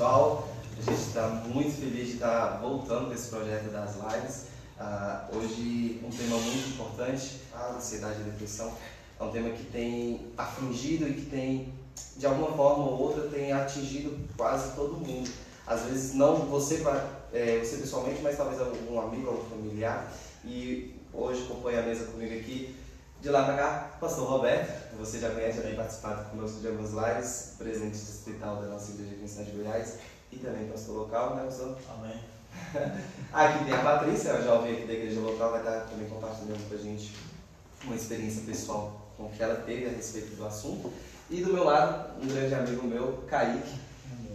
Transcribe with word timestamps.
pessoal. 0.00 0.48
A 0.78 0.90
gente 0.90 0.98
está 0.98 1.28
muito 1.28 1.78
feliz 1.78 2.06
de 2.06 2.14
estar 2.14 2.58
voltando 2.62 3.08
com 3.08 3.12
esse 3.12 3.28
projeto 3.28 3.70
das 3.70 3.96
lives. 3.96 4.46
Uh, 4.80 5.36
hoje, 5.36 6.00
um 6.02 6.08
tema 6.08 6.38
muito 6.38 6.70
importante, 6.70 7.42
a 7.54 7.74
ansiedade 7.76 8.18
e 8.20 8.22
a 8.22 8.24
depressão. 8.24 8.72
É 9.20 9.22
um 9.22 9.30
tema 9.30 9.50
que 9.50 9.62
tem 9.64 10.32
afligido 10.38 11.06
e 11.06 11.12
que 11.12 11.26
tem, 11.26 11.74
de 12.16 12.24
alguma 12.24 12.50
forma 12.52 12.84
ou 12.86 12.98
outra, 12.98 13.28
tem 13.28 13.52
atingido 13.52 14.18
quase 14.38 14.74
todo 14.74 14.96
mundo. 14.96 15.30
Às 15.66 15.82
vezes, 15.82 16.14
não 16.14 16.46
você, 16.46 16.82
é, 17.34 17.58
você 17.58 17.76
pessoalmente, 17.76 18.22
mas 18.22 18.38
talvez 18.38 18.58
algum 18.58 18.98
amigo, 18.98 19.28
algum 19.28 19.50
familiar. 19.50 20.10
E 20.46 20.94
hoje 21.12 21.42
acompanha 21.42 21.80
a 21.80 21.82
mesa 21.82 22.06
comigo 22.06 22.34
aqui 22.34 22.74
de 23.20 23.28
lá 23.28 23.44
para 23.44 23.56
cá, 23.56 23.90
pastor 24.00 24.26
Roberto, 24.26 24.96
você 24.98 25.18
já 25.18 25.28
conhece, 25.30 25.58
já 25.58 25.64
tem 25.64 25.74
participado 25.74 26.30
conosco 26.30 26.60
de 26.60 26.68
algumas 26.68 26.92
lives, 26.92 27.54
presente 27.58 27.98
distrital 27.98 28.56
da 28.56 28.68
nossa 28.68 28.92
igreja 28.92 29.42
aqui 29.42 29.50
de 29.50 29.58
Goiás, 29.58 29.98
e 30.32 30.36
também 30.38 30.68
pastor 30.68 30.96
local, 30.96 31.36
né, 31.36 31.44
pastor? 31.44 31.76
Amém. 31.90 32.18
aqui 33.30 33.64
tem 33.64 33.74
a 33.74 33.82
Patrícia, 33.82 34.32
a 34.32 34.40
jovem 34.40 34.72
aqui 34.72 34.86
da 34.86 34.94
igreja 34.94 35.20
local, 35.20 35.50
vai 35.50 35.60
estar 35.60 35.80
também 35.80 36.08
compartilhando 36.08 36.66
com 36.66 36.74
a 36.74 36.78
gente 36.78 37.14
uma 37.84 37.94
experiência 37.94 38.42
pessoal 38.46 39.12
com 39.18 39.24
o 39.24 39.30
que 39.30 39.42
ela 39.42 39.56
teve 39.56 39.86
a 39.86 39.90
respeito 39.90 40.34
do 40.36 40.46
assunto. 40.46 40.90
E 41.28 41.42
do 41.42 41.52
meu 41.52 41.64
lado, 41.64 42.22
um 42.22 42.26
grande 42.26 42.54
amigo 42.54 42.86
meu, 42.86 43.24
Kaique. 43.28 43.78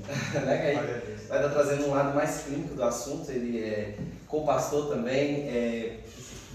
né, 0.46 0.58
Kaique? 0.58 1.28
Vai 1.28 1.40
estar 1.40 1.50
trazendo 1.50 1.88
um 1.88 1.92
lado 1.92 2.16
mais 2.16 2.44
clínico 2.44 2.76
do 2.76 2.84
assunto, 2.84 3.32
ele 3.32 3.64
é 3.64 3.98
co-pastor 4.28 4.90
também, 4.90 5.50
é 5.50 6.00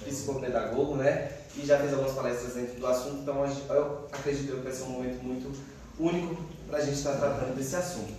psicopedagogo, 0.05 0.95
né? 0.95 1.39
E 1.56 1.67
já 1.67 1.79
fez 1.79 1.93
algumas 1.93 2.12
palestras 2.12 2.55
dentro 2.55 2.79
do 2.79 2.87
assunto, 2.87 3.23
então 3.23 3.45
eu 3.70 4.09
acredito 4.12 4.56
que 4.56 4.62
vai 4.62 4.73
ser 4.73 4.84
um 4.84 4.91
momento 4.91 5.23
muito 5.23 5.53
único 5.98 6.37
para 6.69 6.79
a 6.79 6.81
gente 6.81 6.97
estar 6.97 7.17
tratando 7.17 7.56
desse 7.56 7.77
assunto. 7.77 8.12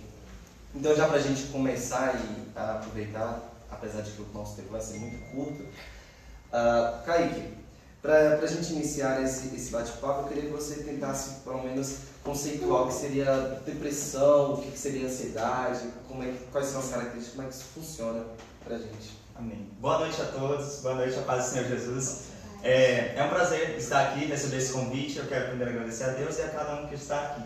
Então, 0.74 0.94
já 0.94 1.06
para 1.06 1.16
a 1.16 1.22
gente 1.22 1.44
começar 1.48 2.14
e 2.14 2.58
aproveitar, 2.58 3.40
apesar 3.70 4.00
de 4.02 4.12
que 4.12 4.22
o 4.22 4.26
nosso 4.32 4.56
tempo 4.56 4.70
vai 4.70 4.80
ser 4.80 4.98
muito 4.98 5.18
curto, 5.30 5.62
uh, 5.62 7.04
Kaique, 7.04 7.54
para 8.00 8.38
a 8.42 8.46
gente 8.46 8.72
iniciar 8.72 9.22
esse, 9.22 9.54
esse 9.54 9.70
bate-papo, 9.70 10.22
eu 10.22 10.28
queria 10.28 10.42
que 10.44 10.48
você 10.48 10.82
tentasse, 10.82 11.40
pelo 11.40 11.62
menos, 11.62 11.98
conceituar 12.24 12.82
o 12.82 12.86
que 12.88 12.94
seria 12.94 13.60
depressão, 13.64 14.54
o 14.54 14.62
que 14.62 14.78
seria 14.78 15.06
ansiedade, 15.06 15.88
como 16.08 16.22
é, 16.24 16.34
quais 16.50 16.66
são 16.66 16.80
as 16.80 16.88
características, 16.88 17.34
como 17.34 17.46
é 17.46 17.50
que 17.50 17.56
isso 17.56 17.64
funciona 17.74 18.24
para 18.64 18.76
a 18.76 18.78
gente. 18.78 19.18
Amém. 19.36 19.68
Boa 19.78 20.00
noite 20.00 20.20
a 20.20 20.26
todos, 20.26 20.80
boa 20.80 20.94
noite 20.96 21.18
a 21.18 21.22
paz 21.22 21.44
do 21.44 21.50
Senhor 21.52 21.68
Jesus. 21.68 22.31
É, 22.62 23.14
é 23.16 23.24
um 23.24 23.28
prazer 23.28 23.76
estar 23.76 24.00
aqui, 24.02 24.24
receber 24.26 24.58
esse 24.58 24.72
convite. 24.72 25.18
Eu 25.18 25.26
quero 25.26 25.48
primeiro 25.48 25.72
agradecer 25.72 26.04
a 26.04 26.08
Deus 26.08 26.38
e 26.38 26.42
a 26.42 26.48
cada 26.48 26.74
um 26.74 26.86
que 26.86 26.94
está 26.94 27.20
aqui. 27.20 27.42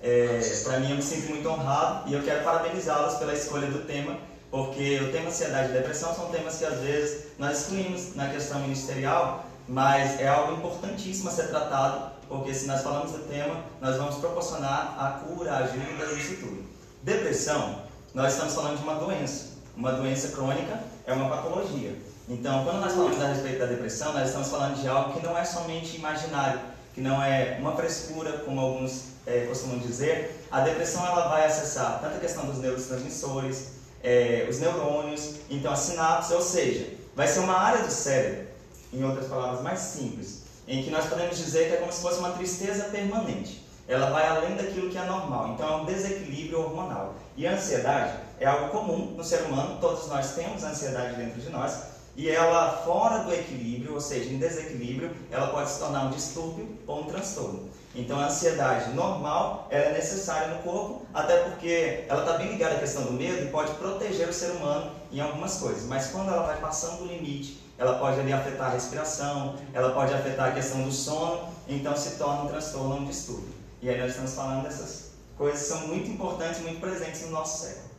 É, 0.00 0.40
Para 0.64 0.80
mim, 0.80 0.90
eu 0.90 0.96
me 0.96 1.02
sinto 1.02 1.30
muito 1.30 1.48
honrado 1.48 2.08
e 2.08 2.14
eu 2.14 2.22
quero 2.22 2.44
parabenizá-los 2.44 3.14
pela 3.14 3.32
escolha 3.32 3.68
do 3.68 3.86
tema, 3.86 4.18
porque 4.50 5.00
o 5.00 5.12
tema 5.12 5.28
ansiedade 5.28 5.70
e 5.70 5.72
depressão 5.72 6.14
são 6.14 6.28
temas 6.30 6.58
que 6.58 6.64
às 6.64 6.78
vezes 6.80 7.26
nós 7.38 7.60
excluímos 7.60 8.14
na 8.14 8.28
questão 8.28 8.60
ministerial, 8.60 9.46
mas 9.68 10.20
é 10.20 10.28
algo 10.28 10.54
importantíssimo 10.54 11.28
a 11.28 11.32
ser 11.32 11.48
tratado, 11.48 12.12
porque 12.28 12.52
se 12.52 12.66
nós 12.66 12.82
falamos 12.82 13.12
do 13.12 13.20
tema, 13.28 13.64
nós 13.80 13.96
vamos 13.96 14.16
proporcionar 14.16 14.96
a 14.98 15.24
cura, 15.24 15.52
a 15.52 15.58
ajuda, 15.58 16.12
isso 16.16 16.36
tudo. 16.36 16.64
Depressão, 17.02 17.82
nós 18.14 18.32
estamos 18.32 18.54
falando 18.54 18.78
de 18.78 18.82
uma 18.82 18.94
doença. 18.96 19.52
Uma 19.76 19.92
doença 19.92 20.28
crônica 20.28 20.80
é 21.06 21.12
uma 21.12 21.28
patologia. 21.28 21.96
Então, 22.28 22.64
quando 22.64 22.80
nós 22.80 22.92
falamos 22.92 23.20
a 23.20 23.28
respeito 23.28 23.58
da 23.58 23.66
depressão, 23.66 24.12
nós 24.12 24.28
estamos 24.28 24.48
falando 24.48 24.80
de 24.80 24.86
algo 24.86 25.12
que 25.12 25.26
não 25.26 25.36
é 25.36 25.44
somente 25.44 25.96
imaginário, 25.96 26.60
que 26.94 27.00
não 27.00 27.22
é 27.22 27.56
uma 27.58 27.74
frescura, 27.74 28.32
como 28.44 28.60
alguns 28.60 29.06
é, 29.26 29.46
costumam 29.46 29.78
dizer. 29.78 30.46
A 30.50 30.60
depressão 30.60 31.04
ela 31.04 31.28
vai 31.28 31.44
acessar 31.44 32.00
tanto 32.00 32.16
a 32.16 32.20
questão 32.20 32.46
dos 32.46 32.58
neurotransmissores, 32.58 33.72
é, 34.02 34.46
os 34.48 34.60
neurônios, 34.60 35.36
então 35.50 35.72
a 35.72 35.76
sinapse, 35.76 36.32
ou 36.32 36.42
seja, 36.42 36.86
vai 37.14 37.26
ser 37.26 37.40
uma 37.40 37.56
área 37.56 37.82
do 37.82 37.90
cérebro, 37.90 38.46
em 38.92 39.02
outras 39.04 39.26
palavras 39.26 39.62
mais 39.62 39.80
simples, 39.80 40.42
em 40.68 40.82
que 40.82 40.90
nós 40.90 41.06
podemos 41.06 41.36
dizer 41.36 41.68
que 41.68 41.74
é 41.74 41.76
como 41.78 41.92
se 41.92 42.02
fosse 42.02 42.18
uma 42.18 42.32
tristeza 42.32 42.84
permanente. 42.84 43.62
Ela 43.88 44.10
vai 44.10 44.26
além 44.28 44.56
daquilo 44.56 44.90
que 44.90 44.98
é 44.98 45.04
normal, 45.04 45.48
então 45.48 45.68
é 45.68 45.76
um 45.82 45.84
desequilíbrio 45.84 46.60
hormonal. 46.60 47.14
E 47.36 47.46
a 47.46 47.52
ansiedade 47.52 48.14
é 48.38 48.46
algo 48.46 48.68
comum 48.68 49.14
no 49.16 49.24
ser 49.24 49.42
humano, 49.42 49.78
todos 49.80 50.06
nós 50.08 50.32
temos 50.34 50.62
ansiedade 50.62 51.16
dentro 51.16 51.40
de 51.40 51.50
nós, 51.50 51.91
e 52.14 52.28
ela 52.28 52.82
fora 52.84 53.24
do 53.24 53.32
equilíbrio, 53.32 53.94
ou 53.94 54.00
seja, 54.00 54.30
em 54.30 54.38
desequilíbrio, 54.38 55.10
ela 55.30 55.48
pode 55.48 55.70
se 55.70 55.78
tornar 55.78 56.06
um 56.06 56.10
distúrbio 56.10 56.68
ou 56.86 57.02
um 57.02 57.04
transtorno. 57.04 57.70
Então 57.94 58.18
a 58.18 58.26
ansiedade 58.26 58.92
normal 58.94 59.66
é 59.70 59.92
necessária 59.92 60.54
no 60.54 60.62
corpo, 60.62 61.06
até 61.12 61.38
porque 61.44 62.04
ela 62.08 62.20
está 62.20 62.38
bem 62.38 62.52
ligada 62.52 62.76
à 62.76 62.78
questão 62.78 63.04
do 63.04 63.12
medo 63.12 63.44
e 63.44 63.50
pode 63.50 63.72
proteger 63.74 64.28
o 64.28 64.32
ser 64.32 64.52
humano 64.52 64.92
em 65.10 65.20
algumas 65.20 65.58
coisas. 65.58 65.84
Mas 65.84 66.08
quando 66.08 66.28
ela 66.28 66.42
vai 66.42 66.60
passando 66.60 67.02
o 67.02 67.06
limite, 67.06 67.60
ela 67.78 67.98
pode 67.98 68.20
ali 68.20 68.32
afetar 68.32 68.68
a 68.68 68.74
respiração, 68.74 69.56
ela 69.72 69.92
pode 69.92 70.12
afetar 70.12 70.50
a 70.50 70.52
questão 70.52 70.82
do 70.82 70.92
sono, 70.92 71.48
então 71.68 71.96
se 71.96 72.16
torna 72.16 72.42
um 72.44 72.48
transtorno 72.48 72.94
ou 72.94 73.00
um 73.00 73.04
distúrbio. 73.04 73.52
E 73.80 73.90
aí 73.90 73.98
nós 73.98 74.10
estamos 74.10 74.34
falando 74.34 74.62
dessas 74.62 75.12
coisas 75.36 75.60
que 75.62 75.68
são 75.68 75.88
muito 75.88 76.08
importantes, 76.08 76.60
muito 76.60 76.80
presentes 76.80 77.22
no 77.22 77.30
nosso 77.30 77.66
século. 77.66 77.90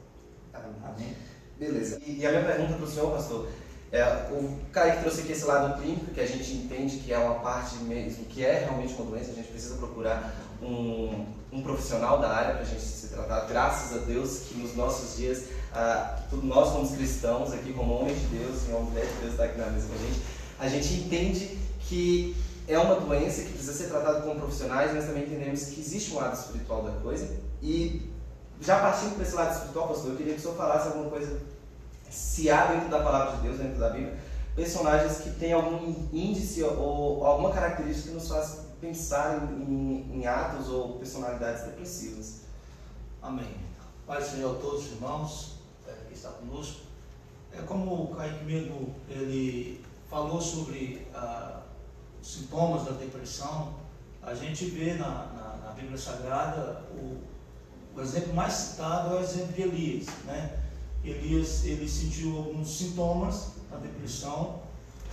Amém? 0.54 1.16
Beleza. 1.58 2.00
E, 2.06 2.20
e 2.20 2.26
a 2.26 2.32
minha 2.32 2.46
pergunta 2.46 2.74
para 2.74 2.86
o 2.86 2.90
senhor, 2.90 3.12
pastor, 3.12 3.48
é, 3.94 4.28
o 4.32 4.58
Kaique 4.72 5.02
trouxe 5.02 5.22
aqui 5.22 5.34
esse 5.34 5.46
lado 5.46 5.80
clínico, 5.80 6.08
que 6.08 6.20
a 6.20 6.26
gente 6.26 6.52
entende 6.52 6.98
que 6.98 7.14
é 7.14 7.18
uma 7.20 7.36
parte 7.36 7.76
mesmo, 7.76 8.26
que 8.26 8.44
é 8.44 8.66
realmente 8.66 8.92
uma 8.96 9.06
doença, 9.12 9.30
a 9.30 9.36
gente 9.36 9.50
precisa 9.50 9.76
procurar 9.76 10.34
um, 10.60 11.28
um 11.52 11.62
profissional 11.62 12.18
da 12.18 12.28
área 12.28 12.56
para 12.56 12.64
a 12.64 12.66
gente 12.66 12.82
se 12.82 13.10
tratar. 13.10 13.42
Graças 13.42 13.96
a 13.96 14.04
Deus 14.04 14.46
que 14.48 14.58
nos 14.58 14.76
nossos 14.76 15.16
dias, 15.16 15.44
ah, 15.72 16.18
nós 16.42 16.72
como 16.72 16.92
cristãos, 16.92 17.54
aqui 17.54 17.72
como 17.72 17.94
homens 17.94 18.20
de 18.20 18.26
Deus, 18.40 18.64
e 18.68 18.72
uma 18.72 18.80
mulher 18.80 19.06
de 19.06 19.14
Deus 19.20 19.34
está 19.34 19.44
aqui 19.44 19.60
na 19.60 19.68
mesa 19.68 19.88
com 19.88 19.94
a 19.94 19.98
gente, 20.00 20.22
a 20.58 20.68
gente 20.68 20.94
entende 20.96 21.60
que 21.82 22.36
é 22.68 22.80
uma 22.80 22.96
doença 22.96 23.44
que 23.44 23.50
precisa 23.50 23.74
ser 23.74 23.90
tratada 23.90 24.22
com 24.22 24.34
profissionais, 24.40 24.92
mas 24.92 25.06
também 25.06 25.26
entendemos 25.26 25.66
que 25.66 25.80
existe 25.80 26.14
um 26.14 26.16
lado 26.16 26.36
espiritual 26.36 26.82
da 26.82 26.94
coisa. 26.94 27.30
E 27.62 28.10
já 28.60 28.80
partindo 28.80 29.14
para 29.14 29.24
esse 29.24 29.36
lado 29.36 29.54
espiritual, 29.54 29.90
pastor, 29.90 30.12
eu 30.12 30.18
queria 30.18 30.34
que 30.34 30.40
o 30.40 30.42
senhor 30.42 30.58
falasse 30.58 30.88
alguma 30.88 31.12
coisa 31.12 31.53
se 32.14 32.50
há 32.50 32.68
dentro 32.68 32.90
da 32.90 33.02
palavra 33.02 33.38
de 33.38 33.44
Deus, 33.44 33.58
dentro 33.58 33.80
da 33.80 33.90
Bíblia, 33.90 34.16
personagens 34.56 35.18
que 35.18 35.32
têm 35.32 35.52
algum 35.52 36.08
índice 36.14 36.64
ou 36.64 37.26
alguma 37.26 37.52
característica 37.52 38.10
que 38.10 38.16
nos 38.16 38.28
faz 38.28 38.60
pensar 38.80 39.50
em, 39.52 39.64
em, 39.64 40.20
em 40.20 40.28
atos 40.28 40.70
ou 40.70 41.00
personalidades 41.00 41.64
depressivas. 41.64 42.42
Amém. 43.22 43.56
Pai 44.06 44.22
Senhor 44.22 44.56
todos 44.58 44.86
os 44.86 44.92
irmãos 44.92 45.56
é, 45.88 45.94
que 46.08 46.14
está 46.14 46.30
conosco. 46.30 46.82
É 47.52 47.62
como 47.64 48.04
o 48.04 48.16
Kaique 48.16 48.46
ele 49.10 49.84
falou 50.10 50.40
sobre 50.40 51.08
ah, 51.16 51.62
os 52.22 52.34
sintomas 52.34 52.84
da 52.84 52.92
depressão, 52.92 53.74
a 54.22 54.36
gente 54.36 54.66
vê 54.66 54.94
na, 54.94 55.08
na, 55.08 55.58
na 55.66 55.72
Bíblia 55.72 55.98
Sagrada 55.98 56.84
o, 56.92 57.18
o 57.96 58.02
exemplo 58.02 58.34
mais 58.34 58.54
citado 58.54 59.16
é 59.16 59.20
o 59.20 59.24
exemplo 59.24 59.54
de 59.54 59.62
Elias, 59.64 60.08
né? 60.26 60.63
Elias 61.04 61.66
ele 61.66 61.88
sentiu 61.88 62.38
alguns 62.38 62.78
sintomas 62.78 63.48
da 63.70 63.78
depressão 63.78 64.62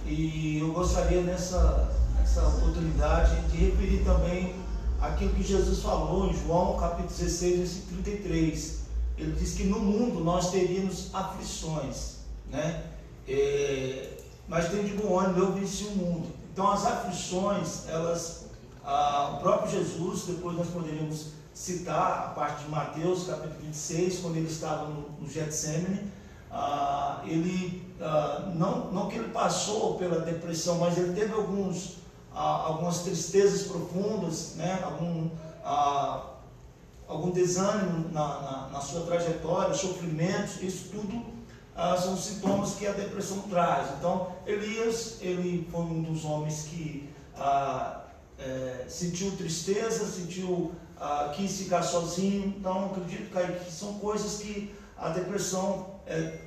e 0.07 0.59
eu 0.59 0.73
gostaria 0.73 1.21
nessa, 1.23 1.93
nessa 2.17 2.47
oportunidade 2.47 3.41
de 3.49 3.57
referir 3.57 4.05
também 4.05 4.55
aquilo 5.01 5.35
que 5.35 5.43
Jesus 5.43 5.81
falou 5.81 6.29
em 6.29 6.35
João 6.35 6.79
capítulo 6.79 7.09
16, 7.09 7.59
versículo 7.59 8.03
33. 8.03 8.81
Ele 9.19 9.33
diz 9.33 9.55
que 9.55 9.65
no 9.65 9.81
mundo 9.81 10.21
nós 10.21 10.51
teríamos 10.51 11.15
aflições, 11.15 12.19
né? 12.49 12.85
É, 13.29 14.17
mas 14.49 14.69
tem 14.71 14.85
de 14.85 14.95
bom 14.95 15.19
ânimo, 15.19 15.39
eu 15.39 15.53
venci 15.53 15.85
o 15.85 15.97
mundo. 15.97 16.29
Então 16.53 16.71
as 16.71 16.85
aflições, 16.87 17.89
elas, 17.89 18.47
ah, 18.85 19.37
o 19.37 19.41
próprio 19.41 19.71
Jesus, 19.71 20.25
depois 20.25 20.57
nós 20.57 20.69
poderíamos 20.69 21.40
citar 21.61 22.25
a 22.25 22.29
parte 22.29 22.65
de 22.65 22.71
Mateus, 22.71 23.27
capítulo 23.27 23.61
26, 23.61 24.21
quando 24.21 24.37
ele 24.37 24.49
estava 24.49 24.87
no, 24.87 25.11
no 25.21 25.29
Getsemane. 25.29 26.11
Ah, 26.51 27.21
ele, 27.27 27.87
ah, 28.01 28.51
não, 28.55 28.91
não 28.91 29.09
que 29.09 29.19
ele 29.19 29.29
passou 29.29 29.97
pela 29.99 30.21
depressão, 30.21 30.79
mas 30.79 30.97
ele 30.97 31.13
teve 31.13 31.35
alguns, 31.35 31.99
ah, 32.35 32.65
algumas 32.65 33.01
tristezas 33.01 33.65
profundas, 33.65 34.55
né? 34.57 34.81
algum, 34.83 35.29
ah, 35.63 36.31
algum 37.07 37.31
desânimo 37.31 38.09
na, 38.11 38.41
na, 38.41 38.69
na, 38.73 38.81
sua 38.81 39.03
trajetória, 39.03 39.75
sofrimentos, 39.75 40.63
isso 40.63 40.89
tudo 40.91 41.27
ah, 41.77 41.95
são 41.95 42.17
sintomas 42.17 42.73
que 42.77 42.87
a 42.87 42.93
depressão 42.93 43.43
traz. 43.51 43.87
Então, 43.99 44.33
Elias, 44.47 45.19
ele 45.21 45.69
foi 45.71 45.83
um 45.83 46.01
dos 46.01 46.25
homens 46.25 46.63
que 46.63 47.11
é, 48.39 48.87
sentiu 48.89 49.33
tristeza, 49.33 50.07
sentiu 50.07 50.73
ah, 51.01 51.33
quis 51.35 51.57
ficar 51.57 51.83
sozinho. 51.83 52.55
Então, 52.59 52.87
acredito, 52.87 53.33
Kaique, 53.33 53.65
que 53.65 53.73
são 53.73 53.95
coisas 53.95 54.41
que 54.41 54.75
a 54.97 55.09
depressão 55.09 55.87
é, 56.07 56.39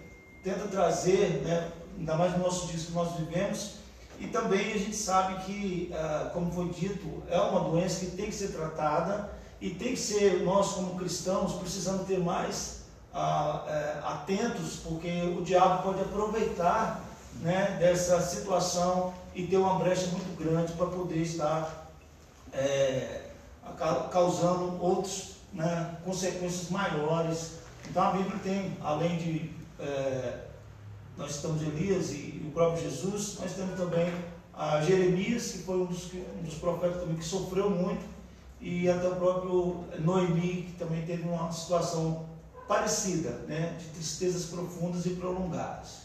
tenta 0.43 0.67
trazer, 0.67 1.41
né, 1.43 1.71
ainda 1.97 2.15
mais 2.15 2.33
no 2.33 2.43
nosso 2.43 2.67
dia 2.67 2.77
que 2.77 2.91
nós 2.91 3.15
vivemos. 3.17 3.75
E 4.19 4.27
também 4.27 4.73
a 4.73 4.77
gente 4.77 4.95
sabe 4.95 5.43
que, 5.43 5.91
ah, 5.93 6.29
como 6.31 6.51
foi 6.51 6.69
dito, 6.69 7.23
é 7.29 7.39
uma 7.39 7.61
doença 7.61 7.99
que 7.99 8.11
tem 8.11 8.27
que 8.27 8.35
ser 8.35 8.49
tratada 8.49 9.31
e 9.59 9.71
tem 9.71 9.89
que 9.93 9.99
ser, 9.99 10.43
nós 10.43 10.73
como 10.73 10.99
cristãos, 10.99 11.53
precisamos 11.53 12.05
ter 12.05 12.19
mais 12.19 12.83
ah, 13.13 13.63
é, 13.67 13.99
atentos, 14.03 14.77
porque 14.83 15.33
o 15.37 15.41
diabo 15.43 15.83
pode 15.83 16.01
aproveitar 16.01 17.03
né, 17.41 17.77
dessa 17.79 18.21
situação 18.21 19.13
e 19.33 19.47
ter 19.47 19.57
uma 19.57 19.79
brecha 19.79 20.07
muito 20.07 20.37
grande 20.37 20.73
para 20.73 20.85
poder 20.85 21.21
estar 21.21 21.87
é, 22.53 23.22
causando 24.11 24.81
outras 24.81 25.33
né, 25.53 25.97
consequências 26.03 26.69
maiores. 26.69 27.59
Então 27.89 28.03
a 28.03 28.11
Bíblia 28.11 28.39
tem, 28.43 28.77
além 28.81 29.17
de 29.17 29.51
é, 29.79 30.45
nós 31.17 31.35
estamos 31.35 31.61
Elias 31.61 32.11
e, 32.11 32.41
e, 32.41 32.45
o 32.47 32.51
próprio 32.51 32.83
Jesus, 32.83 33.37
nós 33.39 33.53
temos 33.53 33.77
também 33.77 34.11
a 34.53 34.81
Jeremias, 34.81 35.51
que 35.51 35.57
foi 35.59 35.77
um 35.77 35.85
dos, 35.85 36.11
um 36.13 36.43
dos 36.43 36.55
profetas 36.55 37.01
também 37.01 37.15
que 37.15 37.25
sofreu 37.25 37.69
muito, 37.69 38.03
e 38.61 38.89
até 38.89 39.07
o 39.09 39.15
próprio 39.15 39.83
Noemi, 39.99 40.63
que 40.63 40.73
também 40.77 41.05
teve 41.05 41.27
uma 41.27 41.51
situação 41.51 42.25
parecida, 42.67 43.31
né, 43.47 43.75
de 43.77 43.85
tristezas 43.87 44.45
profundas 44.45 45.05
e 45.05 45.11
prolongadas. 45.11 46.03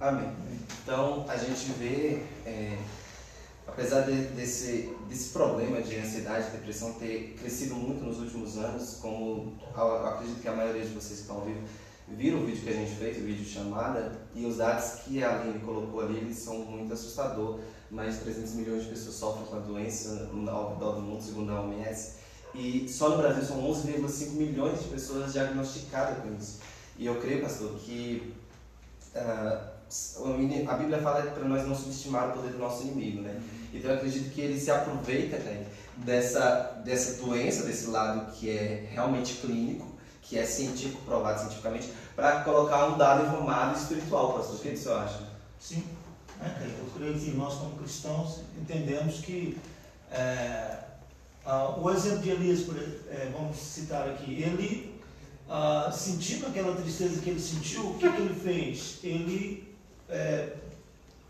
Amém. 0.00 0.32
Então 0.82 1.26
a 1.28 1.36
gente 1.36 1.72
vê, 1.72 2.22
é, 2.46 2.78
apesar 3.78 4.00
de, 4.00 4.12
desse, 4.34 4.92
desse 5.08 5.28
problema 5.28 5.80
de 5.80 5.96
ansiedade 5.96 6.48
e 6.48 6.50
depressão 6.50 6.94
ter 6.94 7.36
crescido 7.38 7.76
muito 7.76 8.02
nos 8.04 8.18
últimos 8.18 8.58
anos, 8.58 8.98
como 9.00 9.56
acredito 9.72 10.42
que 10.42 10.48
a 10.48 10.52
maioria 10.52 10.82
de 10.82 10.88
vocês 10.88 11.20
que 11.20 11.22
estão 11.22 11.36
ao 11.36 11.44
vivo 11.44 11.60
viram 12.08 12.42
o 12.42 12.46
vídeo 12.46 12.62
que 12.62 12.70
a 12.70 12.72
gente 12.72 12.96
fez, 12.96 13.18
o 13.18 13.20
vídeo 13.20 13.44
chamada, 13.44 14.10
e 14.34 14.44
os 14.44 14.56
dados 14.56 15.02
que 15.02 15.22
a 15.22 15.40
Aline 15.40 15.60
colocou 15.60 16.00
ali, 16.00 16.16
eles 16.16 16.38
são 16.38 16.58
muito 16.58 16.92
assustador. 16.92 17.60
Mais 17.88 18.14
de 18.14 18.20
300 18.22 18.54
milhões 18.54 18.82
de 18.82 18.88
pessoas 18.88 19.14
sofrem 19.14 19.46
com 19.46 19.56
a 19.56 19.60
doença 19.60 20.28
ao 20.50 20.74
redor 20.74 20.96
do 20.96 21.02
mundo, 21.02 21.22
segundo 21.22 21.52
a 21.52 21.60
OMS. 21.60 22.16
E 22.54 22.88
só 22.88 23.10
no 23.10 23.18
Brasil 23.18 23.44
são 23.44 23.62
11,5 23.62 24.30
milhões 24.32 24.82
de 24.82 24.88
pessoas 24.88 25.32
diagnosticadas 25.32 26.18
com 26.18 26.34
isso. 26.34 26.58
E 26.98 27.06
eu 27.06 27.20
creio, 27.20 27.42
pastor, 27.42 27.78
que 27.78 28.34
uh, 29.14 30.68
a 30.68 30.74
Bíblia 30.74 31.00
fala 31.00 31.22
para 31.22 31.44
nós 31.44 31.66
não 31.66 31.76
subestimar 31.76 32.30
o 32.30 32.32
poder 32.32 32.50
do 32.52 32.58
nosso 32.58 32.82
inimigo, 32.82 33.22
né? 33.22 33.40
Então 33.72 33.90
eu 33.90 33.96
acredito 33.96 34.32
que 34.32 34.40
ele 34.40 34.58
se 34.58 34.70
aproveita 34.70 35.38
né, 35.38 35.66
dessa, 35.96 36.80
dessa 36.84 37.22
doença, 37.22 37.64
desse 37.64 37.88
lado 37.88 38.32
que 38.32 38.50
é 38.50 38.88
realmente 38.90 39.34
clínico, 39.34 39.86
que 40.22 40.38
é 40.38 40.44
científico, 40.44 41.02
provado 41.04 41.40
cientificamente, 41.40 41.92
para 42.14 42.42
colocar 42.42 42.86
um 42.86 42.98
dado 42.98 43.26
informado 43.26 43.78
espiritual, 43.78 44.34
pastor. 44.34 44.56
O 44.56 44.58
que 44.58 44.76
você 44.76 44.90
acha? 44.90 45.20
Sim. 45.58 45.84
É, 46.40 46.66
eu 46.78 46.86
creio 46.96 47.18
que 47.18 47.30
nós, 47.32 47.54
como 47.54 47.76
cristãos, 47.76 48.42
entendemos 48.60 49.20
que 49.20 49.58
é, 50.10 50.78
o 51.78 51.90
exemplo 51.90 52.18
de 52.20 52.30
Elias, 52.30 52.60
é, 53.10 53.30
vamos 53.32 53.56
citar 53.56 54.08
aqui, 54.08 54.42
ele, 54.42 55.00
ah, 55.48 55.90
sentindo 55.92 56.46
aquela 56.46 56.76
tristeza 56.76 57.20
que 57.20 57.30
ele 57.30 57.40
sentiu, 57.40 57.90
o 57.90 57.94
que, 57.94 58.10
que 58.10 58.20
ele 58.20 58.34
fez? 58.34 58.98
Ele, 59.02 59.74
é, 60.08 60.56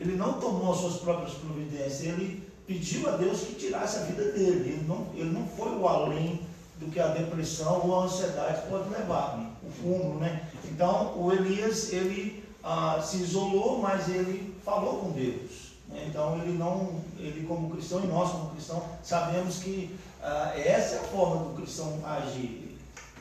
ele 0.01 0.17
não 0.17 0.35
tomou 0.35 0.73
as 0.73 0.79
suas 0.79 0.97
próprias 0.97 1.35
providências, 1.35 2.03
ele 2.03 2.49
pediu 2.67 3.09
a 3.09 3.17
Deus 3.17 3.41
que 3.41 3.55
tirasse 3.55 3.99
a 3.99 4.03
vida 4.03 4.25
dele. 4.33 4.71
Ele 4.71 4.85
não, 4.87 5.07
ele 5.15 5.31
não 5.31 5.47
foi 5.47 5.71
o 5.71 5.89
além 5.89 6.41
do 6.79 6.91
que 6.91 7.01
a 7.01 7.09
depressão 7.09 7.87
ou 7.87 8.01
a 8.01 8.05
ansiedade 8.05 8.69
pode 8.69 8.89
levar, 8.91 9.59
o 9.63 9.71
fumo, 9.71 10.21
né? 10.21 10.49
Então, 10.65 11.21
o 11.21 11.33
Elias, 11.33 11.93
ele 11.93 12.45
ah, 12.63 13.01
se 13.03 13.17
isolou, 13.19 13.79
mas 13.79 14.09
ele 14.09 14.55
falou 14.65 14.99
com 15.01 15.11
Deus. 15.11 15.73
Né? 15.89 16.07
Então, 16.09 16.39
ele 16.41 16.57
não, 16.57 17.01
ele 17.19 17.47
como 17.47 17.71
cristão 17.71 18.05
e 18.05 18.07
nós 18.07 18.31
como 18.31 18.51
cristão, 18.51 18.85
sabemos 19.03 19.59
que 19.59 19.97
ah, 20.23 20.53
essa 20.57 20.97
é 20.97 20.99
a 21.01 21.05
forma 21.05 21.47
do 21.47 21.61
cristão 21.61 22.01
agir, 22.05 22.77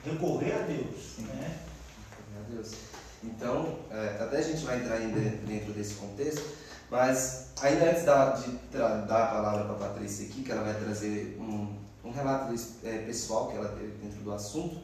recorrer 0.06 0.53
a 0.53 0.59
Deus, 0.59 1.18
né? 1.19 1.57
Deus. 2.50 2.71
Então, 3.23 3.80
é, 3.91 4.18
até 4.21 4.38
a 4.38 4.41
gente 4.41 4.63
vai 4.63 4.80
entrar 4.80 5.00
dentro 5.00 5.73
desse 5.73 5.95
contexto, 5.95 6.44
mas 6.89 7.48
ainda 7.62 7.89
antes 7.89 8.04
da, 8.04 8.31
de 8.31 8.51
dar 8.78 9.24
a 9.24 9.28
palavra 9.28 9.63
para 9.66 9.74
a 9.74 9.89
Patrícia 9.89 10.25
aqui, 10.25 10.44
que 10.44 10.51
ela 10.51 10.63
vai 10.63 10.74
trazer 10.75 11.38
um, 11.39 11.75
um 12.04 12.12
relato 12.12 12.54
é, 12.84 13.00
pessoal 13.00 13.48
que 13.48 13.57
ela 13.57 13.69
teve 13.69 13.92
dentro 14.01 14.19
do 14.19 14.34
assunto, 14.34 14.78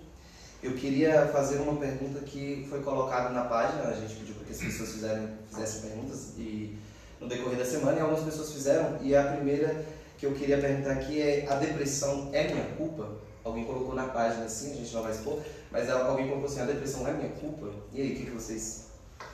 eu 0.61 0.73
queria 0.75 1.27
fazer 1.27 1.57
uma 1.57 1.75
pergunta 1.75 2.19
que 2.21 2.65
foi 2.69 2.81
colocada 2.81 3.29
na 3.29 3.43
página, 3.45 3.83
a 3.83 3.93
gente 3.93 4.15
pediu 4.15 4.35
para 4.35 4.45
que 4.45 4.53
as 4.53 4.59
pessoas 4.59 4.91
fizerem, 4.93 5.29
fizessem 5.49 5.89
perguntas 5.89 6.33
e 6.37 6.77
no 7.19 7.27
decorrer 7.27 7.57
da 7.57 7.65
semana 7.65 7.97
e 7.97 8.01
algumas 8.01 8.23
pessoas 8.23 8.53
fizeram, 8.53 8.97
e 9.01 9.15
a 9.15 9.23
primeira 9.23 9.85
que 10.17 10.25
eu 10.25 10.33
queria 10.33 10.57
perguntar 10.57 10.91
aqui 10.91 11.21
é, 11.21 11.45
a 11.49 11.55
depressão 11.55 12.29
é 12.31 12.47
minha 12.47 12.65
culpa? 12.77 13.09
Alguém 13.43 13.65
colocou 13.65 13.93
na 13.93 14.07
página 14.07 14.45
assim, 14.45 14.71
a 14.71 14.75
gente 14.75 14.93
não 14.93 15.03
vai 15.03 15.11
expor, 15.11 15.41
mas 15.69 15.89
alguém 15.89 16.29
colocou 16.29 16.49
assim, 16.49 16.61
a 16.61 16.65
depressão 16.65 17.05
é 17.05 17.11
minha 17.11 17.29
culpa? 17.29 17.67
E 17.91 18.01
aí, 18.01 18.13
o 18.13 18.15
que, 18.15 18.25
que 18.25 18.31
vocês 18.31 18.85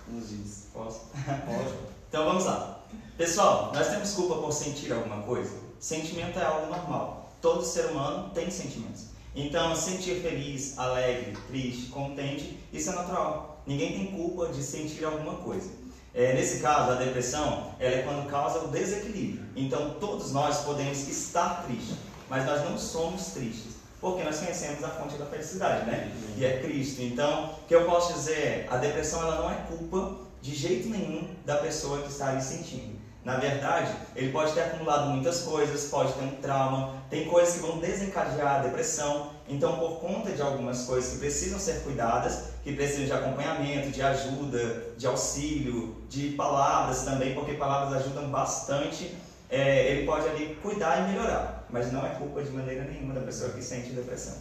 nos 0.08 0.30
dizem? 0.30 0.64
Posso? 0.74 1.02
Pode. 1.14 1.89
Então 2.10 2.26
vamos 2.26 2.44
lá. 2.44 2.80
Pessoal, 3.18 3.72
nós 3.74 3.88
temos 3.88 4.14
culpa 4.14 4.36
por 4.36 4.52
sentir 4.52 4.92
alguma 4.92 5.22
coisa? 5.22 5.56
Sentimento 5.80 6.38
é 6.38 6.44
algo 6.44 6.68
normal 6.68 7.20
todo 7.42 7.66
ser 7.66 7.86
humano 7.86 8.30
tem 8.34 8.50
sentimentos. 8.50 9.06
Então, 9.36 9.76
sentir 9.76 10.22
feliz, 10.22 10.78
alegre, 10.78 11.38
triste, 11.48 11.88
contente, 11.88 12.60
isso 12.74 12.90
é 12.90 12.94
natural. 12.94 13.62
Ninguém 13.66 13.94
tem 13.94 14.08
culpa 14.08 14.48
de 14.48 14.62
sentir 14.64 15.06
alguma 15.06 15.36
coisa. 15.36 15.70
É, 16.14 16.34
nesse 16.34 16.60
caso, 16.60 16.92
a 16.92 16.96
depressão 16.96 17.76
ela 17.80 17.96
é 17.96 18.02
quando 18.02 18.28
causa 18.28 18.60
o 18.60 18.68
desequilíbrio. 18.70 19.46
Então, 19.56 19.96
todos 20.00 20.32
nós 20.32 20.64
podemos 20.64 21.08
estar 21.08 21.64
tristes, 21.66 21.96
mas 22.28 22.46
nós 22.46 22.64
não 22.64 22.78
somos 22.78 23.28
tristes, 23.28 23.76
porque 24.02 24.24
nós 24.24 24.40
conhecemos 24.40 24.84
a 24.84 24.90
fonte 24.90 25.16
da 25.18 25.26
felicidade, 25.28 25.86
né? 25.86 26.12
E 26.36 26.44
é 26.44 26.60
Cristo. 26.60 27.02
Então, 27.04 27.52
o 27.64 27.68
que 27.68 27.76
eu 27.76 27.86
posso 27.86 28.14
dizer 28.14 28.34
é, 28.34 28.68
a 28.70 28.78
depressão 28.78 29.22
ela 29.22 29.44
não 29.44 29.52
é 29.52 29.56
culpa 29.68 30.29
de 30.42 30.56
jeito 30.56 30.90
nenhum 30.90 31.28
da 31.46 31.58
pessoa 31.58 32.02
que 32.02 32.10
está 32.10 32.30
ali 32.30 32.42
sentindo. 32.42 33.00
Na 33.24 33.36
verdade, 33.36 33.92
ele 34.16 34.32
pode 34.32 34.54
ter 34.54 34.62
acumulado 34.62 35.10
muitas 35.10 35.42
coisas, 35.42 35.90
pode 35.90 36.14
ter 36.14 36.24
um 36.24 36.36
trauma, 36.42 37.04
tem 37.10 37.26
coisas 37.26 37.56
que 37.56 37.60
vão 37.60 37.78
desencadear 37.78 38.56
a 38.56 38.60
depressão. 38.60 39.32
Então, 39.48 39.78
por 39.78 40.00
conta 40.00 40.32
de 40.32 40.42
algumas 40.42 40.84
coisas 40.84 41.12
que 41.12 41.20
precisam 41.20 41.60
ser 41.60 41.82
cuidadas, 41.84 42.46
que 42.64 42.74
precisam 42.74 43.06
de 43.06 43.14
acompanhamento, 43.14 43.92
de 43.92 44.02
ajuda, 44.02 44.94
de 44.98 45.06
auxílio, 45.06 45.98
de 46.08 46.30
palavras 46.30 47.04
também, 47.04 47.36
porque 47.36 47.54
palavras 47.54 48.02
ajudam 48.02 48.30
bastante, 48.30 49.16
é, 49.50 49.92
ele 49.92 50.06
pode 50.06 50.28
ali 50.28 50.58
cuidar 50.62 51.00
e 51.00 51.12
melhorar. 51.12 51.68
Mas 51.70 51.92
não 51.92 52.06
é 52.06 52.10
culpa 52.12 52.42
de 52.42 52.52
maneira 52.52 52.86
nenhuma 52.86 53.14
da 53.14 53.22
pessoa 53.22 53.52
que 53.52 53.62
sente 53.62 53.92
depressão. 53.92 54.38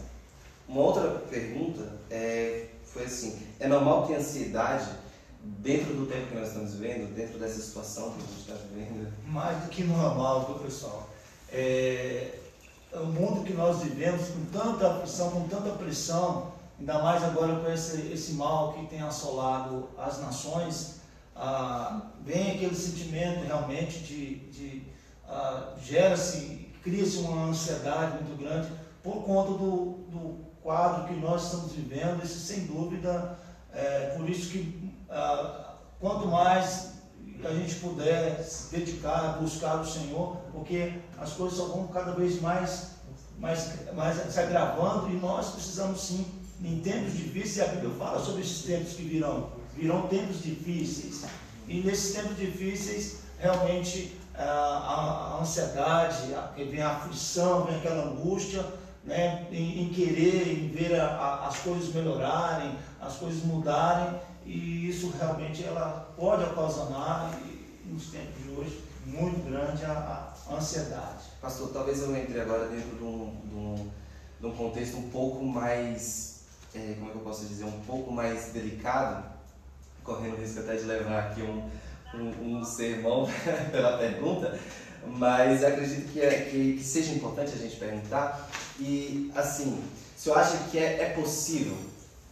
Uma 0.67 0.81
outra 0.81 1.09
pergunta 1.29 1.81
é, 2.09 2.65
foi 2.85 3.05
assim: 3.05 3.41
é 3.59 3.67
normal 3.67 4.07
ter 4.07 4.15
ansiedade 4.15 4.87
dentro 5.43 5.93
do 5.93 6.05
tempo 6.05 6.27
que 6.27 6.35
nós 6.35 6.47
estamos 6.49 6.73
vivendo, 6.73 7.13
dentro 7.15 7.39
dessa 7.39 7.61
situação 7.61 8.11
que 8.11 8.17
a 8.17 8.27
gente 8.27 8.39
está 8.39 8.53
vivendo? 8.53 9.13
Mais 9.27 9.63
do 9.63 9.69
que 9.69 9.83
normal, 9.83 10.45
viu, 10.45 10.55
pessoal? 10.59 11.09
É, 11.51 12.39
o 12.93 13.05
mundo 13.05 13.43
que 13.43 13.53
nós 13.53 13.81
vivemos 13.83 14.27
com 14.29 14.45
tanta 14.45 14.87
aflição, 14.91 15.31
com 15.31 15.47
tanta 15.47 15.71
pressão, 15.71 16.53
ainda 16.79 17.01
mais 17.01 17.23
agora 17.23 17.59
com 17.59 17.71
esse, 17.71 18.11
esse 18.11 18.33
mal 18.33 18.73
que 18.73 18.85
tem 18.87 19.01
assolado 19.01 19.89
as 19.97 20.19
nações, 20.19 20.99
ah, 21.35 22.01
vem 22.25 22.51
aquele 22.51 22.75
sentimento 22.75 23.45
realmente 23.45 23.99
de, 23.99 24.35
de 24.49 24.83
ah, 25.27 25.73
gera-se, 25.81 26.69
cria-se 26.83 27.17
uma 27.19 27.45
ansiedade 27.45 28.23
muito 28.23 28.37
grande 28.37 28.69
por 29.01 29.23
conta 29.23 29.51
do, 29.51 29.99
do 30.09 30.45
quadro 30.61 31.07
que 31.07 31.13
nós 31.19 31.45
estamos 31.45 31.71
vivendo, 31.71 32.23
esse 32.23 32.39
sem 32.39 32.65
dúvida, 32.65 33.37
é, 33.73 34.15
por 34.17 34.29
isso 34.29 34.49
que 34.51 34.93
ah, 35.09 35.75
quanto 35.99 36.27
mais 36.27 36.93
a 37.43 37.53
gente 37.53 37.75
puder 37.75 38.43
se 38.43 38.75
dedicar, 38.75 39.39
buscar 39.39 39.79
o 39.79 39.85
Senhor, 39.85 40.37
porque 40.51 40.93
as 41.17 41.33
coisas 41.33 41.57
só 41.57 41.65
vão 41.67 41.87
cada 41.87 42.11
vez 42.11 42.41
mais, 42.41 42.91
mais, 43.37 43.93
mais 43.93 44.17
se 44.31 44.39
agravando 44.39 45.09
e 45.09 45.13
nós 45.13 45.51
precisamos 45.51 46.01
sim, 46.01 46.25
em 46.61 46.81
tempos 46.81 47.13
difíceis, 47.13 47.57
e 47.57 47.61
a 47.61 47.67
Bíblia 47.67 47.91
fala 47.97 48.23
sobre 48.23 48.41
esses 48.41 48.63
tempos 48.63 48.93
que 48.93 49.03
virão, 49.03 49.51
virão 49.75 50.07
tempos 50.07 50.43
difíceis. 50.43 51.23
E 51.67 51.79
nesses 51.81 52.13
tempos 52.13 52.37
difíceis, 52.37 53.19
realmente 53.37 54.17
a, 54.35 54.43
a, 54.43 55.35
a 55.35 55.41
ansiedade, 55.41 56.33
a, 56.33 56.51
vem 56.57 56.81
a 56.81 56.97
aflição, 56.97 57.65
vem 57.65 57.77
aquela 57.77 58.03
angústia, 58.09 58.65
né, 59.09 59.47
em, 59.51 59.83
em 59.83 59.89
querer, 59.89 60.47
em 60.47 60.67
ver 60.69 60.99
a, 60.99 61.47
as 61.47 61.57
coisas 61.57 61.93
melhorarem, 61.93 62.77
as 63.01 63.15
coisas 63.15 63.43
mudarem, 63.43 64.19
e 64.45 64.87
isso 64.87 65.11
realmente 65.19 65.63
ela 65.63 66.13
pode 66.15 66.43
ocasionar, 66.43 67.37
nos 67.85 68.11
tempos 68.11 68.43
de 68.43 68.51
hoje, 68.51 68.83
muito 69.05 69.49
grande 69.49 69.83
a, 69.83 70.31
a 70.47 70.55
ansiedade. 70.55 71.25
Pastor, 71.41 71.69
talvez 71.73 72.01
eu 72.01 72.15
entre 72.15 72.39
agora 72.39 72.67
dentro 72.67 72.97
de 72.97 73.03
um, 73.03 73.35
de 73.45 73.55
um, 73.55 73.89
de 74.39 74.45
um 74.45 74.51
contexto 74.55 74.97
um 74.97 75.09
pouco 75.09 75.43
mais, 75.43 76.43
é, 76.75 76.93
como 76.93 77.09
é 77.09 77.11
que 77.11 77.17
eu 77.17 77.23
posso 77.23 77.45
dizer, 77.45 77.63
um 77.63 77.81
pouco 77.81 78.11
mais 78.11 78.51
delicado, 78.53 79.23
correndo 80.03 80.35
o 80.35 80.39
risco 80.39 80.59
até 80.59 80.75
de 80.75 80.83
levar 80.83 81.31
aqui 81.31 81.41
um, 81.41 81.67
um, 82.13 82.57
um 82.57 82.63
sermão 82.63 83.27
pela 83.71 83.97
pergunta, 83.97 84.59
mas 85.07 85.63
acredito 85.63 86.11
que, 86.11 86.21
é, 86.21 86.41
que, 86.41 86.73
que, 86.73 86.83
seja 86.83 87.13
importante 87.13 87.53
a 87.53 87.57
gente 87.57 87.75
perguntar. 87.77 88.49
E, 88.79 89.31
assim, 89.35 89.83
se 90.15 90.29
eu 90.29 90.35
acho 90.35 90.69
que 90.69 90.77
é, 90.77 91.03
é 91.03 91.09
possível 91.09 91.75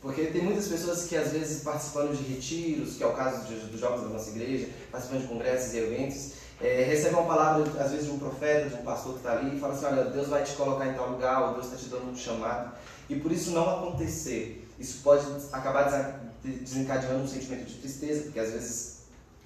Porque 0.01 0.25
tem 0.27 0.43
muitas 0.43 0.67
pessoas 0.67 1.05
que 1.05 1.15
às 1.15 1.31
vezes 1.31 1.63
participando 1.63 2.15
de 2.15 2.23
retiros, 2.23 2.95
que 2.95 3.03
é 3.03 3.07
o 3.07 3.13
caso 3.13 3.45
dos 3.47 3.79
jovens 3.79 4.03
da 4.03 4.09
nossa 4.09 4.29
igreja, 4.29 4.69
participando 4.91 5.21
de 5.21 5.27
congressos 5.27 5.73
e 5.73 5.79
eventos, 5.79 6.31
é, 6.61 7.09
uma 7.11 7.23
palavra 7.23 7.63
às 7.81 7.91
vezes 7.91 8.05
de 8.05 8.11
um 8.11 8.19
profeta, 8.19 8.69
de 8.69 8.75
um 8.75 8.83
pastor 8.83 9.13
que 9.13 9.19
está 9.19 9.33
ali 9.33 9.57
e 9.57 9.59
fala 9.59 9.73
assim, 9.73 9.85
olha, 9.85 10.05
Deus 10.05 10.27
vai 10.27 10.43
te 10.43 10.53
colocar 10.53 10.87
em 10.87 10.93
tal 10.93 11.11
lugar, 11.11 11.47
ou 11.47 11.53
Deus 11.53 11.65
está 11.65 11.77
te 11.77 11.85
dando 11.85 12.11
um 12.11 12.15
chamado. 12.15 12.71
E 13.09 13.15
por 13.15 13.31
isso 13.31 13.51
não 13.51 13.69
acontecer, 13.69 14.67
isso 14.79 15.01
pode 15.03 15.25
acabar 15.51 16.21
desencadeando 16.43 17.23
um 17.23 17.27
sentimento 17.27 17.65
de 17.65 17.75
tristeza, 17.75 18.23
porque 18.23 18.39
às 18.39 18.51
vezes 18.51 18.97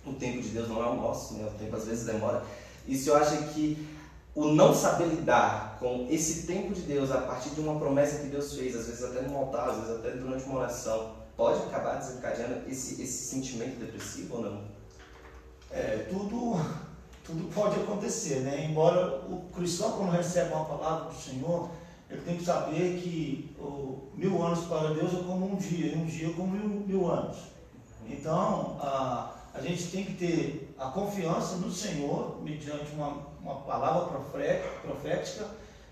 o 0.06 0.14
tempo 0.14 0.42
de 0.42 0.50
Deus 0.50 0.68
não 0.68 0.84
é 0.84 0.88
o 0.88 0.96
nosso, 0.96 1.36
né? 1.36 1.48
o 1.48 1.58
tempo 1.58 1.76
às 1.76 1.86
vezes 1.86 2.06
demora. 2.06 2.44
E 2.88 2.98
se 2.98 3.10
eu 3.10 3.16
acho 3.16 3.38
que 3.54 3.88
o 4.34 4.46
não 4.48 4.74
saber 4.74 5.08
lidar 5.08 5.78
com 5.80 6.08
esse 6.10 6.48
tempo 6.48 6.74
de 6.74 6.82
Deus 6.82 7.12
a 7.12 7.22
partir 7.22 7.50
de 7.50 7.60
uma 7.60 7.78
promessa 7.78 8.20
que 8.20 8.28
Deus 8.28 8.54
fez, 8.54 8.76
às 8.76 8.88
vezes 8.88 9.04
até 9.04 9.22
no 9.24 9.38
altar, 9.38 9.70
às 9.70 9.78
vezes 9.78 10.00
até 10.00 10.12
durante 10.12 10.46
uma 10.46 10.60
oração, 10.60 11.16
pode 11.36 11.60
acabar 11.64 11.98
desencadeando 11.98 12.70
esse, 12.70 13.02
esse 13.02 13.26
sentimento 13.26 13.80
depressivo 13.80 14.38
ou 14.38 14.44
não? 14.44 14.62
É, 15.70 16.08
tudo, 16.10 16.64
tudo 17.26 17.54
pode 17.54 17.80
acontecer, 17.80 18.42
né? 18.42 18.66
Embora 18.70 19.22
o 19.30 19.50
cristão, 19.54 19.94
quando 19.94 20.12
recebe 20.12 20.54
uma 20.54 20.66
palavra 20.66 21.10
do 21.10 21.16
Senhor, 21.16 21.70
ele 22.10 22.22
tem 22.22 22.38
que 22.38 22.44
saber 22.44 23.02
que 23.02 23.56
o, 23.58 24.10
mil 24.14 24.42
anos 24.44 24.66
para 24.66 24.94
Deus 24.94 25.14
é 25.14 25.24
como 25.24 25.54
um 25.54 25.56
dia, 25.56 25.94
e 25.94 25.98
um 25.98 26.06
dia 26.06 26.30
é 26.30 26.34
como 26.34 26.52
mil, 26.52 26.86
mil 26.86 27.12
anos. 27.12 27.38
Então, 28.08 28.78
a, 28.82 29.34
a 29.54 29.62
gente 29.62 29.88
tem 29.92 30.06
que 30.06 30.14
ter 30.14 30.74
a 30.78 30.88
confiança 30.88 31.56
no 31.56 31.72
Senhor, 31.72 32.42
mediante 32.42 32.92
uma, 32.94 33.31
uma 33.44 33.56
palavra 33.56 34.20
profética, 34.84 35.48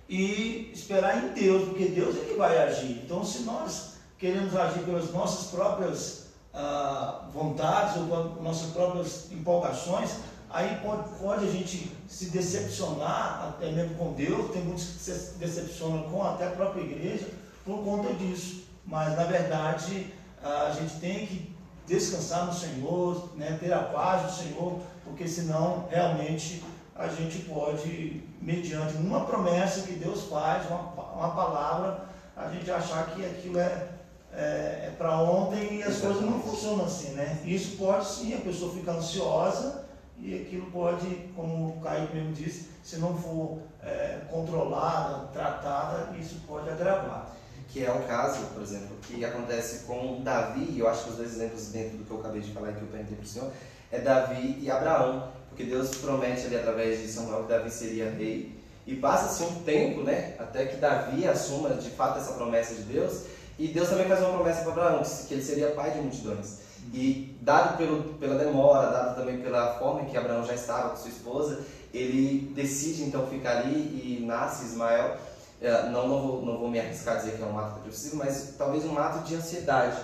e 0.08 0.72
esperar 0.74 1.24
em 1.24 1.34
Deus, 1.34 1.70
porque 1.70 1.86
Deus 1.86 2.18
é 2.18 2.25
que 2.25 2.34
vai 2.34 2.58
agir. 2.58 3.01
Então, 3.03 3.24
se 3.24 3.44
nós 3.44 3.94
queremos 4.18 4.56
agir 4.56 4.84
pelas 4.84 5.12
nossas 5.12 5.51
próprias 5.51 6.29
ah, 6.53 7.27
vontades 7.32 7.98
ou 7.98 8.29
com 8.32 8.41
nossas 8.41 8.72
próprias 8.72 9.32
empolgações, 9.32 10.15
aí 10.50 10.79
pode, 10.84 11.10
pode 11.20 11.48
a 11.48 11.51
gente 11.51 11.96
se 12.08 12.25
decepcionar 12.32 13.50
até 13.50 13.72
mesmo 13.72 13.96
com 13.96 14.13
Deus, 14.13 14.51
tem 14.51 14.63
muitos 14.63 14.86
que 14.86 15.00
se 15.00 15.34
decepcionam 15.38 16.03
com 16.10 16.24
até 16.24 16.48
a 16.48 16.51
própria 16.51 16.82
igreja 16.82 17.27
por 17.63 17.84
conta 17.84 18.12
disso. 18.15 18.63
Mas, 18.86 19.15
na 19.15 19.25
verdade, 19.25 20.12
a 20.41 20.72
gente 20.72 21.00
tem 21.00 21.27
que 21.27 21.56
descansar 21.86 22.48
no 22.48 22.53
Senhor, 22.53 23.29
né, 23.36 23.58
ter 23.60 23.72
a 23.74 23.79
paz 23.79 24.24
do 24.24 24.44
Senhor, 24.44 24.79
porque 25.03 25.27
senão 25.27 25.88
realmente 25.89 26.63
a 27.00 27.08
gente 27.08 27.39
pode, 27.44 28.22
mediante 28.41 28.98
uma 28.98 29.25
promessa 29.25 29.88
que 29.88 29.94
Deus 29.94 30.25
faz, 30.25 30.70
uma, 30.70 30.82
uma 30.82 31.29
palavra, 31.29 32.01
a 32.36 32.50
gente 32.50 32.70
achar 32.70 33.12
que 33.12 33.25
aquilo 33.25 33.58
é, 33.58 33.88
é, 34.34 34.88
é 34.88 34.94
para 34.98 35.18
ontem 35.18 35.77
e 35.77 35.84
as 35.84 35.98
coisas 36.00 36.22
não 36.22 36.41
funcionam 36.41 36.84
assim, 36.84 37.12
né? 37.12 37.41
Isso 37.46 37.77
pode 37.77 38.06
sim, 38.06 38.36
a 38.36 38.41
pessoa 38.41 38.74
fica 38.74 38.91
ansiosa 38.91 39.86
e 40.20 40.41
aquilo 40.41 40.70
pode, 40.72 41.08
como 41.34 41.70
o 41.70 41.82
Caio 41.82 42.10
mesmo 42.13 42.34
disse, 42.34 42.70
se 42.84 42.98
não 42.98 43.15
for 43.15 43.60
é, 43.82 44.20
controlada, 44.29 45.27
tratada, 45.27 46.13
isso 46.18 46.41
pode 46.46 46.70
agravar. 46.70 47.34
Que 47.70 47.86
é 47.86 47.91
o 47.91 48.03
caso, 48.03 48.48
por 48.48 48.62
exemplo, 48.62 48.98
que 49.03 49.24
acontece 49.24 49.86
com 49.86 50.22
Davi, 50.22 50.68
e 50.72 50.79
eu 50.79 50.89
acho 50.89 51.06
que 51.06 51.10
os 51.12 51.15
dois 51.15 51.32
exemplos 51.34 51.68
dentro 51.68 51.98
do 51.98 52.03
que 52.03 52.12
eu 52.12 52.20
acabei 52.20 52.41
de 52.41 52.51
falar 52.51 52.74
que 52.74 52.82
eu 52.82 52.88
perguntei 52.88 53.15
para 53.15 53.24
o 53.24 53.27
senhor, 53.27 53.51
é 53.89 54.00
Davi 54.00 54.58
e 54.60 54.70
Abraão, 54.70 55.38
porque 55.59 55.69
Deus 55.69 55.97
promete 55.97 56.45
ali 56.45 56.55
através 56.55 57.01
de 57.01 57.09
Samuel 57.09 57.43
que 57.43 57.49
Davi 57.49 57.69
seria 57.69 58.09
rei, 58.09 58.57
e 58.87 58.95
passa-se 58.95 59.43
um 59.43 59.61
tempo, 59.63 60.03
né, 60.03 60.35
até 60.39 60.65
que 60.65 60.77
Davi 60.77 61.27
assuma 61.27 61.71
de 61.71 61.89
fato 61.89 62.17
essa 62.17 62.31
promessa 62.31 62.75
de 62.75 62.83
Deus, 62.83 63.23
e 63.57 63.67
Deus 63.67 63.89
também 63.89 64.07
faz 64.07 64.21
uma 64.21 64.35
promessa 64.35 64.61
para 64.61 64.71
Abraão, 64.71 65.03
que 65.03 65.33
ele 65.33 65.43
seria 65.43 65.71
pai 65.71 65.91
de 65.91 65.99
multidões. 65.99 66.59
E 66.93 67.37
dado 67.41 67.77
pelo, 67.77 68.13
pela 68.13 68.35
demora, 68.35 68.89
dado 68.89 69.17
também 69.17 69.41
pela 69.41 69.77
forma 69.77 70.05
que 70.05 70.15
Abraão 70.15 70.45
já 70.45 70.53
estava 70.53 70.91
com 70.91 70.95
sua 70.95 71.09
esposa, 71.09 71.59
ele 71.93 72.53
decide 72.55 73.03
então 73.03 73.27
ficar 73.27 73.57
ali 73.57 73.75
e 73.75 74.25
nasce 74.25 74.63
Ismael, 74.63 75.17
é, 75.61 75.89
não, 75.89 76.07
não, 76.07 76.21
vou, 76.21 76.45
não 76.45 76.57
vou 76.57 76.69
me 76.69 76.79
arriscar 76.79 77.15
a 77.15 77.19
dizer 77.19 77.35
que 77.35 77.43
é 77.43 77.45
um 77.45 77.59
ato 77.59 77.81
depressivo, 77.81 78.15
mas 78.15 78.55
talvez 78.57 78.85
um 78.85 78.97
ato 78.97 79.27
de 79.27 79.35
ansiedade, 79.35 79.97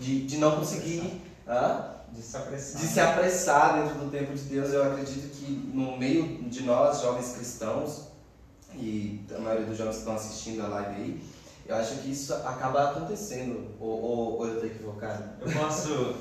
de, 0.00 0.24
de 0.24 0.38
não 0.38 0.56
conseguir 0.56 1.20
de, 2.12 2.22
se 2.22 2.36
apressar. 2.36 2.80
de 2.80 2.86
se 2.86 3.00
apressar 3.00 3.82
dentro 3.82 3.98
do 3.98 4.10
tempo 4.10 4.34
de 4.34 4.42
Deus. 4.42 4.72
Eu 4.72 4.92
acredito 4.92 5.34
que 5.36 5.52
no 5.74 5.96
meio 5.96 6.42
de 6.44 6.62
nós, 6.62 7.00
jovens 7.00 7.32
cristãos, 7.32 8.12
e 8.74 9.24
a 9.34 9.38
maioria 9.38 9.66
dos 9.66 9.76
jovens 9.76 9.94
que 9.94 10.00
estão 10.00 10.14
assistindo 10.14 10.62
a 10.62 10.68
live 10.68 10.94
aí, 10.94 11.22
eu 11.66 11.76
acho 11.76 11.96
que 11.96 12.10
isso 12.10 12.34
acaba 12.34 12.90
acontecendo, 12.90 13.68
ou, 13.78 14.02
ou, 14.02 14.38
ou 14.38 14.46
eu 14.48 14.54
estou 14.54 14.68
equivocado? 14.68 15.24
Eu 15.40 15.52
posso 15.52 16.16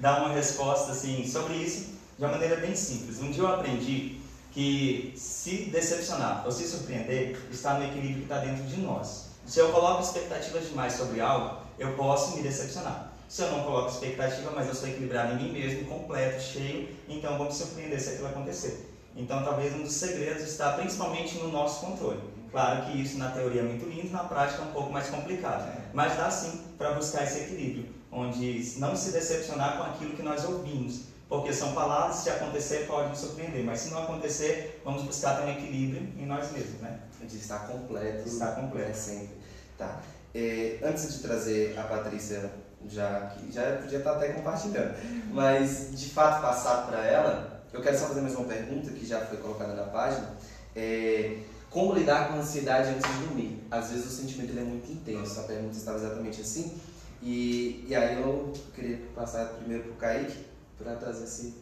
dar 0.00 0.22
uma 0.22 0.34
resposta 0.34 0.92
assim 0.92 1.26
sobre 1.26 1.54
isso 1.54 1.92
de 2.18 2.24
uma 2.24 2.32
maneira 2.32 2.56
bem 2.56 2.74
simples. 2.74 3.20
Um 3.20 3.30
dia 3.30 3.42
eu 3.42 3.48
aprendi 3.48 4.20
que 4.50 5.14
se 5.16 5.66
decepcionar 5.70 6.42
ou 6.44 6.50
se 6.50 6.66
surpreender 6.66 7.38
está 7.50 7.74
no 7.74 7.84
equilíbrio 7.84 8.16
que 8.16 8.22
está 8.22 8.38
dentro 8.38 8.64
de 8.64 8.80
nós. 8.80 9.26
Se 9.46 9.60
eu 9.60 9.70
coloco 9.70 10.02
expectativas 10.02 10.68
demais 10.68 10.94
sobre 10.94 11.20
algo, 11.20 11.62
eu 11.78 11.94
posso 11.94 12.36
me 12.36 12.42
decepcionar. 12.42 13.07
Se 13.28 13.42
eu 13.42 13.52
não 13.52 13.62
coloco 13.62 13.90
expectativa, 13.90 14.50
mas 14.54 14.68
eu 14.68 14.74
sou 14.74 14.88
equilibrado 14.88 15.34
em 15.34 15.36
mim 15.36 15.52
mesmo, 15.52 15.84
completo, 15.84 16.40
cheio, 16.40 16.88
então 17.06 17.36
vou 17.36 17.46
me 17.46 17.52
surpreender 17.52 18.00
se 18.00 18.10
aquilo 18.10 18.28
acontecer. 18.28 18.90
Então, 19.14 19.44
talvez 19.44 19.74
um 19.74 19.82
dos 19.82 19.92
segredos 19.92 20.44
está 20.44 20.72
principalmente 20.72 21.36
no 21.38 21.48
nosso 21.48 21.84
controle. 21.84 22.20
Claro 22.50 22.86
que 22.86 23.02
isso 23.02 23.18
na 23.18 23.30
teoria 23.30 23.60
é 23.60 23.64
muito 23.64 23.86
lindo, 23.86 24.10
na 24.10 24.24
prática 24.24 24.62
é 24.62 24.64
um 24.64 24.72
pouco 24.72 24.90
mais 24.90 25.08
complicado. 25.08 25.70
Mas 25.92 26.16
dá 26.16 26.30
sim 26.30 26.62
para 26.78 26.92
buscar 26.92 27.24
esse 27.24 27.40
equilíbrio, 27.40 27.86
onde 28.10 28.74
não 28.78 28.96
se 28.96 29.12
decepcionar 29.12 29.76
com 29.76 29.82
aquilo 29.82 30.16
que 30.16 30.22
nós 30.22 30.44
ouvimos, 30.44 31.02
porque 31.28 31.52
são 31.52 31.74
palavras, 31.74 32.16
se 32.16 32.30
acontecer, 32.30 32.86
pode 32.86 33.10
nos 33.10 33.18
surpreender, 33.18 33.62
mas 33.62 33.80
se 33.80 33.90
não 33.90 34.04
acontecer, 34.04 34.80
vamos 34.82 35.02
buscar 35.02 35.36
ter 35.36 35.42
um 35.42 35.50
equilíbrio 35.50 36.00
em 36.16 36.24
nós 36.24 36.50
mesmos, 36.52 36.80
né? 36.80 37.00
De 37.20 37.36
estar 37.36 37.66
completo. 37.66 38.26
Estar 38.26 38.54
completo. 38.54 38.96
sempre. 38.96 39.36
Tá. 39.76 40.00
É, 40.34 40.78
antes 40.82 41.12
de 41.12 41.22
trazer 41.22 41.78
a 41.78 41.82
Patrícia, 41.82 42.50
já 42.88 43.32
já 43.50 43.76
podia 43.76 43.98
estar 43.98 44.12
até 44.12 44.28
compartilhando, 44.28 44.94
mas 45.32 45.90
de 45.92 46.10
fato 46.10 46.42
passar 46.42 46.86
para 46.86 47.04
ela, 47.04 47.62
eu 47.72 47.80
quero 47.80 47.98
só 47.98 48.06
fazer 48.06 48.20
mais 48.20 48.34
uma 48.34 48.46
pergunta 48.46 48.90
que 48.90 49.06
já 49.06 49.20
foi 49.20 49.38
colocada 49.38 49.74
na 49.74 49.84
página. 49.84 50.36
É, 50.74 51.38
como 51.70 51.92
lidar 51.92 52.28
com 52.28 52.34
a 52.34 52.36
ansiedade 52.38 52.88
antes 52.88 53.10
de 53.10 53.26
dormir? 53.26 53.62
Às 53.70 53.90
vezes 53.90 54.06
o 54.06 54.10
sentimento 54.10 54.50
ele 54.50 54.60
é 54.60 54.64
muito 54.64 54.90
intenso, 54.90 55.40
a 55.40 55.42
pergunta 55.42 55.76
estava 55.76 55.98
exatamente 55.98 56.40
assim. 56.40 56.78
E, 57.22 57.84
e 57.88 57.94
aí 57.94 58.20
eu 58.20 58.52
queria 58.74 58.98
passar 59.14 59.46
primeiro 59.46 59.84
para 59.84 59.92
o 59.92 59.96
Kaique, 59.96 60.44
para 60.78 60.96
trazer 60.96 61.24
esse. 61.24 61.54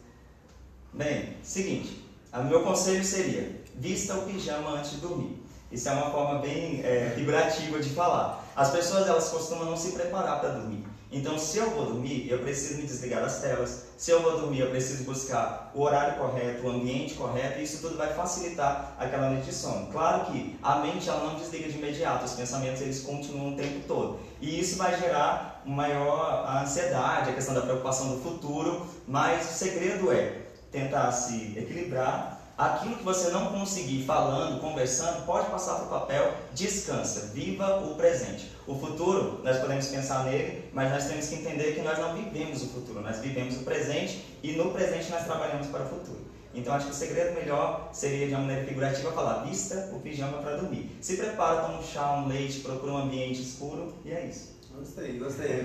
Bem, 0.93 1.35
seguinte, 1.43 2.05
o 2.33 2.43
meu 2.43 2.63
conselho 2.63 3.03
seria: 3.03 3.61
vista 3.75 4.15
o 4.15 4.23
pijama 4.23 4.71
antes 4.71 4.91
de 4.91 4.97
dormir. 4.97 5.43
Isso 5.71 5.89
é 5.89 5.91
uma 5.91 6.11
forma 6.11 6.39
bem 6.39 6.81
é, 6.83 7.13
vibrativa 7.15 7.79
de 7.79 7.89
falar. 7.89 8.45
As 8.55 8.71
pessoas 8.71 9.07
elas 9.07 9.27
costumam 9.29 9.65
não 9.65 9.75
se 9.75 9.91
preparar 9.91 10.39
para 10.39 10.49
dormir. 10.49 10.85
Então, 11.11 11.39
se 11.39 11.57
eu 11.57 11.69
vou 11.69 11.85
dormir, 11.85 12.29
eu 12.29 12.39
preciso 12.39 12.81
me 12.81 12.87
desligar 12.87 13.21
das 13.21 13.39
telas. 13.39 13.85
Se 13.97 14.11
eu 14.11 14.21
vou 14.21 14.39
dormir, 14.39 14.59
eu 14.59 14.69
preciso 14.69 15.05
buscar 15.05 15.71
o 15.73 15.81
horário 15.81 16.17
correto, 16.17 16.67
o 16.67 16.69
ambiente 16.69 17.13
correto, 17.13 17.59
e 17.59 17.63
isso 17.63 17.81
tudo 17.81 17.97
vai 17.97 18.13
facilitar 18.13 18.93
aquela 18.99 19.29
noite 19.29 19.45
de 19.45 19.53
sono. 19.53 19.87
Claro 19.87 20.25
que 20.25 20.57
a 20.61 20.79
mente 20.79 21.07
ela 21.07 21.23
não 21.23 21.39
desliga 21.39 21.69
de 21.69 21.77
imediato, 21.77 22.25
os 22.25 22.33
pensamentos 22.33 22.81
eles 22.81 23.01
continuam 23.01 23.53
o 23.53 23.55
tempo 23.55 23.87
todo. 23.87 24.19
E 24.41 24.59
isso 24.59 24.77
vai 24.77 24.99
gerar 24.99 25.61
maior 25.65 26.45
ansiedade, 26.61 27.29
a 27.29 27.33
questão 27.33 27.55
da 27.55 27.61
preocupação 27.61 28.15
do 28.15 28.21
futuro, 28.21 28.85
mas 29.07 29.49
o 29.49 29.53
segredo 29.53 30.11
é 30.11 30.41
tentar 30.71 31.11
se 31.13 31.57
equilibrar 31.57 32.37
Aquilo 32.57 32.95
que 32.95 33.03
você 33.03 33.29
não 33.29 33.51
conseguir 33.51 34.03
falando, 34.03 34.59
conversando, 34.59 35.27
pode 35.27 35.45
passar 35.51 35.75
para 35.75 35.85
o 35.85 35.89
papel, 35.89 36.33
descansa, 36.55 37.27
viva 37.27 37.83
o 37.85 37.93
presente. 37.93 38.49
O 38.67 38.75
futuro, 38.75 39.39
nós 39.43 39.57
podemos 39.59 39.87
pensar 39.87 40.25
nele, 40.25 40.65
mas 40.73 40.91
nós 40.91 41.05
temos 41.05 41.27
que 41.27 41.35
entender 41.35 41.73
que 41.73 41.81
nós 41.81 41.97
não 41.97 42.13
vivemos 42.15 42.63
o 42.63 42.67
futuro, 42.67 42.99
nós 43.01 43.19
vivemos 43.19 43.55
o 43.55 43.59
presente 43.59 44.25
e 44.43 44.51
no 44.51 44.71
presente 44.71 45.09
nós 45.09 45.23
trabalhamos 45.23 45.67
para 45.67 45.85
o 45.85 45.87
futuro. 45.87 46.19
Então 46.53 46.73
acho 46.73 46.87
que 46.87 46.91
o 46.91 46.95
segredo 46.95 47.35
melhor 47.39 47.89
seria, 47.93 48.27
de 48.27 48.33
uma 48.33 48.41
maneira 48.41 48.65
figurativa, 48.65 49.11
falar: 49.11 49.43
vista 49.45 49.89
o 49.93 49.99
pijama 49.99 50.39
para 50.39 50.57
dormir. 50.57 50.89
Se 50.99 51.15
prepara, 51.15 51.61
toma 51.61 51.79
um 51.79 51.83
chá, 51.83 52.13
um 52.13 52.27
leite, 52.27 52.59
procura 52.59 52.93
um 52.93 52.97
ambiente 52.97 53.41
escuro 53.41 53.93
e 54.03 54.11
é 54.11 54.25
isso. 54.25 54.57
Gostei, 54.75 55.17
gostei. 55.17 55.63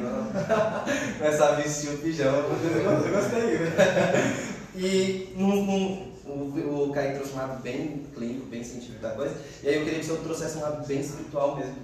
Começar 1.18 1.48
a 1.48 1.54
vestir 1.56 1.90
o 1.90 1.98
pijama, 1.98 2.42
gostei. 2.42 3.58
E 4.74 5.34
um, 5.36 6.11
o, 6.32 6.88
o 6.88 6.92
Kaique 6.92 7.16
trouxe 7.16 7.32
um 7.32 7.36
lado 7.36 7.62
bem 7.62 8.06
clínico, 8.14 8.46
bem 8.46 8.64
científico 8.64 9.00
da 9.00 9.10
coisa, 9.10 9.36
e 9.62 9.68
aí 9.68 9.76
eu 9.76 9.84
queria 9.84 10.00
que 10.00 10.06
senhor 10.06 10.20
trouxesse 10.20 10.58
um 10.58 10.62
lado 10.62 10.86
bem 10.86 11.00
espiritual 11.00 11.56
mesmo, 11.56 11.74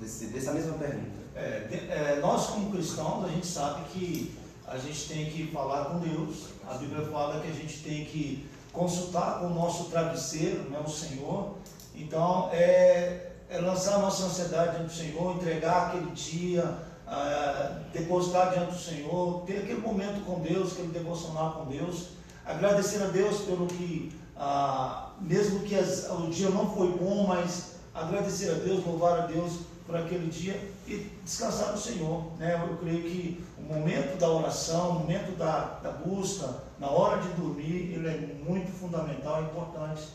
desse, 0.00 0.26
dessa 0.26 0.52
mesma 0.52 0.74
pergunta. 0.74 1.26
É, 1.34 1.66
é, 1.90 2.18
nós, 2.20 2.46
como 2.46 2.70
cristãos, 2.70 3.24
a 3.24 3.28
gente 3.28 3.46
sabe 3.46 3.84
que 3.92 4.34
a 4.66 4.78
gente 4.78 5.08
tem 5.08 5.26
que 5.26 5.50
falar 5.52 5.86
com 5.86 5.98
Deus. 6.00 6.46
A 6.68 6.74
Bíblia 6.74 7.06
fala 7.06 7.40
que 7.40 7.48
a 7.48 7.54
gente 7.54 7.82
tem 7.82 8.04
que 8.04 8.48
consultar 8.72 9.40
com 9.40 9.46
o 9.46 9.54
nosso 9.54 9.84
travesseiro, 9.84 10.70
né, 10.70 10.80
o 10.84 10.88
Senhor. 10.88 11.54
Então, 11.94 12.50
é, 12.52 13.32
é 13.48 13.58
lançar 13.58 13.96
a 13.96 13.98
nossa 13.98 14.24
ansiedade 14.24 14.76
diante 14.76 14.86
do 14.86 14.92
Senhor, 14.92 15.36
entregar 15.36 15.88
aquele 15.88 16.10
dia, 16.12 16.76
ah, 17.06 17.82
depositar 17.92 18.52
diante 18.52 18.72
do 18.72 18.78
Senhor, 18.78 19.42
ter 19.46 19.58
aquele 19.58 19.80
momento 19.80 20.24
com 20.24 20.40
Deus, 20.40 20.72
aquele 20.72 20.88
devocional 20.88 21.52
com 21.52 21.66
Deus, 21.66 22.08
agradecer 22.46 23.02
a 23.02 23.06
Deus 23.06 23.40
pelo 23.42 23.66
que, 23.66 24.12
ah, 24.36 25.10
mesmo 25.20 25.60
que 25.60 25.74
as, 25.74 26.08
o 26.10 26.28
dia 26.30 26.48
não 26.50 26.70
foi 26.70 26.88
bom, 26.92 27.26
mas 27.26 27.72
agradecer 27.94 28.50
a 28.50 28.54
Deus, 28.54 28.84
louvar 28.84 29.20
a 29.20 29.26
Deus 29.26 29.60
por 29.86 29.96
aquele 29.96 30.28
dia 30.28 30.60
e 30.86 31.10
descansar 31.24 31.72
no 31.72 31.78
Senhor. 31.78 32.32
Né? 32.38 32.60
Eu 32.68 32.76
creio 32.78 33.02
que 33.02 33.44
o 33.58 33.62
momento 33.62 34.18
da 34.18 34.28
oração, 34.28 34.90
o 34.90 34.98
momento 35.00 35.36
da, 35.36 35.78
da 35.82 35.90
busca, 35.90 36.48
na 36.78 36.88
hora 36.88 37.20
de 37.20 37.28
dormir, 37.28 37.94
ele 37.94 38.08
é 38.08 38.44
muito 38.44 38.70
fundamental, 38.70 39.42
importante, 39.42 40.08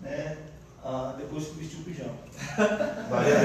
né? 0.00 0.36
Ah, 0.82 1.14
depois 1.18 1.44
que 1.44 1.58
vestiu 1.58 1.80
o 1.80 1.82
pijama. 1.82 2.14
Valeu, 3.10 3.36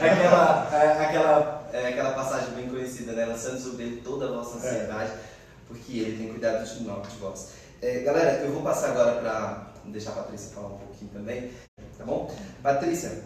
aquela, 0.00 0.68
é, 0.72 1.04
aquela, 1.04 1.68
é, 1.72 1.88
aquela 1.88 2.12
passagem 2.12 2.54
bem 2.54 2.68
conhecida, 2.68 3.12
né? 3.12 3.26
Lançando 3.26 3.58
sobre 3.58 3.82
ele 3.82 4.00
toda 4.00 4.26
a 4.26 4.32
vossa 4.32 4.56
ansiedade, 4.56 5.10
é. 5.10 5.33
Porque 5.68 5.98
ele 5.98 6.18
tem 6.18 6.28
cuidado 6.28 6.64
de 6.66 6.84
nós, 6.84 7.12
de 7.12 7.16
vós. 7.18 7.48
É, 7.80 8.00
galera, 8.00 8.42
eu 8.42 8.52
vou 8.52 8.62
passar 8.62 8.90
agora 8.90 9.20
para 9.20 9.72
deixar 9.86 10.10
a 10.10 10.22
Patrícia 10.22 10.54
falar 10.54 10.68
um 10.68 10.78
pouquinho 10.78 11.10
também, 11.12 11.50
tá 11.98 12.04
bom? 12.04 12.34
Patrícia, 12.62 13.24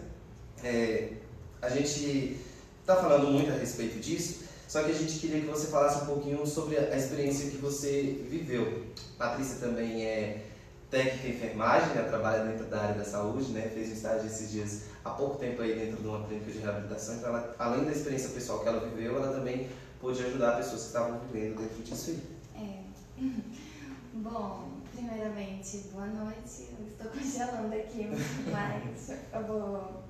é, 0.63 1.13
a 1.61 1.69
gente 1.69 2.37
está 2.81 2.95
falando 2.95 3.27
muito 3.27 3.51
a 3.51 3.55
respeito 3.55 3.99
disso, 3.99 4.43
só 4.67 4.83
que 4.83 4.91
a 4.91 4.95
gente 4.95 5.19
queria 5.19 5.41
que 5.41 5.47
você 5.47 5.67
falasse 5.67 6.03
um 6.03 6.07
pouquinho 6.07 6.45
sobre 6.45 6.77
a 6.77 6.95
experiência 6.95 7.49
que 7.49 7.57
você 7.57 8.21
viveu. 8.29 8.85
Patrícia 9.17 9.57
também 9.59 10.05
é 10.05 10.45
técnica 10.89 11.27
em 11.27 11.31
enfermagem, 11.31 11.95
né? 11.95 12.03
trabalha 12.03 12.43
dentro 12.43 12.65
da 12.65 12.81
área 12.81 12.95
da 12.95 13.05
saúde, 13.05 13.51
né? 13.51 13.69
fez 13.73 13.89
um 13.89 13.93
estágio 13.93 14.25
esses 14.25 14.51
dias 14.51 14.81
há 15.05 15.11
pouco 15.11 15.37
tempo 15.37 15.61
aí 15.61 15.73
dentro 15.73 16.01
de 16.01 16.07
uma 16.07 16.25
clínica 16.25 16.51
de 16.51 16.59
reabilitação, 16.59 17.15
então 17.15 17.29
ela, 17.29 17.55
além 17.59 17.85
da 17.85 17.91
experiência 17.91 18.29
pessoal 18.29 18.59
que 18.59 18.67
ela 18.67 18.79
viveu, 18.79 19.15
ela 19.15 19.33
também 19.33 19.69
pôde 19.99 20.23
ajudar 20.23 20.57
pessoas 20.57 20.81
que 20.81 20.87
estavam 20.87 21.19
vivendo 21.19 21.59
dentro 21.59 21.83
disso 21.83 22.11
aí. 22.11 22.23
É. 22.55 23.21
Bom, 24.13 24.71
primeiramente, 24.93 25.77
boa 25.91 26.07
noite. 26.07 26.67
Eu 26.79 26.87
estou 26.87 27.11
congelando 27.11 27.75
aqui, 27.75 28.07
mas 28.49 29.09
eu 29.09 29.43
vou 29.45 30.03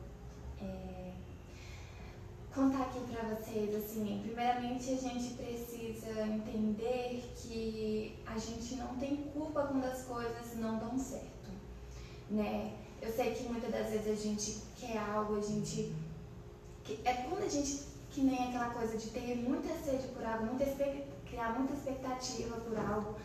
é, 0.62 1.12
contar 2.54 2.84
aqui 2.84 3.00
para 3.12 3.36
vocês, 3.36 3.76
assim, 3.76 4.22
primeiramente 4.24 4.94
a 4.94 4.98
gente 4.98 5.34
precisa 5.34 6.22
entender 6.22 7.24
que 7.36 8.16
a 8.26 8.38
gente 8.38 8.76
não 8.76 8.96
tem 8.98 9.18
culpa 9.34 9.68
quando 9.68 9.86
as 9.86 10.04
coisas 10.04 10.56
não 10.58 10.78
dão 10.78 10.98
certo, 10.98 11.50
né? 12.30 12.74
Eu 13.02 13.12
sei 13.12 13.34
que 13.34 13.44
muitas 13.44 13.72
das 13.72 13.90
vezes 13.90 14.08
a 14.08 14.24
gente 14.24 14.58
quer 14.78 14.98
algo, 14.98 15.38
a 15.38 15.42
gente 15.42 15.94
é 17.06 17.14
quando 17.14 17.44
a 17.44 17.48
gente 17.48 17.90
que 18.20 18.26
nem 18.26 18.50
aquela 18.50 18.72
coisa 18.72 18.98
de 18.98 19.08
ter 19.12 19.36
muita 19.38 19.74
sede 19.76 20.08
por 20.10 20.26
algo, 20.26 20.48
muita 20.48 20.66
criar 21.26 21.58
muita 21.58 21.74
expectativa 21.74 22.58
por 22.58 22.78
algo, 22.78 23.16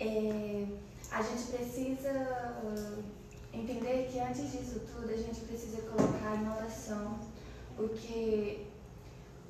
é, 0.00 0.66
a 1.10 1.22
gente 1.22 1.52
precisa 1.52 2.56
entender 3.52 4.08
que 4.10 4.18
antes 4.18 4.50
disso 4.50 4.80
tudo 4.80 5.10
a 5.10 5.16
gente 5.16 5.40
precisa 5.40 5.82
colocar 5.82 6.36
em 6.36 6.48
oração, 6.48 7.18
porque 7.76 8.64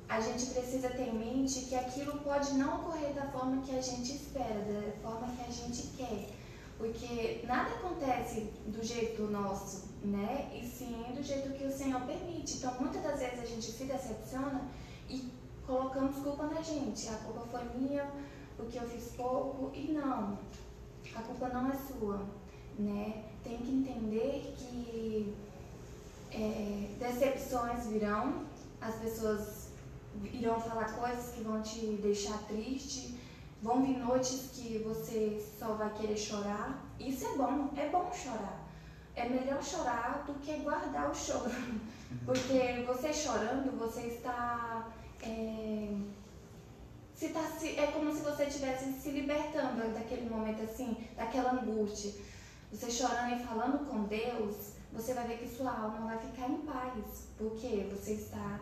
a 0.09 0.19
gente 0.19 0.47
precisa 0.47 0.89
ter 0.89 1.07
em 1.07 1.17
mente 1.17 1.61
que 1.61 1.75
aquilo 1.75 2.19
pode 2.19 2.53
não 2.55 2.81
ocorrer 2.81 3.13
da 3.13 3.27
forma 3.27 3.61
que 3.61 3.73
a 3.77 3.81
gente 3.81 4.11
espera, 4.13 4.59
da 4.67 4.91
forma 5.01 5.33
que 5.33 5.43
a 5.43 5.51
gente 5.51 5.87
quer. 5.95 6.29
Porque 6.77 7.41
nada 7.47 7.69
acontece 7.69 8.49
do 8.65 8.83
jeito 8.83 9.23
nosso, 9.23 9.83
né? 10.03 10.51
E 10.53 10.67
sim 10.67 11.05
do 11.15 11.23
jeito 11.23 11.53
que 11.53 11.65
o 11.65 11.71
Senhor 11.71 12.01
permite. 12.01 12.57
Então, 12.57 12.75
muitas 12.81 13.01
das 13.01 13.19
vezes 13.19 13.39
a 13.39 13.45
gente 13.45 13.71
se 13.71 13.85
decepciona 13.85 14.67
e 15.13 15.31
colocamos 15.65 16.17
culpa 16.17 16.45
na 16.47 16.61
gente. 16.61 17.09
A 17.09 17.17
culpa 17.17 17.41
foi 17.51 17.63
minha 17.77 18.09
porque 18.57 18.77
eu 18.77 18.87
fiz 18.87 19.13
pouco. 19.15 19.71
E 19.73 19.91
não, 19.91 20.37
a 21.15 21.21
culpa 21.21 21.49
não 21.49 21.69
é 21.69 21.75
sua, 21.75 22.25
né? 22.77 23.23
Tem 23.43 23.57
que 23.57 23.71
entender 23.71 24.53
que 24.57 25.35
é, 26.31 26.89
decepções 26.99 27.87
virão, 27.87 28.45
as 28.81 28.95
pessoas 28.95 29.67
irão 30.31 30.59
falar 30.59 30.91
coisas 30.93 31.33
que 31.33 31.43
vão 31.43 31.61
te 31.61 31.97
deixar 32.01 32.37
triste, 32.47 33.17
vão 33.61 33.83
vir 33.83 33.97
noites 33.97 34.49
que 34.53 34.79
você 34.79 35.43
só 35.59 35.73
vai 35.73 35.93
querer 35.93 36.17
chorar. 36.17 36.83
Isso 36.99 37.25
é 37.25 37.37
bom, 37.37 37.69
é 37.75 37.89
bom 37.89 38.11
chorar. 38.11 38.61
É 39.15 39.29
melhor 39.29 39.63
chorar 39.63 40.23
do 40.25 40.33
que 40.35 40.57
guardar 40.57 41.09
o 41.09 41.15
choro. 41.15 41.51
Porque 42.25 42.83
você 42.85 43.13
chorando, 43.13 43.77
você 43.77 44.01
está. 44.01 44.87
É, 45.23 45.89
se 47.15 47.29
tá 47.29 47.41
se, 47.57 47.79
é 47.79 47.87
como 47.87 48.13
se 48.13 48.21
você 48.21 48.43
estivesse 48.43 48.91
se 48.99 49.09
libertando 49.09 49.93
daquele 49.93 50.29
momento 50.29 50.63
assim, 50.63 50.97
daquela 51.15 51.53
angústia. 51.53 52.13
Você 52.71 52.91
chorando 52.91 53.35
e 53.35 53.43
falando 53.43 53.87
com 53.87 54.03
Deus, 54.03 54.73
você 54.91 55.13
vai 55.13 55.27
ver 55.27 55.37
que 55.37 55.47
sua 55.47 55.71
alma 55.71 56.07
vai 56.07 56.17
ficar 56.17 56.49
em 56.49 56.57
paz, 56.57 57.27
porque 57.37 57.87
você 57.91 58.13
está 58.13 58.59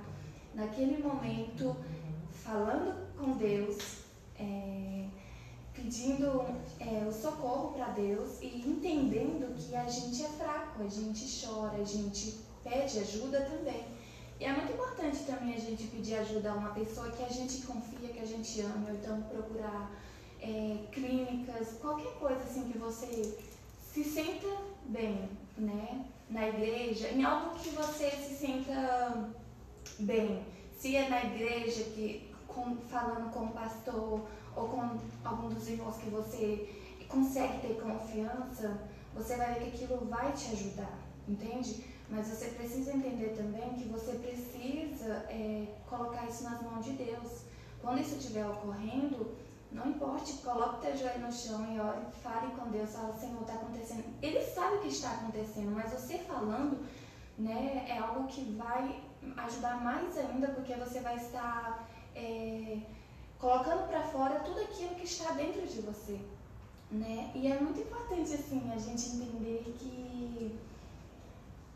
naquele 0.54 1.02
momento 1.02 1.76
falando 2.32 3.10
com 3.18 3.32
Deus, 3.38 3.78
é, 4.38 5.06
pedindo 5.74 6.46
é, 6.80 7.06
o 7.08 7.12
socorro 7.12 7.74
para 7.74 7.90
Deus 7.90 8.42
e 8.42 8.62
entendendo 8.68 9.56
que 9.56 9.76
a 9.76 9.88
gente 9.88 10.24
é 10.24 10.30
fraco, 10.30 10.84
a 10.84 10.88
gente 10.88 11.46
chora, 11.46 11.78
a 11.78 11.84
gente 11.84 12.40
pede 12.64 13.00
ajuda 13.00 13.42
também. 13.42 13.86
E 14.42 14.44
é 14.44 14.54
muito 14.54 14.74
importante 14.74 15.20
também 15.20 15.54
a 15.54 15.60
gente 15.60 15.84
pedir 15.84 16.16
ajuda 16.16 16.50
a 16.50 16.56
uma 16.56 16.72
pessoa 16.72 17.12
que 17.12 17.24
a 17.24 17.30
gente 17.30 17.62
confia, 17.62 18.10
que 18.10 18.20
a 18.22 18.26
gente 18.26 18.60
ama, 18.62 18.90
ou 18.90 18.96
então 18.96 19.22
procurar 19.22 19.92
é, 20.42 20.78
clínicas, 20.92 21.78
qualquer 21.80 22.12
coisa 22.14 22.42
assim 22.42 22.72
que 22.72 22.80
você 22.80 23.38
se 23.94 24.04
sinta 24.04 24.48
bem, 24.86 25.30
né? 25.56 26.08
Na 26.28 26.50
igreja, 26.50 27.10
em 27.10 27.24
algo 27.24 27.54
que 27.60 27.70
você 27.70 28.10
se 28.10 28.34
sinta 28.34 29.30
bem. 30.00 30.44
Se 30.76 30.96
é 30.96 31.08
na 31.08 31.24
igreja, 31.24 31.84
que, 31.84 32.28
com, 32.48 32.78
falando 32.90 33.32
com 33.32 33.46
o 33.46 33.52
pastor 33.52 34.28
ou 34.56 34.68
com 34.68 34.98
algum 35.24 35.50
dos 35.50 35.70
irmãos 35.70 35.98
que 35.98 36.10
você 36.10 36.68
consegue 37.08 37.60
ter 37.60 37.80
confiança, 37.80 38.82
você 39.14 39.36
vai 39.36 39.54
ver 39.54 39.70
que 39.70 39.84
aquilo 39.84 40.04
vai 40.08 40.32
te 40.32 40.52
ajudar, 40.54 40.98
entende? 41.30 41.91
Mas 42.12 42.28
você 42.28 42.48
precisa 42.50 42.92
entender 42.94 43.30
também 43.38 43.74
que 43.76 43.88
você 43.88 44.12
precisa 44.18 45.26
é, 45.30 45.66
colocar 45.90 46.28
isso 46.28 46.44
nas 46.44 46.62
mãos 46.62 46.84
de 46.84 46.92
Deus. 46.92 47.44
Quando 47.82 48.02
isso 48.02 48.18
estiver 48.18 48.46
ocorrendo, 48.46 49.34
não 49.72 49.88
importe, 49.88 50.34
coloque 50.44 50.82
teu 50.82 50.98
joelho 50.98 51.26
no 51.26 51.32
chão 51.32 51.66
e 51.74 51.80
ore, 51.80 52.02
fale 52.22 52.54
com 52.54 52.70
Deus, 52.70 52.92
fala, 52.92 53.14
Senhor, 53.14 53.40
está 53.42 53.54
acontecendo. 53.54 54.04
Ele 54.22 54.42
sabe 54.42 54.76
o 54.76 54.80
que 54.82 54.90
está 54.90 55.12
acontecendo, 55.12 55.72
mas 55.72 55.94
você 55.94 56.18
falando, 56.18 56.86
né, 57.38 57.86
é 57.88 57.98
algo 57.98 58.28
que 58.28 58.44
vai 58.56 59.02
ajudar 59.38 59.82
mais 59.82 60.18
ainda, 60.18 60.50
porque 60.50 60.76
você 60.76 61.00
vai 61.00 61.16
estar 61.16 61.88
é, 62.14 62.80
colocando 63.40 63.88
para 63.88 64.04
fora 64.04 64.42
tudo 64.42 64.60
aquilo 64.60 64.96
que 64.96 65.06
está 65.06 65.32
dentro 65.32 65.66
de 65.66 65.82
você, 65.82 66.20
né? 66.92 67.32
E 67.34 67.48
é 67.48 67.58
muito 67.58 67.80
importante, 67.80 68.34
assim, 68.34 68.70
a 68.70 68.78
gente 68.78 69.16
entender 69.16 69.76
que 69.80 70.60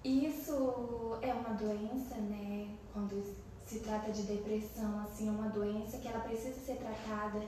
isso 0.08 1.18
é 1.22 1.34
uma 1.34 1.56
doença, 1.56 2.16
né? 2.16 2.70
Quando 2.94 3.24
se 3.66 3.80
trata 3.80 4.12
de 4.12 4.24
depressão, 4.24 5.00
assim, 5.00 5.28
é 5.28 5.32
uma 5.32 5.50
doença 5.50 5.98
que 5.98 6.08
ela 6.08 6.20
precisa 6.20 6.60
ser 6.60 6.76
tratada 6.76 7.42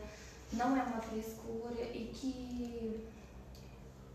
não 0.53 0.77
é 0.77 0.83
uma 0.83 1.01
frescura 1.01 1.81
e 1.93 2.09
que 2.13 3.07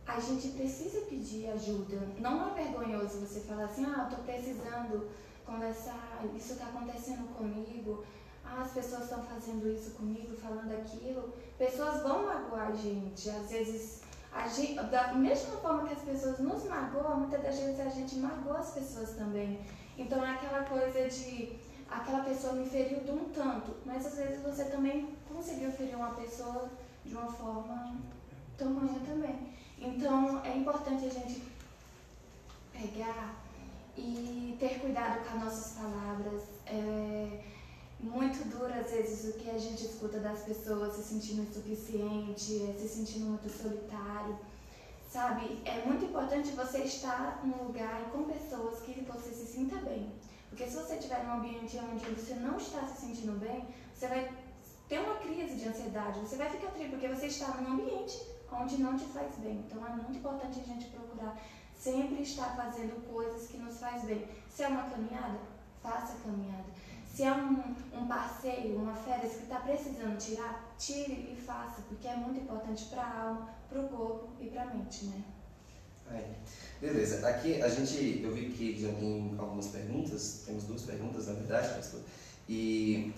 a 0.07 0.18
gente 0.18 0.48
precisa 0.48 1.02
pedir 1.02 1.48
ajuda. 1.50 2.09
Não 2.18 2.48
é 2.48 2.55
vergonhoso 2.55 3.20
você 3.20 3.40
falar 3.40 3.64
assim, 3.64 3.85
ah, 3.85 4.09
eu 4.11 4.16
tô 4.16 4.22
precisando 4.22 5.11
conversar, 5.44 6.24
isso 6.37 6.55
está 6.55 6.66
acontecendo 6.66 7.28
comigo, 7.37 8.05
ah, 8.44 8.62
as 8.62 8.72
pessoas 8.72 9.05
estão 9.05 9.22
fazendo 9.24 9.68
isso 9.68 9.92
comigo, 9.92 10.35
falando 10.37 10.72
aquilo. 10.72 11.33
Pessoas 11.59 12.02
vão 12.02 12.26
magoar 12.26 12.68
a 12.68 12.74
gente. 12.74 13.28
Às 13.31 13.50
vezes, 13.50 14.01
gente, 14.48 14.74
da 14.74 15.12
mesma 15.12 15.56
forma 15.56 15.86
que 15.86 15.94
as 15.94 16.02
pessoas 16.02 16.38
nos 16.38 16.64
magoam, 16.64 17.20
muitas 17.20 17.42
das 17.42 17.58
vezes 17.58 17.80
a 17.80 17.88
gente 17.88 18.16
magoa 18.16 18.58
as 18.58 18.70
pessoas 18.70 19.10
também. 19.10 19.60
Então 19.96 20.24
é 20.24 20.30
aquela 20.30 20.64
coisa 20.64 21.08
de 21.08 21.58
aquela 21.90 22.24
pessoa 22.24 22.54
me 22.54 22.66
feriu 22.66 23.00
de 23.00 23.10
um 23.10 23.28
tanto, 23.30 23.76
mas 23.84 24.06
às 24.06 24.14
vezes 24.16 24.42
você 24.42 24.64
também 24.64 25.14
conseguiu 25.28 25.70
ferir 25.70 25.96
uma 25.96 26.14
pessoa 26.14 26.70
de 27.04 27.14
uma 27.14 27.30
forma 27.30 27.96
tamanha 28.56 29.00
também. 29.06 29.52
Então 29.78 30.42
é 30.44 30.56
importante 30.56 31.06
a 31.06 31.10
gente 31.10 31.42
pegar 32.72 33.34
e 33.96 34.56
ter 34.58 34.80
cuidado 34.80 35.22
com 35.28 35.36
as 35.36 35.44
nossas 35.44 35.78
palavras. 35.78 36.42
É 36.66 37.51
muito 38.02 38.44
duro 38.48 38.72
às 38.74 38.90
vezes 38.90 39.32
o 39.34 39.38
que 39.38 39.48
a 39.48 39.58
gente 39.58 39.84
escuta 39.84 40.18
das 40.18 40.40
pessoas 40.40 40.94
se 40.94 41.02
sentindo 41.02 41.42
insuficiente, 41.42 42.74
se 42.78 42.88
sentindo 42.88 43.26
muito 43.26 43.48
solitário. 43.48 44.36
Sabe, 45.08 45.60
é 45.64 45.84
muito 45.84 46.06
importante 46.06 46.52
você 46.52 46.78
estar 46.78 47.44
num 47.44 47.64
lugar 47.64 48.00
e 48.00 48.10
com 48.10 48.24
pessoas 48.24 48.80
que 48.80 49.02
você 49.02 49.30
se 49.34 49.44
sinta 49.44 49.76
bem 49.76 50.10
Porque 50.48 50.66
se 50.66 50.74
você 50.74 50.94
estiver 50.94 51.22
num 51.24 51.34
ambiente 51.34 51.78
onde 51.78 52.04
você 52.10 52.34
não 52.34 52.56
está 52.56 52.86
se 52.86 53.02
sentindo 53.02 53.38
bem, 53.38 53.68
você 53.94 54.06
vai 54.08 54.32
ter 54.88 54.98
uma 55.00 55.16
crise 55.16 55.56
de 55.56 55.68
ansiedade, 55.68 56.20
você 56.20 56.36
vai 56.36 56.48
ficar 56.50 56.68
triste 56.68 56.90
porque 56.90 57.08
você 57.08 57.26
está 57.26 57.48
num 57.48 57.74
ambiente 57.74 58.22
onde 58.50 58.78
não 58.78 58.96
te 58.96 59.04
faz 59.04 59.34
bem. 59.36 59.64
Então 59.66 59.86
é 59.86 59.90
muito 59.90 60.16
importante 60.16 60.60
a 60.60 60.64
gente 60.64 60.86
procurar 60.86 61.38
sempre 61.76 62.22
estar 62.22 62.56
fazendo 62.56 63.06
coisas 63.12 63.48
que 63.48 63.58
nos 63.58 63.78
faz 63.78 64.04
bem. 64.04 64.26
Se 64.48 64.62
é 64.62 64.68
uma 64.68 64.84
caminhada, 64.84 65.38
faça 65.82 66.14
a 66.14 66.20
caminhada. 66.20 66.64
Se 67.14 67.25
é 67.25 67.33
um, 67.33 67.62
um 67.94 68.07
passeio, 68.07 68.77
uma 68.77 68.94
férias 68.94 69.33
que 69.35 69.42
está 69.42 69.57
precisando 69.57 70.16
tirar, 70.18 70.75
tire 70.79 71.31
e 71.31 71.37
faça, 71.37 71.83
porque 71.88 72.09
é 72.09 72.16
muito 72.16 72.40
importante 72.40 72.87
para 72.87 73.03
a 73.03 73.22
alma, 73.22 73.48
para 73.68 73.81
o 73.81 73.88
corpo 73.88 74.29
e 74.40 74.46
para 74.46 74.62
a 74.62 74.66
mente, 74.66 75.05
né? 75.07 75.22
Aí. 76.11 76.25
Beleza, 76.81 77.27
aqui 77.29 77.62
a 77.62 77.68
gente, 77.68 78.22
eu 78.22 78.33
vi 78.35 78.51
que 78.51 78.81
já 78.81 78.92
tem 78.94 79.35
algumas 79.38 79.68
perguntas, 79.68 80.42
temos 80.46 80.64
duas 80.64 80.83
perguntas 80.83 81.29
na 81.29 81.35
verdade, 81.35 81.75
pastor, 81.75 82.01
e 82.48 83.12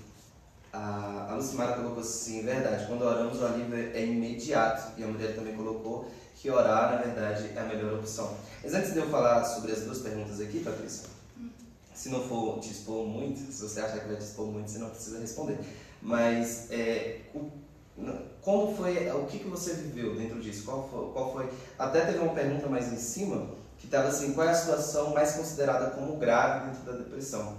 a, 0.73 1.29
a 1.31 1.35
Lucimara 1.37 1.75
colocou 1.75 2.01
assim, 2.01 2.43
verdade, 2.43 2.87
quando 2.87 3.03
oramos 3.03 3.41
o 3.41 3.47
alívio 3.47 3.77
é 3.77 4.05
imediato, 4.05 5.01
e 5.01 5.05
a 5.05 5.07
mulher 5.07 5.35
também 5.35 5.57
colocou 5.57 6.11
que 6.35 6.51
orar, 6.51 6.91
na 6.91 6.97
verdade, 6.99 7.53
é 7.55 7.59
a 7.59 7.65
melhor 7.65 7.95
opção. 7.95 8.37
Mas 8.63 8.75
antes 8.75 8.93
de 8.93 8.99
eu 8.99 9.09
falar 9.09 9.43
sobre 9.45 9.73
as 9.73 9.81
duas 9.83 10.01
perguntas 10.01 10.41
aqui, 10.41 10.61
Patrícia, 10.61 11.09
se 12.05 12.11
não 12.11 12.23
for 12.23 12.61
te 12.61 12.71
expor 12.71 13.07
muito, 13.07 13.51
se 13.51 13.62
você 13.62 13.81
achar 13.81 14.01
que 14.01 14.09
vai 14.09 14.17
te 14.17 14.25
expor 14.25 14.47
muito, 14.47 14.71
você 14.71 14.79
não 14.79 14.90
precisa 14.90 15.19
responder. 15.19 15.59
Mas 16.03 16.71
é, 16.71 17.23
como 18.43 18.77
foi, 18.77 19.09
o 19.11 19.25
que, 19.25 19.38
que 19.38 19.49
você 19.49 19.73
viveu 19.73 20.14
dentro 20.14 20.38
disso? 20.38 20.67
Qual 20.67 20.87
foi, 20.87 21.12
qual 21.14 21.33
foi? 21.33 21.51
Até 21.79 22.05
teve 22.05 22.19
uma 22.19 22.35
pergunta 22.35 22.69
mais 22.69 22.93
em 22.93 22.99
cima 22.99 23.49
que 23.79 23.87
estava 23.87 24.09
assim, 24.09 24.35
qual 24.35 24.47
é 24.47 24.51
a 24.51 24.55
situação 24.55 25.14
mais 25.14 25.33
considerada 25.33 25.93
como 25.93 26.19
grave 26.19 26.67
dentro 26.67 26.83
da 26.83 26.93
depressão? 26.99 27.57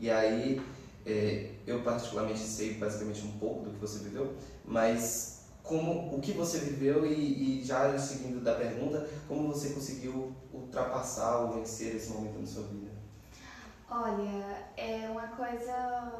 E 0.00 0.10
aí, 0.10 0.60
é, 1.06 1.50
eu 1.64 1.84
particularmente 1.84 2.40
sei 2.40 2.74
basicamente 2.74 3.24
um 3.24 3.38
pouco 3.38 3.62
do 3.62 3.70
que 3.70 3.78
você 3.78 4.00
viveu, 4.00 4.32
mas 4.64 5.42
como 5.62 6.12
o 6.12 6.20
que 6.20 6.32
você 6.32 6.58
viveu 6.58 7.06
e, 7.06 7.60
e 7.60 7.64
já 7.64 7.96
seguindo 7.96 8.42
da 8.42 8.54
pergunta, 8.56 9.08
como 9.28 9.46
você 9.54 9.68
conseguiu 9.68 10.32
ultrapassar 10.52 11.38
ou 11.42 11.52
vencer 11.52 11.94
esse 11.94 12.10
momento 12.10 12.40
na 12.40 12.46
sua 12.46 12.64
vida? 12.64 12.83
Olha, 13.96 14.70
é 14.76 15.08
uma 15.08 15.28
coisa 15.28 16.12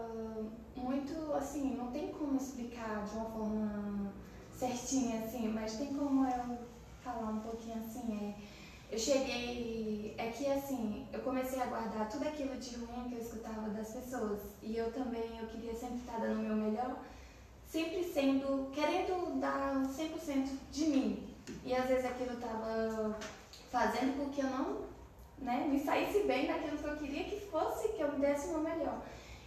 muito 0.76 1.32
assim, 1.34 1.74
não 1.74 1.90
tem 1.90 2.12
como 2.12 2.37
explicar 2.37 3.04
de 3.04 3.16
uma 3.16 3.24
forma 3.24 4.12
certinha 4.56 5.24
assim, 5.24 5.48
mas 5.48 5.74
tem 5.74 5.92
como 5.92 6.24
eu 6.24 6.58
falar 7.02 7.30
um 7.30 7.40
pouquinho 7.40 7.80
assim, 7.80 8.16
é, 8.16 8.94
eu 8.94 8.96
cheguei, 8.96 10.14
é 10.16 10.28
que 10.28 10.46
assim, 10.46 11.08
eu 11.12 11.18
comecei 11.22 11.60
a 11.60 11.66
guardar 11.66 12.08
tudo 12.08 12.28
aquilo 12.28 12.56
de 12.58 12.76
ruim 12.76 13.08
que 13.08 13.16
eu 13.16 13.20
escutava 13.20 13.68
das 13.70 13.88
pessoas 13.88 14.38
e 14.62 14.76
eu 14.76 14.92
também, 14.92 15.37
eu 15.40 15.48
queria 15.48 15.74
sempre 15.74 15.96
estar 15.96 16.20
dando 16.20 16.38
o 16.38 16.42
meu 16.44 16.54
melhor, 16.54 17.02
sempre 17.66 18.04
sendo, 18.04 18.70
querendo 18.70 19.40
dar 19.40 19.82
100% 19.82 20.48
de 20.70 20.87
mim 20.87 21.26
e 21.64 21.74
às 21.74 21.87
vezes 21.88 22.04
aquilo 22.04 22.34
estava 22.34 23.18
fazendo 23.68 24.16
com 24.16 24.30
que 24.30 24.42
eu 24.42 24.48
não 24.48 24.93
né, 25.44 25.68
me 25.70 25.78
saísse 25.78 26.24
bem 26.24 26.48
naquilo 26.48 26.78
que 26.78 26.85
eu 26.85 26.96
queria 26.96 27.24
que 27.24 27.40
fosse, 27.46 27.88
que 27.88 28.00
eu 28.00 28.12
me 28.12 28.18
desse 28.18 28.48
meu 28.48 28.61
melhor. 28.61 29.02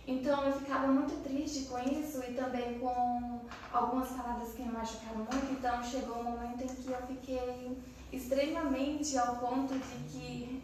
Então 0.07 0.45
eu 0.45 0.57
ficava 0.57 0.87
muito 0.87 1.21
triste 1.21 1.65
com 1.65 1.77
isso 1.79 2.23
e 2.23 2.33
também 2.33 2.79
com 2.79 3.41
algumas 3.73 4.07
palavras 4.09 4.53
que 4.53 4.61
me 4.61 4.71
machucaram 4.71 5.17
muito. 5.17 5.51
Então 5.51 5.83
chegou 5.83 6.19
um 6.19 6.23
momento 6.23 6.63
em 6.63 6.67
que 6.67 6.89
eu 6.89 7.01
fiquei 7.07 7.77
extremamente 8.13 9.17
ao 9.17 9.35
ponto 9.35 9.73
de 9.73 9.97
que 10.11 10.63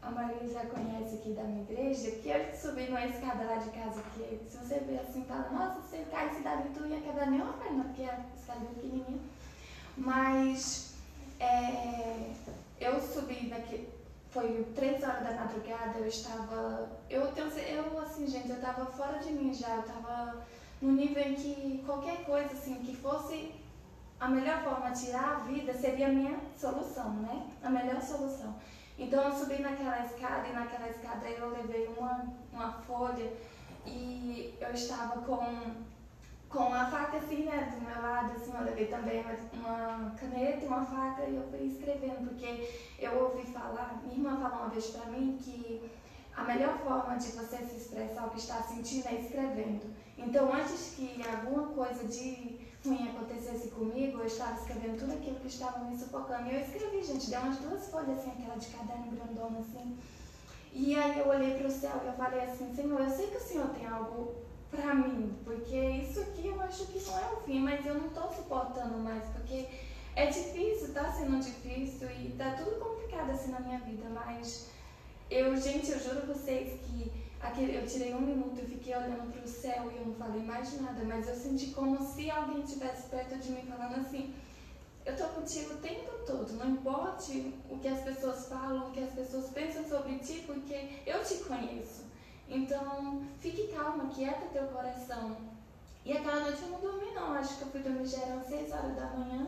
a 0.00 0.10
Maria 0.10 0.48
já 0.48 0.66
conhece 0.66 1.16
aqui 1.16 1.30
da 1.30 1.42
minha 1.44 1.62
igreja, 1.62 2.10
que 2.10 2.28
eu 2.28 2.54
subi 2.54 2.86
numa 2.86 3.06
escada 3.06 3.44
lá 3.44 3.56
de 3.56 3.70
casa, 3.70 4.02
que 4.14 4.40
se 4.48 4.56
você 4.56 4.80
ver 4.80 4.98
assim, 4.98 5.24
fala, 5.24 5.48
nossa, 5.50 5.80
você 5.80 6.04
cai 6.10 6.34
se 6.34 6.42
dali, 6.42 6.70
tu 6.74 6.86
ia 6.86 7.00
quebrar 7.00 7.30
nem 7.30 7.40
uma 7.40 7.52
perna, 7.54 7.84
porque 7.84 8.02
a 8.02 8.20
escada 8.36 8.64
é 8.64 8.74
pequenininha. 8.74 9.20
Mas 9.96 10.94
é, 11.38 12.32
eu 12.80 13.00
subi 13.00 13.48
daqui, 13.48 13.88
foi 14.32 14.66
três 14.74 15.02
horas 15.02 15.22
da 15.22 15.34
madrugada, 15.34 15.98
eu 15.98 16.06
estava. 16.06 16.88
Eu, 17.08 17.30
tenho, 17.32 17.48
eu 17.48 18.00
assim, 18.00 18.26
gente, 18.26 18.48
eu 18.48 18.56
estava 18.56 18.86
fora 18.86 19.18
de 19.18 19.30
mim 19.30 19.52
já, 19.52 19.76
eu 19.76 19.80
estava 19.80 20.42
no 20.80 20.92
nível 20.92 21.22
em 21.22 21.34
que 21.34 21.82
qualquer 21.84 22.24
coisa 22.24 22.52
assim 22.52 22.76
que 22.76 22.96
fosse 22.96 23.54
a 24.18 24.28
melhor 24.28 24.62
forma 24.62 24.90
de 24.90 25.06
tirar 25.06 25.36
a 25.36 25.38
vida 25.40 25.74
seria 25.74 26.06
a 26.06 26.10
minha 26.10 26.40
solução, 26.56 27.10
né? 27.14 27.46
A 27.62 27.68
melhor 27.68 28.00
solução. 28.00 28.56
Então 28.98 29.22
eu 29.22 29.32
subi 29.32 29.60
naquela 29.60 30.04
escada 30.04 30.48
e 30.48 30.52
naquela 30.52 30.88
escada 30.88 31.28
eu 31.28 31.50
levei 31.50 31.88
uma, 31.88 32.24
uma 32.52 32.72
folha 32.72 33.32
e 33.84 34.54
eu 34.60 34.70
estava 34.72 35.20
com 35.22 35.74
com 36.52 36.72
a 36.74 36.84
faca 36.84 37.16
assim, 37.16 37.44
né, 37.44 37.74
do 37.74 37.84
meu 37.84 38.02
lado, 38.02 38.32
assim, 38.36 38.52
eu 38.54 38.64
levei 38.64 38.86
também 38.86 39.24
uma 39.54 40.14
caneta 40.20 40.62
e 40.62 40.68
uma 40.68 40.84
faca 40.84 41.22
e 41.22 41.36
eu 41.36 41.48
fui 41.48 41.66
escrevendo, 41.66 42.28
porque 42.28 42.68
eu 42.98 43.24
ouvi 43.24 43.50
falar, 43.50 44.02
minha 44.02 44.16
irmã 44.16 44.38
falou 44.38 44.66
uma 44.66 44.68
vez 44.68 44.88
pra 44.88 45.06
mim 45.06 45.38
que 45.40 45.90
a 46.36 46.44
melhor 46.44 46.78
forma 46.78 47.16
de 47.16 47.32
você 47.32 47.56
se 47.56 47.76
expressar 47.76 48.26
o 48.26 48.30
que 48.30 48.38
está 48.38 48.62
sentindo 48.62 49.08
é 49.08 49.14
escrevendo. 49.14 49.94
Então, 50.18 50.52
antes 50.52 50.94
que 50.94 51.22
alguma 51.26 51.68
coisa 51.68 52.04
de 52.04 52.60
ruim 52.84 53.08
acontecesse 53.08 53.68
comigo, 53.68 54.18
eu 54.18 54.26
estava 54.26 54.60
escrevendo 54.60 54.98
tudo 54.98 55.14
aquilo 55.14 55.40
que 55.40 55.46
estava 55.46 55.78
me 55.84 55.96
sufocando. 55.96 56.50
E 56.50 56.54
eu 56.54 56.60
escrevi, 56.60 57.02
gente, 57.02 57.30
deu 57.30 57.40
umas 57.40 57.58
duas 57.58 57.88
folhas, 57.88 58.18
assim, 58.18 58.30
aquela 58.30 58.56
de 58.56 58.66
caderno 58.68 59.12
grandona, 59.12 59.60
assim. 59.60 59.98
E 60.74 60.94
aí 60.94 61.18
eu 61.18 61.28
olhei 61.28 61.58
para 61.58 61.68
o 61.68 61.70
céu 61.70 62.00
e 62.02 62.06
eu 62.06 62.12
falei 62.14 62.40
assim, 62.42 62.74
Senhor, 62.74 63.00
eu 63.00 63.10
sei 63.10 63.26
que 63.28 63.36
o 63.36 63.40
Senhor 63.40 63.68
tem 63.68 63.86
algo 63.86 64.34
pra 64.72 64.94
mim, 64.94 65.36
porque 65.44 65.76
isso 65.76 66.18
aqui 66.20 66.46
eu 66.46 66.60
acho 66.62 66.86
que 66.86 66.98
não 67.04 67.18
é 67.18 67.32
o 67.32 67.36
fim, 67.42 67.60
mas 67.60 67.84
eu 67.84 67.94
não 67.94 68.08
tô 68.08 68.26
suportando 68.28 68.98
mais, 68.98 69.22
porque 69.28 69.68
é 70.16 70.26
difícil, 70.26 70.94
tá 70.94 71.12
sendo 71.12 71.38
difícil 71.38 72.10
e 72.10 72.34
tá 72.38 72.52
tudo 72.52 72.80
complicado 72.80 73.30
assim 73.30 73.52
na 73.52 73.60
minha 73.60 73.78
vida, 73.80 74.08
mas 74.08 74.70
eu, 75.30 75.54
gente, 75.56 75.90
eu 75.90 76.00
juro 76.00 76.26
vocês 76.26 76.80
que 76.80 77.12
aquele, 77.40 77.76
eu 77.76 77.86
tirei 77.86 78.14
um 78.14 78.22
minuto 78.22 78.58
e 78.62 78.66
fiquei 78.66 78.96
olhando 78.96 79.30
pro 79.30 79.46
céu 79.46 79.92
e 79.92 79.96
eu 79.98 80.06
não 80.06 80.14
falei 80.14 80.42
mais 80.42 80.80
nada, 80.80 81.04
mas 81.04 81.28
eu 81.28 81.34
senti 81.34 81.66
como 81.68 82.02
se 82.02 82.30
alguém 82.30 82.62
estivesse 82.62 83.08
perto 83.10 83.36
de 83.38 83.50
mim 83.50 83.62
falando 83.68 84.00
assim, 84.00 84.34
eu 85.04 85.16
tô 85.16 85.24
contigo 85.28 85.74
o 85.74 85.78
tempo 85.78 86.10
todo, 86.26 86.52
não 86.54 86.70
importe 86.70 87.52
o 87.68 87.78
que 87.78 87.88
as 87.88 88.00
pessoas 88.00 88.46
falam, 88.46 88.88
o 88.88 88.92
que 88.92 89.00
as 89.00 89.12
pessoas 89.12 89.50
pensam 89.50 89.86
sobre 89.86 90.18
ti, 90.18 90.44
porque 90.46 90.88
eu 91.04 91.22
te 91.22 91.36
conheço. 91.44 92.11
Então, 92.52 93.22
fique 93.40 93.68
calma, 93.68 94.10
quieta 94.10 94.46
teu 94.52 94.64
coração. 94.64 95.36
E 96.04 96.12
aquela 96.12 96.40
noite 96.40 96.62
eu 96.62 96.68
não 96.68 96.80
dormi 96.80 97.14
não, 97.14 97.32
acho 97.32 97.56
que 97.56 97.62
eu 97.62 97.68
fui 97.68 97.80
dormir 97.80 98.06
já 98.06 98.18
eram 98.18 98.44
6 98.44 98.72
horas 98.72 98.94
da 98.94 99.06
manhã. 99.06 99.46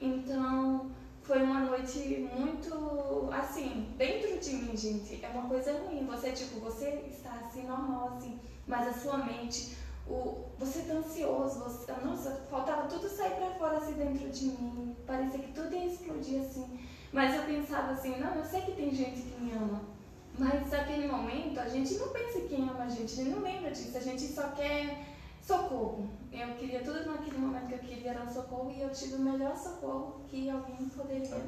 Então, 0.00 0.90
foi 1.22 1.42
uma 1.42 1.60
noite 1.60 2.28
muito, 2.32 3.28
assim, 3.32 3.92
dentro 3.98 4.38
de 4.38 4.52
mim, 4.52 4.76
gente, 4.76 5.24
é 5.24 5.28
uma 5.28 5.48
coisa 5.48 5.72
ruim. 5.72 6.06
Você, 6.06 6.30
tipo, 6.30 6.60
você 6.60 7.04
está 7.10 7.30
assim, 7.32 7.66
normal, 7.66 8.12
assim, 8.16 8.38
mas 8.64 8.86
a 8.86 8.92
sua 8.92 9.18
mente, 9.18 9.76
o, 10.06 10.44
você 10.56 10.82
tá 10.82 10.94
ansioso, 10.94 11.64
você, 11.64 11.92
nossa, 12.04 12.46
faltava 12.48 12.86
tudo 12.86 13.08
sair 13.08 13.34
pra 13.34 13.50
fora, 13.54 13.78
assim, 13.78 13.94
dentro 13.94 14.28
de 14.28 14.44
mim. 14.44 14.94
Parecia 15.04 15.40
que 15.40 15.52
tudo 15.52 15.74
ia 15.74 15.86
explodir, 15.86 16.42
assim. 16.42 16.78
Mas 17.12 17.34
eu 17.34 17.42
pensava 17.42 17.90
assim, 17.90 18.20
não, 18.20 18.34
eu 18.36 18.44
sei 18.44 18.60
que 18.60 18.72
tem 18.72 18.94
gente 18.94 19.22
que 19.22 19.40
me 19.40 19.52
ama. 19.52 19.95
Mas 20.38 20.70
naquele 20.70 21.08
momento 21.08 21.58
a 21.58 21.68
gente 21.68 21.94
não 21.94 22.08
pensa 22.08 22.38
em 22.38 22.48
quem 22.48 22.68
ama 22.68 22.84
a 22.84 22.88
gente, 22.88 23.12
a 23.12 23.24
gente 23.24 23.30
não 23.30 23.42
lembra 23.42 23.70
disso, 23.70 23.96
a 23.96 24.00
gente 24.00 24.22
só 24.22 24.48
quer 24.50 25.04
socorro. 25.40 26.08
Eu 26.32 26.54
queria 26.56 26.80
tudo 26.80 27.06
naquele 27.06 27.38
momento 27.38 27.68
que 27.68 27.74
eu 27.74 27.78
queria 27.78 28.10
era 28.10 28.28
socorro 28.28 28.70
e 28.70 28.82
eu 28.82 28.90
tive 28.90 29.14
o 29.14 29.20
melhor 29.20 29.56
socorro 29.56 30.20
que 30.28 30.50
alguém 30.50 30.88
poderia 30.90 31.42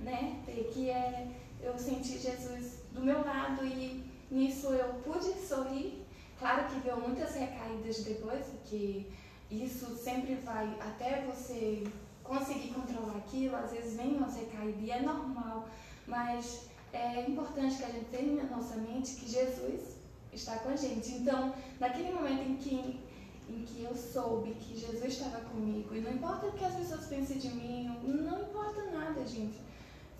né, 0.00 0.40
ter, 0.46 0.70
que 0.72 0.88
é 0.88 1.28
eu 1.60 1.78
senti 1.78 2.18
Jesus 2.18 2.80
do 2.92 3.00
meu 3.02 3.24
lado 3.24 3.64
e 3.64 4.04
nisso 4.30 4.68
eu 4.68 4.94
pude 5.02 5.32
sorrir. 5.40 6.04
Claro 6.38 6.66
que 6.66 6.80
veio 6.80 7.00
muitas 7.00 7.34
recaídas 7.34 8.04
depois, 8.04 8.44
porque 8.46 9.06
isso 9.50 9.96
sempre 9.96 10.34
vai 10.36 10.66
até 10.80 11.22
você 11.22 11.84
conseguir 12.22 12.68
controlar 12.68 13.18
aquilo, 13.18 13.56
às 13.56 13.70
vezes 13.70 13.96
vem 13.96 14.16
umas 14.16 14.36
recaídas 14.36 14.82
e 14.82 14.90
é 14.90 15.00
normal, 15.00 15.68
mas 16.06 16.68
é 16.94 17.24
importante 17.28 17.76
que 17.76 17.84
a 17.84 17.88
gente 17.88 18.06
tenha 18.06 18.42
na 18.42 18.56
nossa 18.56 18.76
mente 18.76 19.16
que 19.16 19.28
Jesus 19.28 19.96
está 20.32 20.58
com 20.58 20.68
a 20.68 20.76
gente. 20.76 21.12
Então, 21.12 21.52
naquele 21.80 22.12
momento 22.12 22.42
em 22.42 22.56
que, 22.56 23.00
em 23.48 23.64
que 23.64 23.82
eu 23.82 23.94
soube 23.94 24.52
que 24.54 24.78
Jesus 24.78 25.04
estava 25.04 25.40
comigo, 25.40 25.94
e 25.94 26.00
não 26.00 26.12
importa 26.12 26.46
o 26.46 26.52
que 26.52 26.64
as 26.64 26.74
pessoas 26.74 27.06
pensem 27.06 27.38
de 27.38 27.48
mim, 27.48 27.98
não 28.04 28.42
importa 28.42 28.82
nada, 28.92 29.26
gente. 29.26 29.58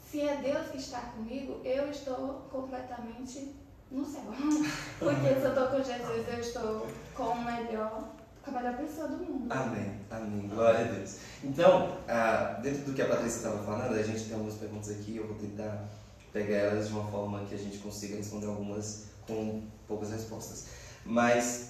Se 0.04 0.20
é 0.20 0.36
Deus 0.36 0.68
que 0.68 0.78
está 0.78 1.00
comigo, 1.00 1.60
eu 1.64 1.90
estou 1.90 2.46
completamente 2.50 3.54
no 3.90 4.04
céu. 4.04 4.22
Porque 4.98 5.28
se 5.28 5.42
eu 5.42 5.48
estou 5.48 5.68
com 5.68 5.76
Jesus, 5.76 6.28
eu 6.28 6.40
estou 6.40 6.86
com 7.14 7.24
o 7.24 7.44
melhor 7.44 8.14
a 8.46 8.50
melhor 8.50 8.76
pessoa 8.76 9.08
do 9.08 9.16
mundo. 9.24 9.50
Amém, 9.50 10.00
amém. 10.10 10.48
Glória 10.48 10.80
a 10.80 10.92
Deus. 10.92 11.16
Então, 11.42 11.96
ah, 12.06 12.58
dentro 12.62 12.84
do 12.84 12.92
que 12.92 13.00
a 13.00 13.08
Patrícia 13.08 13.38
estava 13.38 13.64
falando, 13.64 13.94
a 13.94 14.02
gente 14.02 14.24
tem 14.24 14.34
algumas 14.34 14.56
perguntas 14.56 14.90
aqui, 14.90 15.16
eu 15.16 15.26
vou 15.26 15.36
tentar 15.36 15.88
pegar 16.34 16.56
elas 16.56 16.88
de 16.88 16.92
uma 16.92 17.08
forma 17.10 17.44
que 17.48 17.54
a 17.54 17.58
gente 17.58 17.78
consiga 17.78 18.16
responder 18.16 18.46
algumas 18.46 19.04
com 19.24 19.62
poucas 19.86 20.10
respostas. 20.10 20.66
Mas, 21.06 21.68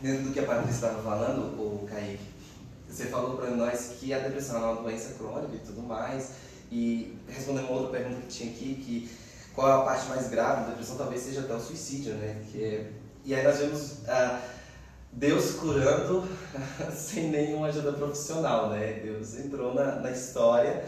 dentro 0.00 0.24
do 0.24 0.32
que 0.32 0.40
a 0.40 0.44
Patrícia 0.44 0.74
estava 0.74 1.02
falando, 1.02 1.58
o 1.58 1.88
Kaique, 1.88 2.22
você 2.86 3.06
falou 3.06 3.38
para 3.38 3.50
nós 3.50 3.94
que 3.98 4.12
a 4.12 4.18
depressão 4.18 4.62
é 4.62 4.72
uma 4.72 4.82
doença 4.82 5.14
crônica 5.14 5.56
e 5.56 5.58
tudo 5.60 5.82
mais, 5.82 6.32
e 6.70 7.16
respondendo 7.26 7.64
uma 7.64 7.80
outra 7.80 7.98
pergunta 7.98 8.20
que 8.20 8.28
tinha 8.28 8.50
aqui, 8.50 8.74
que 8.74 9.10
qual 9.54 9.68
é 9.68 9.72
a 9.72 9.84
parte 9.84 10.06
mais 10.08 10.28
grave 10.28 10.64
da 10.64 10.68
depressão, 10.68 10.96
talvez 10.96 11.22
seja 11.22 11.40
até 11.40 11.54
o 11.54 11.60
suicídio, 11.60 12.14
né? 12.14 12.44
Que 12.50 12.62
é, 12.62 12.90
e 13.24 13.34
aí 13.34 13.42
nós 13.42 13.58
vemos 13.58 14.06
ah, 14.06 14.42
Deus 15.12 15.52
curando 15.52 16.28
sem 16.94 17.30
nenhuma 17.30 17.68
ajuda 17.68 17.92
profissional, 17.92 18.68
né? 18.68 19.00
Deus 19.02 19.38
entrou 19.38 19.72
na, 19.72 19.96
na 19.96 20.10
história 20.10 20.84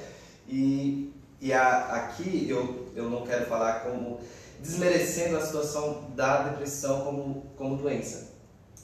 e, 0.49 1.13
e 1.41 1.53
a, 1.53 1.87
aqui 1.95 2.47
eu, 2.49 2.93
eu 2.95 3.11
não 3.11 3.27
quero 3.27 3.47
falar 3.47 3.81
como 3.81 4.21
desmerecendo 4.61 5.37
a 5.37 5.41
situação 5.45 6.11
da 6.15 6.43
depressão 6.49 7.03
como, 7.03 7.47
como 7.57 7.77
doença, 7.77 8.33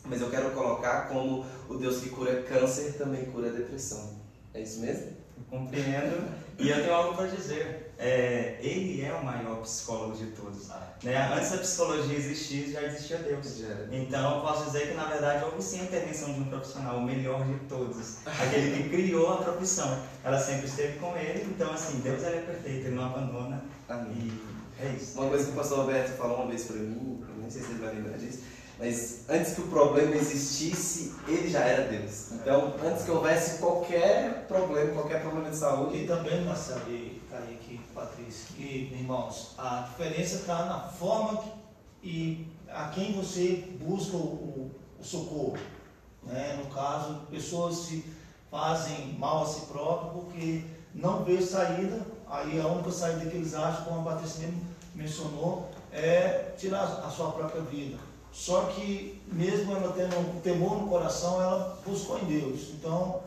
mas 0.04 0.20
eu 0.20 0.30
quero 0.30 0.50
colocar 0.50 1.08
como 1.08 1.46
o 1.68 1.76
Deus 1.76 2.00
que 2.00 2.10
cura 2.10 2.42
câncer 2.42 2.94
também 2.98 3.24
cura 3.26 3.50
depressão. 3.50 4.10
É 4.52 4.60
isso 4.60 4.80
mesmo? 4.80 5.06
Eu 5.36 5.58
compreendo 5.58 6.28
e 6.58 6.68
eu 6.68 6.76
tenho 6.76 6.94
algo 6.94 7.16
para 7.16 7.26
dizer. 7.26 7.91
É, 8.04 8.58
ele 8.60 9.00
é 9.00 9.12
o 9.12 9.24
maior 9.24 9.58
psicólogo 9.58 10.16
de 10.16 10.26
todos. 10.32 10.68
Né? 11.04 11.16
Antes 11.32 11.52
da 11.52 11.58
psicologia 11.58 12.18
existir, 12.18 12.72
já 12.72 12.82
existia 12.82 13.18
Deus. 13.18 13.62
Então, 13.92 14.38
eu 14.38 14.40
posso 14.40 14.64
dizer 14.64 14.88
que, 14.88 14.94
na 14.94 15.04
verdade, 15.04 15.44
houve 15.44 15.62
sim 15.62 15.82
a 15.82 15.84
intervenção 15.84 16.32
de 16.32 16.40
um 16.40 16.44
profissional, 16.46 16.96
o 16.96 17.02
melhor 17.02 17.46
de 17.46 17.54
todos. 17.68 18.16
Aquele 18.26 18.82
que 18.82 18.88
criou 18.88 19.34
a 19.34 19.36
profissão. 19.36 20.02
Ela 20.24 20.40
sempre 20.40 20.66
esteve 20.66 20.98
com 20.98 21.16
ele. 21.16 21.44
Então, 21.44 21.72
assim, 21.72 22.00
Deus 22.00 22.24
é 22.24 22.40
perfeito, 22.40 22.88
ele 22.88 22.96
não 22.96 23.04
abandona. 23.04 23.62
Amém. 23.88 24.32
E 24.80 24.84
é 24.84 24.88
isso. 24.96 25.20
Uma 25.20 25.28
coisa 25.28 25.44
que 25.44 25.52
o 25.52 25.54
pastor 25.54 25.78
Roberto 25.78 26.16
falou 26.16 26.38
uma 26.38 26.48
vez 26.48 26.64
para 26.64 26.76
mim, 26.76 27.24
nem 27.38 27.48
sei 27.48 27.62
se 27.62 27.70
ele 27.70 27.84
vai 27.84 27.94
lembrar 27.94 28.18
disso, 28.18 28.40
mas 28.80 29.20
antes 29.28 29.54
que 29.54 29.60
o 29.60 29.68
problema 29.68 30.16
existisse, 30.16 31.14
ele 31.28 31.48
já 31.48 31.60
era 31.60 31.86
Deus. 31.86 32.32
Então, 32.32 32.74
antes 32.84 33.04
que 33.04 33.12
houvesse 33.12 33.58
qualquer 33.58 34.44
problema, 34.48 34.90
qualquer 34.92 35.20
problema 35.20 35.50
de 35.50 35.56
saúde, 35.56 35.98
E 35.98 36.06
também, 36.06 36.44
Marcelo 36.44 36.80
e 36.88 37.21
Kaique, 37.32 37.80
Patrícia 37.94 38.54
e 38.58 38.92
irmãos, 38.92 39.54
a 39.56 39.86
diferença 39.88 40.36
está 40.36 40.66
na 40.66 40.80
forma 40.80 41.42
que, 41.42 41.50
e 42.02 42.52
a 42.68 42.88
quem 42.88 43.14
você 43.14 43.74
busca 43.80 44.18
o, 44.18 44.70
o, 45.00 45.02
socorro. 45.02 45.56
Né? 46.22 46.60
No 46.62 46.70
caso, 46.72 47.22
pessoas 47.30 47.76
se 47.76 48.04
fazem 48.50 49.14
mal 49.14 49.44
a 49.44 49.46
si 49.46 49.64
próprio 49.66 50.22
porque 50.22 50.62
não 50.94 51.24
vê 51.24 51.40
saída, 51.40 52.06
aí 52.26 52.60
a 52.60 52.66
única 52.66 52.90
saída 52.90 53.30
que 53.30 53.36
eles 53.36 53.54
acham, 53.54 53.86
como 53.86 54.00
a 54.00 54.12
Patrícia 54.12 54.46
mesmo 54.46 54.66
mencionou, 54.94 55.70
é 55.90 56.52
tirar 56.58 56.84
a 56.84 57.08
sua 57.08 57.32
própria 57.32 57.62
vida. 57.62 57.98
Só 58.30 58.64
que, 58.64 59.22
mesmo 59.26 59.74
ela 59.74 59.92
tendo 59.92 60.18
um 60.18 60.40
temor 60.40 60.82
no 60.82 60.88
coração, 60.88 61.40
ela 61.40 61.78
buscou 61.84 62.18
em 62.18 62.24
Deus. 62.26 62.70
Então, 62.74 63.22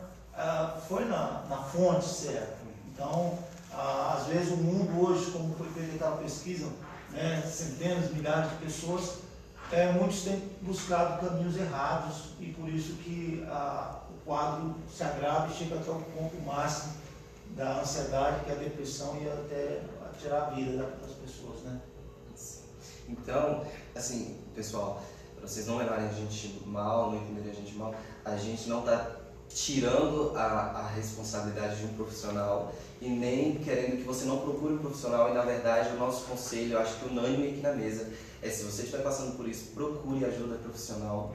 foi 0.88 1.04
na, 1.06 1.44
na 1.48 1.58
fonte 1.58 2.04
certa. 2.04 2.56
Então, 2.92 3.36
ah, 3.76 4.16
às 4.18 4.26
vezes 4.26 4.52
o 4.52 4.56
mundo 4.56 5.06
hoje, 5.06 5.30
como 5.30 5.54
foi 5.54 5.68
feita 5.68 5.96
aquela 5.96 6.16
pesquisa, 6.16 6.66
né, 7.10 7.42
centenas, 7.42 8.10
milhares 8.12 8.50
de 8.50 8.56
pessoas, 8.56 9.18
é, 9.70 9.92
muitos 9.92 10.22
têm 10.22 10.50
buscado 10.62 11.26
caminhos 11.26 11.56
errados 11.56 12.30
e 12.40 12.46
por 12.52 12.68
isso 12.68 12.94
que 12.94 13.44
ah, 13.48 14.00
o 14.10 14.24
quadro 14.24 14.76
se 14.90 15.02
agrava 15.02 15.52
e 15.52 15.56
chega 15.56 15.76
até 15.76 15.90
o 15.90 16.00
ponto 16.00 16.40
máximo 16.44 16.94
da 17.50 17.80
ansiedade, 17.80 18.44
que 18.44 18.50
é 18.50 18.54
a 18.54 18.58
depressão 18.58 19.18
e 19.20 19.28
até 19.28 19.82
a 20.04 20.18
tirar 20.18 20.46
a 20.46 20.50
vida 20.50 20.78
das 21.00 21.12
pessoas, 21.12 21.62
né? 21.62 21.80
Então, 23.08 23.64
assim, 23.94 24.38
pessoal, 24.54 25.02
para 25.36 25.46
vocês 25.46 25.66
não 25.66 25.76
levarem 25.76 26.08
a 26.08 26.12
gente 26.12 26.60
mal, 26.66 27.12
não 27.12 27.18
entenderem 27.18 27.52
a 27.52 27.54
gente 27.54 27.74
mal, 27.74 27.94
a 28.24 28.36
gente 28.36 28.68
não 28.68 28.80
está 28.80 29.16
tirando 29.48 30.36
a, 30.36 30.42
a 30.42 30.86
responsabilidade 30.88 31.76
de 31.78 31.86
um 31.86 31.94
profissional 31.94 32.74
e 33.00 33.08
nem 33.08 33.56
querendo 33.56 33.98
que 33.98 34.02
você 34.02 34.24
não 34.24 34.38
procure 34.38 34.74
um 34.74 34.78
profissional. 34.78 35.30
E 35.30 35.34
na 35.34 35.42
verdade, 35.42 35.94
o 35.94 35.98
nosso 35.98 36.24
conselho, 36.26 36.74
eu 36.74 36.80
acho 36.80 36.98
que 36.98 37.08
unânime 37.08 37.50
aqui 37.50 37.60
na 37.60 37.72
mesa, 37.72 38.10
é 38.42 38.50
se 38.50 38.64
você 38.64 38.82
estiver 38.82 39.02
passando 39.02 39.36
por 39.36 39.48
isso, 39.48 39.72
procure 39.74 40.24
ajuda 40.24 40.56
profissional. 40.56 41.34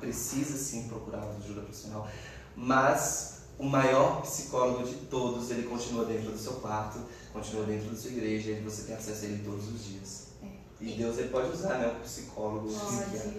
Precisa 0.00 0.56
sim 0.56 0.88
procurar 0.88 1.24
ajuda 1.42 1.62
profissional. 1.62 2.08
Mas 2.54 3.38
o 3.58 3.64
maior 3.64 4.22
psicólogo 4.22 4.84
de 4.84 4.94
todos, 5.06 5.50
ele 5.50 5.64
continua 5.64 6.04
dentro 6.04 6.30
do 6.30 6.38
seu 6.38 6.54
quarto, 6.54 7.00
continua 7.32 7.64
dentro 7.64 7.90
da 7.90 7.96
sua 7.96 8.10
igreja 8.10 8.52
e 8.52 8.60
você 8.60 8.82
tem 8.82 8.94
acesso 8.94 9.24
a 9.24 9.28
ele 9.28 9.44
todos 9.44 9.66
os 9.68 9.84
dias. 9.84 10.26
É. 10.42 10.46
E 10.80 10.92
Deus 10.92 11.18
ele 11.18 11.28
pode 11.28 11.50
usar, 11.50 11.78
né? 11.78 11.88
O 11.88 12.00
psicólogo, 12.00 12.68
o 12.68 12.72
psiquiatra. 12.72 13.32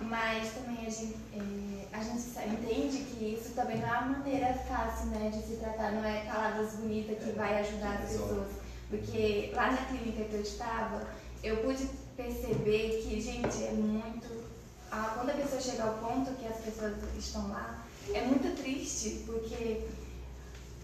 Mas 0.00 0.52
também 0.52 0.86
a 0.86 0.90
gente, 0.90 1.16
eh, 1.32 1.86
a 1.92 2.02
gente 2.02 2.28
entende 2.28 2.98
que 3.04 3.34
isso 3.34 3.54
também 3.54 3.78
não 3.78 3.88
é 3.88 3.98
uma 3.98 4.18
maneira 4.18 4.52
fácil 4.54 5.06
né, 5.06 5.30
de 5.30 5.42
se 5.42 5.56
tratar, 5.56 5.92
não 5.92 6.04
é 6.04 6.24
palavras 6.26 6.74
bonitas 6.74 7.18
que 7.22 7.30
É, 7.30 7.32
vai 7.32 7.58
ajudar 7.60 7.94
as 7.94 8.10
pessoas. 8.10 8.48
Porque 8.90 9.52
lá 9.54 9.70
na 9.72 9.78
clínica 9.86 10.24
que 10.24 10.34
eu 10.34 10.42
estava, 10.42 11.08
eu 11.42 11.56
pude 11.58 11.88
perceber 12.16 13.02
que, 13.02 13.20
gente, 13.20 13.64
é 13.64 13.72
muito. 13.72 14.44
ah, 14.90 15.12
quando 15.14 15.30
a 15.30 15.34
pessoa 15.34 15.60
chega 15.60 15.82
ao 15.84 15.94
ponto 15.94 16.32
que 16.36 16.46
as 16.46 16.58
pessoas 16.58 16.94
estão 17.18 17.48
lá, 17.48 17.84
é 18.12 18.22
muito 18.22 18.54
triste, 18.56 19.24
porque 19.26 19.88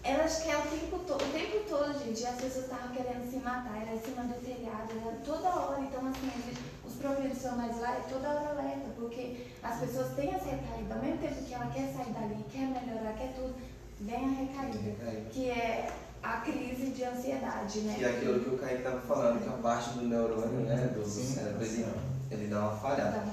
elas 0.03 0.39
querem 0.43 0.59
o 0.59 0.67
tempo 0.67 0.99
todo, 1.07 1.23
o 1.23 1.31
tempo 1.31 1.63
todo, 1.69 1.97
gente, 2.03 2.25
as 2.25 2.35
pessoas 2.35 2.65
estavam 2.65 2.89
querendo 2.89 3.29
se 3.29 3.37
matar, 3.37 3.81
era 3.81 3.95
em 3.95 4.01
cima 4.01 4.23
do 4.23 4.43
telhado, 4.43 4.91
era 5.05 5.15
toda 5.23 5.47
hora, 5.47 5.79
então 5.81 6.01
assim, 6.07 6.27
a 6.27 6.41
gente, 6.41 6.59
profissionais 7.03 7.79
lá 7.79 7.97
é 7.97 8.01
toda 8.09 8.29
hora 8.29 8.49
alerta, 8.49 8.89
porque 8.95 9.45
as 9.61 9.79
pessoas 9.79 10.13
têm 10.15 10.33
essa 10.33 10.45
recaída, 10.45 10.95
ao 10.95 11.01
mesmo 11.01 11.17
tempo 11.17 11.43
que 11.43 11.53
ela 11.53 11.67
quer 11.67 11.93
sair 11.93 12.13
dali, 12.13 12.45
quer 12.49 12.67
melhorar, 12.67 13.13
quer 13.13 13.33
tudo, 13.35 13.53
vem 13.99 14.15
a 14.15 14.29
recaída, 14.29 15.29
que 15.31 15.49
é 15.49 15.91
a 16.23 16.37
crise 16.37 16.91
de 16.91 17.03
ansiedade, 17.03 17.81
né? 17.81 17.95
Que 17.97 18.05
é 18.05 18.09
aquilo 18.09 18.39
que 18.39 18.55
o 18.55 18.57
Kaique 18.57 18.77
estava 18.77 19.01
falando, 19.01 19.43
que 19.43 19.49
a 19.49 19.57
parte 19.57 19.89
do 19.91 20.03
neurônio, 20.03 20.61
né, 20.61 20.93
do 20.95 21.05
cérebro, 21.05 21.63
ele, 21.63 21.85
ele 22.31 22.47
dá 22.47 22.61
uma 22.61 22.77
falhada. 22.77 23.23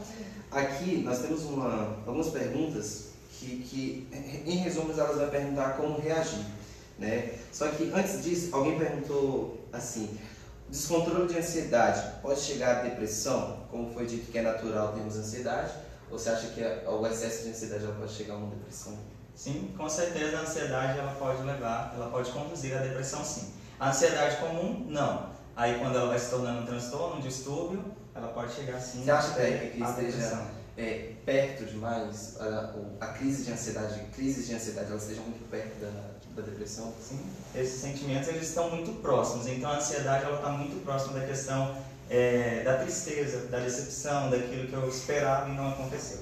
Aqui 0.51 1.03
nós 1.05 1.21
temos 1.21 1.45
uma, 1.45 1.97
algumas 2.05 2.31
perguntas 2.31 3.11
que, 3.39 3.61
que, 3.61 4.09
em 4.45 4.57
resumo, 4.57 4.93
elas 4.93 5.17
vão 5.17 5.31
perguntar 5.31 5.77
como 5.77 6.01
reagir. 6.01 6.45
Né? 6.99 7.35
Só 7.53 7.69
que 7.69 7.91
antes 7.95 8.23
disso, 8.25 8.55
alguém 8.55 8.77
perguntou 8.79 9.65
assim: 9.73 10.19
descontrole 10.69 11.29
de 11.29 11.39
ansiedade 11.39 12.21
pode 12.21 12.41
chegar 12.41 12.79
à 12.79 12.83
depressão? 12.83 13.60
Como 13.71 13.93
foi 13.95 14.07
dito 14.07 14.31
que 14.33 14.39
é 14.39 14.43
natural 14.43 14.93
termos 14.93 15.17
ansiedade? 15.17 15.75
Ou 16.11 16.19
você 16.19 16.31
acha 16.31 16.49
que 16.49 16.63
a- 16.63 16.91
o 16.91 17.07
excesso 17.07 17.45
de 17.45 17.51
ansiedade 17.51 17.85
ela 17.85 17.95
pode 17.95 18.13
chegar 18.13 18.35
a 18.35 18.37
uma 18.39 18.49
depressão? 18.51 18.99
Sim, 19.35 19.73
com 19.77 19.89
certeza 19.89 20.39
a 20.39 20.41
ansiedade 20.43 20.99
ela 20.99 21.13
pode 21.13 21.43
levar, 21.43 21.93
ela 21.95 22.09
pode 22.11 22.31
conduzir 22.31 22.77
à 22.77 22.81
depressão 22.81 23.25
sim. 23.25 23.49
A 23.79 23.89
ansiedade 23.91 24.37
comum, 24.37 24.85
não. 24.89 25.25
Aí 25.55 25.79
quando 25.79 25.97
ela 25.97 26.09
vai 26.09 26.19
se 26.19 26.29
tornando 26.31 26.61
um 26.63 26.65
transtorno, 26.65 27.17
um 27.17 27.21
distúrbio, 27.21 27.85
ela 28.15 28.29
pode 28.29 28.53
chegar 28.53 28.79
sim 28.81 29.05
Você 29.05 29.11
acha, 29.11 29.31
Kaique, 29.31 29.69
que 29.69 29.83
esteja 29.83 30.47
é, 30.77 31.05
perto 31.25 31.65
demais, 31.65 32.35
a, 32.39 32.71
a 33.01 33.07
crise 33.09 33.45
de 33.45 33.53
ansiedade, 33.53 34.01
crises 34.13 34.47
de 34.47 34.55
ansiedade, 34.55 34.91
elas 34.91 35.03
estejam 35.03 35.25
muito 35.25 35.49
perto 35.49 35.79
da, 35.81 35.91
da 36.35 36.43
depressão? 36.43 36.93
Sim, 37.01 37.21
esses 37.55 37.81
sentimentos 37.81 38.29
eles 38.29 38.49
estão 38.49 38.69
muito 38.69 38.93
próximos. 38.95 39.47
Então 39.47 39.71
a 39.71 39.77
ansiedade 39.77 40.25
ela 40.25 40.37
está 40.37 40.51
muito 40.51 40.83
próxima 40.83 41.15
da 41.15 41.25
questão 41.25 41.73
é, 42.11 42.63
da 42.65 42.77
tristeza, 42.79 43.47
da 43.47 43.61
decepção, 43.61 44.31
daquilo 44.31 44.67
que 44.67 44.73
eu 44.73 44.89
esperava 44.89 45.49
e 45.49 45.55
não 45.55 45.69
aconteceu. 45.69 46.19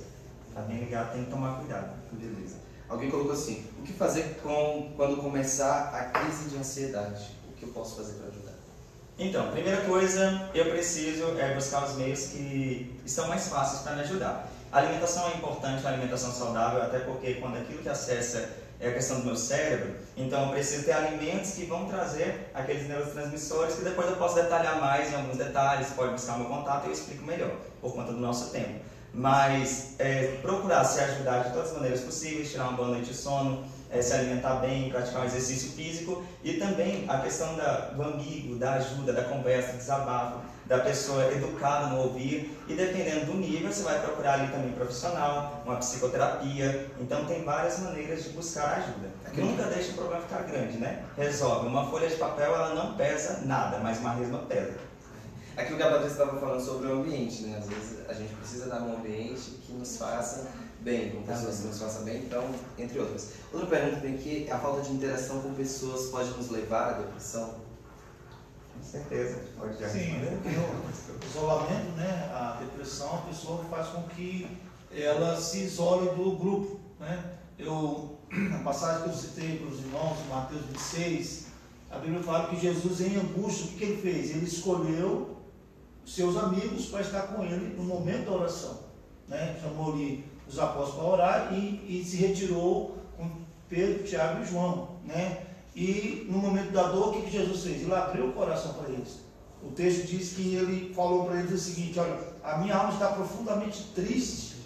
Está 0.48 0.60
bem 0.60 0.80
ligado, 0.80 1.14
tem 1.14 1.24
que 1.24 1.30
tomar 1.30 1.56
cuidado. 1.58 1.96
Beleza. 2.12 2.56
Alguém 2.88 3.10
colocou 3.10 3.32
assim: 3.32 3.64
o 3.78 3.82
que 3.82 3.94
fazer 3.94 4.38
com, 4.42 4.92
quando 4.96 5.16
começar 5.16 5.94
a 5.94 6.04
crise 6.18 6.50
de 6.50 6.58
ansiedade? 6.58 7.30
O 7.48 7.52
que 7.54 7.64
eu 7.64 7.70
posso 7.70 7.96
fazer 7.96 8.12
para 8.18 8.28
ajudar? 8.28 8.52
Então, 9.18 9.50
primeira 9.50 9.80
coisa, 9.82 10.50
eu 10.54 10.66
preciso 10.66 11.36
é, 11.38 11.54
buscar 11.54 11.84
os 11.84 11.96
meios 11.96 12.26
que 12.26 13.00
estão 13.04 13.26
mais 13.26 13.48
fáceis 13.48 13.82
para 13.82 13.96
me 13.96 14.02
ajudar. 14.02 14.48
A 14.70 14.78
alimentação 14.78 15.26
é 15.28 15.36
importante, 15.36 15.84
a 15.86 15.88
alimentação 15.88 16.30
saudável, 16.30 16.82
até 16.82 17.00
porque 17.00 17.34
quando 17.34 17.56
aquilo 17.56 17.82
que 17.82 17.88
acessa 17.88 18.48
é 18.80 18.88
a 18.88 18.92
questão 18.92 19.20
do 19.20 19.26
meu 19.26 19.36
cérebro, 19.36 19.94
então 20.16 20.46
eu 20.46 20.50
preciso 20.50 20.84
ter 20.84 20.92
alimentos 20.92 21.52
que 21.52 21.64
vão 21.64 21.86
trazer 21.86 22.50
aqueles 22.54 22.88
neurotransmissores 22.88 23.74
que 23.74 23.82
depois 23.82 24.08
eu 24.08 24.16
posso 24.16 24.36
detalhar 24.36 24.80
mais 24.80 25.12
em 25.12 25.16
alguns 25.16 25.36
detalhes, 25.36 25.88
pode 25.90 26.12
buscar 26.12 26.38
meu 26.38 26.46
contato 26.46 26.84
e 26.84 26.86
eu 26.88 26.92
explico 26.92 27.24
melhor, 27.24 27.50
por 27.80 27.92
conta 27.92 28.12
do 28.12 28.18
nosso 28.18 28.50
tempo. 28.50 28.80
Mas 29.12 29.94
é, 29.98 30.38
procurar 30.42 30.84
se 30.84 31.00
ajudar 31.00 31.44
de 31.44 31.52
todas 31.52 31.70
as 31.70 31.76
maneiras 31.76 32.00
possíveis, 32.00 32.50
tirar 32.50 32.68
uma 32.68 32.76
boa 32.76 32.88
noite 32.88 33.08
de 33.08 33.14
sono, 33.14 33.64
é, 33.90 34.02
se 34.02 34.12
alimentar 34.12 34.56
bem, 34.56 34.90
praticar 34.90 35.22
um 35.22 35.24
exercício 35.24 35.72
físico 35.72 36.22
e 36.44 36.54
também 36.54 37.04
a 37.08 37.18
questão 37.18 37.56
da, 37.56 37.90
do 37.90 38.02
amigo, 38.02 38.56
da 38.56 38.74
ajuda, 38.74 39.12
da 39.12 39.24
conversa, 39.24 39.72
do 39.72 39.78
desabafo, 39.78 40.40
da 40.68 40.78
pessoa 40.80 41.32
educada 41.32 41.86
no 41.86 42.02
ouvir 42.02 42.54
e 42.68 42.74
dependendo 42.74 43.26
do 43.26 43.34
nível 43.34 43.72
você 43.72 43.82
vai 43.82 44.00
procurar 44.02 44.34
ali 44.34 44.52
também 44.52 44.72
profissional, 44.72 45.62
uma 45.64 45.76
psicoterapia. 45.76 46.90
Então 47.00 47.24
tem 47.24 47.42
várias 47.42 47.78
maneiras 47.78 48.24
de 48.24 48.30
buscar 48.30 48.76
ajuda. 48.76 49.08
Nunca 49.34 49.64
deixe 49.64 49.92
o 49.92 49.94
problema 49.94 50.20
ficar 50.22 50.42
grande, 50.42 50.76
né? 50.76 51.04
Resolve. 51.16 51.68
Uma 51.68 51.90
folha 51.90 52.08
de 52.08 52.16
papel 52.16 52.54
ela 52.54 52.74
não 52.74 52.94
pesa 52.96 53.40
nada, 53.46 53.78
mas 53.78 53.98
uma 53.98 54.12
resma 54.12 54.40
pesa. 54.40 54.74
Aquilo 55.56 55.76
que 55.76 55.82
a 55.82 55.90
Patrícia 55.90 56.22
estava 56.22 56.38
falando 56.38 56.60
sobre 56.60 56.86
o 56.86 57.00
ambiente, 57.00 57.42
né? 57.44 57.58
Às 57.58 57.68
vezes 57.68 57.98
a 58.08 58.12
gente 58.12 58.32
precisa 58.34 58.66
dar 58.66 58.82
um 58.82 58.96
ambiente 58.96 59.58
que 59.66 59.72
nos 59.72 59.96
faça 59.96 60.46
bem, 60.80 61.10
com 61.10 61.22
pessoas 61.22 61.58
que 61.58 61.66
nos 61.66 61.80
façam 61.80 62.04
bem, 62.04 62.18
então, 62.18 62.44
entre 62.78 62.98
outras. 63.00 63.30
Outra 63.52 63.66
pergunta 63.66 64.00
tem 64.00 64.14
aqui, 64.14 64.48
a 64.50 64.58
falta 64.58 64.82
de 64.82 64.92
interação 64.92 65.40
com 65.40 65.52
pessoas 65.54 66.10
pode 66.10 66.30
nos 66.30 66.50
levar 66.50 66.90
à 66.90 66.92
depressão? 66.92 67.67
Com 68.78 68.84
certeza, 68.84 69.40
pode 69.58 69.78
já 69.78 69.88
Sim, 69.88 70.20
o 70.20 71.26
isolamento, 71.26 71.90
né, 71.96 72.30
a 72.32 72.58
depressão, 72.60 73.18
a 73.18 73.22
pessoa 73.22 73.64
faz 73.64 73.88
com 73.88 74.02
que 74.04 74.48
ela 74.92 75.38
se 75.38 75.64
isole 75.64 76.10
do 76.10 76.36
grupo, 76.36 76.80
né? 76.98 77.38
Eu, 77.58 78.18
a 78.54 78.62
passagem 78.62 79.02
que 79.02 79.08
eu 79.10 79.14
citei 79.14 79.58
para 79.58 79.68
os 79.68 79.80
irmãos, 79.80 80.18
Mateus 80.30 80.64
26, 80.66 81.46
a 81.90 81.98
Bíblia 81.98 82.22
fala 82.22 82.48
que 82.48 82.60
Jesus 82.60 83.00
em 83.00 83.16
angústia, 83.16 83.64
o 83.64 83.68
que, 83.70 83.76
que 83.76 83.84
ele 83.84 84.00
fez? 84.00 84.30
Ele 84.30 84.46
escolheu 84.46 85.36
seus 86.06 86.36
amigos 86.36 86.86
para 86.86 87.00
estar 87.00 87.22
com 87.22 87.44
ele 87.44 87.74
no 87.76 87.82
momento 87.82 88.26
da 88.26 88.36
oração, 88.36 88.84
né? 89.26 89.58
Chamou 89.60 89.92
ali 89.92 90.24
os 90.46 90.58
apóstolos 90.58 90.94
para 90.94 91.04
orar 91.04 91.52
e, 91.52 92.00
e 92.00 92.04
se 92.04 92.16
retirou 92.16 92.96
com 93.16 93.28
Pedro, 93.68 94.04
Tiago 94.04 94.42
e 94.42 94.46
João, 94.46 94.96
né? 95.04 95.47
E 95.78 96.26
no 96.28 96.38
momento 96.38 96.72
da 96.72 96.88
dor, 96.88 97.16
o 97.16 97.22
que, 97.22 97.30
Jesus 97.30 97.62
fez? 97.62 97.82
Ele 97.82 97.94
abriu 97.94 98.26
o 98.26 98.32
coração 98.32 98.74
para 98.74 98.88
eles. 98.88 99.20
O 99.62 99.70
texto 99.70 100.08
diz 100.08 100.32
que 100.32 100.56
ele 100.56 100.92
falou 100.92 101.26
para 101.26 101.38
eles 101.38 101.52
o 101.52 101.56
seguinte: 101.56 102.00
Olha, 102.00 102.18
a 102.42 102.58
minha 102.58 102.74
alma 102.74 102.92
está 102.94 103.12
profundamente 103.12 103.84
triste, 103.94 104.56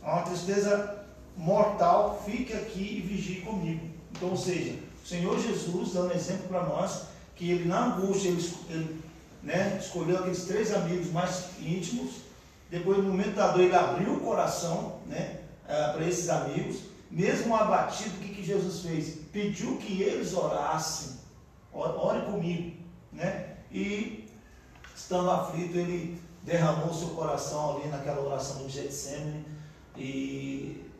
há 0.00 0.18
uma 0.18 0.22
tristeza 0.22 1.04
mortal, 1.36 2.22
fique 2.24 2.52
aqui 2.52 2.98
e 2.98 3.00
vigie 3.00 3.40
comigo. 3.40 3.88
Então, 4.12 4.30
ou 4.30 4.36
seja, 4.36 4.78
o 5.04 5.08
Senhor 5.08 5.36
Jesus, 5.36 5.92
dando 5.92 6.14
exemplo 6.14 6.46
para 6.46 6.62
nós, 6.62 7.06
que 7.34 7.50
ele 7.50 7.64
na 7.68 7.86
angústia, 7.86 8.28
ele, 8.28 8.48
ele 8.70 9.02
né, 9.42 9.80
escolheu 9.82 10.18
aqueles 10.18 10.44
três 10.44 10.72
amigos 10.72 11.10
mais 11.10 11.46
íntimos, 11.60 12.18
depois 12.70 12.98
no 12.98 13.10
momento 13.10 13.34
da 13.34 13.48
dor, 13.48 13.62
ele 13.62 13.74
abriu 13.74 14.14
o 14.14 14.20
coração 14.20 15.00
né, 15.06 15.40
eh, 15.68 15.92
para 15.92 16.06
esses 16.06 16.28
amigos, 16.28 16.82
mesmo 17.10 17.54
abatido, 17.56 18.16
o 18.16 18.20
que, 18.20 18.28
que 18.28 18.44
Jesus 18.44 18.82
fez? 18.82 19.25
Pediu 19.36 19.76
que 19.76 20.00
eles 20.00 20.32
orassem, 20.32 21.18
ore 21.70 22.22
comigo, 22.22 22.74
né? 23.12 23.56
E 23.70 24.26
estando 24.94 25.30
aflito, 25.30 25.76
ele 25.76 26.18
derramou 26.42 26.90
seu 26.94 27.08
coração 27.08 27.76
ali 27.76 27.88
naquela 27.88 28.22
oração 28.22 28.62
do 28.62 28.68
Getsemane 28.70 29.44
e, 29.94 30.90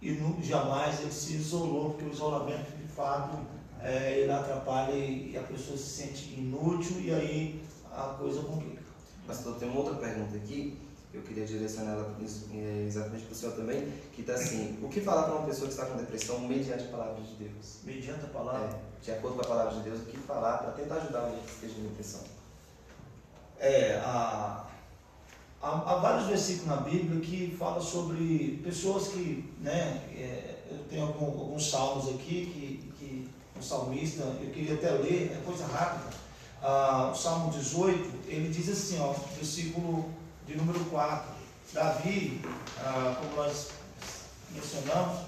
e 0.00 0.38
jamais 0.40 1.00
ele 1.00 1.12
se 1.12 1.34
isolou, 1.34 1.90
porque 1.90 2.06
o 2.06 2.12
isolamento 2.14 2.74
de 2.78 2.88
fato 2.88 3.36
é, 3.78 4.20
ele 4.20 4.32
atrapalha 4.32 4.92
e, 4.92 5.32
e 5.32 5.36
a 5.36 5.42
pessoa 5.42 5.76
se 5.76 5.90
sente 5.90 6.32
inútil 6.32 6.98
e 6.98 7.12
aí 7.12 7.62
a 7.94 8.14
coisa 8.18 8.40
complica. 8.40 8.80
Pastor, 9.26 9.56
tem 9.56 9.68
uma 9.68 9.80
outra 9.80 9.96
pergunta 9.96 10.34
aqui, 10.34 10.78
eu 11.12 11.20
queria 11.22 11.44
direcionar 11.44 11.92
ela 11.92 12.16
é, 12.54 12.84
exatamente 12.86 13.24
para 13.24 13.32
o 13.32 13.36
senhor 13.36 13.54
também, 13.54 13.92
que 14.14 14.22
está 14.22 14.32
assim, 14.32 14.78
o 14.82 14.88
que 14.88 15.00
falar 15.00 15.24
para 15.24 15.34
uma 15.34 15.46
pessoa 15.46 15.66
que 15.66 15.74
está 15.74 15.84
com 15.86 15.96
depressão 15.96 16.40
mediante 16.40 16.84
a 16.84 16.88
palavra 16.88 17.22
de 17.22 17.34
Deus? 17.34 17.80
Mediante 17.84 18.24
a 18.24 18.28
palavra. 18.28 18.68
É, 18.68 19.04
de 19.04 19.10
acordo 19.10 19.36
com 19.36 19.42
a 19.42 19.48
palavra 19.48 19.74
de 19.74 19.80
Deus, 19.82 20.00
o 20.00 20.04
que 20.06 20.16
falar 20.16 20.58
para 20.58 20.70
tentar 20.72 20.94
ajudar 20.96 21.20
alguém 21.20 21.40
que 21.40 21.50
esteja 21.50 21.74
em 21.78 21.82
depressão? 21.88 22.20
É, 23.58 23.96
há, 23.96 24.64
há, 25.60 25.68
há, 25.68 25.96
vários 25.96 26.28
versículos 26.28 26.68
na 26.68 26.76
Bíblia 26.76 27.20
que 27.20 27.54
falam 27.58 27.80
sobre 27.80 28.60
pessoas 28.64 29.08
que, 29.08 29.52
né, 29.60 30.02
é, 30.16 30.54
eu 30.70 30.78
tenho 30.88 31.06
algum, 31.06 31.26
alguns 31.26 31.70
salmos 31.70 32.08
aqui 32.08 32.46
que, 32.46 32.92
que 32.98 33.28
o 33.58 33.62
salmista, 33.62 34.22
eu 34.42 34.50
queria 34.50 34.74
até 34.74 34.90
ler, 34.92 35.32
é 35.32 35.42
coisa 35.44 35.66
rápida, 35.66 36.10
ah, 36.62 37.10
o 37.12 37.14
Salmo 37.14 37.50
18, 37.50 38.28
ele 38.28 38.48
diz 38.48 38.68
assim, 38.68 38.98
ó, 39.00 39.12
versículo 39.36 40.08
de 40.46 40.56
número 40.56 40.84
4, 40.86 41.30
Davi, 41.72 42.42
ah, 42.78 43.16
como 43.18 43.36
nós 43.36 43.68
mencionamos, 44.50 45.20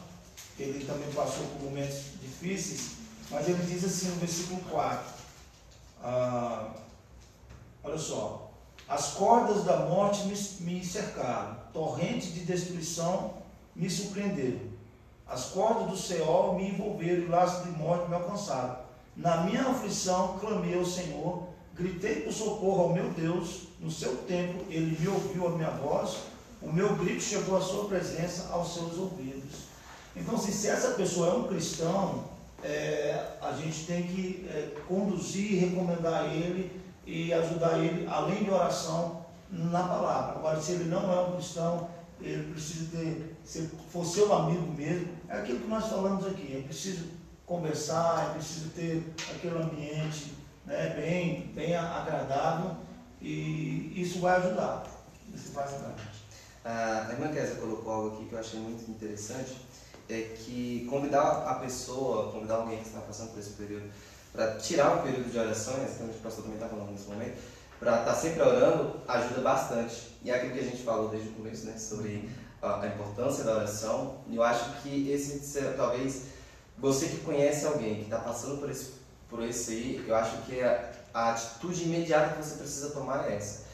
ele 0.59 0.85
também 0.85 1.11
passou 1.13 1.45
por 1.47 1.63
momentos 1.63 2.05
difíceis, 2.21 2.97
mas 3.31 3.49
ele 3.49 3.65
diz 3.65 3.85
assim 3.85 4.09
no 4.09 4.17
versículo 4.17 4.61
4, 4.71 5.05
ah, 6.03 6.71
olha 7.83 7.99
só, 7.99 8.51
as 8.89 9.13
cordas 9.15 9.65
da 9.65 9.79
morte 9.79 10.25
me, 10.27 10.35
me 10.61 10.85
cercaram, 10.85 11.57
torrente 11.73 12.33
de 12.33 12.41
destruição 12.41 13.35
me 13.75 13.89
surpreenderam, 13.89 14.61
as 15.27 15.47
cordas 15.47 15.89
do 15.89 15.97
céu 15.97 16.55
me 16.55 16.69
envolveram 16.71 17.23
e 17.23 17.27
laços 17.27 17.65
de 17.65 17.71
morte 17.71 18.09
me 18.09 18.15
alcançaram. 18.15 18.85
Na 19.17 19.39
minha 19.45 19.63
aflição 19.63 20.39
clamei 20.39 20.77
ao 20.77 20.85
Senhor, 20.85 21.49
gritei 21.77 22.23
por 22.23 22.33
socorro 22.33 22.83
ao 22.85 22.93
meu 22.93 23.11
Deus, 23.11 23.69
no 23.81 23.91
seu 23.91 24.17
tempo 24.19 24.65
ele 24.71 24.97
me 24.99 25.09
ouviu 25.09 25.49
a 25.49 25.51
minha 25.51 25.71
voz, 25.71 26.19
o 26.63 26.73
meu 26.73 26.95
grito 26.97 27.23
chegou 27.23 27.57
à 27.57 27.61
sua 27.61 27.85
presença, 27.87 28.49
aos 28.51 28.73
seus 28.75 28.97
ouvidos. 28.97 29.65
Então, 30.17 30.39
se 30.39 30.69
essa 30.69 30.93
pessoa 30.93 31.29
é 31.29 31.35
um 31.35 31.49
cristão, 31.49 32.25
é, 32.63 33.37
a 33.43 33.53
gente 33.53 33.85
tem 33.85 34.05
que 34.05 34.47
é, 34.49 34.75
conduzir, 34.89 35.61
recomendar 35.61 36.33
ele 36.33 36.81
e 37.05 37.33
ajudar 37.33 37.79
ele, 37.79 38.07
além 38.07 38.45
de 38.45 38.51
oração, 38.51 39.25
na 39.51 39.83
palavra. 39.83 40.39
Agora, 40.39 40.61
se 40.61 40.73
ele 40.73 40.85
não 40.85 41.13
é 41.13 41.21
um 41.21 41.33
cristão, 41.33 41.89
ele 42.21 42.53
precisa 42.53 42.97
ter, 42.97 43.37
se 43.45 43.69
for 43.91 44.07
seu 44.07 44.33
amigo 44.33 44.73
mesmo, 44.73 45.09
é 45.29 45.39
aquilo 45.39 45.61
que 45.61 45.69
nós 45.69 45.87
falamos 45.87 46.27
aqui, 46.27 46.57
é 46.57 46.63
preciso 46.63 47.05
conversar, 47.45 48.31
é 48.31 48.35
preciso 48.35 48.71
ter 48.71 49.03
aquele 49.31 49.59
ambiente 49.59 50.33
né, 50.67 50.95
bem, 50.97 51.53
bem 51.55 51.77
agradável 51.77 52.77
e 53.21 53.93
isso 53.97 54.21
vai 54.21 54.37
ajudar. 54.37 54.85
Isso 55.35 55.53
vai 55.53 55.65
ajudar. 55.65 55.95
A 56.65 57.13
irmã 57.13 57.29
Kézia 57.29 57.57
colocou 57.57 57.93
algo 57.93 58.17
aqui 58.17 58.27
que 58.27 58.33
eu 58.33 58.39
achei 58.39 58.59
muito 58.59 58.91
interessante, 58.91 59.57
é 60.09 60.35
que 60.37 60.87
convidar 60.89 61.47
a 61.47 61.55
pessoa, 61.57 62.33
convidar 62.33 62.57
alguém 62.57 62.79
que 62.79 62.87
está 62.87 63.01
passando 63.01 63.33
por 63.33 63.41
esse 63.41 63.51
período, 63.51 63.91
para 64.33 64.57
tirar 64.57 64.97
um 64.97 65.03
período 65.03 65.31
de 65.31 65.39
oração, 65.39 65.75
é 65.75 65.85
exatamente 65.85 66.19
o 66.19 66.23
pastor 66.23 66.45
também 66.45 66.59
está 66.59 66.69
falando 66.69 66.91
nesse 66.91 67.09
momento, 67.09 67.39
para 67.79 67.99
estar 67.99 68.05
tá 68.05 68.15
sempre 68.15 68.43
orando, 68.43 69.01
ajuda 69.07 69.41
bastante. 69.43 70.15
E 70.23 70.31
é 70.31 70.37
aquilo 70.37 70.55
que 70.55 70.61
a 70.61 70.65
gente 70.65 70.83
falou 70.83 71.09
desde 71.11 71.29
o 71.29 71.33
começo, 71.33 71.67
né, 71.67 71.77
sobre 71.79 72.31
a, 72.63 72.81
a 72.81 72.87
importância 72.89 73.45
da 73.45 73.57
oração, 73.57 74.21
e 74.27 74.37
eu 74.37 74.43
acho 74.43 74.83
que 74.83 75.11
esse, 75.11 75.61
talvez, 75.77 76.29
você 76.79 77.09
que 77.09 77.19
conhece 77.19 77.67
alguém 77.67 77.97
que 77.97 78.03
está 78.05 78.19
passando 78.19 78.59
por 78.59 78.71
esse, 78.71 78.93
por 79.35 79.43
esse 79.43 79.73
aí, 79.73 80.05
eu 80.07 80.15
acho 80.15 80.43
que 80.43 80.61
a, 80.61 80.93
a 81.13 81.33
atitude 81.33 81.83
imediata 81.83 82.37
que 82.37 82.45
você 82.45 82.55
precisa 82.55 82.91
tomar 82.91 83.29
é 83.29 83.35
essa. 83.35 83.65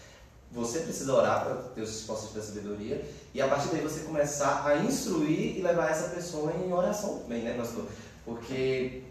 Você 0.50 0.80
precisa 0.80 1.12
orar 1.12 1.44
para 1.44 1.54
ter 1.74 1.82
os 1.82 1.90
respostas 1.90 2.32
da 2.32 2.40
sabedoria 2.40 3.04
e 3.34 3.42
a 3.42 3.46
partir 3.46 3.68
daí 3.68 3.82
você 3.82 4.00
começar 4.00 4.66
a 4.66 4.78
instruir 4.78 5.58
e 5.58 5.60
levar 5.60 5.90
essa 5.90 6.08
pessoa 6.08 6.54
em 6.54 6.72
oração 6.72 7.18
também, 7.18 7.42
né, 7.42 7.52
pastor? 7.58 7.84
Porque 8.24 9.02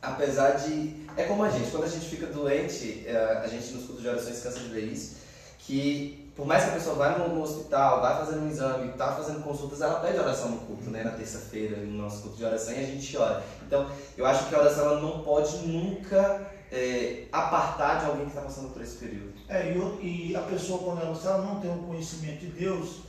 apesar 0.00 0.52
de. 0.52 1.04
É 1.16 1.24
como 1.24 1.42
a 1.42 1.50
gente, 1.50 1.72
quando 1.72 1.84
a 1.84 1.88
gente 1.88 2.08
fica 2.08 2.26
doente, 2.26 3.02
é, 3.04 3.16
a 3.16 3.48
gente 3.48 3.72
nos 3.72 3.84
cultos 3.84 4.02
de 4.02 4.08
orações 4.08 4.40
cansa 4.40 4.60
de 4.60 4.68
ver 4.68 4.84
isso, 4.84 5.16
que 5.58 6.21
por 6.34 6.46
mais 6.46 6.64
que 6.64 6.70
a 6.70 6.72
pessoa 6.74 6.96
vá 6.96 7.10
no, 7.10 7.42
hospital, 7.42 8.00
vá 8.00 8.16
fazendo 8.16 8.44
um 8.44 8.48
exame, 8.48 8.90
está 8.90 9.12
fazendo 9.12 9.42
consultas, 9.42 9.82
ela 9.82 10.00
pede 10.00 10.18
oração 10.18 10.50
no 10.50 10.58
culto, 10.60 10.90
né? 10.90 11.04
Na 11.04 11.10
terça-feira, 11.10 11.76
no 11.76 12.02
nosso 12.02 12.22
culto 12.22 12.38
de 12.38 12.44
oração, 12.44 12.72
e 12.72 12.78
a 12.78 12.86
gente 12.86 13.16
ora. 13.18 13.44
Então, 13.66 13.86
eu 14.16 14.24
acho 14.24 14.48
que 14.48 14.54
a 14.54 14.58
oração 14.58 14.86
ela 14.86 15.00
não 15.00 15.20
pode 15.20 15.58
nunca 15.58 16.50
é, 16.70 17.26
apartar 17.30 18.00
de 18.00 18.06
alguém 18.06 18.24
que 18.24 18.30
está 18.30 18.40
passando 18.40 18.72
por 18.72 18.80
esse 18.80 18.96
período. 18.96 19.34
É, 19.46 19.72
e, 19.72 20.30
e 20.30 20.36
a 20.36 20.40
pessoa, 20.40 20.78
quando 20.78 21.02
ela, 21.02 21.14
se 21.14 21.26
ela 21.26 21.42
não 21.42 21.60
tem 21.60 21.70
o 21.70 21.82
conhecimento 21.82 22.40
de 22.40 22.46
Deus, 22.46 23.02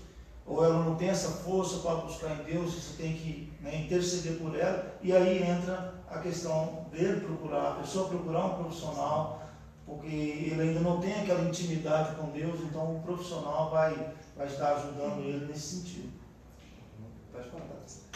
ou 0.45 0.63
ela 0.63 0.84
não 0.84 0.95
tem 0.95 1.07
essa 1.07 1.30
força 1.30 1.78
para 1.78 1.95
buscar 1.95 2.30
em 2.32 2.43
Deus, 2.43 2.74
você 2.74 3.01
tem 3.01 3.13
que 3.13 3.53
né, 3.61 3.86
interceder 3.86 4.38
por 4.38 4.59
ela, 4.59 4.93
e 5.01 5.13
aí 5.13 5.41
entra 5.41 5.93
a 6.09 6.19
questão 6.19 6.86
dele 6.91 7.21
procurar, 7.21 7.69
a 7.69 7.76
pessoa 7.76 8.09
procurar 8.09 8.45
um 8.45 8.63
profissional, 8.63 9.41
porque 9.86 10.07
ele 10.07 10.61
ainda 10.61 10.79
não 10.79 10.99
tem 10.99 11.13
aquela 11.21 11.47
intimidade 11.47 12.15
com 12.15 12.31
Deus, 12.31 12.59
então 12.61 12.97
o 12.97 13.01
profissional 13.01 13.69
vai, 13.69 14.13
vai 14.36 14.47
estar 14.47 14.75
ajudando 14.75 15.19
ele 15.19 15.45
nesse 15.45 15.77
sentido. 15.77 16.23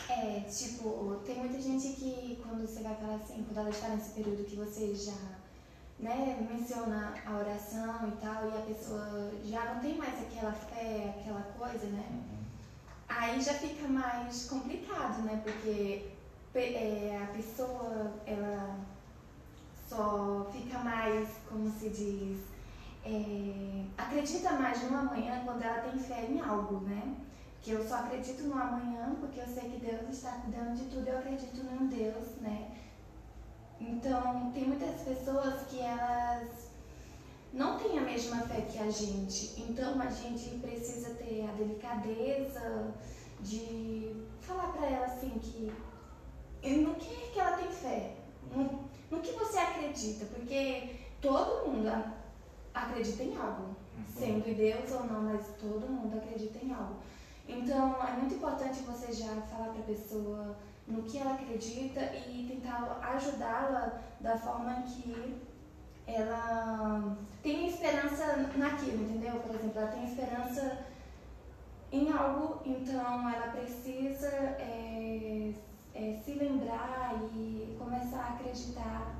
É, 0.09 0.39
tipo, 0.41 1.21
tem 1.25 1.39
muita 1.39 1.61
gente 1.61 1.89
que 1.89 2.39
quando 2.41 2.61
você 2.61 2.81
vai 2.81 2.95
falar 2.95 3.15
assim, 3.15 3.43
quando 3.43 3.57
ela 3.57 3.69
está 3.69 3.89
nesse 3.89 4.11
período 4.11 4.45
que 4.45 4.55
você 4.55 4.95
já 4.95 5.37
né, 5.99 6.47
menciona 6.49 7.13
a 7.25 7.37
oração 7.37 8.07
e 8.07 8.11
tal, 8.21 8.49
e 8.49 8.57
a 8.57 8.61
pessoa 8.61 9.31
já 9.43 9.73
não 9.73 9.81
tem 9.81 9.97
mais 9.97 10.13
aquela 10.21 10.53
fé, 10.53 11.15
aquela 11.19 11.41
coisa, 11.57 11.85
né? 11.87 12.23
Aí 13.09 13.41
já 13.41 13.53
fica 13.53 13.87
mais 13.87 14.47
complicado, 14.47 15.23
né? 15.23 15.41
Porque 15.43 16.05
é, 16.55 17.19
a 17.23 17.27
pessoa 17.35 18.13
ela 18.25 18.79
só 19.87 20.47
fica 20.51 20.79
mais, 20.79 21.29
como 21.49 21.69
se 21.69 21.89
diz, 21.89 22.39
é, 23.05 23.85
acredita 23.97 24.51
mais 24.53 24.83
no 24.83 24.97
amanhã 24.97 25.41
quando 25.45 25.63
ela 25.63 25.81
tem 25.81 25.99
fé 25.99 26.25
em 26.29 26.39
algo, 26.41 26.81
né? 26.81 27.15
Que 27.61 27.71
eu 27.71 27.87
só 27.87 27.95
acredito 27.95 28.43
no 28.43 28.53
amanhã 28.53 29.15
porque 29.19 29.39
eu 29.39 29.47
sei 29.47 29.69
que 29.69 29.85
Deus 29.85 30.09
está 30.09 30.31
cuidando 30.31 30.75
de 30.75 30.85
tudo, 30.85 31.07
eu 31.07 31.17
acredito 31.17 31.59
em 31.59 31.87
Deus, 31.87 32.35
né? 32.41 32.71
Então, 33.79 34.51
tem 34.53 34.65
muitas 34.65 35.01
pessoas 35.01 35.61
que 35.69 35.79
elas 35.79 36.67
não 37.53 37.77
tem 37.77 37.97
a 37.97 38.01
mesma 38.01 38.41
fé 38.41 38.61
que 38.61 38.77
a 38.77 38.89
gente. 38.89 39.61
Então 39.61 39.99
a 40.01 40.09
gente 40.09 40.59
precisa 40.59 41.13
ter 41.15 41.47
a 41.49 41.53
delicadeza 41.53 42.93
de 43.41 44.15
falar 44.41 44.73
para 44.73 44.87
ela 44.87 45.05
assim 45.05 45.29
que 45.39 45.71
no 46.63 46.95
que, 46.95 47.31
que 47.31 47.39
ela 47.39 47.57
tem 47.57 47.71
fé, 47.71 48.15
no, 48.53 48.87
no 49.09 49.19
que 49.19 49.31
você 49.31 49.57
acredita, 49.57 50.25
porque 50.25 50.95
todo 51.21 51.69
mundo 51.69 51.91
acredita 52.73 53.23
em 53.23 53.35
algo, 53.37 53.75
uhum. 53.97 54.05
sendo 54.07 54.55
Deus 54.55 54.91
ou 54.91 55.03
não, 55.05 55.21
mas 55.21 55.47
todo 55.59 55.87
mundo 55.87 56.17
acredita 56.17 56.63
em 56.63 56.73
algo. 56.73 56.97
Então 57.47 57.95
é 58.05 58.11
muito 58.13 58.35
importante 58.35 58.81
você 58.81 59.11
já 59.11 59.41
falar 59.41 59.69
para 59.69 59.79
a 59.79 59.85
pessoa 59.85 60.57
no 60.87 61.03
que 61.03 61.17
ela 61.17 61.33
acredita 61.33 62.01
e 62.15 62.45
tentar 62.49 62.99
ajudá-la 63.01 64.01
da 64.19 64.37
forma 64.37 64.83
que 64.83 65.41
ela 66.05 67.17
tem 67.43 67.67
esperança 67.67 68.49
naquilo, 68.55 69.03
entendeu? 69.03 69.39
Por 69.39 69.55
exemplo, 69.55 69.79
ela 69.79 69.91
tem 69.91 70.05
esperança 70.05 70.85
em 71.91 72.11
algo, 72.11 72.61
então 72.65 73.29
ela 73.29 73.47
precisa 73.47 74.27
é, 74.27 75.53
é, 75.97 76.19
se 76.23 76.33
lembrar 76.33 77.15
e 77.35 77.75
começar 77.79 78.19
a 78.19 78.33
acreditar, 78.35 79.15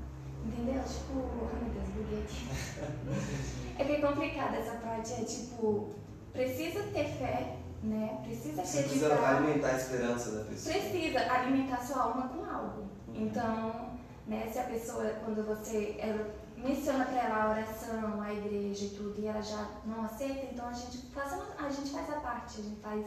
entendeu? 0.45 0.83
Tipo, 0.83 1.49
ai 1.51 1.61
meu 1.63 1.73
Deus, 1.73 1.89
buguei 1.89 2.23
aqui. 2.23 3.81
é 3.81 3.83
bem 3.83 3.99
complicado 4.01 4.53
essa 4.53 4.77
parte, 4.77 5.13
é 5.13 5.25
tipo, 5.25 5.95
precisa 6.31 6.83
ter 6.93 7.05
fé, 7.05 7.57
né? 7.81 8.19
Precisa 8.23 8.63
Você 8.63 8.83
precisa 8.83 9.27
alimentar 9.27 9.69
a 9.69 9.77
esperança 9.77 10.31
da 10.31 10.45
pessoa. 10.45 10.75
Precisa 10.75 11.31
alimentar 11.31 11.81
sua 11.81 12.03
alma 12.03 12.27
com 12.29 12.45
algo. 12.45 12.81
Uhum. 13.07 13.25
Então, 13.25 13.97
né, 14.27 14.47
se 14.51 14.59
a 14.59 14.63
pessoa, 14.65 15.03
quando 15.25 15.43
você 15.47 15.95
ela 15.97 16.31
menciona 16.55 17.05
para 17.05 17.23
ela 17.23 17.43
a 17.43 17.49
oração, 17.49 18.21
a 18.21 18.33
igreja 18.33 18.85
e 18.85 18.89
tudo, 18.89 19.19
e 19.19 19.25
ela 19.25 19.41
já 19.41 19.67
não 19.85 20.05
aceita, 20.05 20.47
então 20.51 20.67
a 20.67 20.73
gente, 20.73 20.97
faz, 21.07 21.33
a 21.33 21.69
gente 21.69 21.89
faz 21.89 22.09
a 22.09 22.19
parte, 22.19 22.59
a 22.59 22.63
gente 22.63 22.81
faz 22.81 23.05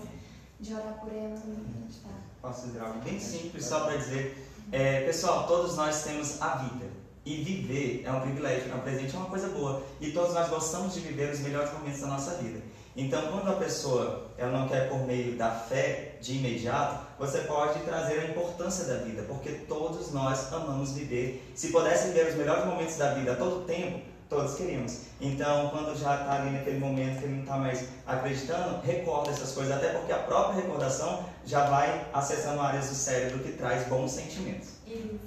de 0.59 0.75
orar 0.75 0.95
por 1.01 1.13
ela 1.13 1.35
a 1.35 1.37
gente 1.37 2.01
tá. 2.03 2.30
Dizer 2.49 2.81
algo 2.81 3.01
bem 3.01 3.21
simples, 3.21 3.67
só 3.67 3.81
para 3.81 3.97
dizer, 3.97 4.49
é, 4.73 5.05
pessoal, 5.05 5.47
todos 5.47 5.77
nós 5.77 6.03
temos 6.03 6.41
a 6.41 6.57
vida. 6.57 6.87
E 7.25 7.37
viver 7.43 8.03
é 8.05 8.11
um 8.11 8.21
privilégio, 8.21 8.73
é 8.73 8.75
um 8.75 8.81
presente, 8.81 9.15
é 9.15 9.19
uma 9.19 9.29
coisa 9.29 9.49
boa. 9.49 9.83
E 10.01 10.11
todos 10.11 10.35
nós 10.35 10.49
gostamos 10.49 10.95
de 10.95 11.01
viver 11.01 11.33
os 11.33 11.41
melhores 11.41 11.71
momentos 11.73 12.01
da 12.01 12.07
nossa 12.07 12.37
vida. 12.37 12.61
Então, 12.97 13.31
quando 13.31 13.49
a 13.51 13.57
pessoa 13.57 14.27
ela 14.37 14.59
não 14.59 14.69
quer 14.69 14.89
por 14.89 15.07
meio 15.07 15.37
da 15.37 15.51
fé 15.51 16.17
de 16.21 16.39
imediato, 16.39 17.07
você 17.19 17.41
pode 17.41 17.79
trazer 17.81 18.21
a 18.21 18.25
importância 18.25 18.85
da 18.87 18.97
vida, 18.97 19.23
porque 19.29 19.51
todos 19.69 20.11
nós 20.13 20.53
amamos 20.53 20.93
viver. 20.93 21.53
Se 21.55 21.69
pudesse 21.69 22.09
viver 22.09 22.31
os 22.31 22.35
melhores 22.35 22.65
momentos 22.65 22.97
da 22.97 23.15
vida 23.15 23.33
a 23.33 23.37
todo 23.37 23.65
tempo, 23.65 24.01
todos 24.29 24.55
queríamos. 24.55 25.03
Então, 25.21 25.69
quando 25.69 25.97
já 25.97 26.21
está 26.21 26.41
ali 26.41 26.51
naquele 26.51 26.79
momento 26.79 27.19
que 27.19 27.25
ele 27.25 27.35
não 27.35 27.43
está 27.43 27.57
mais 27.59 27.87
acreditando, 28.07 28.81
recorda 28.83 29.31
essas 29.31 29.53
coisas, 29.53 29.77
até 29.77 29.91
porque 29.91 30.13
a 30.13 30.19
própria 30.19 30.63
recordação 30.63 31.25
já 31.47 31.69
vai 31.69 32.07
acessando 32.13 32.61
áreas 32.61 32.89
do 32.89 32.95
cérebro 32.95 33.39
que 33.41 33.53
traz 33.53 33.87
bons 33.89 34.13
sentimentos. 34.13 34.69
Isso, 34.87 35.19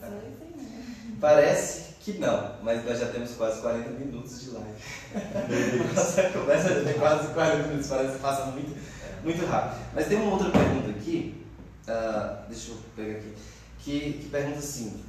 Parece 1.19 1.93
que 2.01 2.17
não, 2.17 2.55
mas 2.61 2.83
nós 2.83 2.99
já 2.99 3.07
temos 3.07 3.31
quase 3.31 3.61
40 3.61 3.89
minutos 3.91 4.41
de 4.41 4.49
live. 4.51 5.93
Nossa 5.95 6.23
conversa 6.23 6.73
já 6.75 6.83
tem 6.83 6.99
quase 6.99 7.33
40 7.33 7.67
minutos, 7.67 7.87
parece 7.87 8.13
que 8.13 8.19
passa 8.19 8.45
muito, 8.47 8.75
muito 9.23 9.45
rápido. 9.45 9.79
Mas 9.93 10.07
tem 10.07 10.17
uma 10.17 10.33
outra 10.33 10.49
pergunta 10.49 10.89
aqui, 10.89 11.45
uh, 11.87 12.45
deixa 12.49 12.71
eu 12.71 12.77
pegar 12.95 13.19
aqui, 13.19 13.33
que, 13.79 14.13
que 14.21 14.29
pergunta 14.29 14.59
assim, 14.59 15.01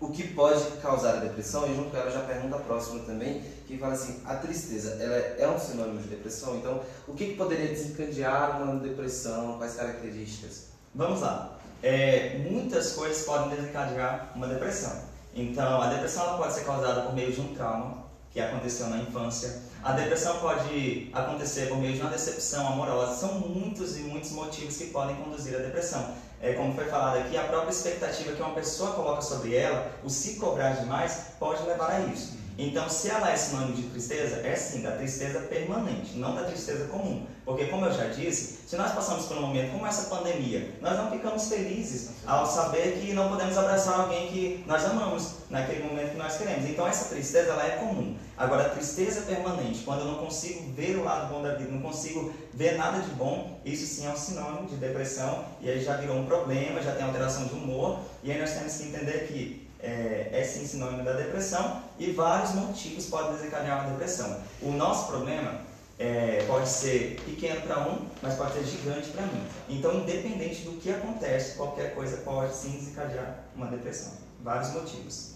o 0.00 0.08
que 0.08 0.28
pode 0.28 0.64
causar 0.82 1.16
a 1.16 1.20
depressão? 1.20 1.70
E 1.70 1.76
junto 1.76 1.90
com 1.90 1.96
ela 1.98 2.10
já 2.10 2.20
pergunta 2.20 2.56
a 2.56 2.60
próxima 2.60 3.00
também, 3.00 3.42
que 3.66 3.76
fala 3.76 3.92
assim, 3.92 4.22
a 4.24 4.34
tristeza, 4.36 4.96
ela 5.00 5.14
é 5.14 5.48
um 5.48 5.58
sinônimo 5.58 6.00
de 6.00 6.08
depressão? 6.08 6.56
Então, 6.56 6.80
o 7.06 7.12
que, 7.12 7.34
poderia 7.34 7.68
desencadear 7.68 8.62
uma 8.62 8.80
depressão? 8.80 9.58
Quais 9.58 9.74
características? 9.74 10.68
Vamos 10.94 11.20
lá. 11.20 11.58
É, 11.82 12.38
muitas 12.50 12.92
coisas 12.92 13.24
podem 13.24 13.56
desencadear 13.56 14.32
uma 14.34 14.48
depressão. 14.48 15.02
Então, 15.34 15.80
a 15.82 15.88
depressão 15.88 16.38
pode 16.38 16.54
ser 16.54 16.64
causada 16.64 17.02
por 17.02 17.14
meio 17.14 17.30
de 17.30 17.40
um 17.40 17.54
trauma 17.54 18.04
que 18.32 18.40
aconteceu 18.40 18.88
na 18.88 18.98
infância. 18.98 19.60
A 19.82 19.92
depressão 19.92 20.38
pode 20.38 21.10
acontecer 21.12 21.68
por 21.68 21.78
meio 21.78 21.94
de 21.94 22.00
uma 22.00 22.10
decepção 22.10 22.66
amorosa. 22.66 23.16
São 23.16 23.34
muitos 23.34 23.96
e 23.96 24.00
muitos 24.00 24.32
motivos 24.32 24.76
que 24.76 24.86
podem 24.86 25.16
conduzir 25.16 25.54
à 25.56 25.58
depressão. 25.58 26.14
É, 26.42 26.54
como 26.54 26.74
foi 26.74 26.86
falado 26.86 27.18
aqui, 27.18 27.36
a 27.36 27.44
própria 27.44 27.70
expectativa 27.70 28.32
que 28.32 28.40
uma 28.40 28.54
pessoa 28.54 28.92
coloca 28.92 29.20
sobre 29.20 29.54
ela, 29.54 29.90
o 30.02 30.08
se 30.08 30.36
cobrar 30.36 30.72
demais, 30.72 31.32
pode 31.38 31.62
levar 31.64 31.90
a 31.90 32.00
isso. 32.00 32.39
Então, 32.62 32.90
se 32.90 33.08
ela 33.08 33.30
é 33.30 33.36
sinônimo 33.36 33.72
de 33.72 33.84
tristeza, 33.84 34.46
é 34.46 34.54
sim 34.54 34.82
da 34.82 34.90
tristeza 34.92 35.40
permanente, 35.40 36.18
não 36.18 36.34
da 36.34 36.44
tristeza 36.44 36.88
comum. 36.88 37.26
Porque, 37.42 37.64
como 37.66 37.86
eu 37.86 37.92
já 37.92 38.08
disse, 38.08 38.58
se 38.66 38.76
nós 38.76 38.92
passamos 38.92 39.24
por 39.24 39.38
um 39.38 39.40
momento 39.40 39.72
como 39.72 39.86
essa 39.86 40.14
pandemia, 40.14 40.74
nós 40.80 40.94
não 40.96 41.10
ficamos 41.10 41.48
felizes 41.48 42.10
ao 42.26 42.44
saber 42.44 43.00
que 43.00 43.14
não 43.14 43.30
podemos 43.30 43.56
abraçar 43.56 44.00
alguém 44.00 44.28
que 44.28 44.64
nós 44.66 44.84
amamos 44.84 45.36
naquele 45.48 45.84
momento 45.84 46.10
que 46.10 46.18
nós 46.18 46.36
queremos. 46.36 46.68
Então, 46.68 46.86
essa 46.86 47.08
tristeza 47.08 47.50
ela 47.50 47.66
é 47.66 47.70
comum. 47.76 48.14
Agora, 48.36 48.66
a 48.66 48.68
tristeza 48.68 49.22
permanente, 49.22 49.82
quando 49.82 50.00
eu 50.00 50.06
não 50.06 50.14
consigo 50.16 50.70
ver 50.72 50.96
o 50.96 51.04
lado 51.04 51.32
bom 51.32 51.42
da 51.42 51.54
vida, 51.54 51.70
não 51.70 51.80
consigo 51.80 52.32
ver 52.52 52.76
nada 52.76 53.00
de 53.00 53.10
bom, 53.10 53.58
isso 53.64 53.86
sim 53.86 54.06
é 54.06 54.10
um 54.10 54.16
sinônimo 54.16 54.68
de 54.68 54.76
depressão 54.76 55.44
e 55.60 55.68
aí 55.68 55.82
já 55.82 55.96
virou 55.96 56.16
um 56.16 56.26
problema, 56.26 56.82
já 56.82 56.92
tem 56.94 57.04
alteração 57.04 57.44
de 57.44 57.54
humor. 57.54 58.00
E 58.22 58.30
aí 58.30 58.38
nós 58.38 58.52
temos 58.52 58.76
que 58.76 58.84
entender 58.84 59.26
que 59.26 59.59
é, 59.82 60.30
é 60.32 60.44
sim 60.44 60.66
sinônimo 60.66 61.04
da 61.04 61.12
depressão 61.12 61.82
e 61.98 62.12
vários 62.12 62.54
motivos 62.54 63.06
podem 63.06 63.36
desencadear 63.36 63.82
uma 63.82 63.90
depressão. 63.90 64.40
O 64.62 64.72
nosso 64.72 65.08
problema 65.08 65.60
é, 65.98 66.44
pode 66.46 66.68
ser 66.68 67.20
pequeno 67.24 67.60
para 67.62 67.88
um, 67.88 68.06
mas 68.22 68.34
pode 68.34 68.54
ser 68.54 68.64
gigante 68.64 69.10
para 69.10 69.26
mim. 69.26 69.42
Então, 69.68 69.94
independente 69.94 70.62
do 70.62 70.72
que 70.80 70.90
acontece, 70.90 71.56
qualquer 71.56 71.94
coisa 71.94 72.18
pode 72.18 72.54
sim 72.54 72.72
desencadear 72.72 73.44
uma 73.54 73.66
depressão. 73.66 74.12
Vários 74.42 74.72
motivos. 74.72 75.32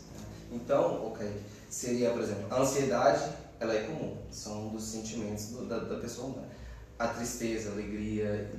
Então, 0.50 1.06
ok, 1.06 1.42
seria, 1.68 2.10
por 2.10 2.22
exemplo, 2.22 2.46
a 2.50 2.60
ansiedade, 2.60 3.24
ela 3.60 3.74
é 3.74 3.82
comum, 3.82 4.16
são 4.30 4.68
dos 4.68 4.84
sentimentos 4.84 5.46
do, 5.46 5.66
da, 5.66 5.78
da 5.78 5.96
pessoa 5.96 6.28
humana 6.28 6.53
a 6.98 7.08
tristeza, 7.08 7.70
a 7.70 7.72
alegria, 7.72 8.50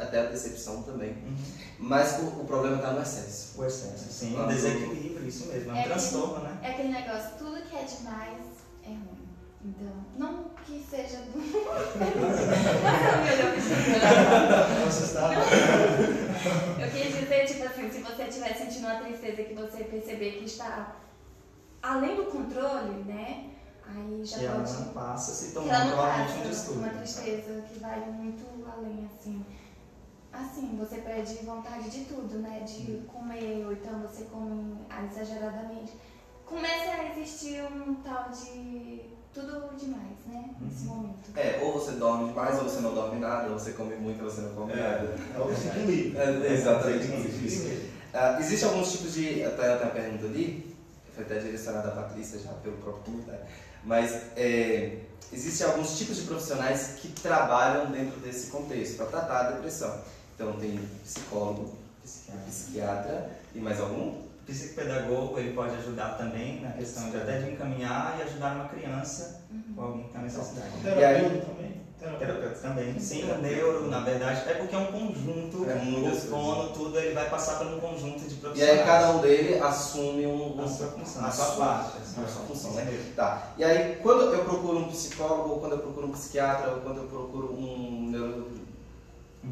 até 0.00 0.20
a 0.20 0.30
decepção 0.30 0.82
também. 0.82 1.10
Uhum. 1.10 1.36
Mas 1.78 2.18
o, 2.20 2.40
o 2.40 2.44
problema 2.44 2.76
está 2.76 2.92
no 2.92 3.02
excesso. 3.02 3.60
O 3.60 3.64
excesso, 3.64 4.12
sim. 4.12 4.38
O 4.38 4.46
desequilíbrio, 4.46 5.28
isso 5.28 5.46
mesmo. 5.48 5.70
É 5.70 5.74
um 5.74 5.76
é 5.76 5.82
transtorno, 5.84 6.36
aquele, 6.36 6.48
né? 6.48 6.58
É 6.62 6.70
aquele 6.70 6.88
negócio, 6.88 7.30
tudo 7.38 7.62
que 7.62 7.76
é 7.76 7.82
demais 7.82 8.40
é 8.84 8.88
ruim. 8.88 9.24
Então, 9.66 10.04
não 10.18 10.50
que 10.66 10.82
seja 10.88 11.18
do. 11.24 11.38
Eu 16.80 16.90
quis 16.90 17.18
dizer, 17.18 17.46
tipo 17.46 17.64
assim, 17.64 17.90
se 17.90 18.00
você 18.00 18.22
estiver 18.24 18.54
sentindo 18.54 18.86
uma 18.86 19.00
tristeza 19.00 19.42
que 19.42 19.54
você 19.54 19.84
perceber 19.84 20.32
que 20.32 20.44
está 20.44 20.96
além 21.82 22.16
do 22.16 22.24
controle, 22.24 23.04
né? 23.04 23.53
Aí 23.86 24.24
já 24.24 24.38
e 24.38 24.48
pode. 24.48 24.70
ela 24.70 24.80
não 24.80 24.92
passa 24.92 25.32
se 25.32 25.52
tornar 25.52 25.86
provavelmente 25.88 26.38
um 26.38 26.50
distúrbio. 26.50 26.82
Uma 26.82 26.92
tristeza 26.94 27.62
que 27.62 27.78
vai 27.78 28.00
muito 28.10 28.44
além, 28.70 29.08
assim. 29.14 29.44
Assim, 30.32 30.76
você 30.76 30.96
perde 30.98 31.34
vontade 31.44 31.90
de 31.90 32.04
tudo, 32.04 32.38
né? 32.38 32.60
De 32.66 32.92
hum. 32.92 33.04
comer, 33.06 33.64
ou 33.66 33.72
então 33.72 34.00
você 34.00 34.24
come 34.24 34.84
exageradamente. 35.10 35.92
Começa 36.44 36.90
a 36.90 37.10
existir 37.10 37.62
um 37.62 37.94
tal 37.96 38.30
de 38.30 39.14
tudo 39.32 39.76
demais, 39.76 40.16
né? 40.26 40.54
Nesse 40.60 40.86
uhum. 40.86 40.94
momento. 40.94 41.30
É, 41.36 41.60
ou 41.62 41.72
você 41.72 41.92
dorme 41.92 42.28
demais, 42.28 42.58
ou 42.58 42.64
você 42.64 42.80
não 42.80 42.94
dorme 42.94 43.18
nada, 43.18 43.50
ou 43.50 43.58
você 43.58 43.72
come 43.72 43.96
muito, 43.96 44.22
ou 44.22 44.30
você 44.30 44.42
não 44.42 44.54
come 44.54 44.72
é, 44.72 44.76
nada. 44.76 45.14
É 45.34 45.40
o 45.40 45.52
desequilíbrio. 45.52 46.20
É, 46.20 46.52
exatamente, 46.52 47.46
isso. 47.46 47.66
Uh, 47.66 48.38
Existem 48.38 48.68
alguns 48.68 48.92
tipos 48.92 49.14
de. 49.14 49.42
Até 49.42 49.76
tem 49.76 49.86
uma 49.86 49.92
pergunta 49.92 50.26
ali, 50.26 50.76
foi 51.12 51.24
até 51.24 51.38
direcionada 51.38 51.88
a 51.88 52.02
Patrícia 52.02 52.38
já 52.38 52.52
pelo 52.52 52.76
próprio 52.76 53.02
comentário. 53.02 53.44
Mas 53.84 54.14
é, 54.36 54.98
existem 55.32 55.66
alguns 55.66 55.98
tipos 55.98 56.16
de 56.16 56.22
profissionais 56.22 56.94
que 57.00 57.08
trabalham 57.08 57.90
dentro 57.90 58.18
desse 58.20 58.50
contexto 58.50 58.96
para 58.96 59.06
tratar 59.06 59.40
a 59.40 59.50
depressão. 59.52 60.00
Então 60.34 60.52
tem 60.54 60.80
psicólogo, 61.02 61.76
psiquiatra, 62.02 62.44
psiquiatra 62.48 63.30
e 63.54 63.58
mais 63.58 63.80
algum? 63.80 64.24
Psicopedagogo, 64.46 65.38
ele 65.38 65.54
pode 65.54 65.74
ajudar 65.76 66.18
também 66.18 66.60
na 66.60 66.72
questão 66.72 67.10
de 67.10 67.16
até 67.16 67.40
de 67.40 67.52
encaminhar 67.52 68.18
e 68.18 68.22
ajudar 68.24 68.56
uma 68.56 68.68
criança 68.68 69.40
uhum. 69.50 69.74
ou 69.76 69.84
alguém 69.84 70.02
que 70.02 70.08
está 70.08 70.20
necessidade. 70.20 70.70
Terapeuta 70.82 71.46
também? 71.46 71.83
Terapeuta 72.18 72.56
também. 72.60 72.98
Sim, 72.98 73.30
o 73.30 73.38
neuro, 73.38 73.90
na 73.90 74.00
verdade, 74.00 74.48
é 74.48 74.54
porque 74.54 74.74
é 74.74 74.78
um 74.78 74.86
conjunto, 74.86 75.66
é 75.68 76.08
o 76.08 76.14
fono, 76.16 76.68
tudo, 76.70 76.98
ele 76.98 77.14
vai 77.14 77.28
passar 77.28 77.58
por 77.58 77.66
um 77.66 77.80
conjunto 77.80 78.20
de 78.20 78.34
profissionais. 78.36 78.76
E 78.76 78.80
aí 78.80 78.86
cada 78.86 79.10
um 79.12 79.20
dele 79.20 79.58
assume 79.58 80.26
um, 80.26 80.62
a 80.62 80.68
sua 80.68 80.86
função, 80.88 81.24
a 81.24 81.30
sua 81.30 81.56
parte. 81.56 81.98
A 81.98 82.26
sua 82.26 82.42
função, 82.46 82.72
né? 82.72 83.12
Tá. 83.16 83.52
E 83.56 83.64
aí, 83.64 83.96
quando 84.02 84.34
eu 84.34 84.44
procuro 84.44 84.78
um 84.78 84.88
psicólogo, 84.88 85.50
ou 85.50 85.60
quando 85.60 85.72
eu 85.72 85.78
procuro 85.78 86.06
um 86.06 86.12
psiquiatra, 86.12 86.72
ou 86.72 86.80
quando 86.80 86.98
eu 86.98 87.04
procuro 87.04 87.52
um 87.52 88.08
neuro... 88.10 88.50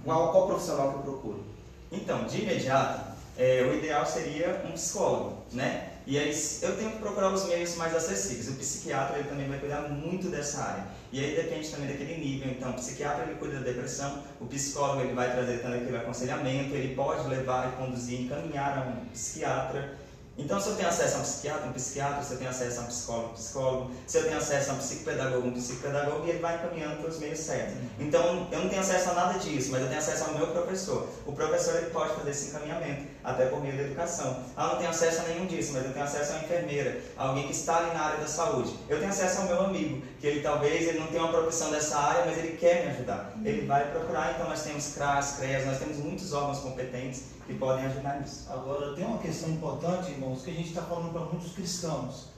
Qual, 0.04 0.32
qual 0.32 0.46
profissional 0.46 0.90
que 0.90 0.96
eu 0.96 1.02
procuro? 1.02 1.44
Então, 1.90 2.24
de 2.24 2.42
imediato, 2.42 3.12
é, 3.36 3.62
o 3.62 3.74
ideal 3.76 4.06
seria 4.06 4.62
um 4.66 4.72
psicólogo, 4.72 5.38
né? 5.52 5.91
E 6.06 6.18
aí 6.18 6.36
eu 6.62 6.76
tenho 6.76 6.90
que 6.92 6.98
procurar 6.98 7.32
os 7.32 7.44
meios 7.46 7.76
mais 7.76 7.94
acessíveis. 7.94 8.48
O 8.48 8.54
psiquiatra 8.54 9.18
ele 9.18 9.28
também 9.28 9.48
vai 9.48 9.58
cuidar 9.58 9.82
muito 9.82 10.28
dessa 10.28 10.60
área. 10.62 10.86
E 11.12 11.22
aí 11.22 11.36
depende 11.36 11.68
também 11.68 11.88
daquele 11.88 12.16
nível. 12.16 12.50
Então, 12.50 12.70
o 12.70 12.74
psiquiatra 12.74 13.24
ele 13.24 13.34
cuida 13.34 13.56
da 13.56 13.64
depressão, 13.64 14.22
o 14.40 14.46
psicólogo 14.46 15.02
ele 15.02 15.14
vai 15.14 15.30
trazer 15.30 15.58
também 15.58 15.82
aquele 15.82 15.96
aconselhamento, 15.96 16.74
ele 16.74 16.94
pode 16.94 17.28
levar 17.28 17.68
e 17.68 17.76
conduzir, 17.76 18.22
encaminhar 18.22 18.78
a 18.78 18.80
um 18.82 19.06
psiquiatra. 19.06 19.98
Então, 20.38 20.58
se 20.58 20.70
eu 20.70 20.76
tenho 20.76 20.88
acesso 20.88 21.16
a 21.16 21.18
um 21.18 21.22
psiquiatra, 21.22 21.66
um 21.66 21.72
psiquiatra, 21.72 22.22
se 22.22 22.32
eu 22.32 22.38
tenho 22.38 22.50
acesso 22.50 22.80
a 22.80 22.82
um 22.84 22.86
psicólogo, 22.86 23.28
um 23.28 23.34
psicólogo, 23.34 23.90
se 24.06 24.16
eu 24.16 24.24
tenho 24.24 24.38
acesso 24.38 24.70
a 24.70 24.74
um 24.74 24.78
psicopedagogo, 24.78 25.48
um 25.48 25.52
psicopedagogo, 25.52 26.26
e 26.26 26.30
ele 26.30 26.38
vai 26.38 26.56
encaminhando 26.56 26.96
para 27.02 27.10
os 27.10 27.18
meios 27.18 27.38
certos. 27.38 27.74
Então, 28.00 28.48
eu 28.50 28.60
não 28.60 28.68
tenho 28.70 28.80
acesso 28.80 29.10
a 29.10 29.12
nada 29.12 29.38
disso, 29.38 29.70
mas 29.70 29.82
eu 29.82 29.88
tenho 29.88 30.00
acesso 30.00 30.24
ao 30.24 30.34
meu 30.34 30.46
professor. 30.46 31.06
O 31.26 31.32
professor 31.32 31.76
ele 31.76 31.90
pode 31.90 32.14
fazer 32.14 32.30
esse 32.30 32.48
encaminhamento, 32.48 33.08
até 33.24 33.46
por 33.46 33.60
meio 33.60 33.76
da 33.76 33.82
educação. 33.84 34.42
Ah, 34.56 34.68
não 34.68 34.76
tenho 34.76 34.90
acesso 34.90 35.22
a 35.22 35.24
nenhum 35.28 35.46
disso, 35.46 35.72
mas 35.72 35.84
eu 35.84 35.92
tenho 35.92 36.04
acesso 36.04 36.32
a 36.32 36.36
uma 36.36 36.44
enfermeira, 36.44 37.00
alguém 37.16 37.46
que 37.46 37.52
está 37.52 37.78
ali 37.78 37.94
na 37.94 38.00
área 38.00 38.18
da 38.18 38.26
saúde. 38.26 38.74
Eu 38.88 38.98
tenho 38.98 39.10
acesso 39.10 39.42
ao 39.42 39.46
meu 39.46 39.60
amigo, 39.64 40.02
que 40.20 40.26
ele 40.26 40.40
talvez 40.40 40.88
ele 40.88 40.98
não 40.98 41.06
tenha 41.06 41.22
uma 41.22 41.32
profissão 41.32 41.70
dessa 41.70 41.98
área, 41.98 42.26
mas 42.26 42.38
ele 42.38 42.56
quer 42.56 42.84
me 42.84 42.90
ajudar. 42.92 43.32
Ele 43.44 43.66
vai 43.66 43.90
procurar, 43.90 44.34
então 44.34 44.48
nós 44.48 44.62
temos 44.62 44.94
CRAS, 44.94 45.36
CREAS, 45.38 45.66
nós 45.66 45.78
temos 45.78 45.98
muitos 45.98 46.32
órgãos 46.32 46.58
competentes 46.58 47.24
que 47.46 47.54
podem 47.54 47.86
ajudar 47.86 48.20
nisso. 48.20 48.46
Agora, 48.50 48.94
tem 48.94 49.04
uma 49.04 49.18
questão 49.18 49.50
importante, 49.50 50.10
irmãos, 50.10 50.42
que 50.42 50.50
a 50.50 50.54
gente 50.54 50.68
está 50.68 50.82
falando 50.82 51.12
para 51.12 51.22
muitos 51.22 51.52
cristãos. 51.52 52.32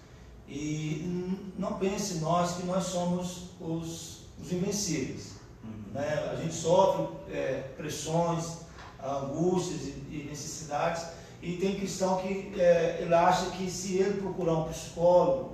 E 0.47 1.51
não 1.59 1.79
pense 1.79 2.17
nós 2.17 2.57
que 2.57 2.67
nós 2.67 2.85
somos 2.85 3.51
os, 3.61 4.27
os 4.39 4.53
invencíveis. 4.53 5.33
Uhum. 5.63 5.93
Né? 5.95 6.31
A 6.31 6.37
gente 6.37 6.55
sofre 6.55 7.09
é, 7.33 7.63
pressões, 7.77 8.59
angústias 9.05 9.83
e, 10.11 10.27
necessidades. 10.29 11.05
E 11.43 11.57
tem 11.57 11.77
cristão 11.77 12.19
que 12.19 12.55
é, 12.59 12.99
ele 13.01 13.15
acha 13.15 13.51
que 13.51 13.71
se 13.71 13.99
ele 13.99 14.21
procurar 14.21 14.55
um 14.55 14.65
psicólogo 14.65 15.53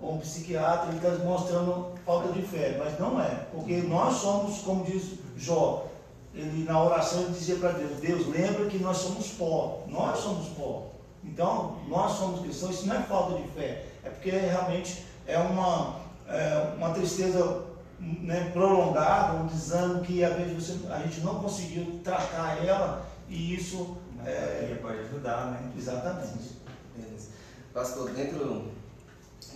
ou 0.00 0.14
um 0.14 0.18
psiquiatra, 0.18 0.88
ele 0.88 0.96
está 0.96 1.24
mostrando 1.24 1.92
falta 2.04 2.32
de 2.32 2.42
fé. 2.42 2.76
Mas 2.78 2.98
não 2.98 3.20
é. 3.20 3.46
Porque 3.52 3.76
nós 3.82 4.16
somos, 4.16 4.58
como 4.58 4.84
diz 4.84 5.14
Jó, 5.36 5.86
ele 6.34 6.64
na 6.64 6.82
oração 6.82 7.22
ele 7.22 7.32
dizia 7.32 7.56
para 7.56 7.72
Deus, 7.72 8.00
Deus 8.00 8.26
lembra 8.26 8.66
que 8.66 8.78
nós 8.78 8.98
somos 8.98 9.28
pó, 9.28 9.82
nós 9.86 10.18
somos 10.18 10.48
pó. 10.48 10.88
Então, 11.24 11.76
nós 11.88 12.12
somos 12.12 12.40
cristãos, 12.40 12.76
isso 12.76 12.86
não 12.86 12.96
é 12.96 13.02
falta 13.02 13.40
de 13.40 13.48
fé, 13.50 13.84
é 14.02 14.10
porque 14.10 14.30
realmente 14.30 15.04
é 15.26 15.38
uma, 15.38 16.00
é 16.26 16.74
uma 16.76 16.90
tristeza 16.90 17.71
né, 18.02 18.50
prolongada, 18.52 19.38
um 19.38 19.46
desânimo 19.46 20.00
que 20.00 20.24
às 20.24 20.36
vezes 20.36 20.52
você, 20.54 20.92
a 20.92 20.98
gente 20.98 21.20
não 21.20 21.40
conseguiu 21.40 22.00
tratar 22.02 22.64
ela 22.64 23.06
e 23.28 23.54
isso 23.54 23.96
é, 24.24 24.78
pode 24.82 24.98
ajudar, 25.00 25.52
né? 25.52 25.72
Exatamente. 25.76 26.56
Beleza. 26.96 27.28
Pastor, 27.72 28.10
dentro, 28.10 28.70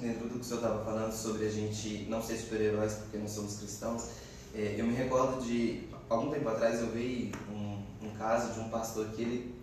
dentro 0.01 0.28
do 0.28 0.34
que 0.34 0.40
o 0.40 0.44
senhor 0.44 0.61
estava 0.61 0.84
falando 0.84 1.12
sobre 1.12 1.47
a 1.47 1.51
gente 1.51 2.07
não 2.09 2.22
ser 2.22 2.36
super-heróis 2.36 2.94
porque 2.94 3.18
não 3.18 3.28
somos 3.28 3.59
cristãos, 3.59 4.09
é, 4.55 4.76
eu 4.78 4.86
me 4.86 4.94
recordo 4.94 5.44
de 5.44 5.88
algum 6.09 6.30
tempo 6.30 6.49
atrás 6.49 6.80
eu 6.80 6.90
vi 6.90 7.32
um, 7.51 8.07
um 8.07 8.11
caso 8.16 8.55
de 8.55 8.61
um 8.61 8.68
pastor 8.68 9.09
que 9.09 9.22
ele, 9.22 9.55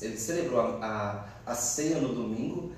ele 0.00 0.16
celebrou 0.16 0.60
a, 0.60 1.26
a, 1.46 1.52
a 1.52 1.54
ceia 1.54 2.00
no 2.00 2.14
domingo 2.14 2.72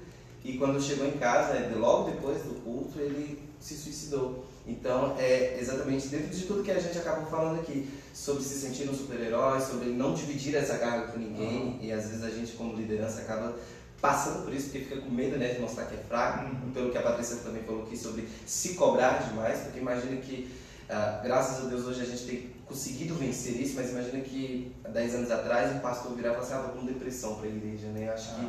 e 0.45 0.59
quando 0.59 0.83
chegou 0.83 1.07
em 1.07 1.13
casa, 1.13 1.55
logo 1.77 2.11
depois 2.11 2.43
do 2.43 2.61
culto, 2.63 2.99
ele 2.99 3.43
se 3.59 3.75
suicidou. 3.77 4.45
Então, 4.67 5.15
é 5.19 5.59
exatamente 5.61 6.09
dentro 6.09 6.29
de 6.29 6.47
tudo 6.47 6.62
que 6.62 6.71
a 6.71 6.79
gente 6.79 6.97
acabou 6.97 7.27
falando 7.27 7.61
aqui, 7.61 7.89
sobre 8.15 8.43
se 8.43 8.59
sentir 8.59 8.89
um 8.89 8.95
super-herói, 8.95 9.61
sobre 9.61 9.91
não 9.91 10.15
dividir 10.15 10.55
essa 10.55 10.79
carga 10.79 11.12
com 11.12 11.19
ninguém, 11.19 11.62
uhum. 11.62 11.79
e 11.83 11.93
às 11.93 12.07
vezes 12.09 12.25
a 12.25 12.31
gente, 12.31 12.53
como 12.53 12.75
liderança, 12.75 13.21
acaba 13.21 13.55
passando 14.01 14.45
por 14.45 14.55
isso, 14.55 14.71
porque 14.71 14.81
fica 14.81 15.01
com 15.01 15.11
medo 15.11 15.37
né, 15.37 15.55
de 15.55 15.61
mostrar 15.61 15.85
que 15.85 15.95
é 15.95 15.99
fraco, 15.99 16.45
uhum. 16.47 16.73
pelo 16.73 16.91
que 16.91 16.99
a 16.99 17.03
Patrícia 17.03 17.37
também 17.37 17.62
falou 17.62 17.83
aqui, 17.83 17.97
sobre 17.97 18.27
se 18.47 18.75
cobrar 18.75 19.29
demais, 19.29 19.61
porque 19.61 19.79
imagina 19.79 20.17
que, 20.17 20.51
ah, 20.89 21.21
graças 21.23 21.67
a 21.67 21.69
Deus, 21.69 21.85
hoje 21.87 22.01
a 22.01 22.07
gente 22.07 22.25
tem 22.25 22.51
conseguido 22.67 23.15
vencer 23.15 23.61
isso, 23.61 23.75
mas 23.77 23.91
imagina 23.91 24.21
que 24.21 24.73
há 24.85 24.89
10 24.89 25.15
anos 25.17 25.31
atrás 25.31 25.77
um 25.77 25.81
pastor 25.81 26.15
virava 26.15 26.43
e 26.43 26.47
falava 26.47 26.61
assim, 26.61 26.69
ah, 26.69 26.73
tô 26.73 26.81
com 26.81 26.87
depressão 26.87 27.35
para 27.35 27.47
a 27.47 27.51
igreja, 27.51 27.87
né? 27.89 28.11
Acho 28.11 28.31
ah. 28.31 28.41
que 28.41 28.47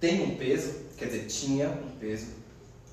tem 0.00 0.22
um 0.22 0.36
peso, 0.36 0.74
quer 0.96 1.06
dizer, 1.06 1.26
tinha 1.26 1.68
um 1.68 1.98
peso, 1.98 2.26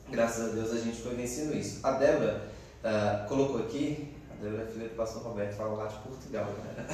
graças 0.10 0.50
a 0.50 0.54
Deus 0.54 0.72
a 0.72 0.78
gente 0.78 1.02
foi 1.02 1.16
vencendo 1.16 1.56
isso. 1.56 1.80
A 1.84 1.92
Débora 1.92 2.42
uh, 2.84 3.28
colocou 3.28 3.62
aqui, 3.62 4.14
a 4.32 4.44
Débora 4.44 4.64
é 4.64 4.66
filha 4.68 4.90
do 4.90 4.96
pastor 4.96 5.24
Roberto, 5.24 5.56
fala 5.56 5.84
lá 5.84 5.88
de 5.88 5.96
Portugal, 5.98 6.46
né? 6.46 6.86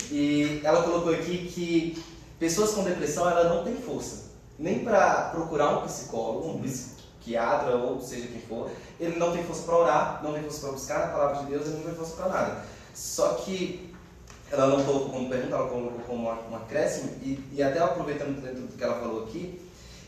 e 0.10 0.60
ela 0.64 0.82
colocou 0.82 1.12
aqui 1.12 1.48
que 1.48 2.04
pessoas 2.38 2.72
com 2.72 2.84
depressão, 2.84 3.28
ela 3.28 3.54
não 3.54 3.64
tem 3.64 3.76
força, 3.76 4.30
nem 4.58 4.84
para 4.84 5.30
procurar 5.30 5.78
um 5.78 5.82
psicólogo, 5.82 6.48
um 6.48 6.62
psiquiatra 6.62 7.76
ou 7.76 8.00
seja 8.00 8.28
quem 8.28 8.40
for, 8.40 8.70
ele 8.98 9.18
não 9.18 9.32
tem 9.32 9.44
força 9.44 9.62
para 9.62 9.76
orar, 9.76 10.20
não 10.22 10.32
tem 10.32 10.42
força 10.42 10.60
para 10.60 10.72
buscar 10.72 11.04
a 11.04 11.08
palavra 11.08 11.42
de 11.42 11.50
Deus, 11.50 11.66
ele 11.66 11.76
não 11.76 11.84
tem 11.84 11.94
força 11.94 12.16
para 12.16 12.28
nada. 12.28 12.64
Só 12.94 13.34
que 13.34 13.92
ela 14.50 14.66
não 14.68 14.84
colocou 14.84 15.10
como 15.10 15.28
pergunta, 15.28 15.56
ela 15.56 15.68
colocou 15.68 16.00
como 16.06 16.28
um 16.28 16.56
acréscimo, 16.56 17.10
e, 17.22 17.42
e 17.52 17.62
até 17.62 17.80
aproveitando 17.80 18.40
dentro 18.40 18.62
do 18.62 18.76
que 18.76 18.84
ela 18.84 19.00
falou 19.00 19.24
aqui, 19.24 19.60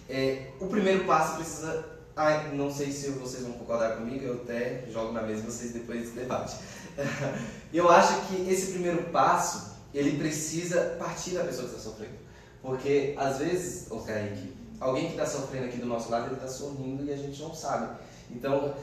é, 0.08 0.50
o 0.60 0.66
primeiro 0.66 1.04
passo 1.04 1.36
precisa. 1.36 1.96
Ai, 2.14 2.54
não 2.54 2.72
sei 2.72 2.90
se 2.90 3.10
vocês 3.10 3.42
vão 3.42 3.52
concordar 3.52 3.96
comigo, 3.96 4.24
eu 4.24 4.34
até 4.34 4.84
jogo 4.90 5.12
na 5.12 5.22
mesa 5.22 5.42
vocês 5.42 5.72
depois 5.72 6.12
debatem. 6.14 6.56
eu 7.72 7.90
acho 7.90 8.26
que 8.26 8.50
esse 8.50 8.72
primeiro 8.72 9.02
passo, 9.10 9.76
ele 9.92 10.16
precisa 10.16 10.96
partir 10.98 11.32
da 11.32 11.44
pessoa 11.44 11.68
que 11.68 11.76
está 11.76 11.90
sofrendo. 11.90 12.14
Porque 12.62 13.14
às 13.18 13.38
vezes, 13.38 13.90
ô 13.90 13.98
Kaique, 14.00 14.52
alguém 14.80 15.06
que 15.06 15.12
está 15.12 15.26
sofrendo 15.26 15.66
aqui 15.66 15.78
do 15.78 15.86
nosso 15.86 16.10
lado, 16.10 16.26
ele 16.26 16.34
está 16.34 16.48
sorrindo 16.48 17.04
e 17.04 17.12
a 17.12 17.16
gente 17.16 17.40
não 17.42 17.54
sabe. 17.54 17.96
Então, 18.30 18.74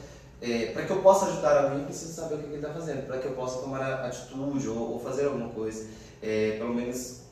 é, 0.41 0.67
para 0.67 0.85
que 0.85 0.91
eu 0.91 1.01
possa 1.01 1.25
ajudar 1.27 1.63
alguém, 1.63 1.79
eu 1.79 1.85
preciso 1.85 2.13
saber 2.13 2.35
o 2.35 2.37
que 2.39 2.45
ele 2.45 2.55
está 2.57 2.71
fazendo, 2.71 3.07
para 3.07 3.17
que 3.17 3.25
eu 3.25 3.33
possa 3.33 3.61
tomar 3.61 4.05
atitude 4.05 4.67
ou, 4.69 4.93
ou 4.93 4.99
fazer 4.99 5.25
alguma 5.25 5.49
coisa. 5.49 5.87
É, 6.21 6.57
pelo 6.57 6.73
menos 6.73 7.23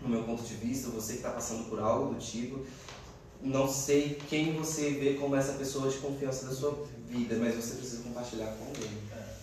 no 0.00 0.08
meu 0.08 0.22
ponto 0.22 0.42
de 0.42 0.54
vista, 0.54 0.90
você 0.90 1.14
que 1.14 1.18
está 1.18 1.30
passando 1.30 1.68
por 1.68 1.80
algo 1.80 2.14
do 2.14 2.20
tipo, 2.20 2.64
não 3.40 3.68
sei 3.68 4.18
quem 4.28 4.54
você 4.54 4.90
vê 4.90 5.14
como 5.14 5.36
essa 5.36 5.52
pessoa 5.52 5.88
de 5.90 5.98
confiança 5.98 6.46
da 6.46 6.52
sua 6.52 6.86
vida, 7.06 7.36
mas 7.36 7.54
você 7.54 7.76
precisa 7.76 8.02
compartilhar 8.02 8.46
com 8.46 8.66
alguém. 8.66 8.90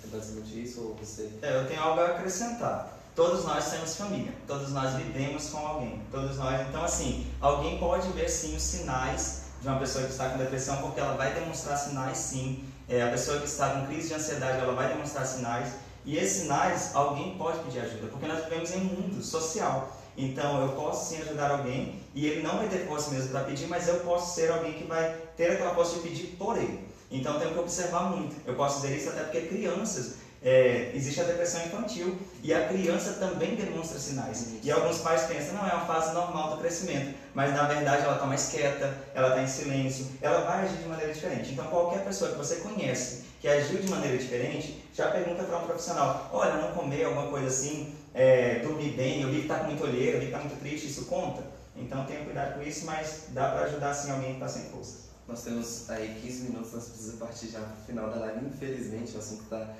É 0.03 0.07
basicamente 0.07 0.63
isso 0.63 0.81
ou 0.81 0.95
você? 0.95 1.29
É, 1.41 1.55
eu 1.57 1.67
tenho 1.67 1.81
algo 1.81 2.01
a 2.01 2.07
acrescentar. 2.07 2.95
Todos 3.15 3.45
nós 3.45 3.71
temos 3.71 3.95
família, 3.95 4.33
todos 4.45 4.71
nós 4.71 4.93
vivemos 4.95 5.49
com 5.49 5.65
alguém, 5.65 6.01
todos 6.11 6.37
nós. 6.37 6.67
Então, 6.67 6.83
assim, 6.83 7.25
alguém 7.39 7.79
pode 7.79 8.09
ver 8.09 8.29
sim 8.29 8.55
os 8.55 8.61
sinais 8.61 9.43
de 9.61 9.67
uma 9.69 9.79
pessoa 9.79 10.03
que 10.03 10.11
está 10.11 10.29
com 10.29 10.37
depressão, 10.37 10.77
porque 10.81 10.99
ela 10.99 11.15
vai 11.15 11.33
demonstrar 11.33 11.77
sinais 11.77 12.17
sim. 12.17 12.65
É, 12.89 13.01
a 13.01 13.09
pessoa 13.09 13.39
que 13.39 13.45
está 13.45 13.69
com 13.69 13.87
crise 13.87 14.09
de 14.09 14.13
ansiedade, 14.15 14.59
ela 14.59 14.73
vai 14.73 14.89
demonstrar 14.89 15.25
sinais. 15.25 15.73
E 16.03 16.17
esses 16.17 16.43
sinais, 16.43 16.93
alguém 16.93 17.37
pode 17.37 17.59
pedir 17.59 17.79
ajuda, 17.79 18.07
porque 18.07 18.27
nós 18.27 18.43
vivemos 18.43 18.71
em 18.71 18.81
um 18.81 18.83
mundo 18.83 19.23
social. 19.23 19.97
Então, 20.17 20.61
eu 20.61 20.73
posso 20.73 21.09
sim 21.09 21.21
ajudar 21.21 21.51
alguém 21.51 22.04
e 22.15 22.25
ele 22.25 22.41
não 22.41 22.57
vai 22.57 22.69
ter 22.69 22.87
força 22.87 23.11
mesmo 23.11 23.29
para 23.29 23.41
pedir, 23.41 23.67
mas 23.67 23.87
eu 23.87 23.99
posso 23.99 24.33
ser 24.33 24.49
alguém 24.49 24.73
que 24.73 24.85
vai 24.85 25.15
ter 25.35 25.51
aquela 25.51 25.75
força 25.75 25.95
de 25.95 25.99
pedir 25.99 26.27
por 26.37 26.57
ele. 26.57 26.79
Então, 27.11 27.37
tenho 27.37 27.51
que 27.51 27.59
observar 27.59 28.09
muito. 28.09 28.35
Eu 28.47 28.55
posso 28.55 28.81
dizer 28.81 28.97
isso 28.97 29.09
até 29.09 29.23
porque 29.23 29.41
crianças 29.41 30.15
é, 30.41 30.91
existe 30.93 31.19
a 31.19 31.23
depressão 31.23 31.65
infantil 31.65 32.15
e 32.43 32.53
a 32.53 32.67
criança 32.67 33.13
também 33.13 33.55
demonstra 33.55 33.99
sinais. 33.99 34.47
E 34.63 34.71
alguns 34.71 34.99
pais 34.99 35.23
pensam, 35.23 35.55
não, 35.55 35.67
é 35.67 35.73
uma 35.73 35.85
fase 35.85 36.13
normal 36.13 36.51
do 36.51 36.61
crescimento, 36.61 37.15
mas 37.33 37.51
na 37.53 37.63
verdade 37.63 38.03
ela 38.03 38.13
está 38.13 38.25
mais 38.25 38.47
quieta, 38.47 38.95
ela 39.13 39.29
está 39.29 39.41
em 39.41 39.47
silêncio, 39.47 40.05
ela 40.21 40.41
vai 40.41 40.65
agir 40.65 40.77
de 40.77 40.87
maneira 40.87 41.11
diferente. 41.11 41.51
Então 41.51 41.65
qualquer 41.65 42.03
pessoa 42.03 42.31
que 42.31 42.37
você 42.37 42.57
conhece 42.57 43.25
que 43.41 43.47
agiu 43.47 43.79
de 43.79 43.89
maneira 43.89 44.17
diferente, 44.17 44.83
já 44.93 45.09
pergunta 45.09 45.43
para 45.43 45.57
um 45.57 45.65
profissional, 45.65 46.29
olha, 46.31 46.53
não 46.53 46.71
comer 46.71 47.05
alguma 47.05 47.27
coisa 47.27 47.47
assim, 47.47 47.93
é, 48.13 48.59
dormir 48.59 48.91
bem, 48.91 49.21
eu 49.21 49.29
vi 49.29 49.37
que 49.37 49.41
está 49.43 49.59
com 49.59 49.65
muita 49.65 49.83
olheira, 49.83 50.17
eu 50.17 50.19
vi 50.19 50.27
que 50.27 50.31
está 50.31 50.39
muito 50.39 50.59
triste, 50.59 50.87
isso 50.87 51.05
conta? 51.05 51.54
Então 51.75 52.05
tenha 52.05 52.23
cuidado 52.23 52.55
com 52.55 52.61
isso, 52.61 52.85
mas 52.85 53.25
dá 53.29 53.49
para 53.49 53.65
ajudar 53.65 53.93
sim 53.93 54.11
alguém 54.11 54.35
que 54.35 54.43
está 54.43 54.47
sem 54.47 54.69
forças. 54.69 55.05
Nós 55.27 55.43
temos 55.43 55.89
aí 55.89 56.19
15 56.21 56.43
minutos, 56.43 56.73
nós 56.73 56.85
precisamos 56.85 57.19
partir 57.19 57.47
já 57.47 57.59
para 57.59 57.73
o 57.73 57.85
final 57.85 58.09
da 58.09 58.17
live, 58.17 58.45
infelizmente 58.45 59.15
o 59.15 59.19
assunto 59.19 59.43
está 59.43 59.73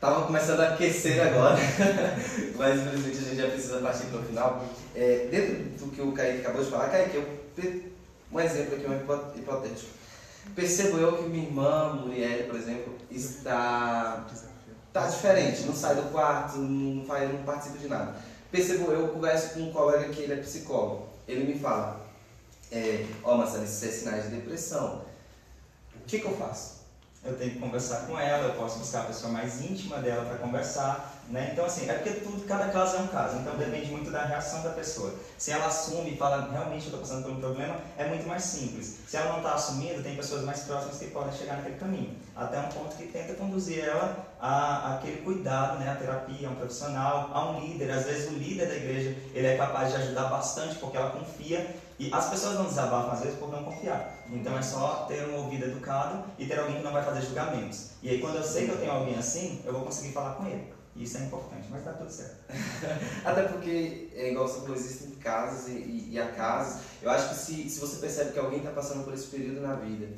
Tava 0.00 0.26
começando 0.26 0.60
a 0.60 0.74
aquecer 0.74 1.26
agora, 1.26 1.56
mas 2.54 2.80
infelizmente 2.80 3.16
a 3.16 3.22
gente 3.22 3.36
já 3.36 3.48
precisa 3.48 3.80
partir 3.80 4.04
para 4.06 4.20
o 4.20 4.22
final. 4.24 4.64
É, 4.94 5.28
dentro 5.30 5.86
do 5.86 5.90
que 5.90 6.02
o 6.02 6.12
Kaique 6.12 6.40
acabou 6.40 6.62
de 6.62 6.70
falar, 6.70 6.90
Kaique, 6.90 7.16
eu, 7.16 7.82
um 8.30 8.38
exemplo 8.38 8.76
aqui, 8.76 8.86
um 8.86 9.38
hipotético. 9.38 9.90
Percebo 10.54 10.98
eu 10.98 11.16
que 11.16 11.28
minha 11.30 11.46
irmã, 11.46 11.94
Muriel, 11.94 12.44
por 12.46 12.56
exemplo, 12.56 12.94
está, 13.10 14.26
está 14.88 15.06
diferente, 15.06 15.62
não 15.62 15.74
sai 15.74 15.94
do 15.94 16.10
quarto, 16.12 16.58
não, 16.58 17.04
faz, 17.06 17.32
não 17.32 17.42
participa 17.42 17.78
de 17.78 17.88
nada. 17.88 18.16
Percebo 18.50 18.92
eu, 18.92 19.08
converso 19.08 19.54
com 19.54 19.60
um 19.60 19.72
colega 19.72 20.08
que 20.10 20.22
ele 20.22 20.34
é 20.34 20.36
psicólogo. 20.36 21.08
Ele 21.26 21.52
me 21.52 21.58
fala, 21.58 22.06
é, 22.70 23.06
ó 23.22 23.34
oh, 23.34 23.38
Marcelo, 23.38 23.64
isso 23.64 23.84
é 23.84 23.88
sinais 23.88 24.24
de 24.24 24.36
depressão. 24.36 25.04
O 25.94 26.06
que, 26.06 26.20
que 26.20 26.26
eu 26.26 26.36
faço? 26.36 26.76
eu 27.26 27.36
tenho 27.36 27.52
que 27.52 27.58
conversar 27.58 28.06
com 28.06 28.18
ela, 28.18 28.48
eu 28.48 28.54
posso 28.54 28.78
buscar 28.78 29.02
a 29.02 29.06
pessoa 29.06 29.32
mais 29.32 29.60
íntima 29.60 29.98
dela 29.98 30.24
para 30.24 30.38
conversar, 30.38 31.15
Né? 31.28 31.50
Então, 31.52 31.64
assim, 31.64 31.88
é 31.90 31.94
porque 31.94 32.20
tudo, 32.20 32.46
cada 32.46 32.68
caso 32.68 32.96
é 32.96 33.00
um 33.00 33.08
caso, 33.08 33.36
então 33.38 33.56
depende 33.56 33.90
muito 33.90 34.10
da 34.10 34.24
reação 34.24 34.62
da 34.62 34.70
pessoa. 34.70 35.12
Se 35.36 35.50
ela 35.50 35.66
assume 35.66 36.12
e 36.12 36.16
fala, 36.16 36.48
realmente 36.52 36.86
eu 36.86 36.86
estou 36.86 37.00
passando 37.00 37.24
por 37.24 37.32
um 37.32 37.40
problema, 37.40 37.76
é 37.98 38.06
muito 38.06 38.28
mais 38.28 38.42
simples. 38.44 38.98
Se 39.08 39.16
ela 39.16 39.30
não 39.30 39.38
está 39.38 39.54
assumindo, 39.54 40.02
tem 40.02 40.14
pessoas 40.14 40.42
mais 40.42 40.60
próximas 40.60 40.98
que 40.98 41.06
podem 41.06 41.32
chegar 41.32 41.56
naquele 41.56 41.76
caminho. 41.76 42.16
Até 42.34 42.60
um 42.60 42.68
ponto 42.68 42.96
que 42.96 43.06
tenta 43.06 43.34
conduzir 43.34 43.84
ela 43.84 44.26
a, 44.40 44.48
a 44.48 44.94
aquele 44.94 45.22
cuidado, 45.22 45.78
né? 45.80 45.90
a 45.90 45.96
terapia, 45.96 46.48
a 46.48 46.50
um 46.52 46.54
profissional, 46.54 47.30
a 47.32 47.50
um 47.50 47.60
líder. 47.60 47.90
Às 47.90 48.04
vezes 48.04 48.30
o 48.30 48.34
líder 48.34 48.68
da 48.68 48.76
igreja 48.76 49.16
ele 49.34 49.46
é 49.46 49.56
capaz 49.56 49.90
de 49.90 49.96
ajudar 49.96 50.24
bastante 50.24 50.76
porque 50.76 50.96
ela 50.96 51.10
confia. 51.10 51.74
E 51.98 52.12
as 52.12 52.28
pessoas 52.28 52.56
não 52.56 52.66
desabafam 52.66 53.10
às 53.10 53.20
vezes 53.20 53.38
por 53.38 53.50
não 53.50 53.64
confiar. 53.64 54.12
Então 54.30 54.56
é 54.56 54.62
só 54.62 55.06
ter 55.08 55.26
um 55.28 55.36
ouvido 55.36 55.64
educado 55.64 56.24
e 56.38 56.44
ter 56.44 56.58
alguém 56.58 56.76
que 56.76 56.82
não 56.82 56.92
vai 56.92 57.02
fazer 57.02 57.22
julgamentos. 57.22 57.92
E 58.02 58.10
aí 58.10 58.20
quando 58.20 58.36
eu 58.36 58.44
sei 58.44 58.66
que 58.66 58.72
eu 58.72 58.78
tenho 58.78 58.92
alguém 58.92 59.16
assim, 59.16 59.62
eu 59.64 59.72
vou 59.72 59.82
conseguir 59.82 60.12
falar 60.12 60.34
com 60.34 60.46
ele. 60.46 60.75
Isso 60.98 61.18
é 61.18 61.20
importante, 61.20 61.66
mas 61.70 61.84
tá 61.84 61.92
tudo 61.92 62.10
certo. 62.10 62.36
Até 63.24 63.42
porque, 63.42 64.08
é 64.14 64.30
igual 64.30 64.48
você 64.48 64.60
falou, 64.60 64.76
existem 64.76 65.10
casos 65.16 65.68
e, 65.68 65.72
e, 65.72 66.08
e 66.12 66.20
há 66.20 66.28
casos. 66.32 66.80
Eu 67.02 67.10
acho 67.10 67.28
que 67.28 67.34
se, 67.34 67.68
se 67.68 67.78
você 67.78 67.96
percebe 67.96 68.32
que 68.32 68.38
alguém 68.38 68.58
está 68.58 68.70
passando 68.70 69.04
por 69.04 69.12
esse 69.12 69.26
período 69.26 69.60
na 69.60 69.74
vida 69.74 70.08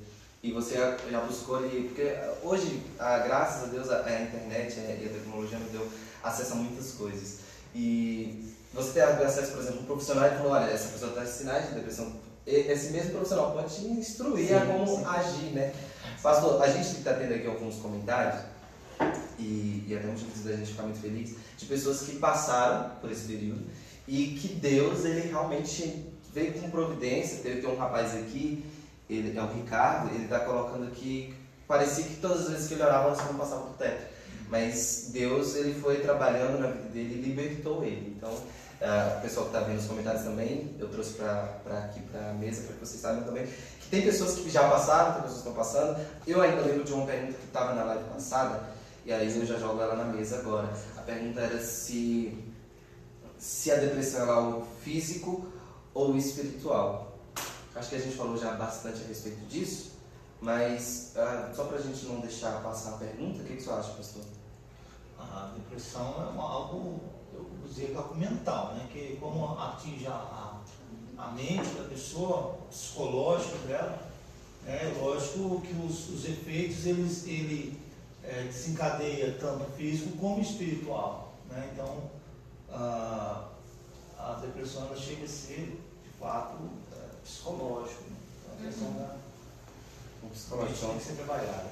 e 0.43 0.53
você 0.53 0.77
já 1.11 1.21
buscou 1.21 1.57
ali. 1.57 1.89
Porque 1.89 2.15
hoje, 2.43 2.83
a, 2.99 3.19
graças 3.19 3.65
a 3.65 3.67
Deus, 3.67 3.91
a, 3.91 4.05
a 4.05 4.23
internet 4.23 4.79
e 4.79 5.05
a 5.05 5.13
tecnologia 5.13 5.59
nos 5.59 5.73
deu 5.73 5.89
acesso 6.23 6.53
a 6.53 6.57
muitas 6.57 6.93
coisas. 6.93 7.39
E 7.75 8.55
você 8.73 8.93
ter 8.93 9.03
acesso, 9.03 9.53
por 9.53 9.63
exemplo, 9.63 9.81
um 9.81 9.87
profissional 9.87 10.27
e 10.29 10.37
falou: 10.37 10.53
olha, 10.53 10.71
essa 10.71 10.89
pessoa 10.91 11.11
está 11.11 11.25
em 11.25 11.27
sinais 11.27 11.69
de 11.69 11.75
depressão. 11.75 12.13
Esse 12.47 12.93
mesmo 12.93 13.11
profissional 13.11 13.53
pode 13.53 13.75
te 13.75 13.85
instruir 13.85 14.49
sim, 14.49 14.55
a 14.55 14.65
como 14.65 14.87
sim. 14.87 15.05
agir, 15.05 15.51
né? 15.53 15.75
Pastor, 16.23 16.63
a 16.63 16.69
gente 16.69 16.99
está 16.99 17.13
tendo 17.13 17.35
aqui 17.35 17.47
alguns 17.47 17.77
comentários 17.77 18.43
e, 19.39 19.85
e 19.87 19.97
até 19.97 20.07
motivos 20.07 20.45
da 20.45 20.53
gente 20.53 20.71
ficar 20.71 20.85
muito 20.85 21.01
feliz, 21.01 21.35
de 21.57 21.67
pessoas 21.67 22.03
que 22.03 22.17
passaram 22.17 22.91
por 23.01 23.11
esse 23.11 23.27
período 23.27 23.65
e 24.07 24.39
que 24.41 24.49
Deus, 24.49 25.05
ele 25.05 25.29
realmente 25.29 26.07
veio 26.33 26.55
com 26.55 26.71
providência. 26.71 27.39
Teve 27.43 27.67
um 27.67 27.77
rapaz 27.77 28.15
aqui, 28.15 28.65
ele 29.09 29.37
é 29.37 29.43
o 29.43 29.47
Ricardo, 29.47 30.15
ele 30.15 30.25
está 30.25 30.41
colocando 30.41 30.87
aqui, 30.87 31.35
parecia 31.67 32.05
que 32.05 32.17
todas 32.17 32.43
as 32.43 32.51
vezes 32.51 32.69
que 32.69 32.75
ele 32.75 32.83
orava, 32.83 33.11
nós 33.11 33.19
não 33.19 33.35
passava 33.35 33.67
do 33.67 33.75
teto. 33.75 34.19
Mas 34.49 35.11
Deus, 35.13 35.57
ele 35.57 35.79
foi 35.79 36.01
trabalhando 36.01 36.59
na 36.59 36.69
vida 36.69 36.89
dele 36.89 37.15
e 37.15 37.29
libertou 37.29 37.85
ele. 37.85 38.15
Então, 38.17 38.33
Uh, 38.79 39.19
o 39.19 39.23
pessoal 39.23 39.47
que 39.47 39.57
está 39.57 39.67
vendo 39.67 39.81
os 39.81 39.87
comentários 39.87 40.23
também, 40.23 40.73
eu 40.79 40.89
trouxe 40.89 41.15
para 41.15 41.59
aqui 41.67 41.99
para 42.03 42.31
a 42.31 42.35
mesa 42.35 42.63
para 42.63 42.75
que 42.75 42.87
vocês 42.87 43.01
saibam 43.01 43.25
também 43.25 43.45
que 43.89 43.97
tem 43.97 44.03
pessoas 44.03 44.35
que 44.35 44.51
já 44.51 44.69
passaram, 44.69 45.15
tem 45.15 45.23
pessoas 45.23 45.43
que 45.43 45.49
estão 45.49 45.55
passando. 45.55 46.07
Eu 46.27 46.41
ainda 46.43 46.61
lembro 46.61 46.85
de 46.85 46.93
uma 46.93 47.07
pergunta 47.07 47.33
que 47.33 47.47
estava 47.47 47.75
na 47.75 47.85
live 47.85 48.05
passada, 48.05 48.61
e 49.09 49.13
aí 49.13 49.35
eu 49.35 49.47
já 49.47 49.59
jogo 49.59 49.81
ela 49.81 49.97
na 49.97 50.05
mesa 50.05 50.41
agora. 50.41 50.71
A 50.95 51.01
pergunta 51.01 51.41
era 51.41 51.59
se, 51.65 52.45
se 53.39 53.73
a 53.73 53.77
depressão 53.77 54.27
é 54.27 54.31
algo 54.31 54.67
físico 54.85 55.51
ou 55.95 56.15
espiritual. 56.15 57.19
Acho 57.75 57.89
que 57.89 57.97
a 57.97 58.01
gente 58.01 58.15
falou 58.15 58.37
já 58.37 58.53
bastante 58.53 59.03
a 59.03 59.07
respeito 59.07 59.41
disso, 59.47 59.93
mas 60.43 61.15
uh, 61.17 61.57
só 61.57 61.65
para 61.65 61.79
a 61.79 61.81
gente 61.81 62.05
não 62.05 62.21
deixar 62.21 62.63
passar 62.63 62.97
a 62.97 62.99
pergunta, 62.99 63.41
o 63.41 63.47
que, 63.47 63.57
que 63.57 63.63
você 63.63 63.71
acha, 63.71 63.93
pastor? 63.93 64.25
A 65.19 65.55
depressão 65.57 66.15
é 66.19 66.39
algo, 66.39 67.01
eu 67.33 67.47
dizer, 67.67 67.97
algo 67.97 68.15
mental, 68.15 68.75
né? 68.75 68.91
que 68.93 69.17
como 69.19 69.59
atinge 69.59 70.07
a, 70.07 70.61
a 71.17 71.29
mente 71.29 71.71
da 71.79 71.89
pessoa, 71.89 72.59
o 72.61 72.67
psicológico 72.69 73.57
dela, 73.67 74.07
é 74.67 74.93
lógico 75.01 75.63
que 75.63 75.73
os, 75.83 76.11
os 76.11 76.27
efeitos 76.27 76.85
eles, 76.85 77.27
ele 77.27 77.78
é, 78.29 78.43
desencadeia 78.45 79.37
tanto 79.41 79.65
físico 79.73 80.17
como 80.19 80.41
espiritual. 80.41 81.33
Né? 81.49 81.71
Então, 81.73 82.11
a, 82.71 83.49
a 84.19 84.33
depressão 84.43 84.87
ela 84.87 84.97
chega 84.97 85.25
a 85.25 85.29
ser, 85.29 85.83
de 86.05 86.11
fato, 86.21 86.59
é, 86.93 87.15
psicológico. 87.25 88.03
Né? 88.03 88.17
Então, 88.43 88.55
a 88.55 88.67
questão 88.67 88.89
uhum. 88.89 88.99
da 88.99 89.17
o 90.23 90.29
psicológico 90.31 90.87
tem 90.87 90.99
que 90.99 91.05
ser 91.05 91.13
trabalhada. 91.15 91.71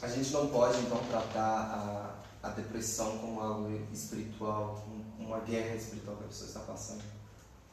A 0.00 0.08
gente 0.08 0.32
não 0.32 0.48
pode, 0.48 0.78
então, 0.78 0.98
tratar 1.10 2.22
a, 2.42 2.46
a 2.46 2.48
depressão 2.50 3.18
como 3.18 3.40
algo 3.40 3.86
espiritual, 3.92 4.84
uma 5.18 5.40
guerra 5.40 5.74
espiritual 5.74 6.16
que 6.16 6.24
a 6.24 6.28
pessoa 6.28 6.48
está 6.48 6.60
passando. 6.60 7.02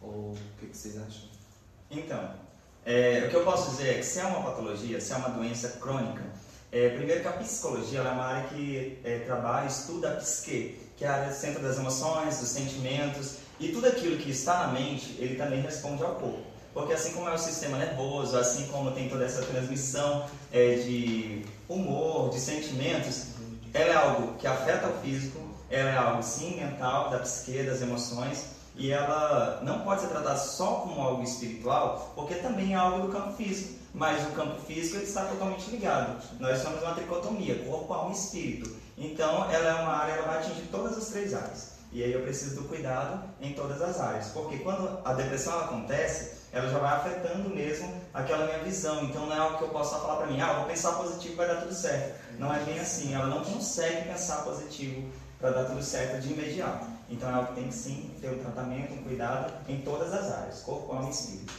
Ou 0.01 0.32
o 0.32 0.38
que, 0.59 0.68
que 0.68 0.78
vocês 0.78 0.97
acham? 0.97 1.30
Então, 1.89 2.34
é, 2.86 3.26
o 3.26 3.30
que 3.30 3.36
eu 3.36 3.43
posso 3.43 3.72
dizer 3.72 3.89
é 3.89 3.97
que 3.99 4.03
se 4.03 4.20
é 4.20 4.26
uma 4.26 4.43
patologia, 4.43 4.99
se 4.99 5.14
é 5.14 5.16
uma 5.16 5.30
doença 5.30 5.70
crônica, 5.80 6.24
é, 6.72 6.89
primeiro 6.89 7.22
que 7.22 7.28
a 7.28 7.34
psicologia 7.34 7.99
é 7.99 8.11
uma 8.11 8.24
área 8.24 8.43
que 8.49 8.97
é, 9.03 9.19
trabalha, 9.19 9.67
estuda 9.67 10.11
a 10.11 10.15
psique, 10.15 10.80
que 10.95 11.03
é 11.03 11.07
a 11.07 11.13
área 11.15 11.30
do 11.30 11.36
centro 11.36 11.61
das 11.61 11.78
emoções, 11.78 12.39
dos 12.39 12.47
sentimentos, 12.47 13.36
e 13.59 13.69
tudo 13.69 13.88
aquilo 13.88 14.17
que 14.17 14.32
está 14.32 14.67
na 14.67 14.74
mente, 14.74 15.15
ele 15.19 15.36
também 15.36 15.61
responde 15.61 16.01
ao 16.01 16.15
corpo. 16.15 16.39
Porque 16.74 16.93
assim 16.93 17.11
como 17.11 17.28
é 17.28 17.34
o 17.34 17.38
sistema 17.38 17.78
nervoso, 17.78 18.38
assim 18.38 18.67
como 18.67 18.91
tem 18.91 19.09
toda 19.09 19.26
essa 19.26 19.41
transmissão 19.41 20.26
é, 20.51 20.76
de 20.76 21.45
humor, 21.67 22.30
de 22.30 22.39
sentimentos, 22.39 23.26
ela 23.74 23.91
é 23.91 23.95
algo 23.95 24.38
que 24.38 24.47
afeta 24.47 24.88
o 24.88 25.01
físico, 25.01 25.39
ela 25.69 25.89
é 25.89 25.97
algo 25.97 26.24
sim 26.24 26.55
mental, 26.55 27.09
da 27.09 27.19
psique, 27.19 27.63
das 27.63 27.82
emoções, 27.82 28.45
e 28.76 28.91
ela 28.91 29.61
não 29.63 29.82
pode 29.82 30.01
ser 30.01 30.07
tratada 30.07 30.38
só 30.38 30.76
como 30.76 31.01
algo 31.01 31.24
espiritual, 31.24 32.11
porque 32.15 32.36
também 32.36 32.74
é 32.74 32.78
algo 32.78 33.07
do 33.07 33.13
campo 33.13 33.34
físico 33.34 33.82
mas 33.93 34.26
o 34.28 34.32
campo 34.32 34.59
físico 34.61 35.03
está 35.03 35.26
totalmente 35.26 35.69
ligado. 35.69 36.22
Nós 36.39 36.59
somos 36.59 36.82
uma 36.82 36.93
tricotomia, 36.93 37.63
corpo, 37.65 37.93
alma 37.93 38.11
e 38.11 38.13
espírito. 38.13 38.74
Então, 38.97 39.49
ela 39.51 39.67
é 39.67 39.74
uma 39.82 39.93
área, 39.93 40.13
ela 40.13 40.28
vai 40.28 40.38
atingir 40.38 40.67
todas 40.72 40.97
as 40.97 41.07
três 41.09 41.34
áreas. 41.34 41.72
E 41.91 42.01
aí 42.03 42.13
eu 42.13 42.22
preciso 42.22 42.61
do 42.61 42.69
cuidado 42.69 43.22
em 43.41 43.53
todas 43.53 43.82
as 43.82 43.99
áreas, 43.99 44.30
porque 44.30 44.59
quando 44.59 44.99
a 45.03 45.13
depressão 45.13 45.59
acontece, 45.59 46.39
ela 46.53 46.69
já 46.69 46.80
vai 46.80 46.93
afetando 46.93 47.49
mesmo 47.49 47.93
aquela 48.13 48.45
minha 48.45 48.59
visão. 48.59 49.03
Então 49.03 49.26
não 49.26 49.36
é 49.36 49.39
algo 49.39 49.57
que 49.57 49.63
eu 49.65 49.69
possa 49.69 49.99
falar 49.99 50.15
para 50.15 50.28
mim, 50.28 50.39
ah, 50.39 50.53
vou 50.53 50.65
pensar 50.65 50.93
positivo 50.93 51.36
vai 51.36 51.47
dar 51.47 51.61
tudo 51.61 51.74
certo. 51.74 52.17
Não 52.39 52.53
é 52.53 52.59
bem 52.63 52.80
assim, 52.80 53.13
ela 53.13 53.28
não 53.28 53.43
consegue 53.43 54.07
pensar 54.07 54.43
positivo 54.43 55.09
para 55.38 55.49
dar 55.49 55.65
tudo 55.65 55.84
certo 55.84 56.22
de 56.22 56.32
imediato. 56.32 56.86
Então 57.12 57.30
é 57.30 57.34
algo 57.34 57.49
que 57.49 57.55
tem 57.55 57.68
que 57.68 57.76
sim 57.76 58.12
ter 58.22 58.30
um 58.30 58.39
tratamento, 58.39 58.93
um 58.93 59.03
cuidado 59.03 59.53
em 59.68 59.82
todas 59.82 60.14
as 60.14 60.32
áreas, 60.32 60.62
corpo, 60.62 60.93
alma 60.93 61.09
e 61.09 61.12
espírito. 61.12 61.53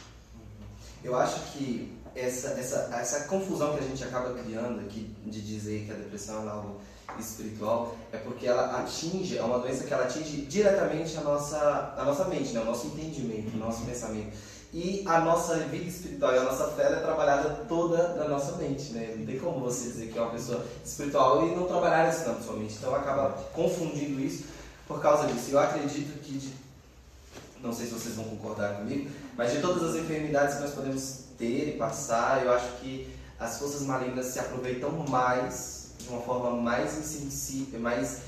Eu 1.03 1.15
acho 1.15 1.39
que 1.51 1.95
essa, 2.15 2.49
essa, 2.59 2.89
essa 2.93 3.23
confusão 3.25 3.73
que 3.73 3.79
a 3.79 3.87
gente 3.87 4.03
acaba 4.03 4.33
criando 4.33 4.79
aqui 4.79 5.15
de 5.25 5.41
dizer 5.41 5.85
que 5.85 5.91
a 5.91 5.95
depressão 5.95 6.47
é 6.47 6.51
algo 6.51 6.81
espiritual 7.19 7.95
é 8.11 8.17
porque 8.17 8.47
ela 8.47 8.79
atinge, 8.79 9.37
é 9.37 9.43
uma 9.43 9.59
doença 9.59 9.83
que 9.83 9.93
ela 9.93 10.03
atinge 10.05 10.41
diretamente 10.43 11.17
a 11.17 11.21
nossa, 11.21 11.93
a 11.97 12.03
nossa 12.03 12.25
mente, 12.25 12.53
né? 12.53 12.61
o 12.61 12.65
nosso 12.65 12.87
entendimento, 12.87 13.55
o 13.55 13.59
nosso 13.59 13.85
pensamento. 13.85 14.35
E 14.73 15.03
a 15.05 15.19
nossa 15.19 15.55
vida 15.57 15.85
espiritual 15.85 16.33
e 16.33 16.37
a 16.39 16.43
nossa 16.43 16.67
fé 16.69 16.83
é 16.83 16.95
trabalhada 16.95 17.63
toda 17.69 18.15
na 18.15 18.27
nossa 18.27 18.53
mente, 18.53 18.91
né? 18.91 19.13
Não 19.15 19.23
tem 19.23 19.37
como 19.37 19.59
você 19.59 19.89
dizer 19.89 20.07
que 20.07 20.17
é 20.17 20.21
uma 20.23 20.31
pessoa 20.31 20.65
espiritual 20.83 21.47
e 21.47 21.55
não 21.55 21.67
trabalhar 21.67 22.09
isso 22.09 22.27
na 22.27 22.41
sua 22.41 22.55
mente. 22.55 22.73
Então 22.79 22.95
acaba 22.95 23.33
confundindo 23.53 24.19
isso 24.19 24.45
por 24.93 25.01
causa 25.01 25.27
disso. 25.27 25.51
Eu 25.51 25.59
acredito 25.59 26.19
que, 26.21 26.37
de, 26.37 26.53
não 27.61 27.73
sei 27.73 27.87
se 27.87 27.93
vocês 27.93 28.15
vão 28.15 28.25
concordar 28.25 28.77
comigo, 28.77 29.09
mas 29.35 29.51
de 29.51 29.59
todas 29.59 29.83
as 29.83 29.95
enfermidades 29.95 30.55
que 30.55 30.61
nós 30.61 30.73
podemos 30.73 31.23
ter 31.37 31.69
e 31.69 31.77
passar, 31.77 32.45
eu 32.45 32.53
acho 32.53 32.77
que 32.77 33.11
as 33.39 33.57
forças 33.57 33.81
malignas 33.81 34.27
se 34.27 34.39
aproveitam 34.39 34.91
mais, 35.09 35.93
de 35.97 36.07
uma 36.09 36.21
forma 36.21 36.51
mais 36.51 36.97
insensível, 36.97 37.79
mais 37.79 38.21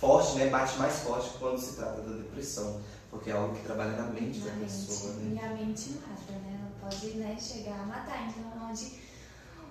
forte, 0.00 0.36
né? 0.36 0.48
bate 0.48 0.78
mais 0.78 1.00
forte 1.00 1.30
quando 1.38 1.58
se 1.58 1.74
trata 1.74 2.00
da 2.00 2.16
depressão, 2.16 2.80
porque 3.10 3.30
é 3.30 3.32
algo 3.32 3.54
que 3.56 3.64
trabalha 3.64 3.92
na 3.92 4.06
mente 4.06 4.38
na 4.38 4.46
da 4.46 4.52
mente, 4.52 4.72
pessoa. 4.72 5.12
Né? 5.14 5.40
E 5.40 5.44
a 5.44 5.48
mente 5.54 5.90
mata, 5.90 6.32
né? 6.32 6.58
Ela 6.60 6.90
pode 6.90 7.06
né, 7.16 7.36
chegar 7.40 7.80
a 7.80 7.86
matar. 7.86 8.28
Então, 8.28 8.68
onde 8.70 9.00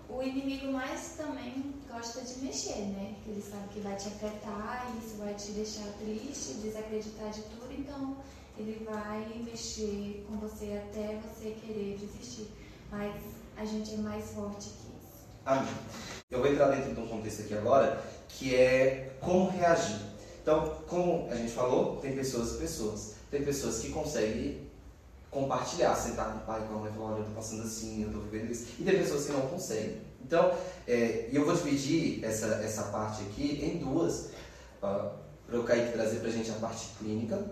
o 0.09 0.21
inimigo 0.21 0.71
mais 0.73 1.13
também 1.17 1.73
gosta 1.93 2.21
de 2.21 2.39
mexer, 2.45 2.79
né? 2.87 3.13
Porque 3.15 3.29
ele 3.31 3.41
sabe 3.41 3.67
que 3.69 3.79
vai 3.79 3.95
te 3.95 4.07
afetar, 4.07 4.91
isso 4.97 5.17
vai 5.17 5.33
te 5.35 5.51
deixar 5.51 5.87
triste, 5.99 6.55
desacreditar 6.55 7.29
de 7.29 7.41
tudo, 7.43 7.71
então 7.71 8.17
ele 8.57 8.85
vai 8.85 9.41
mexer 9.43 10.25
com 10.27 10.37
você 10.37 10.83
até 10.83 11.19
você 11.19 11.51
querer 11.51 11.97
desistir 11.97 12.47
mas 12.93 13.11
a 13.57 13.65
gente 13.65 13.95
é 13.95 13.97
mais 13.97 14.29
forte 14.29 14.69
que 14.69 14.87
isso. 14.87 15.25
Amém. 15.45 15.73
Eu 16.29 16.39
vou 16.39 16.47
entrar 16.47 16.69
dentro 16.69 16.93
de 16.93 17.01
um 17.01 17.07
contexto 17.07 17.41
aqui 17.41 17.55
agora, 17.55 18.03
que 18.29 18.55
é 18.55 19.15
como 19.19 19.49
reagir. 19.49 19.99
Então, 20.41 20.77
como 20.87 21.27
a 21.31 21.35
gente 21.35 21.51
falou, 21.51 21.97
tem 21.97 22.15
pessoas 22.15 22.53
e 22.53 22.57
pessoas. 22.59 23.15
Tem 23.31 23.43
pessoas 23.43 23.79
que 23.79 23.89
conseguem 23.89 24.69
compartilhar, 25.31 25.95
sentar 25.95 26.31
com 26.31 26.37
o 26.37 26.41
pai, 26.41 26.67
com 26.67 26.75
a 26.75 26.77
mãe 26.77 26.91
e 26.91 26.95
falar, 26.95 27.05
olha, 27.07 27.15
eu 27.15 27.21
estou 27.21 27.35
passando 27.35 27.63
assim, 27.63 28.03
eu 28.03 28.09
estou 28.09 28.21
vivendo 28.21 28.51
isso. 28.51 28.67
E 28.79 28.83
tem 28.83 28.97
pessoas 28.99 29.25
que 29.25 29.31
não 29.31 29.41
conseguem. 29.47 30.01
Então, 30.23 30.53
é, 30.87 31.29
eu 31.31 31.45
vou 31.45 31.55
dividir 31.55 32.23
essa, 32.23 32.47
essa 32.63 32.83
parte 32.83 33.21
aqui 33.23 33.63
em 33.63 33.77
duas, 33.77 34.29
uh, 34.81 35.11
para 35.45 35.59
o 35.59 35.63
Kaique 35.63 35.91
trazer 35.93 36.19
para 36.19 36.29
a 36.29 36.31
gente 36.31 36.49
a 36.49 36.55
parte 36.55 36.87
clínica 36.97 37.43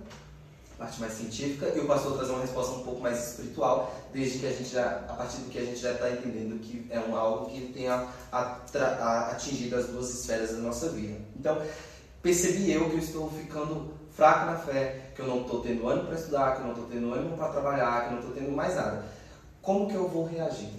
parte 0.82 1.00
mais 1.00 1.14
científica, 1.14 1.68
e 1.76 1.80
o 1.80 1.86
pastor 1.86 2.18
trazer 2.18 2.32
uma 2.32 2.42
resposta 2.42 2.74
um 2.74 2.84
pouco 2.84 3.02
mais 3.02 3.30
espiritual, 3.30 3.94
desde 4.12 4.40
que 4.40 4.48
a 4.48 4.52
gente 4.52 4.70
já, 4.70 5.06
a 5.08 5.14
partir 5.14 5.38
do 5.38 5.52
que 5.52 5.60
a 5.60 5.64
gente 5.64 5.80
já 5.80 5.92
está 5.92 6.10
entendendo 6.10 6.60
que 6.60 6.88
é 6.90 7.00
um 7.00 7.16
algo 7.16 7.52
que 7.52 7.72
tenha 7.72 8.08
atingido 8.32 9.76
as 9.76 9.86
duas 9.86 10.10
esferas 10.10 10.54
da 10.54 10.58
nossa 10.58 10.90
vida. 10.90 11.20
Então, 11.40 11.62
percebi 12.24 12.72
eu 12.72 12.90
que 12.90 12.96
eu 12.96 13.00
estou 13.00 13.30
ficando 13.30 13.94
fraco 14.10 14.48
na 14.48 14.58
fé, 14.58 15.12
que 15.16 15.22
eu 15.22 15.28
não 15.28 15.42
estou 15.42 15.62
tendo 15.62 15.88
ânimo 15.88 16.08
para 16.08 16.16
estudar, 16.16 16.56
que 16.56 16.62
eu 16.62 16.66
não 16.66 16.74
estou 16.74 16.88
tendo 16.88 17.14
ânimo 17.14 17.38
para 17.38 17.50
trabalhar, 17.50 18.02
que 18.02 18.08
eu 18.08 18.12
não 18.14 18.20
estou 18.20 18.34
tendo 18.34 18.52
mais 18.52 18.76
nada. 18.76 19.06
Como 19.62 19.88
que 19.88 19.94
eu 19.94 20.08
vou 20.08 20.26
reagir? 20.26 20.74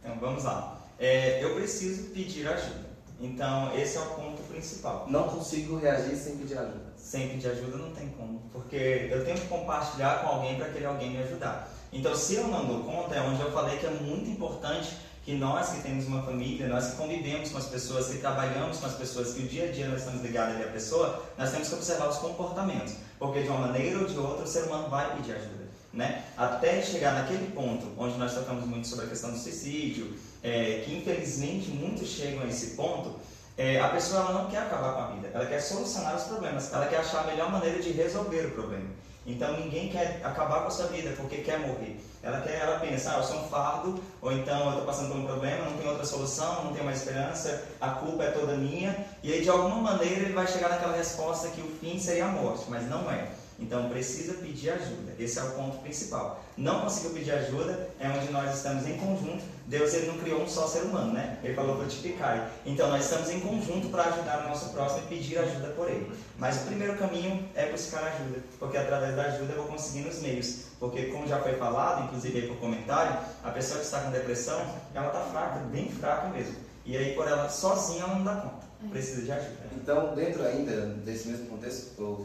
Então 0.00 0.16
vamos 0.20 0.44
lá. 0.44 0.77
É, 0.98 1.42
eu 1.42 1.54
preciso 1.54 2.10
pedir 2.10 2.48
ajuda. 2.48 2.88
Então 3.20 3.76
esse 3.76 3.96
é 3.96 4.00
o 4.00 4.06
ponto 4.06 4.42
principal. 4.44 5.06
Não 5.08 5.24
consigo 5.24 5.78
reagir 5.78 6.16
sem 6.16 6.36
pedir 6.36 6.58
ajuda. 6.58 6.92
Sem 6.96 7.28
pedir 7.28 7.48
ajuda 7.48 7.76
não 7.76 7.90
tem 7.90 8.08
como, 8.10 8.40
porque 8.52 9.08
eu 9.10 9.24
tenho 9.24 9.38
que 9.38 9.46
compartilhar 9.46 10.22
com 10.22 10.28
alguém 10.28 10.56
para 10.56 10.66
aquele 10.66 10.86
alguém 10.86 11.10
me 11.10 11.18
ajudar. 11.18 11.68
Então 11.92 12.14
se 12.14 12.34
eu 12.34 12.48
não 12.48 12.66
dou 12.66 12.84
conta, 12.84 13.14
é 13.14 13.20
onde 13.20 13.40
eu 13.40 13.50
falei 13.50 13.78
que 13.78 13.86
é 13.86 13.90
muito 13.90 14.28
importante 14.28 14.96
que 15.24 15.34
nós 15.34 15.68
que 15.70 15.82
temos 15.82 16.06
uma 16.06 16.22
família, 16.22 16.68
nós 16.68 16.90
que 16.90 16.96
convivemos 16.96 17.50
com 17.50 17.58
as 17.58 17.66
pessoas, 17.66 18.08
que 18.08 18.18
trabalhamos 18.18 18.78
com 18.78 18.86
as 18.86 18.94
pessoas, 18.94 19.34
que 19.34 19.42
o 19.42 19.48
dia 19.48 19.68
a 19.68 19.72
dia 19.72 19.86
nós 19.86 20.00
estamos 20.00 20.22
ligados 20.22 20.60
à 20.60 20.68
pessoa, 20.68 21.22
nós 21.36 21.50
temos 21.50 21.68
que 21.68 21.74
observar 21.74 22.08
os 22.08 22.16
comportamentos, 22.16 22.94
porque 23.18 23.42
de 23.42 23.48
uma 23.48 23.66
maneira 23.66 23.98
ou 23.98 24.06
de 24.06 24.18
outra 24.18 24.44
o 24.44 24.46
ser 24.46 24.64
humano 24.64 24.88
vai 24.88 25.14
pedir 25.16 25.32
ajuda. 25.32 25.57
Né? 25.98 26.22
Até 26.36 26.80
chegar 26.80 27.12
naquele 27.12 27.50
ponto 27.50 27.88
onde 27.98 28.16
nós 28.18 28.32
tocamos 28.32 28.64
muito 28.64 28.86
sobre 28.86 29.06
a 29.06 29.08
questão 29.08 29.32
do 29.32 29.36
suicídio, 29.36 30.14
é, 30.44 30.84
que 30.84 30.96
infelizmente 30.96 31.70
muitos 31.70 32.10
chegam 32.10 32.44
a 32.44 32.46
esse 32.46 32.76
ponto, 32.76 33.16
é, 33.56 33.80
a 33.80 33.88
pessoa 33.88 34.20
ela 34.20 34.32
não 34.44 34.48
quer 34.48 34.58
acabar 34.58 34.92
com 34.92 35.00
a 35.00 35.06
vida, 35.08 35.28
ela 35.34 35.44
quer 35.46 35.60
solucionar 35.60 36.14
os 36.14 36.22
problemas, 36.22 36.72
ela 36.72 36.86
quer 36.86 36.98
achar 36.98 37.24
a 37.24 37.26
melhor 37.26 37.50
maneira 37.50 37.82
de 37.82 37.90
resolver 37.90 38.46
o 38.46 38.50
problema. 38.52 38.88
Então 39.26 39.58
ninguém 39.58 39.88
quer 39.88 40.20
acabar 40.22 40.60
com 40.60 40.68
a 40.68 40.70
sua 40.70 40.86
vida 40.86 41.12
porque 41.16 41.38
quer 41.38 41.58
morrer. 41.58 41.98
Ela 42.22 42.42
quer, 42.42 42.60
ela 42.60 42.78
pensa, 42.78 43.14
ah, 43.14 43.18
eu 43.18 43.24
sou 43.24 43.40
um 43.40 43.48
fardo, 43.48 44.00
ou 44.22 44.30
então 44.30 44.66
eu 44.66 44.70
estou 44.70 44.84
passando 44.84 45.08
por 45.08 45.16
um 45.16 45.26
problema, 45.26 45.64
não 45.64 45.78
tem 45.78 45.88
outra 45.88 46.06
solução, 46.06 46.66
não 46.66 46.72
tenho 46.74 46.84
mais 46.84 46.98
esperança, 46.98 47.64
a 47.80 47.90
culpa 47.90 48.22
é 48.22 48.30
toda 48.30 48.54
minha. 48.54 49.04
E 49.20 49.32
aí 49.32 49.42
de 49.42 49.50
alguma 49.50 49.78
maneira 49.78 50.20
ele 50.20 50.32
vai 50.32 50.46
chegar 50.46 50.68
naquela 50.68 50.96
resposta 50.96 51.48
que 51.48 51.60
o 51.60 51.76
fim 51.80 51.98
seria 51.98 52.26
a 52.26 52.28
morte, 52.28 52.66
mas 52.68 52.88
não 52.88 53.10
é. 53.10 53.26
Então 53.58 53.88
precisa 53.88 54.34
pedir 54.34 54.70
ajuda. 54.70 55.14
Esse 55.18 55.38
é 55.38 55.42
o 55.42 55.50
ponto 55.50 55.78
principal. 55.78 56.44
Não 56.56 56.80
conseguiu 56.82 57.10
pedir 57.10 57.32
ajuda, 57.32 57.88
é 57.98 58.08
onde 58.08 58.30
nós 58.32 58.54
estamos 58.54 58.86
em 58.86 58.96
conjunto. 58.96 59.42
Deus 59.66 59.92
ele 59.94 60.06
não 60.06 60.18
criou 60.18 60.42
um 60.42 60.48
só 60.48 60.66
ser 60.66 60.82
humano, 60.82 61.12
né? 61.12 61.38
Ele 61.42 61.54
falou 61.54 61.76
frutificar. 61.76 62.52
Então 62.64 62.88
nós 62.88 63.04
estamos 63.04 63.28
em 63.30 63.40
conjunto 63.40 63.88
para 63.88 64.04
ajudar 64.04 64.44
o 64.44 64.48
nosso 64.48 64.70
próximo 64.70 65.02
e 65.04 65.16
pedir 65.16 65.38
ajuda 65.38 65.68
por 65.68 65.90
ele. 65.90 66.10
Mas 66.38 66.62
o 66.62 66.66
primeiro 66.66 66.96
caminho 66.96 67.48
é 67.54 67.70
buscar 67.70 68.04
ajuda, 68.04 68.38
porque 68.60 68.76
através 68.76 69.16
da 69.16 69.22
ajuda 69.22 69.52
eu 69.52 69.62
vou 69.62 69.66
conseguindo 69.72 70.08
os 70.08 70.20
meios. 70.20 70.68
Porque 70.78 71.06
como 71.06 71.26
já 71.26 71.40
foi 71.40 71.54
falado, 71.56 72.04
inclusive 72.04 72.40
aí 72.40 72.46
por 72.46 72.58
comentário, 72.58 73.18
a 73.42 73.50
pessoa 73.50 73.80
que 73.80 73.86
está 73.86 74.00
com 74.00 74.12
depressão, 74.12 74.64
ela 74.94 75.08
está 75.08 75.20
fraca, 75.20 75.58
bem 75.70 75.90
fraca 75.90 76.28
mesmo. 76.28 76.54
E 76.86 76.96
aí 76.96 77.14
por 77.14 77.26
ela 77.26 77.48
sozinha 77.48 78.04
ela 78.04 78.14
não 78.14 78.24
dá 78.24 78.36
conta. 78.36 78.68
Precisa 78.90 79.22
de 79.22 79.32
ajuda. 79.32 79.66
Então, 79.74 80.14
dentro 80.14 80.44
ainda 80.46 80.86
desse 81.04 81.28
mesmo 81.28 81.46
contexto, 81.46 82.00
o 82.00 82.24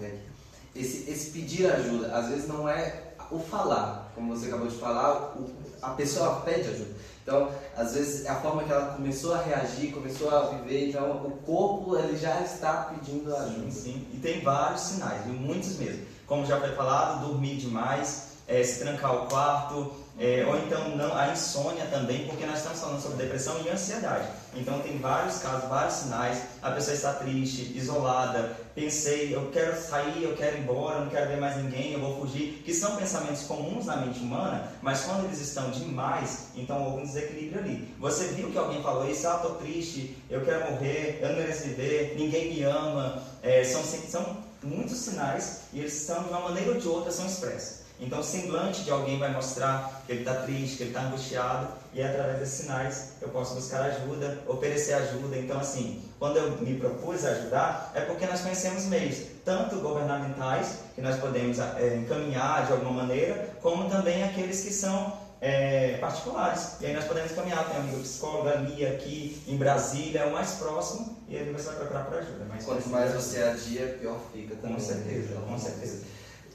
esse, 0.76 1.10
esse 1.10 1.32
pedir 1.32 1.72
ajuda, 1.72 2.16
às 2.16 2.30
vezes 2.30 2.48
não 2.48 2.68
é 2.68 3.14
o 3.30 3.40
falar, 3.40 4.12
como 4.16 4.36
você 4.36 4.48
acabou 4.48 4.68
de 4.68 4.78
falar, 4.78 5.36
o, 5.36 5.50
a 5.82 5.92
pessoa 5.92 6.42
pede 6.42 6.70
ajuda. 6.70 6.94
Então, 7.24 7.50
às 7.76 7.94
vezes 7.94 8.26
é 8.26 8.30
a 8.30 8.36
forma 8.36 8.64
que 8.64 8.72
ela 8.72 8.96
começou 8.96 9.34
a 9.34 9.42
reagir, 9.42 9.94
começou 9.94 10.30
a 10.30 10.50
viver, 10.50 10.90
então 10.90 11.10
o 11.26 11.32
corpo 11.46 11.98
ele 11.98 12.18
já 12.18 12.42
está 12.42 12.94
pedindo 12.94 13.34
ajuda. 13.34 13.72
Sim, 13.72 13.72
sim. 13.72 14.08
E 14.14 14.18
tem 14.18 14.42
vários 14.42 14.82
sinais, 14.82 15.26
muitos 15.26 15.78
mesmo. 15.78 16.06
Como 16.28 16.46
já 16.46 16.60
foi 16.60 16.76
falado, 16.76 17.26
dormir 17.28 17.56
demais, 17.58 18.34
é, 18.46 18.62
se 18.62 18.80
trancar 18.80 19.24
o 19.24 19.28
quarto, 19.28 20.03
é, 20.20 20.46
ou 20.48 20.56
então 20.58 20.96
não, 20.96 21.16
a 21.18 21.30
insônia 21.30 21.86
também, 21.88 22.28
porque 22.28 22.46
nós 22.46 22.60
estamos 22.60 22.80
falando 22.80 23.02
sobre 23.02 23.18
depressão 23.18 23.60
e 23.66 23.70
ansiedade. 23.70 24.28
Então 24.56 24.80
tem 24.80 24.98
vários 25.00 25.40
casos, 25.40 25.68
vários 25.68 25.96
sinais. 25.96 26.44
A 26.62 26.70
pessoa 26.72 26.94
está 26.94 27.14
triste, 27.14 27.76
isolada, 27.76 28.56
pensei, 28.76 29.36
eu 29.36 29.50
quero 29.52 29.76
sair, 29.82 30.24
eu 30.24 30.36
quero 30.36 30.58
ir 30.58 30.62
embora, 30.62 31.00
não 31.00 31.10
quero 31.10 31.30
ver 31.30 31.38
mais 31.38 31.58
ninguém, 31.58 31.94
eu 31.94 32.00
vou 32.00 32.22
fugir, 32.22 32.62
que 32.64 32.74
são 32.74 32.96
pensamentos 32.96 33.44
comuns 33.44 33.86
na 33.86 33.98
mente 33.98 34.20
humana, 34.20 34.72
mas 34.82 35.02
quando 35.02 35.26
eles 35.26 35.42
estão 35.42 35.72
demais, 35.72 36.50
então 36.56 36.84
houve 36.84 37.02
um 37.02 37.06
desequilíbrio 37.06 37.60
ali. 37.60 37.96
Você 38.00 38.28
viu 38.28 38.52
que 38.52 38.58
alguém 38.58 38.84
falou 38.84 39.10
isso, 39.10 39.28
ah, 39.28 39.36
estou 39.36 39.56
triste, 39.56 40.16
eu 40.30 40.46
quero 40.46 40.72
morrer, 40.72 41.20
eu 41.22 41.30
não 41.30 41.36
mereço 41.38 41.64
viver, 41.64 42.16
ninguém 42.18 42.54
me 42.54 42.64
ama. 42.64 43.24
É, 43.42 43.64
são, 43.64 43.84
são 43.84 44.38
muitos 44.64 44.98
sinais 44.98 45.62
e 45.74 45.80
eles 45.80 45.94
são 45.94 46.24
de 46.24 46.30
uma 46.30 46.40
maneira 46.40 46.72
ou 46.72 46.80
de 46.80 46.88
outra 46.88 47.12
são 47.12 47.26
expressos. 47.26 47.83
Então, 48.00 48.20
o 48.20 48.24
semblante 48.24 48.84
de 48.84 48.92
alguém 48.92 49.18
vai 49.18 49.32
mostrar 49.32 50.04
que 50.06 50.12
ele 50.12 50.22
está 50.22 50.34
triste, 50.42 50.78
que 50.78 50.84
ele 50.84 50.90
está 50.90 51.04
angustiado, 51.04 51.68
e 51.94 52.02
é 52.02 52.08
através 52.08 52.40
desses 52.40 52.62
sinais 52.62 53.10
eu 53.22 53.30
posso 53.30 53.56
buscar 53.56 53.82
ajuda, 53.84 54.40
oferecer 54.48 54.94
ajuda. 54.94 55.38
Então, 55.38 55.60
assim, 55.60 56.02
quando 56.20 56.38
eu 56.38 56.52
me 56.58 56.78
propus 56.78 57.24
ajudar, 57.24 57.92
é 57.96 58.02
porque 58.02 58.26
nós 58.26 58.42
conhecemos 58.42 58.86
meios, 58.86 59.20
tanto 59.46 59.78
governamentais, 59.78 60.80
que 60.96 61.02
nós 61.02 61.20
podemos 61.20 61.60
é, 61.60 61.96
encaminhar 61.96 62.66
de 62.66 62.74
alguma 62.74 62.92
maneira, 62.92 63.50
como 63.62 63.90
também 63.90 64.24
aqueles 64.24 64.62
que 64.64 64.72
são 64.72 65.24
é, 65.40 65.98
particulares. 65.98 66.78
E 66.80 66.86
aí 66.86 66.94
nós 66.94 67.04
podemos 67.04 67.32
encaminhar, 67.32 67.70
tem 67.70 67.78
um 67.78 67.84
amigo 67.84 68.00
psicólogo 68.00 68.48
ali, 68.48 68.86
aqui 68.86 69.44
em 69.48 69.58
Brasília, 69.58 70.22
é 70.22 70.26
o 70.26 70.32
mais 70.32 70.52
próximo, 70.54 71.18
e 71.28 71.36
ele 71.36 71.52
vai 71.52 71.76
procurar 71.76 72.06
por 72.06 72.18
ajuda. 72.18 72.46
Mas 72.48 72.64
Quanto 72.64 72.90
mais 72.90 73.14
você 73.14 73.44
adia, 73.44 73.98
pior 74.00 74.20
fica 74.32 74.56
também. 74.56 74.76
Com 74.76 74.82
certeza, 74.82 75.36
com 75.36 75.60
certeza. 75.60 76.04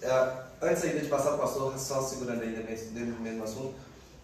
Uh, 0.02 0.47
antes 0.60 0.84
ainda 0.84 1.00
de 1.00 1.08
passar 1.08 1.30
para 1.30 1.36
o 1.36 1.38
pastor, 1.38 1.78
só 1.78 2.02
segurando 2.02 2.42
ainda 2.42 2.62
dentro 2.62 3.14
do 3.14 3.20
mesmo 3.20 3.44
assunto, 3.44 3.74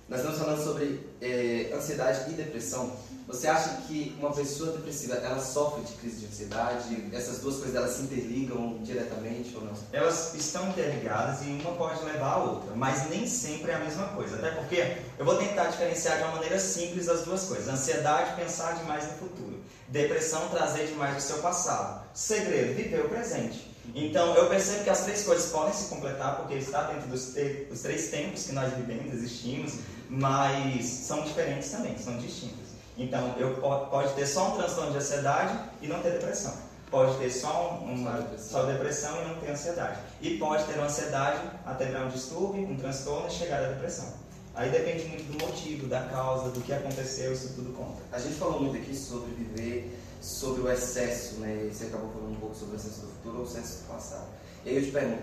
nós 0.09 0.21
estamos 0.21 0.39
falando 0.39 0.63
sobre 0.63 1.01
eh, 1.23 1.73
ansiedade 1.75 2.31
e 2.31 2.35
depressão. 2.35 2.93
Você 3.27 3.49
acha 3.49 3.81
que 3.87 4.15
uma 4.19 4.31
pessoa 4.35 4.73
depressiva 4.73 5.15
ela 5.15 5.41
sofre 5.41 5.83
de 5.83 5.95
crise 5.95 6.21
de 6.21 6.27
ansiedade? 6.27 7.09
Essas 7.11 7.39
duas 7.39 7.57
coisas 7.57 7.75
elas 7.75 7.93
se 7.93 8.03
interligam 8.03 8.81
diretamente 8.83 9.57
ou 9.57 9.65
não? 9.65 9.73
Elas 9.93 10.35
estão 10.35 10.69
interligadas 10.69 11.41
e 11.41 11.49
uma 11.49 11.73
pode 11.73 12.05
levar 12.05 12.35
a 12.35 12.45
outra, 12.45 12.77
mas 12.77 13.09
nem 13.09 13.27
sempre 13.27 13.71
é 13.71 13.77
a 13.77 13.79
mesma 13.79 14.09
coisa. 14.09 14.37
Até 14.37 14.51
porque 14.51 14.99
eu 15.19 15.25
vou 15.25 15.39
tentar 15.39 15.69
diferenciar 15.69 16.19
de 16.19 16.25
uma 16.25 16.33
maneira 16.33 16.59
simples 16.59 17.09
as 17.09 17.23
duas 17.23 17.45
coisas. 17.45 17.67
Ansiedade, 17.67 18.37
pensar 18.37 18.75
demais 18.75 19.05
no 19.05 19.13
futuro. 19.13 19.59
Depressão, 19.89 20.51
trazer 20.51 20.89
demais 20.89 21.17
o 21.17 21.27
seu 21.27 21.39
passado. 21.39 22.05
Segredo, 22.13 22.75
viver 22.75 23.07
o 23.07 23.09
presente. 23.09 23.74
Então, 23.95 24.35
eu 24.35 24.49
percebo 24.49 24.85
que 24.85 24.91
as 24.91 25.05
três 25.05 25.25
coisas 25.25 25.51
podem 25.51 25.73
se 25.73 25.89
completar, 25.89 26.37
porque 26.37 26.55
está 26.55 26.85
dentro 26.85 27.09
dos, 27.09 27.35
dos 27.69 27.81
três 27.81 28.09
tempos 28.11 28.45
que 28.47 28.53
nós 28.53 28.73
vivemos, 28.75 29.13
existimos, 29.13 29.75
mas 30.09 30.85
são 30.85 31.23
diferentes 31.23 31.71
também, 31.71 31.99
são 31.99 32.17
distintos. 32.19 32.75
Então, 32.97 33.35
eu 33.39 33.57
pode 33.57 34.13
ter 34.15 34.27
só 34.27 34.49
um 34.49 34.57
transtorno 34.57 34.93
de 34.93 34.99
ansiedade 34.99 35.59
e 35.83 35.89
não 35.89 36.01
ter 36.01 36.13
depressão. 36.13 36.55
Pode 36.91 37.17
ter 37.19 37.31
só 37.31 37.81
um, 37.83 37.95
uma 37.95 38.13
depressão. 38.13 38.61
só 38.61 38.67
depressão 38.67 39.23
e 39.23 39.29
não 39.29 39.35
ter 39.41 39.51
ansiedade. 39.51 39.99
E 40.21 40.39
pode 40.39 40.65
ter 40.65 40.75
uma 40.75 40.87
ansiedade 40.87 41.41
até 41.67 41.87
virar 41.87 42.05
um 42.05 42.09
distúrbio, 42.09 42.69
um 42.69 42.77
transtorno 42.77 43.27
e 43.27 43.33
chegar 43.33 43.65
à 43.65 43.69
depressão. 43.69 44.13
Aí 44.55 44.71
depende 44.71 45.07
muito 45.07 45.25
do 45.33 45.45
motivo, 45.45 45.89
da 45.89 46.03
causa, 46.03 46.51
do 46.51 46.61
que 46.61 46.73
aconteceu, 46.73 47.33
isso 47.33 47.55
tudo 47.57 47.73
conta. 47.77 48.01
A 48.13 48.21
gente 48.21 48.37
falou 48.37 48.61
muito 48.61 48.77
aqui 48.77 48.95
sobre 48.95 49.33
viver 49.35 49.99
sobre 50.25 50.63
o 50.63 50.73
excesso, 50.73 51.35
né? 51.35 51.69
Você 51.71 51.85
acabou 51.85 52.11
falando 52.11 52.33
um 52.33 52.41
pouco 52.41 52.55
sobre 52.55 52.77
o 52.77 52.79
excesso 52.79 53.03
do 53.03 53.09
futuro 53.09 53.37
ou 53.37 53.45
o 53.45 53.47
excesso 53.47 53.83
do 53.83 53.89
passado. 53.89 54.29
E 54.65 54.71
aí 54.71 54.77
eu 54.77 54.83
te 54.83 54.91
pergunto, 54.91 55.23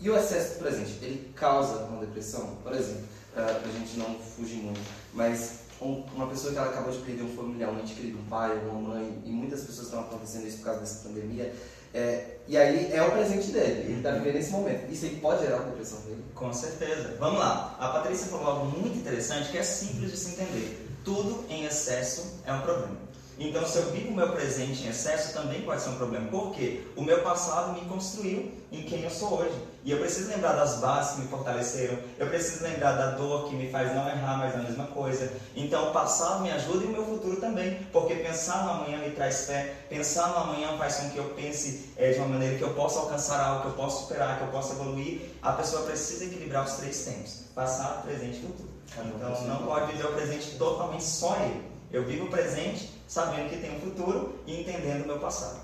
e 0.00 0.08
o 0.08 0.16
excesso 0.16 0.54
do 0.54 0.58
presente, 0.60 0.98
ele 1.02 1.32
causa 1.34 1.84
uma 1.84 2.00
depressão? 2.00 2.56
Por 2.62 2.72
exemplo, 2.72 3.04
para 3.34 3.44
a 3.44 3.78
gente 3.78 3.98
não 3.98 4.18
fugir 4.18 4.56
muito, 4.56 4.80
mas 5.12 5.60
um, 5.80 6.04
uma 6.14 6.26
pessoa 6.26 6.52
que 6.52 6.58
ela 6.58 6.70
acabou 6.70 6.90
de 6.90 6.98
perder 7.00 7.22
um 7.22 7.36
familiar, 7.36 7.70
um 7.70 7.80
ente 7.80 7.94
querido, 7.94 8.18
um 8.18 8.24
pai, 8.24 8.58
uma 8.64 8.80
mãe, 8.80 9.22
e 9.26 9.30
muitas 9.30 9.60
pessoas 9.60 9.88
estão 9.88 10.00
acontecendo 10.00 10.46
isso 10.46 10.58
por 10.58 10.64
causa 10.64 10.80
dessa 10.80 11.06
pandemia, 11.06 11.54
é, 11.92 12.36
e 12.46 12.56
aí 12.56 12.92
é 12.92 13.02
o 13.02 13.10
presente 13.10 13.50
dele, 13.50 13.80
ele 13.80 13.96
está 13.98 14.12
vivendo 14.12 14.34
nesse 14.34 14.50
momento. 14.50 14.90
Isso 14.90 15.04
aí 15.04 15.16
pode 15.16 15.42
gerar 15.42 15.56
uma 15.56 15.66
depressão 15.66 16.00
dele? 16.02 16.24
Com 16.34 16.52
certeza. 16.52 17.16
Vamos 17.18 17.40
lá. 17.40 17.76
A 17.78 17.88
Patrícia 17.88 18.26
falou 18.28 18.46
algo 18.46 18.78
muito 18.78 18.96
interessante 18.96 19.50
que 19.50 19.58
é 19.58 19.62
simples 19.62 20.12
de 20.12 20.16
se 20.16 20.30
entender. 20.30 20.88
Tudo 21.04 21.44
em 21.48 21.64
excesso 21.64 22.40
é 22.46 22.52
um 22.52 22.60
problema. 22.60 23.09
Então, 23.40 23.66
se 23.66 23.78
eu 23.78 23.90
vivo 23.90 24.10
o 24.10 24.14
meu 24.14 24.28
presente 24.32 24.84
em 24.84 24.90
excesso, 24.90 25.32
também 25.32 25.62
pode 25.62 25.80
ser 25.80 25.88
um 25.88 25.96
problema. 25.96 26.28
Por 26.28 26.52
quê? 26.52 26.82
O 26.94 27.00
meu 27.00 27.22
passado 27.22 27.72
me 27.72 27.88
construiu 27.88 28.52
em 28.70 28.82
quem 28.82 29.02
eu 29.02 29.08
sou 29.08 29.40
hoje. 29.40 29.54
E 29.82 29.90
eu 29.90 29.98
preciso 29.98 30.28
lembrar 30.28 30.52
das 30.52 30.76
bases 30.76 31.14
que 31.14 31.22
me 31.22 31.28
fortaleceram. 31.28 31.96
Eu 32.18 32.26
preciso 32.26 32.62
lembrar 32.62 32.92
da 32.92 33.12
dor 33.12 33.48
que 33.48 33.56
me 33.56 33.70
faz 33.70 33.94
não 33.94 34.06
errar 34.06 34.36
mais 34.36 34.54
a 34.54 34.58
mesma 34.58 34.84
coisa. 34.88 35.32
Então, 35.56 35.88
o 35.88 35.92
passado 35.94 36.42
me 36.42 36.50
ajuda 36.50 36.84
e 36.84 36.88
o 36.88 36.90
meu 36.90 37.02
futuro 37.02 37.40
também. 37.40 37.78
Porque 37.90 38.14
pensar 38.16 38.62
no 38.62 38.72
amanhã 38.72 38.98
me 38.98 39.12
traz 39.12 39.46
fé. 39.46 39.74
Pensar 39.88 40.28
no 40.28 40.36
amanhã 40.36 40.76
faz 40.76 40.96
com 40.96 41.08
que 41.08 41.16
eu 41.16 41.30
pense 41.30 41.94
é, 41.96 42.12
de 42.12 42.18
uma 42.18 42.28
maneira 42.28 42.58
que 42.58 42.62
eu 42.62 42.74
possa 42.74 42.98
alcançar 42.98 43.42
algo, 43.42 43.62
que 43.62 43.68
eu 43.68 43.72
possa 43.72 44.02
superar, 44.02 44.36
que 44.36 44.44
eu 44.44 44.48
possa 44.48 44.74
evoluir. 44.74 45.22
A 45.40 45.52
pessoa 45.52 45.86
precisa 45.86 46.26
equilibrar 46.26 46.66
os 46.66 46.74
três 46.74 47.06
tempos: 47.06 47.44
passado, 47.54 48.02
presente 48.02 48.36
e 48.36 48.42
futuro. 48.42 48.68
Então, 49.16 49.46
não 49.46 49.64
pode 49.64 49.92
viver 49.92 50.04
o 50.04 50.12
presente 50.12 50.56
totalmente 50.58 51.04
só 51.04 51.34
ele. 51.36 51.70
Eu 51.90 52.04
vivo 52.04 52.26
o 52.26 52.28
presente 52.28 52.99
sabendo 53.10 53.50
que 53.50 53.56
tem 53.56 53.76
um 53.76 53.80
futuro 53.80 54.38
e 54.46 54.60
entendendo 54.60 55.02
o 55.02 55.06
meu 55.08 55.18
passado. 55.18 55.62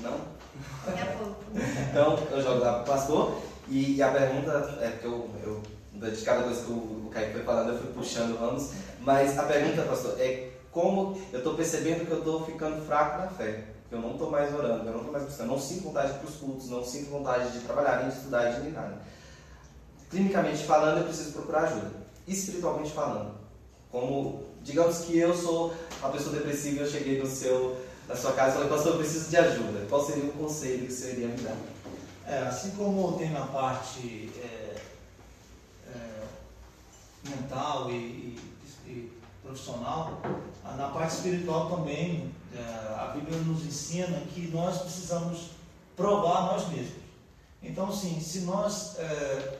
Não? 0.00 0.12
A 0.12 1.16
pouco. 1.16 1.36
Então, 1.90 2.18
eu 2.30 2.42
jogo 2.42 2.60
lá 2.60 2.72
para 2.74 2.82
o 2.82 2.84
pastor 2.84 3.42
e 3.66 4.02
a 4.02 4.10
pergunta 4.10 4.78
é 4.82 4.90
que 4.90 5.06
eu, 5.06 5.30
eu 5.42 5.62
de 6.10 6.22
cada 6.22 6.42
coisa 6.42 6.62
que 6.62 6.70
o, 6.70 7.06
o 7.06 7.10
Kaique 7.10 7.32
foi 7.32 7.42
falando, 7.44 7.72
eu 7.72 7.78
fui 7.78 7.92
puxando 7.94 8.38
vamos, 8.38 8.72
mas 9.00 9.38
a 9.38 9.44
pergunta, 9.44 9.82
pastor, 9.84 10.20
é 10.20 10.50
como 10.70 11.18
eu 11.32 11.38
estou 11.38 11.54
percebendo 11.54 12.04
que 12.04 12.12
eu 12.12 12.18
estou 12.18 12.44
ficando 12.44 12.84
fraco 12.84 13.22
na 13.22 13.28
fé, 13.28 13.64
que 13.88 13.94
eu 13.94 14.00
não 14.02 14.12
estou 14.12 14.30
mais 14.30 14.52
orando, 14.54 14.84
eu 14.84 14.92
não 14.92 14.98
estou 14.98 15.12
mais 15.12 15.24
buscando, 15.24 15.48
não 15.48 15.58
sinto 15.58 15.84
vontade 15.84 16.12
para 16.18 16.28
os 16.28 16.36
cultos, 16.36 16.68
não 16.68 16.84
sinto 16.84 17.08
vontade 17.08 17.52
de 17.52 17.60
trabalhar, 17.60 18.00
nem 18.00 18.10
de 18.10 18.16
estudar, 18.16 18.60
nem 18.60 18.70
nada. 18.70 18.98
Clinicamente 20.10 20.62
falando, 20.64 20.98
eu 20.98 21.04
preciso 21.04 21.32
procurar 21.32 21.62
ajuda. 21.62 21.90
Espiritualmente 22.28 22.90
falando, 22.90 23.34
como 23.90 24.45
digamos 24.66 24.98
que 24.98 25.16
eu 25.16 25.34
sou 25.34 25.72
uma 26.00 26.10
pessoa 26.10 26.34
depressiva 26.34 26.80
e 26.80 26.80
eu 26.80 26.90
cheguei 26.90 27.22
no 27.22 27.26
seu, 27.26 27.80
na 28.08 28.16
sua 28.16 28.32
casa 28.32 28.50
e 28.50 28.54
falei, 28.54 28.68
pastor, 28.68 28.92
eu 28.92 28.98
preciso 28.98 29.30
de 29.30 29.36
ajuda. 29.36 29.86
Qual 29.88 30.04
seria 30.04 30.24
o 30.24 30.32
conselho 30.32 30.86
que 30.86 30.92
senhor 30.92 31.12
iria 31.12 31.28
me 31.28 31.40
dar? 31.40 31.56
É, 32.26 32.38
assim 32.40 32.70
como 32.70 33.16
tem 33.16 33.30
na 33.30 33.46
parte 33.46 34.32
é, 34.42 34.76
é, 35.94 36.22
mental 37.30 37.88
e, 37.90 37.94
e, 37.94 38.40
e, 38.86 39.12
profissional, 39.40 40.20
na 40.76 40.88
parte 40.88 41.14
espiritual 41.14 41.70
também, 41.70 42.34
é, 42.52 42.60
a 42.98 43.12
Bíblia 43.14 43.38
nos 43.38 43.64
ensina 43.64 44.20
que 44.34 44.48
nós 44.48 44.78
precisamos 44.78 45.50
provar 45.96 46.52
nós 46.52 46.68
mesmos. 46.68 47.06
Então, 47.62 47.92
sim, 47.92 48.20
se 48.20 48.40
nós 48.40 48.98
é, 48.98 49.58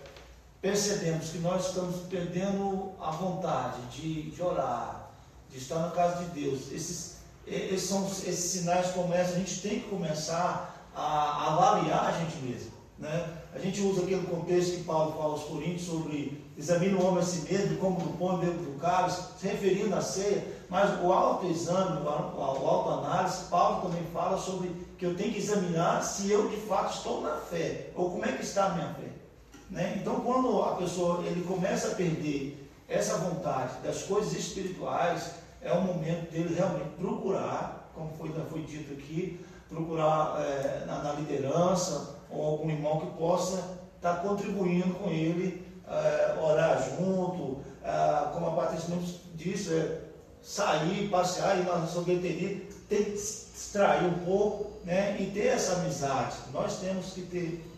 percebemos 0.60 1.30
que 1.30 1.38
nós 1.38 1.68
estamos 1.68 1.96
perdendo 2.08 2.92
a 3.00 3.10
vontade 3.10 3.80
de, 3.90 4.30
de 4.30 4.42
orar, 4.42 5.10
de 5.50 5.58
estar 5.58 5.78
na 5.78 5.90
casa 5.90 6.24
de 6.24 6.40
Deus, 6.40 6.72
esses, 6.72 7.16
esses, 7.46 7.88
são, 7.88 8.06
esses 8.06 8.50
sinais 8.50 8.90
começam, 8.90 9.36
a 9.36 9.38
gente 9.38 9.60
tem 9.60 9.80
que 9.80 9.88
começar 9.88 10.90
a 10.94 11.52
avaliar 11.52 12.06
a 12.06 12.12
gente 12.12 12.36
mesmo. 12.38 12.76
Né? 12.98 13.28
A 13.54 13.58
gente 13.58 13.80
usa 13.82 14.02
aquele 14.02 14.26
contexto 14.26 14.76
que 14.76 14.84
Paulo 14.84 15.12
fala 15.12 15.32
aos 15.32 15.44
Coríntios 15.44 15.86
sobre 15.86 16.42
examina 16.56 16.98
o 16.98 17.06
homem 17.06 17.20
a 17.20 17.26
si 17.26 17.40
mesmo, 17.40 17.76
como 17.76 18.00
do 18.00 18.16
pão 18.18 18.38
dentro 18.38 18.58
do 18.58 18.78
cálice, 18.80 19.22
se 19.38 19.46
referindo 19.46 19.94
à 19.94 20.00
ceia, 20.00 20.42
mas 20.70 20.98
o 21.02 21.12
autoexame, 21.12 22.00
o 22.02 22.08
autoanálise, 22.08 23.44
Paulo 23.50 23.82
também 23.82 24.02
fala 24.12 24.38
sobre 24.38 24.70
que 24.98 25.04
eu 25.04 25.14
tenho 25.14 25.32
que 25.32 25.38
examinar 25.38 26.02
se 26.02 26.30
eu 26.30 26.48
de 26.48 26.56
fato 26.56 26.96
estou 26.96 27.20
na 27.20 27.36
fé, 27.36 27.90
ou 27.94 28.10
como 28.10 28.24
é 28.24 28.32
que 28.32 28.42
está 28.42 28.66
a 28.66 28.70
minha 28.70 28.94
fé. 28.94 29.15
Né? 29.70 29.98
Então, 30.00 30.20
quando 30.20 30.62
a 30.62 30.76
pessoa 30.76 31.24
ele 31.24 31.44
começa 31.44 31.88
a 31.88 31.94
perder 31.94 32.70
essa 32.88 33.18
vontade 33.18 33.82
das 33.82 34.02
coisas 34.02 34.32
espirituais, 34.32 35.32
é 35.60 35.72
o 35.72 35.82
momento 35.82 36.30
dele 36.30 36.54
realmente 36.54 36.90
procurar, 36.98 37.90
como 37.94 38.12
foi, 38.16 38.30
foi 38.48 38.62
dito 38.62 38.92
aqui, 38.92 39.44
procurar 39.68 40.40
é, 40.40 40.84
na, 40.86 41.02
na, 41.02 41.12
liderança 41.14 42.16
ou 42.30 42.46
algum 42.46 42.70
irmão 42.70 43.00
que 43.00 43.18
possa 43.18 43.56
estar 43.96 44.16
tá 44.16 44.20
contribuindo 44.20 44.94
com 44.94 45.10
ele, 45.10 45.66
é, 45.88 46.38
orar 46.40 46.80
junto, 46.96 47.58
é, 47.82 48.32
como 48.32 48.46
a 48.46 48.50
Patrícia 48.52 48.96
disse, 49.34 49.74
é, 49.74 50.00
sair, 50.40 51.08
passear, 51.08 51.58
ir 51.58 51.64
na 51.64 51.84
sorveteria, 51.86 52.62
ter 52.88 53.04
que 53.04 53.14
extrair 53.14 54.04
um 54.04 54.24
pouco 54.24 54.70
né, 54.84 55.16
e 55.18 55.26
ter 55.26 55.48
essa 55.48 55.80
amizade. 55.80 56.36
Nós 56.52 56.78
temos 56.78 57.12
que 57.12 57.22
ter 57.22 57.75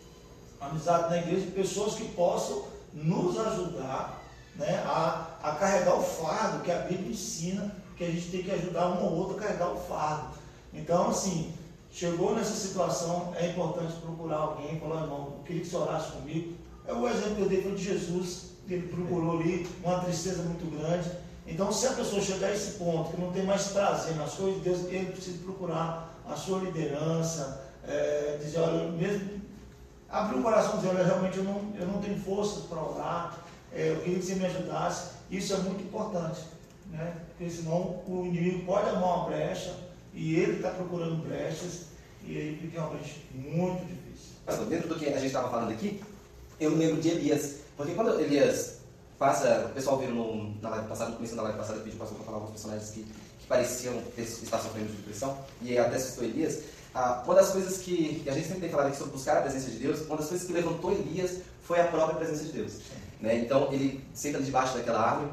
amizade 0.61 1.11
na 1.11 1.19
igreja 1.19 1.51
pessoas 1.53 1.95
que 1.95 2.09
possam 2.09 2.65
nos 2.93 3.39
ajudar 3.39 4.23
né, 4.57 4.83
a, 4.85 5.39
a 5.43 5.53
carregar 5.53 5.95
o 5.95 6.03
fardo 6.03 6.63
que 6.63 6.71
a 6.71 6.81
Bíblia 6.81 7.11
ensina, 7.11 7.75
que 7.97 8.05
a 8.05 8.11
gente 8.11 8.31
tem 8.31 8.43
que 8.43 8.51
ajudar 8.51 8.89
um 8.89 9.05
ou 9.05 9.17
outro 9.17 9.37
a 9.37 9.41
carregar 9.41 9.73
o 9.73 9.79
fardo. 9.79 10.37
Então, 10.75 11.11
assim, 11.11 11.53
chegou 11.91 12.35
nessa 12.35 12.55
situação, 12.55 13.33
é 13.37 13.51
importante 13.51 13.95
procurar 14.01 14.37
alguém, 14.37 14.79
falar, 14.81 15.03
irmão, 15.03 15.35
eu 15.39 15.45
queria 15.45 15.63
que 15.63 15.69
você 15.69 15.77
orasse 15.77 16.13
comigo. 16.13 16.55
É 16.87 16.93
o 16.93 17.09
exemplo 17.09 17.37
que 17.37 17.43
eu 17.43 17.49
dei 17.49 17.63
de 17.63 17.85
Jesus, 17.85 18.53
ele 18.69 18.89
procurou 18.89 19.39
ali 19.39 19.67
uma 19.83 20.01
tristeza 20.01 20.43
muito 20.43 20.65
grande. 20.77 21.11
Então, 21.47 21.73
se 21.73 21.87
a 21.87 21.93
pessoa 21.93 22.21
chegar 22.21 22.49
a 22.49 22.55
esse 22.55 22.73
ponto, 22.73 23.11
que 23.11 23.21
não 23.21 23.33
tem 23.33 23.45
mais 23.45 23.69
prazer 23.69 24.15
nas 24.17 24.35
coisas 24.35 24.57
de 24.57 24.69
Deus, 24.69 24.85
ele 24.89 25.13
precisa 25.13 25.39
procurar 25.45 26.15
a 26.29 26.37
sua 26.37 26.59
liderança, 26.61 27.65
é, 27.87 28.39
dizer, 28.43 28.61
olha, 28.61 28.91
mesmo 28.91 29.41
abrir 30.11 30.39
o 30.39 30.43
coração 30.43 30.75
e 30.75 30.77
dizer, 30.77 30.89
olha, 30.89 31.05
realmente 31.05 31.39
eu 31.39 31.45
não, 31.45 31.73
eu 31.79 31.87
não 31.87 32.01
tenho 32.01 32.19
forças 32.21 32.65
para 32.65 32.83
orar, 32.83 33.39
é, 33.73 33.91
eu 33.91 34.01
queria 34.01 34.19
que 34.19 34.25
você 34.25 34.35
me 34.35 34.47
ajudasse. 34.47 35.11
Isso 35.31 35.53
é 35.53 35.59
muito 35.59 35.83
importante, 35.83 36.41
né? 36.91 37.15
porque 37.29 37.51
senão 37.51 38.03
o 38.07 38.25
inimigo 38.27 38.65
pode 38.65 38.89
armar 38.89 39.19
uma 39.19 39.29
brecha 39.29 39.75
e 40.15 40.37
ele 40.37 40.57
está 40.57 40.71
procurando 40.71 41.23
brechas 41.27 41.89
e 42.25 42.37
aí 42.37 42.59
fica 42.61 42.81
realmente 42.81 43.27
muito 43.35 43.85
difícil. 43.87 44.67
Dentro 44.69 44.89
do 44.89 44.99
que 44.99 45.07
a 45.07 45.13
gente 45.13 45.27
estava 45.27 45.51
falando 45.51 45.71
aqui, 45.71 46.03
eu 46.59 46.71
me 46.71 46.77
lembro 46.79 47.01
de 47.01 47.09
Elias, 47.09 47.57
porque 47.77 47.93
quando 47.93 48.19
Elias 48.19 48.79
passa, 49.19 49.67
o 49.71 49.75
pessoal 49.75 49.99
viu 49.99 50.11
no, 50.11 50.55
na 50.61 50.71
live 50.71 50.89
passada, 50.89 51.11
no 51.11 51.17
começo 51.17 51.37
da 51.37 51.43
live 51.43 51.59
passada, 51.59 51.81
o 51.81 51.97
pastor 51.97 52.17
para 52.17 52.25
falar 52.25 52.37
alguns 52.39 52.51
personagens 52.53 52.91
que, 52.91 53.03
que 53.03 53.47
pareciam 53.47 53.95
estar 54.17 54.59
sofrendo 54.59 54.89
de 54.89 54.97
depressão, 54.97 55.39
e 55.61 55.77
até 55.77 55.99
citou 55.99 56.25
Elias, 56.25 56.63
ah, 56.99 57.23
uma 57.25 57.37
das 57.37 57.51
coisas 57.51 57.79
que, 57.79 58.25
a 58.27 58.33
gente 58.33 58.49
sempre 58.49 58.63
tem 58.63 58.71
falado 58.71 58.89
aqui 58.89 58.97
sobre 58.97 59.13
buscar 59.13 59.39
a 59.39 59.43
presença 59.43 59.71
de 59.71 59.77
Deus, 59.77 60.01
uma 60.07 60.17
das 60.17 60.27
coisas 60.27 60.45
que 60.45 60.53
levantou 60.53 60.91
Elias 60.91 61.43
foi 61.63 61.81
a 61.81 61.85
própria 61.85 62.17
presença 62.17 62.43
de 62.43 62.51
Deus. 62.51 62.79
Né? 63.21 63.39
Então 63.39 63.73
ele 63.73 64.05
senta 64.13 64.43
debaixo 64.43 64.77
daquela 64.77 65.01
árvore 65.01 65.31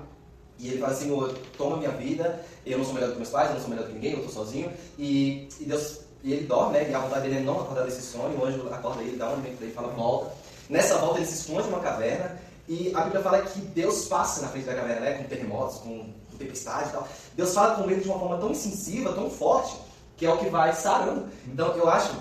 e 0.59 0.67
ele 0.67 0.77
fala 0.77 0.93
assim: 0.93 1.09
toma 1.57 1.77
minha 1.77 1.89
vida, 1.89 2.45
eu 2.63 2.77
não 2.77 2.85
sou 2.85 2.93
melhor 2.93 3.07
do 3.07 3.13
que 3.13 3.17
meus 3.17 3.31
pais, 3.31 3.49
eu 3.49 3.55
não 3.55 3.61
sou 3.61 3.69
melhor 3.71 3.85
do 3.85 3.87
que 3.87 3.95
ninguém, 3.95 4.11
eu 4.11 4.19
estou 4.19 4.45
sozinho. 4.45 4.71
E, 4.99 5.49
e, 5.59 5.65
Deus, 5.65 6.01
e 6.23 6.33
ele 6.33 6.45
dorme, 6.45 6.73
né? 6.73 6.87
e 6.87 6.93
a 6.93 6.99
vontade 6.99 7.23
dele 7.23 7.39
é 7.39 7.41
não 7.41 7.59
acordar 7.59 7.85
desse 7.85 8.03
sonho. 8.03 8.39
O 8.39 8.45
anjo 8.45 8.71
acorda 8.71 9.01
ele, 9.01 9.17
dá 9.17 9.27
um 9.29 9.33
alimento 9.33 9.57
para 9.57 9.65
ele 9.65 9.73
fala: 9.73 9.87
volta. 9.87 10.35
Nessa 10.69 10.99
volta 10.99 11.17
ele 11.17 11.25
se 11.25 11.33
esconde 11.33 11.67
numa 11.67 11.79
caverna 11.79 12.39
e 12.69 12.91
a 12.93 13.01
Bíblia 13.01 13.23
fala 13.23 13.41
que 13.41 13.59
Deus 13.59 14.05
passa 14.05 14.43
na 14.43 14.49
frente 14.49 14.65
da 14.65 14.75
caverna, 14.75 15.01
né? 15.01 15.13
com 15.13 15.23
terremotos, 15.23 15.77
com 15.79 16.13
tempestade 16.37 16.89
e 16.89 16.91
tal. 16.91 17.07
Deus 17.35 17.55
fala 17.55 17.75
com 17.75 17.89
ele 17.89 18.01
de 18.01 18.07
uma 18.07 18.19
forma 18.19 18.37
tão 18.37 18.51
incisiva, 18.51 19.13
tão 19.13 19.31
forte 19.31 19.75
que 20.17 20.25
é 20.25 20.31
o 20.31 20.37
que 20.37 20.49
vai 20.49 20.73
sarando. 20.73 21.27
Então 21.47 21.75
eu 21.75 21.89
acho, 21.89 22.15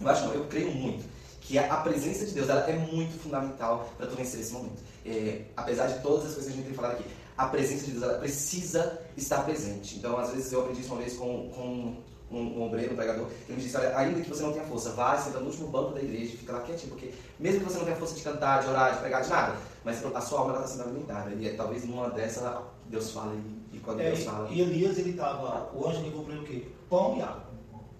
eu 0.00 0.08
acho, 0.08 0.24
eu 0.26 0.44
creio 0.46 0.70
muito 0.70 1.04
que 1.40 1.58
a 1.58 1.76
presença 1.76 2.26
de 2.26 2.32
Deus 2.32 2.48
ela 2.48 2.60
é 2.68 2.76
muito 2.76 3.18
fundamental 3.18 3.90
para 3.96 4.06
tu 4.06 4.14
vencer 4.14 4.40
esse 4.40 4.52
momento. 4.52 4.82
É, 5.06 5.42
apesar 5.56 5.86
de 5.86 6.02
todas 6.02 6.26
as 6.26 6.34
coisas 6.34 6.44
que 6.44 6.50
a 6.50 6.56
gente 6.56 6.66
tem 6.66 6.74
falado 6.74 6.92
aqui, 6.92 7.04
a 7.36 7.46
presença 7.46 7.86
de 7.86 7.92
Deus 7.92 8.02
ela 8.02 8.18
precisa 8.18 9.00
estar 9.16 9.42
presente. 9.44 9.96
Então 9.96 10.18
às 10.18 10.30
vezes 10.30 10.52
eu 10.52 10.60
aprendi 10.60 10.82
isso 10.82 10.92
uma 10.92 11.00
vez 11.00 11.16
com, 11.16 11.48
com 11.50 11.96
um, 12.30 12.58
um 12.58 12.62
obreiro, 12.62 12.92
um 12.92 12.96
pregador, 12.96 13.28
ele 13.48 13.56
me 13.56 13.62
disse, 13.62 13.76
olha, 13.76 13.96
ainda 13.96 14.20
que 14.20 14.28
você 14.28 14.42
não 14.42 14.52
tenha 14.52 14.66
força, 14.66 14.90
vá, 14.90 15.16
senta 15.16 15.40
no 15.40 15.46
último 15.46 15.68
banco 15.68 15.94
da 15.94 16.02
igreja, 16.02 16.36
fica 16.36 16.52
lá 16.52 16.60
quietinho, 16.60 16.90
porque 16.90 17.14
mesmo 17.38 17.60
que 17.60 17.66
você 17.66 17.78
não 17.78 17.84
tenha 17.86 17.96
força 17.96 18.14
de 18.14 18.22
cantar, 18.22 18.62
de 18.62 18.68
orar, 18.68 18.92
de 18.92 19.00
pregar, 19.00 19.22
de 19.22 19.30
nada, 19.30 19.56
mas 19.84 20.04
a 20.04 20.20
sua 20.20 20.40
alma 20.40 20.54
está 20.54 20.66
sendo 20.66 20.82
alimentada. 20.82 21.30
E 21.30 21.48
é, 21.48 21.54
talvez 21.54 21.84
numa 21.86 22.10
dessa 22.10 22.62
Deus 22.86 23.10
fala 23.12 23.34
e, 23.34 23.76
e 23.76 23.80
quando 23.80 24.00
é, 24.00 24.10
Deus 24.10 24.24
fala... 24.24 24.48
E 24.50 24.60
Elias, 24.60 24.98
ele 24.98 25.10
estava, 25.10 25.70
o 25.74 25.88
anjo 25.88 26.02
ligou 26.02 26.24
para 26.24 26.34
ele 26.34 26.42
o 26.42 26.46
quê? 26.46 26.68
Pão 26.88 27.16
e 27.16 27.22
água. 27.22 27.48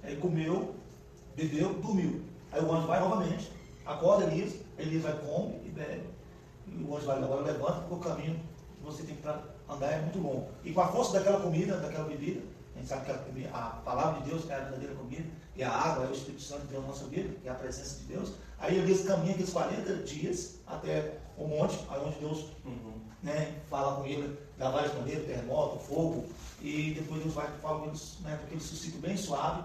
Ele 0.04 0.16
comeu, 0.16 0.74
bebeu, 1.36 1.74
dormiu. 1.74 2.22
Aí 2.50 2.62
o 2.62 2.72
anjo 2.72 2.86
vai 2.86 3.00
novamente, 3.00 3.52
acorda 3.84 4.24
Elias, 4.24 4.54
Elias 4.78 5.02
vai, 5.02 5.12
come 5.18 5.60
e 5.64 5.68
bebe. 5.68 6.04
E 6.66 6.82
o 6.82 6.96
anjo 6.96 7.06
vai 7.06 7.22
agora 7.22 7.42
levanta, 7.42 7.80
porque 7.80 7.94
o 7.94 7.98
caminho 7.98 8.40
que 8.78 8.84
você 8.84 9.02
tem 9.02 9.16
para 9.16 9.42
andar 9.68 9.92
é 9.92 10.00
muito 10.00 10.18
longo. 10.18 10.48
E 10.64 10.72
com 10.72 10.80
a 10.80 10.88
força 10.88 11.18
daquela 11.18 11.40
comida, 11.40 11.76
daquela 11.76 12.04
bebida, 12.04 12.40
a 12.74 12.78
gente 12.78 12.88
sabe 12.88 13.06
que 13.06 13.46
a, 13.46 13.58
a 13.58 13.70
palavra 13.84 14.20
de 14.22 14.30
Deus 14.30 14.48
é 14.48 14.54
a 14.54 14.60
verdadeira 14.60 14.94
comida, 14.94 15.28
e 15.56 15.62
a 15.62 15.70
água 15.70 16.04
é 16.04 16.08
o 16.08 16.12
Espírito 16.12 16.42
Santo 16.42 16.62
de 16.62 16.68
Deus 16.68 16.82
na 16.82 16.88
nossa 16.88 17.06
vida, 17.06 17.34
que 17.42 17.48
é 17.48 17.50
a 17.50 17.54
presença 17.54 17.98
de 17.98 18.04
Deus. 18.04 18.32
Aí 18.58 18.78
Elias 18.78 19.02
caminha 19.02 19.32
aqueles 19.32 19.52
40 19.52 19.94
dias 20.04 20.60
até 20.66 21.18
o 21.36 21.46
monte, 21.46 21.78
aí 21.90 22.00
onde 22.00 22.18
Deus 22.20 22.46
uhum. 22.64 23.00
né, 23.22 23.54
fala 23.68 23.96
com 23.96 24.06
ele 24.06 24.38
da 24.56 24.70
várias 24.70 24.94
maneiras, 24.94 25.26
terremoto, 25.26 25.78
fogo, 25.80 26.26
e 26.60 26.94
depois 26.94 27.22
Deus 27.22 27.34
vai 27.34 27.48
falar 27.62 27.86
né, 27.86 28.40
aquele 28.42 28.60
suscito 28.60 28.98
bem 28.98 29.16
suave, 29.16 29.62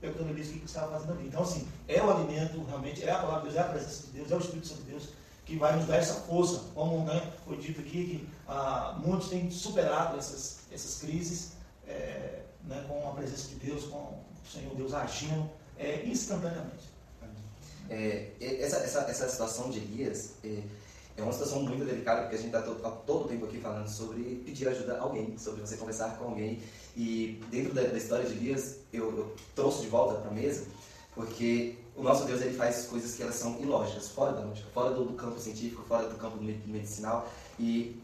perguntando 0.00 0.28
a 0.28 0.32
Elias 0.32 0.48
o 0.48 0.50
que 0.52 0.58
ele 0.58 0.64
estava 0.66 0.92
fazendo 0.92 1.12
ali. 1.12 1.28
Então, 1.28 1.42
assim, 1.42 1.66
é 1.88 2.02
o 2.02 2.10
alimento, 2.10 2.62
realmente, 2.64 3.02
é 3.02 3.10
a 3.10 3.18
palavra 3.18 3.48
de 3.48 3.54
Deus, 3.54 3.56
é 3.56 3.60
a 3.60 3.72
presença 3.72 4.06
de 4.06 4.12
Deus, 4.12 4.30
é 4.30 4.34
o 4.34 4.38
Espírito 4.38 4.66
Santo 4.66 4.82
de 4.82 4.90
Deus 4.90 5.08
que 5.44 5.56
vai 5.56 5.76
nos 5.76 5.86
dar 5.86 5.96
essa 5.96 6.14
força. 6.14 6.60
Como 6.74 7.04
né, 7.04 7.32
foi 7.44 7.56
dito 7.58 7.80
aqui, 7.80 7.90
que 7.90 8.28
ah, 8.48 8.98
muitos 9.04 9.28
têm 9.28 9.50
superado 9.50 10.16
essas, 10.18 10.60
essas 10.72 11.00
crises 11.00 11.52
é, 11.86 12.42
né, 12.64 12.84
com 12.88 13.08
a 13.08 13.12
presença 13.12 13.48
de 13.48 13.56
Deus, 13.56 13.84
com 13.84 13.98
o 13.98 14.24
Senhor 14.50 14.74
Deus 14.74 14.94
agindo 14.94 15.50
é, 15.78 16.04
instantaneamente. 16.06 16.94
É, 17.90 18.30
essa, 18.40 18.78
essa, 18.78 19.00
essa 19.00 19.28
situação 19.28 19.70
de 19.70 19.78
Elias 19.78 20.36
é, 20.42 20.62
é 21.16 21.22
uma 21.22 21.32
situação 21.32 21.62
muito 21.62 21.84
delicada, 21.84 22.22
porque 22.22 22.36
a 22.36 22.38
gente 22.38 22.54
está 22.54 22.62
todo, 22.62 22.80
tá 22.80 22.90
todo 22.90 23.28
tempo 23.28 23.44
aqui 23.46 23.58
falando 23.58 23.88
sobre 23.88 24.42
pedir 24.44 24.68
ajuda 24.68 24.98
a 24.98 25.02
alguém, 25.02 25.38
sobre 25.38 25.60
você 25.60 25.76
conversar 25.76 26.16
com 26.18 26.24
alguém. 26.24 26.60
E 26.96 27.40
dentro 27.50 27.72
da, 27.72 27.82
da 27.82 27.96
história 27.96 28.24
de 28.24 28.32
Elias, 28.32 28.78
eu, 28.92 29.16
eu 29.16 29.34
trouxe 29.54 29.82
de 29.82 29.88
volta 29.88 30.20
para 30.20 30.30
a 30.30 30.34
mesa, 30.34 30.64
porque 31.14 31.76
o 31.96 32.02
nosso 32.02 32.24
Deus 32.24 32.40
ele 32.42 32.54
faz 32.54 32.86
coisas 32.86 33.14
que 33.14 33.22
elas 33.22 33.36
são 33.36 33.60
ilógicas, 33.60 34.08
fora 34.08 34.32
da 34.32 34.40
lógica, 34.40 34.68
fora 34.74 34.90
do, 34.90 35.04
do 35.04 35.14
campo 35.14 35.38
científico, 35.38 35.84
fora 35.86 36.08
do 36.08 36.16
campo 36.16 36.36
medicinal. 36.42 37.28
E, 37.60 37.96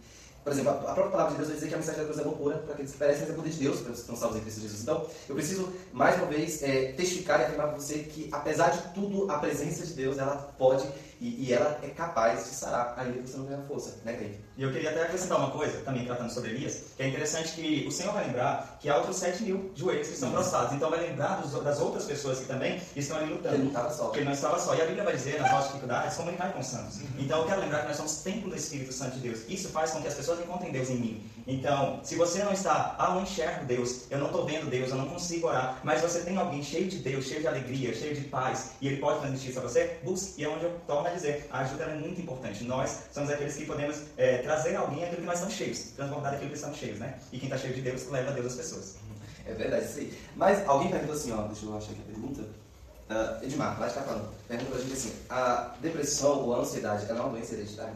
por 0.44 0.52
exemplo, 0.52 0.70
a, 0.70 0.74
a 0.74 0.94
própria 0.94 1.10
palavra 1.10 1.32
de 1.32 1.38
Deus 1.38 1.48
vai 1.48 1.56
dizer 1.56 1.68
que 1.68 1.74
a 1.74 1.78
mensagem 1.78 2.00
da 2.00 2.06
cruz 2.06 2.20
é 2.20 2.22
loucura 2.22 2.58
para 2.58 2.74
aqueles 2.74 2.92
que 2.92 2.98
parecem 2.98 3.26
ser 3.26 3.32
poder 3.32 3.50
de 3.50 3.58
Deus, 3.58 3.80
para 3.80 3.90
os 3.90 3.96
que 3.96 4.02
estão 4.02 4.16
salvos 4.16 4.38
em 4.38 4.42
Cristo 4.42 4.60
Jesus. 4.60 4.82
Então, 4.82 5.04
eu 5.28 5.34
preciso, 5.34 5.72
mais 5.92 6.16
uma 6.16 6.26
vez, 6.26 6.62
é, 6.62 6.92
testificar 6.92 7.40
e 7.40 7.44
afirmar 7.44 7.68
para 7.68 7.76
você 7.76 7.98
que, 7.98 8.28
apesar 8.30 8.70
de 8.70 8.94
tudo, 8.94 9.28
a 9.30 9.38
presença 9.38 9.84
de 9.84 9.94
Deus 9.94 10.16
ela 10.16 10.36
pode 10.56 10.86
E, 11.20 11.44
e 11.44 11.52
ela 11.52 11.78
é 11.82 11.88
capaz 11.88 12.44
de 12.44 12.54
sarar, 12.54 12.94
ainda 12.96 13.18
que 13.18 13.28
você 13.28 13.36
não 13.36 13.46
tenha 13.46 13.60
força, 13.62 13.98
né, 14.04 14.14
Kaique? 14.14 14.38
E 14.56 14.62
eu 14.62 14.72
queria 14.72 14.90
até 14.90 15.02
acrescentar 15.02 15.38
uma 15.38 15.50
coisa, 15.50 15.80
também 15.80 16.04
tratando 16.04 16.30
sobre 16.30 16.50
Elias, 16.50 16.84
que 16.96 17.02
é 17.02 17.08
interessante 17.08 17.52
que 17.52 17.86
o 17.86 17.90
Senhor 17.90 18.12
vai 18.12 18.26
lembrar 18.26 18.78
que 18.80 18.88
há 18.88 18.96
outros 18.96 19.16
7 19.16 19.42
mil 19.42 19.70
joelhos 19.74 20.08
que 20.08 20.14
estão 20.14 20.30
prostrados. 20.30 20.72
Então 20.74 20.90
vai 20.90 21.00
lembrar 21.00 21.40
dos, 21.42 21.52
das 21.62 21.80
outras 21.80 22.04
pessoas 22.04 22.40
que 22.40 22.46
também 22.46 22.80
estão 22.96 23.16
ali 23.18 23.32
lutando. 23.32 23.54
Ele 23.54 23.62
não 23.64 23.70
estava 23.70 23.90
só. 23.90 24.04
Porque 24.04 24.18
ele 24.18 24.26
não 24.26 24.32
estava 24.32 24.58
só. 24.58 24.74
E 24.74 24.82
a 24.82 24.84
Bíblia 24.86 25.04
vai 25.04 25.14
dizer, 25.14 25.40
nas 25.40 25.50
nossas 25.50 25.68
dificuldades, 25.68 26.16
comunicar 26.16 26.52
com 26.52 26.60
os 26.60 26.66
santos. 26.66 27.00
Então 27.18 27.40
eu 27.40 27.46
quero 27.46 27.60
lembrar 27.60 27.80
que 27.82 27.88
nós 27.88 27.96
somos 27.96 28.16
templo 28.18 28.50
do 28.50 28.56
Espírito 28.56 28.92
Santo 28.92 29.16
de 29.16 29.20
Deus. 29.20 29.40
Isso 29.48 29.68
faz 29.68 29.90
com 29.90 30.02
que 30.02 30.08
as 30.08 30.14
pessoas 30.14 30.40
encontrem 30.40 30.72
Deus 30.72 30.90
em 30.90 30.96
mim. 30.96 31.30
Então, 31.46 32.00
se 32.02 32.14
você 32.14 32.42
não 32.44 32.52
está, 32.52 32.94
ah, 32.98 33.16
eu 33.16 33.22
enxergo 33.22 33.64
Deus, 33.64 34.10
eu 34.10 34.18
não 34.18 34.26
estou 34.26 34.44
vendo 34.44 34.70
Deus, 34.70 34.90
eu 34.90 34.96
não 34.96 35.08
consigo 35.08 35.48
orar, 35.48 35.80
mas 35.82 36.00
você 36.00 36.20
tem 36.20 36.36
alguém 36.36 36.62
cheio 36.62 36.88
de 36.88 36.98
Deus, 36.98 37.24
cheio 37.24 37.40
de 37.40 37.48
alegria, 37.48 37.94
cheio 37.94 38.14
de 38.14 38.22
paz, 38.22 38.72
e 38.80 38.86
ele 38.86 38.98
pode 38.98 39.20
transmitir 39.20 39.50
isso 39.50 39.58
a 39.58 39.62
você, 39.62 39.98
busque. 40.04 40.40
E 40.40 40.44
é 40.44 40.48
onde 40.48 40.64
eu 40.64 40.80
torno 40.86 41.08
a 41.10 41.14
dizer, 41.14 41.46
a 41.50 41.60
ajuda 41.60 41.84
é 41.84 41.94
muito 41.94 42.20
importante. 42.20 42.64
Nós 42.64 43.04
somos 43.12 43.30
aqueles 43.30 43.56
que 43.56 43.66
podemos 43.66 44.02
é, 44.16 44.38
trazer 44.38 44.76
a 44.76 44.80
alguém 44.80 45.04
aquilo 45.04 45.20
que 45.20 45.26
nós 45.26 45.36
estamos 45.36 45.54
cheios, 45.54 45.78
transbordar 45.96 46.34
aquilo 46.34 46.50
que 46.50 46.56
estamos 46.56 46.78
cheios, 46.78 46.98
né? 46.98 47.18
E 47.32 47.38
quem 47.38 47.48
está 47.48 47.58
cheio 47.58 47.74
de 47.74 47.82
Deus, 47.82 48.08
leva 48.08 48.32
Deus 48.32 48.46
às 48.46 48.54
pessoas. 48.54 48.96
É 49.46 49.54
verdade, 49.54 49.84
isso 49.84 49.98
aí. 49.98 50.18
Mas 50.36 50.66
alguém 50.68 50.90
perguntou 50.90 51.14
assim, 51.14 51.32
ó, 51.32 51.42
deixa 51.42 51.66
eu 51.66 51.76
achar 51.76 51.92
aqui 51.92 52.00
a 52.00 52.12
pergunta. 52.12 52.42
Uh, 52.42 53.44
Edmar, 53.44 53.80
lá 53.80 53.88
está 53.88 54.02
falando, 54.02 54.32
pergunta 54.46 54.70
pra 54.70 54.80
gente 54.80 54.92
assim, 54.92 55.12
a 55.28 55.74
depressão 55.80 56.44
ou 56.44 56.54
a 56.54 56.58
ansiedade, 56.60 57.06
ela 57.08 57.18
é 57.18 57.22
uma 57.22 57.30
doença 57.30 57.54
hereditária? 57.54 57.94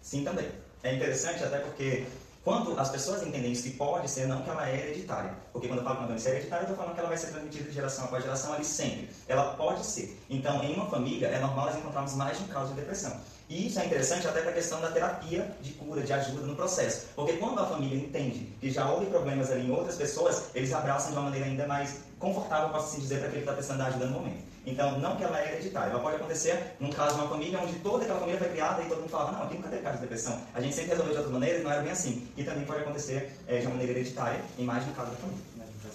Sim, 0.00 0.22
também. 0.22 0.48
É 0.84 0.94
interessante 0.94 1.42
até 1.42 1.58
porque 1.58 2.06
quando 2.44 2.78
as 2.78 2.90
pessoas 2.90 3.22
entendem 3.22 3.52
isso, 3.52 3.62
que 3.62 3.70
pode 3.70 4.10
ser, 4.10 4.26
não 4.26 4.42
que 4.42 4.50
ela 4.50 4.68
é 4.68 4.76
hereditária. 4.76 5.32
Porque 5.52 5.68
quando 5.68 5.78
eu 5.78 5.84
falo 5.84 5.96
que 5.96 6.02
uma 6.02 6.08
doença 6.08 6.28
é 6.28 6.32
hereditária, 6.32 6.64
eu 6.64 6.70
estou 6.70 6.76
falando 6.76 6.94
que 6.94 7.00
ela 7.00 7.08
vai 7.08 7.18
ser 7.18 7.28
transmitida 7.28 7.68
de 7.68 7.74
geração 7.74 8.04
após 8.06 8.24
geração 8.24 8.52
ali 8.52 8.64
sempre. 8.64 9.10
Ela 9.28 9.54
pode 9.54 9.86
ser. 9.86 10.18
Então, 10.28 10.62
em 10.64 10.74
uma 10.74 10.86
família, 10.86 11.28
é 11.28 11.38
normal 11.38 11.66
nós 11.66 11.76
encontrarmos 11.76 12.14
mais 12.14 12.38
de 12.38 12.44
um 12.44 12.48
caso 12.48 12.70
de 12.70 12.80
depressão. 12.80 13.20
E 13.48 13.68
isso 13.68 13.78
é 13.78 13.86
interessante 13.86 14.26
até 14.26 14.40
para 14.40 14.50
a 14.50 14.54
questão 14.54 14.80
da 14.80 14.90
terapia 14.90 15.56
de 15.60 15.72
cura, 15.74 16.02
de 16.02 16.12
ajuda 16.12 16.46
no 16.46 16.56
processo. 16.56 17.06
Porque 17.14 17.34
quando 17.34 17.60
a 17.60 17.66
família 17.66 17.96
entende 17.96 18.52
que 18.60 18.70
já 18.70 18.90
houve 18.90 19.06
problemas 19.06 19.50
ali 19.50 19.68
em 19.68 19.70
outras 19.70 19.96
pessoas, 19.96 20.46
eles 20.54 20.72
abraçam 20.72 21.12
de 21.12 21.18
uma 21.18 21.24
maneira 21.24 21.46
ainda 21.46 21.66
mais 21.66 21.98
confortável, 22.18 22.70
posso 22.70 22.88
assim 22.88 23.00
dizer, 23.00 23.18
para 23.18 23.28
aquele 23.28 23.42
que 23.42 23.50
está 23.50 23.52
precisando 23.52 23.78
da 23.78 23.86
ajuda 23.86 24.06
no 24.06 24.12
momento. 24.12 24.51
Então, 24.64 24.98
não 25.00 25.16
que 25.16 25.24
ela 25.24 25.40
é 25.40 25.52
hereditária, 25.52 25.90
ela 25.90 26.00
pode 26.00 26.16
acontecer 26.16 26.76
num 26.78 26.90
caso 26.90 27.16
de 27.16 27.20
uma 27.20 27.30
família 27.30 27.60
onde 27.60 27.74
toda 27.80 28.04
aquela 28.04 28.20
família 28.20 28.38
foi 28.38 28.48
criada 28.50 28.82
e 28.82 28.88
todo 28.88 29.00
mundo 29.00 29.10
falava, 29.10 29.32
não, 29.32 29.42
aqui 29.42 29.56
nunca 29.56 29.68
teve 29.68 29.82
caso 29.82 29.96
de 29.96 30.02
depressão. 30.02 30.40
A 30.54 30.60
gente 30.60 30.74
sempre 30.74 30.90
resolveu 30.90 31.12
de 31.12 31.18
outras 31.18 31.34
maneiras 31.34 31.60
e 31.60 31.64
não 31.64 31.72
era 31.72 31.82
bem 31.82 31.90
assim. 31.90 32.28
E 32.36 32.44
também 32.44 32.64
pode 32.64 32.80
acontecer 32.80 33.36
é, 33.48 33.58
de 33.58 33.66
uma 33.66 33.74
maneira 33.74 33.92
hereditária, 33.92 34.40
em 34.58 34.64
mais 34.64 34.84
de 34.84 34.90
um 34.90 34.94
caso 34.94 35.10
da 35.10 35.16
família. 35.16 35.42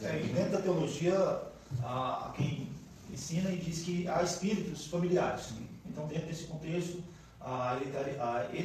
É, 0.03 0.22
e 0.22 0.28
dentro 0.34 0.51
da 0.51 0.61
teologia, 0.61 1.41
a, 1.84 2.28
a 2.28 2.34
quem 2.36 2.70
ensina 3.11 3.49
e 3.49 3.57
diz 3.57 3.84
que 3.84 4.07
há 4.07 4.22
espíritos 4.22 4.88
familiares. 4.88 5.53
Então, 5.86 6.05
dentro 6.07 6.28
desse 6.28 6.43
contexto, 6.43 7.01
a 7.39 7.80
hereditariedade 7.82 8.57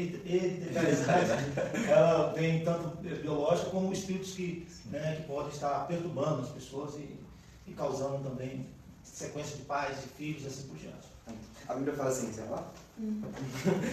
ela 1.89 2.33
vem 2.33 2.65
tanto 2.65 2.89
biológica 2.97 3.71
como 3.71 3.93
espíritos 3.93 4.33
que, 4.33 4.67
né, 4.87 5.17
que 5.17 5.23
podem 5.29 5.53
estar 5.53 5.87
perturbando 5.87 6.43
as 6.43 6.49
pessoas 6.49 6.97
e, 6.97 7.17
e 7.69 7.73
causando 7.75 8.29
também 8.29 8.67
sequência 9.03 9.57
de 9.57 9.63
pais, 9.63 9.97
de 10.01 10.09
filhos 10.09 10.45
e 10.45 10.47
assim 10.47 10.63
por 10.69 10.77
diante. 10.77 11.09
A 11.69 11.75
Bíblia 11.75 11.95
fala 11.95 12.11
assim, 12.11 12.33
você 12.33 12.41
vai 12.41 12.49
falar? 12.49 12.73
Uhum. 12.99 13.23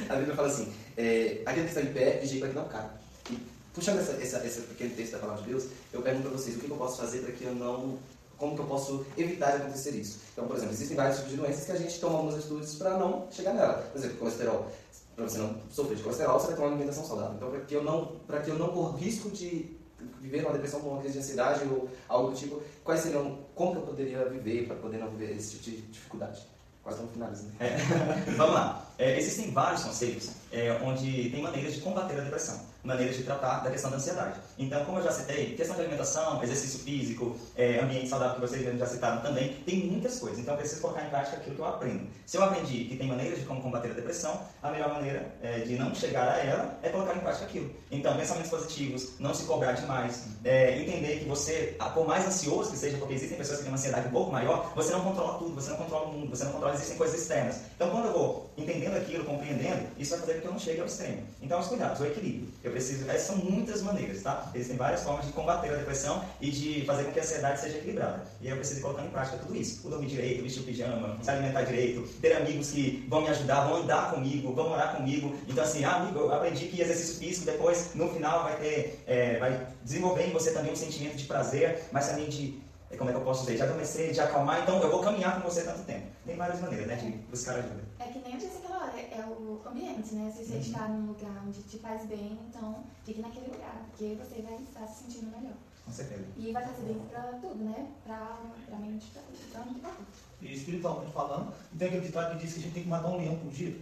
A 0.10 0.16
Bíblia 0.16 0.36
fala 0.36 0.47
assim, 0.47 0.74
é, 0.97 1.41
aquele 1.45 1.68
que 1.68 1.78
está 1.78 1.82
em 1.82 1.93
pé, 1.93 2.20
vigia 2.20 2.39
para 2.39 2.49
que 2.49 2.55
não 2.55 2.68
caia. 2.68 2.91
E 3.30 3.38
puxando 3.74 3.99
essa, 3.99 4.14
essa, 4.14 4.45
esse 4.45 4.62
pequeno 4.62 4.95
texto 4.95 5.14
da 5.14 5.20
palavra 5.20 5.43
de 5.43 5.49
Deus, 5.49 5.66
eu 5.93 6.01
pergunto 6.01 6.30
para 6.30 6.38
vocês, 6.38 6.55
o 6.55 6.60
que 6.60 6.70
eu 6.70 6.78
posso 6.78 6.97
fazer 6.97 7.20
para 7.20 7.32
que 7.32 7.43
eu 7.43 7.55
não... 7.55 7.97
Como 8.38 8.55
que 8.55 8.62
eu 8.62 8.68
posso 8.68 9.05
evitar 9.18 9.51
de 9.51 9.64
acontecer 9.64 9.91
isso? 9.91 10.20
Então, 10.32 10.47
por 10.47 10.55
exemplo, 10.55 10.74
existem 10.74 10.95
vários 10.95 11.18
tipos 11.18 11.32
de 11.32 11.38
doenças 11.38 11.66
que 11.66 11.72
a 11.74 11.76
gente 11.76 11.99
toma 11.99 12.20
algumas 12.20 12.39
atitudes 12.39 12.76
para 12.76 12.97
não 12.97 13.28
chegar 13.30 13.53
nela. 13.53 13.74
Por 13.74 13.97
exemplo, 13.97 14.18
colesterol. 14.18 14.72
Para 15.14 15.26
você 15.28 15.38
não 15.39 15.62
sofrer 15.70 15.97
de 15.97 16.03
colesterol, 16.03 16.39
você 16.39 16.47
vai 16.47 16.55
tomar 16.55 16.68
uma 16.68 16.76
alimentação 16.76 17.05
saudável. 17.05 17.36
Então, 17.36 17.51
para 17.51 17.60
que 17.60 17.74
eu 17.74 17.84
não, 17.84 18.05
para 18.26 18.39
que 18.39 18.49
eu 18.49 18.57
não 18.57 18.70
corra 18.70 18.97
risco 18.97 19.30
de 19.30 19.78
viver 20.22 20.43
uma 20.43 20.54
depressão 20.54 20.80
com 20.82 20.89
uma 20.89 21.00
crise 21.00 21.14
de 21.14 21.20
ansiedade 21.20 21.64
ou 21.66 21.89
algo 22.08 22.32
do 22.32 22.38
tipo, 22.38 22.62
quais 22.84 23.02
seriam, 23.02 23.39
como 23.56 23.72
que 23.72 23.78
eu 23.78 23.84
poderia 23.84 24.26
viver 24.26 24.68
para 24.68 24.76
poder 24.76 24.97
não 24.97 25.10
viver 25.10 25.36
esse 25.36 25.58
tipo 25.58 25.78
de 25.78 25.88
dificuldade? 25.88 26.41
Quase 26.84 26.97
estamos 26.97 27.14
finalizando. 27.14 27.52
É. 27.60 27.78
Vamos 28.38 28.56
lá. 28.56 28.88
É, 28.97 29.18
existem 29.18 29.52
vários 29.52 29.84
conselhos 29.84 30.32
é, 30.52 30.80
onde 30.84 31.30
tem 31.30 31.41
maneiras 31.41 31.74
de 31.74 31.82
combater 31.82 32.20
a 32.20 32.24
depressão 32.24 32.68
maneiras 32.84 33.17
de 33.17 33.23
tratar 33.23 33.59
da 33.59 33.71
questão 33.71 33.91
da 33.91 33.97
ansiedade. 33.97 34.39
Então, 34.57 34.84
como 34.86 34.99
eu 34.99 35.03
já 35.03 35.11
citei, 35.11 35.55
questão 35.55 35.75
de 35.75 35.82
alimentação, 35.82 36.41
exercício 36.43 36.80
físico, 36.80 37.36
é, 37.55 37.80
ambiente 37.80 38.07
saudável 38.07 38.36
que 38.36 38.41
vocês 38.41 38.77
já 38.77 38.86
citaram 38.86 39.21
também, 39.21 39.53
tem 39.65 39.88
muitas 39.88 40.19
coisas. 40.19 40.39
Então, 40.39 40.53
eu 40.53 40.59
preciso 40.59 40.82
colocar 40.82 41.05
em 41.05 41.09
prática 41.09 41.38
aquilo 41.38 41.55
que 41.55 41.61
eu 41.61 41.67
aprendo. 41.67 42.07
Se 42.25 42.38
eu 42.38 42.43
aprendi 42.43 42.86
que 42.86 42.95
tem 42.95 43.07
maneiras 43.07 43.39
de 43.39 43.45
como 43.45 43.61
combater 43.61 43.91
a 43.91 43.93
depressão, 43.93 44.41
a 44.61 44.71
melhor 44.71 44.93
maneira 44.93 45.34
é, 45.41 45.59
de 45.59 45.75
não 45.75 45.93
chegar 45.93 46.30
a 46.30 46.38
ela 46.38 46.80
é 46.82 46.89
colocar 46.89 47.15
em 47.15 47.19
prática 47.19 47.45
aquilo. 47.45 47.73
Então, 47.91 48.15
pensamentos 48.15 48.49
positivos, 48.49 49.19
não 49.19 49.34
se 49.34 49.43
cobrar 49.45 49.73
demais, 49.73 50.25
é, 50.43 50.80
entender 50.80 51.19
que 51.19 51.25
você, 51.25 51.75
por 51.93 52.07
mais 52.07 52.25
ansioso 52.25 52.71
que 52.71 52.77
seja, 52.77 52.97
porque 52.97 53.13
existem 53.13 53.38
pessoas 53.38 53.57
que 53.57 53.63
têm 53.63 53.71
uma 53.71 53.77
ansiedade 53.77 54.07
um 54.07 54.11
pouco 54.11 54.32
maior, 54.32 54.71
você 54.75 54.91
não 54.91 55.01
controla 55.01 55.38
tudo, 55.38 55.55
você 55.55 55.69
não 55.71 55.77
controla 55.77 56.05
o 56.05 56.13
mundo, 56.13 56.30
você 56.30 56.43
não 56.43 56.51
controla, 56.51 56.73
existem 56.73 56.97
coisas 56.97 57.19
externas. 57.19 57.61
Então, 57.75 57.89
quando 57.89 58.05
eu 58.05 58.13
vou 58.13 58.49
entendendo 58.57 58.97
aquilo, 58.97 59.23
compreendendo, 59.25 59.88
isso 59.97 60.11
vai 60.11 60.19
fazer 60.19 60.34
com 60.36 60.41
que 60.41 60.47
eu 60.47 60.51
não 60.51 60.59
chegue 60.59 60.80
ao 60.82 60.86
extremo. 60.86 61.23
Então, 61.41 61.59
os 61.59 61.67
cuidados, 61.67 61.99
o 61.99 62.05
equilíbrio. 62.05 62.47
Eu 62.63 62.68
preciso, 62.70 63.09
essas 63.09 63.22
são 63.22 63.38
muitas 63.38 63.82
maneiras, 63.82 64.22
tá? 64.22 64.49
Existem 64.53 64.78
várias 64.78 65.03
formas 65.03 65.26
de 65.26 65.32
combater 65.32 65.74
a 65.74 65.78
depressão 65.78 66.24
e 66.39 66.51
de 66.51 66.86
fazer 66.86 67.05
com 67.05 67.11
que 67.11 67.20
a 67.20 67.24
ansiedade 67.24 67.59
seja 67.59 67.78
equilibrada. 67.78 68.24
E 68.41 68.49
eu 68.49 68.55
preciso 68.55 68.82
colocar 68.82 69.05
em 69.05 69.09
prática 69.09 69.38
tudo 69.38 69.55
isso. 69.55 69.86
O 69.86 69.89
dormir 69.89 70.07
direito, 70.07 70.43
vestir 70.43 70.61
o 70.61 70.65
pijama, 70.65 71.17
se 71.22 71.30
alimentar 71.30 71.63
direito, 71.63 72.01
ter 72.22 72.34
amigos 72.34 72.72
que 72.72 73.05
vão 73.09 73.22
me 73.22 73.30
ajudar, 73.30 73.67
vão 73.67 73.78
andar 73.78 74.11
comigo, 74.11 74.53
vão 74.53 74.70
morar 74.70 74.95
comigo. 74.95 75.36
Então, 75.47 75.63
assim, 75.63 75.84
ah, 75.84 75.95
amigo, 75.95 76.20
eu 76.20 76.34
aprendi 76.34 76.65
que 76.67 76.82
exercício 76.82 77.17
físico 77.17 77.45
depois, 77.45 77.93
no 77.95 78.09
final, 78.09 78.43
vai 78.43 78.57
ter, 78.57 79.03
é, 79.07 79.38
vai 79.38 79.67
desenvolver 79.84 80.28
em 80.28 80.32
você 80.32 80.51
também 80.51 80.72
um 80.72 80.76
sentimento 80.76 81.15
de 81.15 81.26
prazer, 81.26 81.84
mas 81.91 82.07
também 82.07 82.30
de 82.30 82.59
é, 82.91 82.97
como 82.97 83.09
é 83.09 83.13
que 83.13 83.20
eu 83.20 83.24
posso 83.24 83.41
dizer, 83.41 83.57
de 83.57 83.61
adormecer, 83.61 84.11
de 84.11 84.20
acalmar, 84.20 84.61
então 84.63 84.82
eu 84.82 84.89
vou 84.89 85.01
caminhar 85.01 85.39
com 85.39 85.47
você 85.47 85.63
tanto 85.63 85.84
tempo. 85.84 86.07
Tem 86.26 86.36
várias 86.36 86.59
maneiras, 86.59 86.88
né, 86.88 86.95
de 86.95 87.11
buscar 87.30 87.55
ajuda. 87.55 87.84
É 87.99 88.05
que 88.05 88.20
nem 88.20 88.34
eu 88.34 88.39
disse 88.39 88.57
hora, 89.00 89.22
é 89.22 89.26
o 89.26 89.62
ambiente, 89.66 90.16
né? 90.16 90.32
Se 90.36 90.45
você 90.45 90.54
uhum. 90.54 90.60
está 90.60 90.88
num 90.88 91.08
lugar 91.08 91.43
onde 91.45 91.62
te 91.64 91.78
faz 91.78 92.06
bem, 92.06 92.38
então 92.47 92.84
fique 93.06 93.22
naquele 93.22 93.47
lugar, 93.47 93.86
porque 93.89 94.18
você 94.20 94.41
vai 94.41 94.56
estar 94.56 94.88
se 94.88 95.04
sentindo 95.04 95.32
melhor. 95.32 95.56
Com 95.86 95.91
certeza. 95.91 96.26
E 96.38 96.52
vai 96.52 96.64
fazer 96.64 96.84
bem 96.84 97.00
para 97.10 97.22
tudo, 97.41 97.64
né? 97.64 97.88
Para 98.04 98.18
alma, 98.18 98.56
para 98.68 98.78
mente, 98.78 99.08
para 99.08 99.22
tudo. 99.24 99.38
Então, 99.50 99.66
muito 99.66 99.82
bom. 99.82 99.93
E 100.41 100.54
espiritualmente 100.54 101.12
falando, 101.12 101.54
tem 101.78 101.88
aquele 101.88 102.06
ditado 102.06 102.38
que 102.38 102.45
diz 102.45 102.54
que 102.54 102.60
a 102.60 102.64
gente 102.64 102.74
tem 102.74 102.84
que 102.84 102.89
matar 102.89 103.08
um 103.08 103.18
leão 103.18 103.36
por 103.38 103.52
dia. 103.52 103.76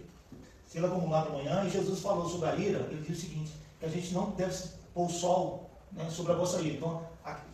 Se 0.66 0.78
ele 0.78 0.86
acumular 0.86 1.26
de 1.26 1.32
manhã, 1.32 1.64
e 1.64 1.70
Jesus 1.70 2.00
falou 2.00 2.28
sobre 2.28 2.48
a 2.48 2.56
ira, 2.56 2.80
ele 2.90 3.02
diz 3.06 3.18
o 3.18 3.20
seguinte, 3.20 3.52
que 3.78 3.86
a 3.86 3.88
gente 3.88 4.12
não 4.14 4.30
deve 4.30 4.68
pôr 4.94 5.06
o 5.06 5.10
sol 5.10 5.70
né, 5.92 6.08
sobre 6.10 6.32
a 6.32 6.36
vossa 6.36 6.60
ira. 6.60 6.76
Então, 6.76 7.06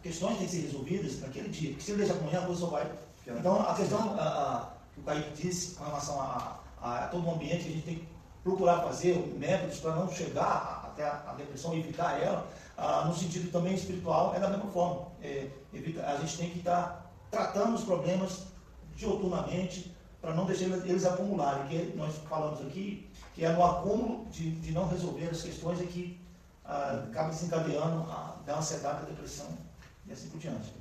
questões 0.02 0.38
têm 0.38 0.46
que 0.46 0.52
ser 0.52 0.60
resolvidas 0.62 1.20
naquele 1.20 1.48
dia. 1.48 1.70
Porque 1.70 1.84
se 1.84 1.90
ele 1.92 2.04
deixar 2.04 2.18
amanhã, 2.18 2.40
a 2.40 2.46
coisa 2.46 2.60
só 2.60 2.66
vai. 2.68 2.92
Então, 3.26 3.60
a 3.60 3.74
questão 3.74 4.14
a, 4.18 4.22
a, 4.22 4.72
que 4.94 5.00
o 5.00 5.02
Kaique 5.02 5.42
disse 5.42 5.74
com 5.74 5.84
relação 5.84 6.20
a, 6.20 6.60
a, 6.84 7.08
todo 7.08 7.26
o 7.26 7.32
ambiente, 7.32 7.66
a 7.66 7.72
gente 7.72 7.82
tem 7.82 7.94
que 7.96 8.08
procurar 8.42 8.82
fazer 8.82 9.16
métodos 9.38 9.80
para 9.80 9.94
não 9.96 10.10
chegar 10.10 10.90
até 10.92 11.04
a, 11.04 11.34
depressão 11.36 11.74
e 11.74 11.80
evitar 11.80 12.20
ela, 12.20 12.46
no 13.06 13.14
sentido 13.14 13.50
também 13.50 13.74
espiritual, 13.74 14.34
é 14.34 14.38
da 14.38 14.48
mesma 14.48 14.70
forma. 14.70 15.08
É, 15.22 15.48
evita, 15.72 16.06
a 16.06 16.16
gente 16.18 16.36
tem 16.36 16.50
que 16.50 16.58
estar 16.58 17.10
tratando 17.30 17.74
os 17.74 17.84
problemas 17.84 18.46
dioturnamente 18.94 19.96
para 20.20 20.34
não 20.34 20.44
deixar 20.44 20.66
eles 20.66 21.04
acumularem. 21.04 21.66
Que 21.68 21.96
nós 21.96 22.16
falamos 22.28 22.60
aqui 22.60 23.08
que 23.34 23.44
é 23.44 23.52
no 23.52 23.64
acúmulo 23.64 24.26
de, 24.30 24.50
de 24.52 24.72
não 24.72 24.88
resolver 24.88 25.28
as 25.28 25.42
questões 25.42 25.80
é 25.80 25.86
que 25.86 26.20
acaba 26.64 27.30
desencadeando 27.30 28.10
a, 28.10 28.36
da 28.46 28.58
ansiedade, 28.58 29.00
da 29.00 29.08
depressão 29.08 29.48
e 30.06 30.12
assim 30.12 30.28
por 30.28 30.38
diante. 30.38 30.72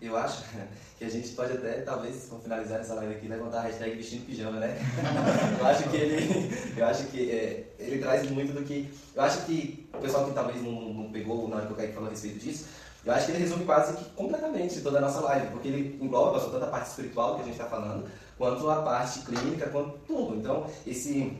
Eu 0.00 0.16
acho 0.16 0.42
que 0.98 1.04
a 1.04 1.08
gente 1.08 1.28
pode 1.30 1.52
até, 1.52 1.80
talvez, 1.82 2.24
para 2.24 2.38
finalizar 2.38 2.80
essa 2.80 2.94
live 2.94 3.14
aqui, 3.14 3.28
levantar 3.28 3.58
a 3.58 3.62
hashtag 3.62 3.96
vestindo 3.96 4.26
pijama, 4.26 4.58
né? 4.58 4.78
eu 5.58 5.66
acho 5.66 5.88
que 5.88 5.96
ele, 5.96 6.54
eu 6.76 6.86
acho 6.86 7.04
que 7.04 7.30
é, 7.30 7.74
ele 7.78 7.98
traz 7.98 8.30
muito 8.30 8.52
do 8.52 8.62
que. 8.62 8.92
Eu 9.14 9.22
acho 9.22 9.44
que 9.46 9.88
o 9.92 9.98
pessoal 9.98 10.26
que 10.26 10.34
talvez 10.34 10.62
não, 10.62 10.72
não 10.72 11.12
pegou 11.12 11.48
na 11.48 11.56
hora 11.56 11.66
que 11.66 11.72
o 11.72 11.76
Kaique 11.76 11.94
falou 11.94 12.08
a 12.08 12.10
respeito 12.10 12.38
disso, 12.38 12.66
eu 13.04 13.12
acho 13.12 13.26
que 13.26 13.32
ele 13.32 13.40
resume 13.40 13.64
quase 13.64 13.96
que 13.96 14.04
completamente 14.10 14.80
toda 14.80 14.98
a 14.98 15.00
nossa 15.00 15.20
live, 15.20 15.48
porque 15.48 15.68
ele 15.68 15.98
engloba 16.02 16.40
tanto 16.40 16.64
a 16.64 16.68
parte 16.68 16.88
espiritual 16.88 17.36
que 17.36 17.42
a 17.42 17.44
gente 17.44 17.54
está 17.54 17.66
falando, 17.66 18.08
quanto 18.38 18.68
a 18.70 18.82
parte 18.82 19.20
clínica, 19.20 19.68
quanto 19.68 19.98
tudo. 20.06 20.36
Então, 20.36 20.66
esse, 20.86 21.36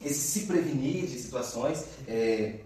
esse 0.00 0.14
se 0.14 0.46
prevenir 0.46 1.06
de 1.06 1.18
situações. 1.18 1.84
É, 2.08 2.60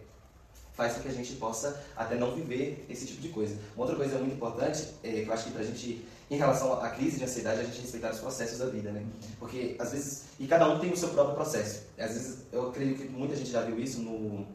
faz 0.76 0.94
com 0.94 1.00
que 1.00 1.08
a 1.08 1.12
gente 1.12 1.32
possa 1.34 1.82
até 1.96 2.16
não 2.16 2.34
viver 2.34 2.84
esse 2.88 3.06
tipo 3.06 3.22
de 3.22 3.30
coisa. 3.30 3.56
Uma 3.74 3.86
outra 3.86 3.96
coisa 3.96 4.18
muito 4.18 4.34
importante, 4.34 4.88
é, 5.02 5.22
que 5.22 5.28
eu 5.28 5.32
acho 5.32 5.44
que 5.44 5.50
para 5.50 5.62
a 5.62 5.64
gente, 5.64 6.06
em 6.30 6.36
relação 6.36 6.74
à 6.74 6.90
crise 6.90 7.18
de 7.18 7.24
ansiedade, 7.24 7.60
a 7.60 7.64
gente 7.64 7.80
respeitar 7.80 8.12
os 8.12 8.20
processos 8.20 8.58
da 8.58 8.66
vida, 8.66 8.92
né? 8.92 9.04
Porque 9.38 9.74
às 9.78 9.92
vezes, 9.92 10.24
e 10.38 10.46
cada 10.46 10.68
um 10.68 10.78
tem 10.78 10.92
o 10.92 10.96
seu 10.96 11.08
próprio 11.08 11.34
processo. 11.34 11.84
Às 11.98 12.12
vezes, 12.12 12.38
eu 12.52 12.68
acredito 12.68 13.02
que 13.02 13.08
muita 13.08 13.34
gente 13.34 13.50
já 13.50 13.62
viu 13.62 13.78
isso 13.80 14.00
no, 14.00 14.46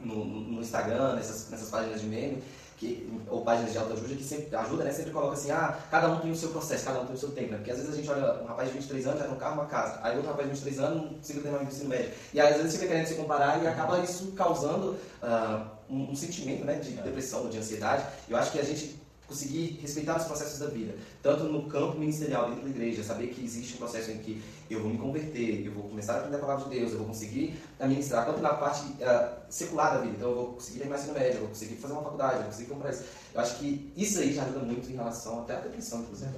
no, 0.00 0.24
no 0.24 0.60
Instagram, 0.62 1.16
nessas, 1.16 1.50
nessas 1.50 1.68
páginas 1.68 2.00
de 2.00 2.06
meme, 2.06 2.42
que, 2.82 3.08
ou 3.30 3.42
páginas 3.42 3.70
de 3.70 3.78
autoajuda 3.78 4.16
que 4.16 4.24
sempre 4.24 4.56
ajuda, 4.56 4.82
né? 4.82 4.92
Sempre 4.92 5.12
coloca 5.12 5.34
assim, 5.34 5.52
ah, 5.52 5.78
cada 5.88 6.08
um 6.08 6.18
tem 6.18 6.32
o 6.32 6.36
seu 6.36 6.48
processo, 6.48 6.84
cada 6.84 7.00
um 7.00 7.06
tem 7.06 7.14
o 7.14 7.18
seu 7.18 7.30
tempo, 7.30 7.52
né? 7.52 7.58
Porque 7.58 7.70
às 7.70 7.76
vezes 7.76 7.92
a 7.92 7.96
gente 7.96 8.10
olha 8.10 8.42
um 8.42 8.46
rapaz 8.46 8.68
de 8.68 8.74
23 8.74 9.06
anos, 9.06 9.20
já 9.20 9.26
tem 9.26 9.34
um 9.34 9.38
carro, 9.38 9.54
uma 9.54 9.66
casa, 9.66 10.00
aí 10.02 10.16
outro 10.16 10.30
rapaz 10.30 10.48
de 10.48 10.54
23 10.54 10.80
anos, 10.80 11.02
não 11.02 11.08
consegue 11.14 11.40
terminar 11.40 11.64
o 11.64 11.68
ensino 11.68 11.88
médio. 11.88 12.10
E 12.34 12.40
aí, 12.40 12.52
às 12.52 12.56
vezes 12.56 12.74
fica 12.74 12.88
querendo 12.88 13.06
se 13.06 13.14
comparar 13.14 13.62
e 13.62 13.66
acaba 13.68 14.00
isso 14.00 14.32
causando 14.32 14.96
uh, 15.22 15.64
um, 15.88 16.10
um, 16.10 16.16
sentimento, 16.16 16.64
né? 16.64 16.74
De 16.74 16.98
é. 16.98 17.02
depressão, 17.02 17.48
de 17.48 17.56
ansiedade. 17.56 18.04
Eu 18.28 18.36
acho 18.36 18.50
que 18.50 18.58
a 18.58 18.64
gente 18.64 19.00
conseguir 19.28 19.78
respeitar 19.80 20.18
os 20.18 20.24
processos 20.24 20.58
da 20.58 20.66
vida, 20.66 20.94
tanto 21.22 21.44
no 21.44 21.62
campo 21.66 21.98
ministerial 21.98 22.50
dentro 22.50 22.64
da 22.64 22.70
igreja, 22.70 23.02
saber 23.02 23.28
que 23.28 23.42
existe 23.42 23.74
um 23.74 23.78
processo 23.78 24.10
em 24.10 24.18
que 24.18 24.42
eu 24.72 24.80
vou 24.80 24.90
me 24.90 24.98
converter, 24.98 25.66
eu 25.66 25.72
vou 25.72 25.84
começar 25.84 26.14
a 26.14 26.16
aprender 26.18 26.36
a 26.36 26.40
palavra 26.40 26.64
de 26.64 26.70
Deus, 26.70 26.92
eu 26.92 26.98
vou 26.98 27.06
conseguir 27.06 27.60
administrar, 27.78 28.26
tanto 28.26 28.40
na 28.40 28.54
parte 28.54 28.84
uh, 28.84 29.36
secular 29.48 29.94
da 29.94 30.00
vida, 30.00 30.16
então 30.16 30.30
eu 30.30 30.34
vou 30.34 30.46
conseguir 30.54 30.78
terminar 30.78 30.98
ensino 30.98 31.14
médio, 31.14 31.34
eu 31.34 31.40
vou 31.40 31.48
conseguir 31.48 31.76
fazer 31.76 31.92
uma 31.94 32.02
faculdade, 32.02 32.34
eu 32.34 32.40
vou 32.40 32.50
conseguir 32.50 32.68
comprar 32.68 32.90
isso. 32.90 33.04
Eu 33.34 33.40
acho 33.40 33.56
que 33.58 33.92
isso 33.96 34.18
aí 34.18 34.34
já 34.34 34.44
ajuda 34.44 34.60
muito 34.60 34.90
em 34.90 34.94
relação 34.94 35.40
até 35.40 35.56
à 35.56 35.60
depressão, 35.60 36.00
inclusive. 36.00 36.30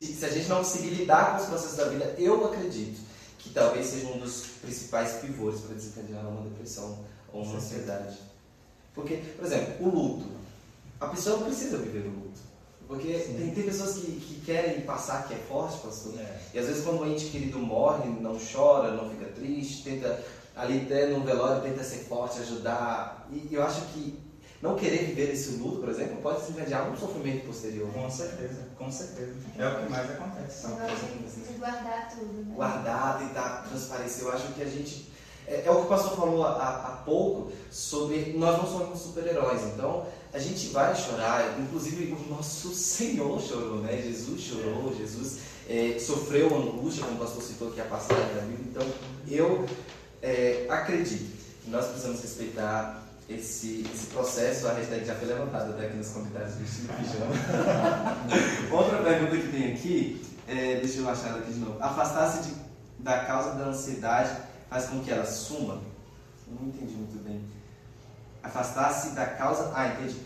E 0.00 0.06
se 0.06 0.24
a 0.24 0.28
gente 0.28 0.48
não 0.48 0.58
conseguir 0.58 0.90
lidar 0.90 1.36
com 1.36 1.42
os 1.42 1.48
processos 1.48 1.76
da 1.76 1.84
vida, 1.84 2.14
eu 2.18 2.44
acredito 2.46 3.00
que 3.38 3.50
talvez 3.50 3.86
seja 3.86 4.06
um 4.08 4.18
dos 4.18 4.46
principais 4.60 5.14
pivôs 5.20 5.60
para 5.60 5.74
desencadear 5.74 6.26
uma 6.28 6.48
depressão 6.48 6.98
ou 7.32 7.42
uma 7.42 7.56
ansiedade. 7.56 8.18
Porque, 8.94 9.16
por 9.36 9.46
exemplo, 9.46 9.86
o 9.86 9.88
luto. 9.88 10.26
A 11.00 11.08
pessoa 11.08 11.38
não 11.38 11.46
precisa 11.46 11.78
viver 11.78 12.06
o 12.06 12.10
luto. 12.10 12.40
Porque 12.92 13.10
tem, 13.10 13.50
tem, 13.52 13.64
pessoas 13.64 13.94
que, 13.94 14.12
que 14.12 14.40
querem 14.44 14.82
passar 14.82 15.26
que 15.26 15.32
é 15.32 15.38
forte, 15.48 15.78
pastor. 15.78 16.12
É. 16.20 16.40
E 16.52 16.58
às 16.58 16.66
vezes 16.66 16.84
quando 16.84 17.00
o 17.00 17.06
ente 17.06 17.24
querido 17.26 17.58
morre, 17.58 18.06
não 18.20 18.38
chora, 18.38 18.92
não 18.92 19.08
fica 19.08 19.24
triste, 19.32 19.82
tenta 19.82 20.22
ali 20.54 20.82
até 20.82 21.06
no 21.06 21.24
velório, 21.24 21.62
tenta 21.62 21.82
ser 21.82 22.04
forte, 22.04 22.40
ajudar. 22.40 23.26
E 23.32 23.48
eu 23.50 23.62
acho 23.62 23.80
que 23.86 24.20
não 24.60 24.76
querer 24.76 25.06
viver 25.06 25.32
esse 25.32 25.52
luto, 25.52 25.80
por 25.80 25.88
exemplo, 25.88 26.18
pode 26.20 26.42
desencadear 26.42 26.90
um 26.90 26.94
sofrimento 26.94 27.46
posterior. 27.46 27.90
Com 27.94 28.10
certeza, 28.10 28.68
com 28.76 28.92
certeza. 28.92 29.36
É 29.58 29.66
o 29.66 29.84
que 29.84 29.90
mais 29.90 30.10
acontece. 30.10 30.66
Você 30.66 31.52
guardar 31.58 32.10
tudo, 32.10 32.44
né? 32.44 32.54
Guardar, 32.54 33.18
tentar 33.20 33.64
transparecer. 33.70 34.24
Eu 34.24 34.32
acho 34.32 34.52
que 34.52 34.60
a 34.60 34.66
gente 34.66 35.10
é, 35.46 35.62
é, 35.64 35.70
o 35.70 35.76
que 35.76 35.82
o 35.82 35.86
pastor 35.86 36.16
falou 36.16 36.44
há, 36.44 36.52
há 36.52 37.02
pouco 37.04 37.52
sobre 37.70 38.34
nós 38.36 38.58
não 38.58 38.66
somos 38.66 39.00
super-heróis. 39.00 39.62
Então, 39.74 40.06
a 40.32 40.38
gente 40.38 40.68
vai 40.68 40.94
chorar, 40.94 41.58
inclusive 41.58 42.12
o 42.12 42.34
nosso 42.34 42.74
Senhor 42.74 43.40
chorou, 43.40 43.78
né? 43.78 44.00
Jesus 44.02 44.40
chorou, 44.40 44.94
Jesus 44.96 45.38
é, 45.68 45.98
sofreu 45.98 46.54
angústia, 46.56 47.04
como 47.04 47.16
o 47.16 47.20
pastor 47.20 47.42
citou 47.42 47.68
aqui 47.68 47.80
a 47.80 47.84
passagem 47.84 48.34
da 48.34 48.40
Bíblia. 48.42 48.66
Então, 48.70 48.86
eu 49.28 49.66
é, 50.22 50.66
acredito 50.68 51.36
que 51.64 51.70
nós 51.70 51.86
precisamos 51.86 52.22
respeitar 52.22 53.02
esse, 53.28 53.84
esse 53.92 54.06
processo. 54.06 54.68
A 54.68 54.72
hashtag 54.72 55.04
já 55.04 55.14
foi 55.14 55.28
levantada 55.28 55.70
até 55.70 55.86
aqui 55.86 55.96
nos 55.96 56.08
comentários 56.08 56.54
do 56.54 56.64
Estilo 56.64 56.88
Pijama. 56.94 57.34
Outra 58.72 58.98
pergunta 58.98 59.36
que 59.36 59.48
tem 59.48 59.72
aqui, 59.72 60.24
é, 60.48 60.76
deixa 60.76 60.98
eu 60.98 61.08
achar 61.08 61.36
aqui 61.36 61.52
de 61.52 61.58
novo. 61.58 61.76
Afastar-se 61.80 62.54
da 62.98 63.24
causa 63.24 63.52
da 63.52 63.66
ansiedade 63.66 64.51
faz 64.72 64.86
com 64.86 65.00
que 65.00 65.10
ela 65.10 65.26
suma? 65.26 65.82
Não 66.48 66.68
entendi 66.68 66.94
muito 66.94 67.22
bem. 67.22 67.44
Afastar-se 68.42 69.10
da 69.10 69.26
causa. 69.26 69.70
Ah, 69.74 69.88
entendi. 69.88 70.16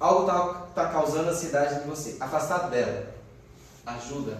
Algo 0.00 0.22
está 0.22 0.54
tá 0.74 0.88
causando 0.88 1.30
ansiedade 1.30 1.76
em 1.76 1.88
você. 1.88 2.16
Afastar 2.20 2.68
dela 2.68 3.14
ajuda? 3.86 4.38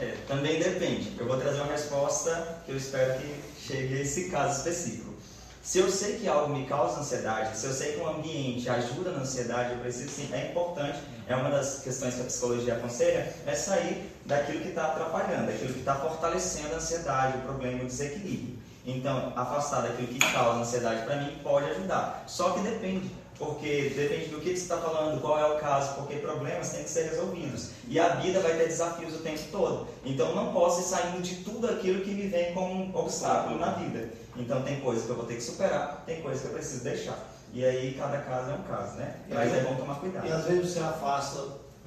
É, 0.00 0.16
também 0.26 0.58
depende. 0.58 1.16
Eu 1.18 1.26
vou 1.26 1.38
trazer 1.38 1.60
uma 1.60 1.72
resposta 1.72 2.60
que 2.66 2.72
eu 2.72 2.76
espero 2.76 3.18
que 3.20 3.40
chegue 3.58 3.96
a 3.96 4.00
esse 4.00 4.28
caso 4.28 4.58
específico. 4.58 5.14
Se 5.62 5.78
eu 5.78 5.90
sei 5.90 6.18
que 6.18 6.28
algo 6.28 6.54
me 6.54 6.64
causa 6.66 7.00
ansiedade, 7.00 7.56
se 7.56 7.66
eu 7.66 7.72
sei 7.72 7.94
que 7.94 8.00
um 8.00 8.08
ambiente 8.08 8.68
ajuda 8.70 9.10
na 9.10 9.22
ansiedade, 9.22 9.72
eu 9.72 9.80
preciso 9.80 10.10
sim, 10.10 10.32
é 10.32 10.50
importante, 10.50 11.00
é 11.26 11.34
uma 11.34 11.50
das 11.50 11.80
questões 11.80 12.14
que 12.14 12.20
a 12.20 12.24
psicologia 12.24 12.76
aconselha, 12.76 13.34
é 13.44 13.52
sair 13.52 14.12
daquilo 14.24 14.60
que 14.60 14.68
está 14.68 14.86
atrapalhando, 14.86 15.46
daquilo 15.46 15.72
que 15.72 15.80
está 15.80 15.96
fortalecendo 15.96 16.74
a 16.74 16.76
ansiedade, 16.76 17.38
o 17.38 17.40
problema, 17.40 17.82
o 17.82 17.86
desequilíbrio. 17.86 18.55
Então, 18.86 19.32
afastar 19.34 19.82
daquilo 19.82 20.06
que 20.06 20.32
causa 20.32 20.60
ansiedade 20.60 21.04
para 21.04 21.16
mim 21.16 21.36
pode 21.42 21.68
ajudar. 21.70 22.22
Só 22.28 22.50
que 22.50 22.60
depende, 22.60 23.10
porque 23.36 23.92
depende 23.96 24.26
do 24.26 24.40
que, 24.40 24.50
você 24.50 24.62
está 24.62 24.76
falando, 24.76 25.20
qual 25.20 25.38
é 25.40 25.44
o 25.44 25.58
caso, 25.58 25.96
porque 25.96 26.16
problemas 26.16 26.70
têm 26.70 26.84
que 26.84 26.90
ser 26.90 27.10
resolvidos. 27.10 27.70
E 27.88 27.98
a 27.98 28.10
vida 28.10 28.38
vai 28.38 28.56
ter 28.56 28.68
desafios 28.68 29.16
o 29.16 29.18
tempo 29.18 29.42
todo. 29.50 29.88
Então, 30.04 30.36
não 30.36 30.52
posso 30.52 30.80
ir 30.80 30.84
saindo 30.84 31.20
de 31.20 31.42
tudo 31.42 31.68
aquilo 31.68 32.04
que 32.04 32.12
me 32.12 32.28
vem 32.28 32.54
como 32.54 32.72
um 32.72 32.96
obstáculo 32.96 33.58
na 33.58 33.72
vida. 33.72 34.08
Então, 34.36 34.62
tem 34.62 34.80
coisas 34.80 35.04
que 35.04 35.10
eu 35.10 35.16
vou 35.16 35.26
ter 35.26 35.34
que 35.34 35.42
superar, 35.42 36.04
tem 36.06 36.22
coisas 36.22 36.42
que 36.42 36.48
eu 36.48 36.52
preciso 36.52 36.84
deixar. 36.84 37.18
E 37.52 37.64
aí, 37.64 37.94
cada 37.94 38.18
caso 38.18 38.50
é 38.50 38.54
um 38.54 38.62
caso, 38.62 38.96
né? 38.98 39.16
Mas 39.28 39.52
é 39.52 39.60
bom 39.62 39.74
tomar 39.74 39.96
cuidado. 39.96 40.28
E 40.28 40.30
às 40.30 40.44
vezes 40.44 40.72
você 40.72 40.78
afasta 40.78 41.40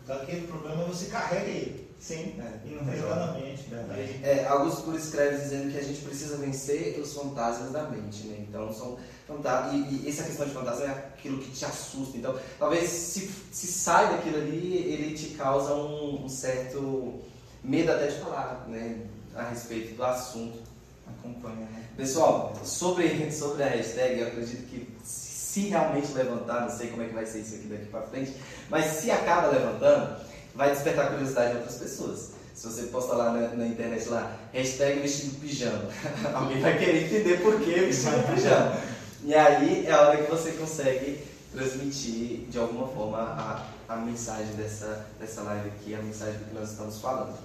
daquele 0.06 0.48
problema, 0.48 0.84
você 0.84 1.06
carrega 1.06 1.46
ele. 1.46 1.89
Sim, 2.00 2.40
é, 2.40 2.66
e 2.66 2.76
não 2.76 2.94
Exatamente. 2.94 4.24
É, 4.24 4.48
Augusto 4.48 4.84
Cury 4.84 4.98
escreve 4.98 5.38
dizendo 5.38 5.72
que 5.72 5.78
a 5.78 5.84
gente 5.84 6.02
precisa 6.02 6.38
vencer 6.38 6.98
os 6.98 7.14
fantasmas 7.14 7.74
da 7.74 7.84
mente, 7.84 8.26
né? 8.28 8.46
Então 8.48 8.72
são 8.74 8.98
fantasmas. 9.28 9.74
E, 9.74 10.06
e 10.06 10.10
essa 10.10 10.24
questão 10.24 10.48
de 10.48 10.54
fantasma 10.54 10.86
é 10.86 10.90
aquilo 10.90 11.40
que 11.40 11.52
te 11.52 11.66
assusta. 11.66 12.18
Então, 12.18 12.40
talvez 12.58 12.90
se, 12.90 13.30
se 13.52 13.68
sai 13.68 14.16
daquilo 14.16 14.38
ali, 14.38 14.78
ele 14.78 15.14
te 15.14 15.36
causa 15.36 15.74
um, 15.74 16.24
um 16.24 16.30
certo 16.30 17.20
medo 17.62 17.92
até 17.92 18.08
de 18.08 18.20
falar, 18.20 18.66
né? 18.70 19.06
A 19.36 19.44
respeito 19.44 19.96
do 19.96 20.04
assunto. 20.04 20.58
Acompanha, 21.06 21.66
né? 21.66 21.84
Pessoal, 21.98 22.54
sobre, 22.64 23.10
sobre 23.30 23.64
a 23.64 23.68
hashtag, 23.68 24.22
eu 24.22 24.28
acredito 24.28 24.70
que 24.70 24.88
se 25.04 25.62
realmente 25.62 26.14
levantar, 26.14 26.62
não 26.62 26.70
sei 26.70 26.88
como 26.88 27.02
é 27.02 27.08
que 27.08 27.14
vai 27.14 27.26
ser 27.26 27.40
isso 27.40 27.56
aqui 27.56 27.68
daqui 27.68 27.86
para 27.88 28.04
frente, 28.04 28.34
mas 28.70 28.86
se 28.86 29.10
acaba 29.10 29.48
levantando, 29.48 30.22
vai 30.56 30.72
despertar 30.72 31.10
curiosidade 31.10 31.54
em 31.54 31.58
outras 31.58 31.76
pessoas. 31.78 32.32
Se 32.54 32.68
você 32.68 32.84
posta 32.84 33.14
lá 33.14 33.32
na, 33.32 33.48
na 33.56 33.68
internet 33.68 34.10
lá, 34.10 34.38
hashtag 34.52 35.00
vestido 35.00 35.40
pijama, 35.40 35.90
alguém 36.34 36.60
vai 36.60 36.78
querer 36.78 37.06
entender 37.06 37.42
por 37.42 37.60
que 37.62 37.72
vestido 37.72 38.34
pijama. 38.34 38.78
E 39.24 39.34
aí 39.34 39.86
é 39.86 39.92
a 39.92 40.02
hora 40.02 40.24
que 40.24 40.30
você 40.30 40.52
consegue 40.52 41.24
transmitir 41.52 42.48
de 42.50 42.58
alguma 42.58 42.88
forma 42.88 43.18
a, 43.18 43.66
a 43.88 43.96
mensagem 43.98 44.54
dessa, 44.56 45.08
dessa 45.20 45.42
live 45.42 45.70
aqui, 45.70 45.96
a 45.96 46.02
mensagem 46.02 46.38
do 46.40 46.46
que 46.46 46.56
nós 46.56 46.72
estamos 46.72 47.00
falando. 47.00 47.38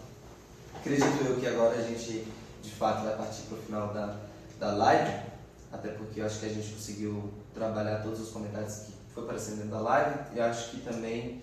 Acredito 0.74 1.24
eu 1.24 1.36
que 1.36 1.46
agora 1.46 1.78
a 1.78 1.82
gente 1.82 2.26
de 2.62 2.70
fato 2.70 3.04
vai 3.04 3.16
partir 3.16 3.42
para 3.42 3.58
o 3.58 3.62
final 3.62 3.94
da, 3.94 4.16
da 4.58 4.72
live, 4.72 5.22
até 5.72 5.88
porque 5.88 6.20
eu 6.20 6.26
acho 6.26 6.40
que 6.40 6.46
a 6.46 6.48
gente 6.48 6.72
conseguiu 6.72 7.32
trabalhar 7.54 8.02
todos 8.02 8.20
os 8.20 8.30
comentários 8.30 8.74
que 8.86 8.92
foi 9.14 9.24
aparecendo 9.24 9.56
dentro 9.56 9.70
da 9.70 9.80
live 9.80 10.18
e 10.34 10.40
acho 10.40 10.70
que 10.70 10.80
também 10.80 11.42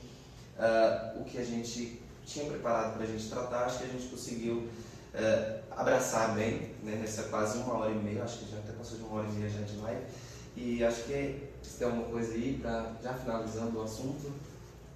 uh, 0.62 1.20
o 1.20 1.26
que 1.26 1.38
a 1.38 1.44
gente 1.44 2.02
tinha 2.26 2.46
preparado 2.46 2.94
para 2.94 3.04
a 3.04 3.08
gente 3.08 3.28
tratar, 3.28 3.66
acho 3.66 3.80
que 3.80 3.86
a 3.86 3.88
gente 3.88 4.08
conseguiu 4.08 4.58
uh, 4.58 5.62
abraçar 5.72 6.36
bem, 6.36 6.72
né, 6.84 6.96
nessa 7.02 7.24
quase 7.24 7.58
uma 7.58 7.80
hora 7.80 7.92
e 7.92 7.96
meia, 7.96 8.24
acho 8.24 8.40
que 8.40 8.52
já 8.52 8.58
até 8.58 8.72
passou 8.74 8.98
de 8.98 9.04
uma 9.04 9.20
hora 9.20 9.28
e 9.28 9.32
meia 9.32 9.50
já 9.50 9.62
de 9.62 9.76
live. 9.78 10.02
E 10.56 10.84
acho 10.84 11.04
que 11.04 11.50
se 11.64 11.78
tem 11.78 11.88
alguma 11.88 12.08
coisa 12.10 12.34
aí, 12.34 12.60
pra, 12.62 12.92
já 13.02 13.14
finalizando 13.14 13.80
o 13.80 13.84
assunto. 13.84 14.32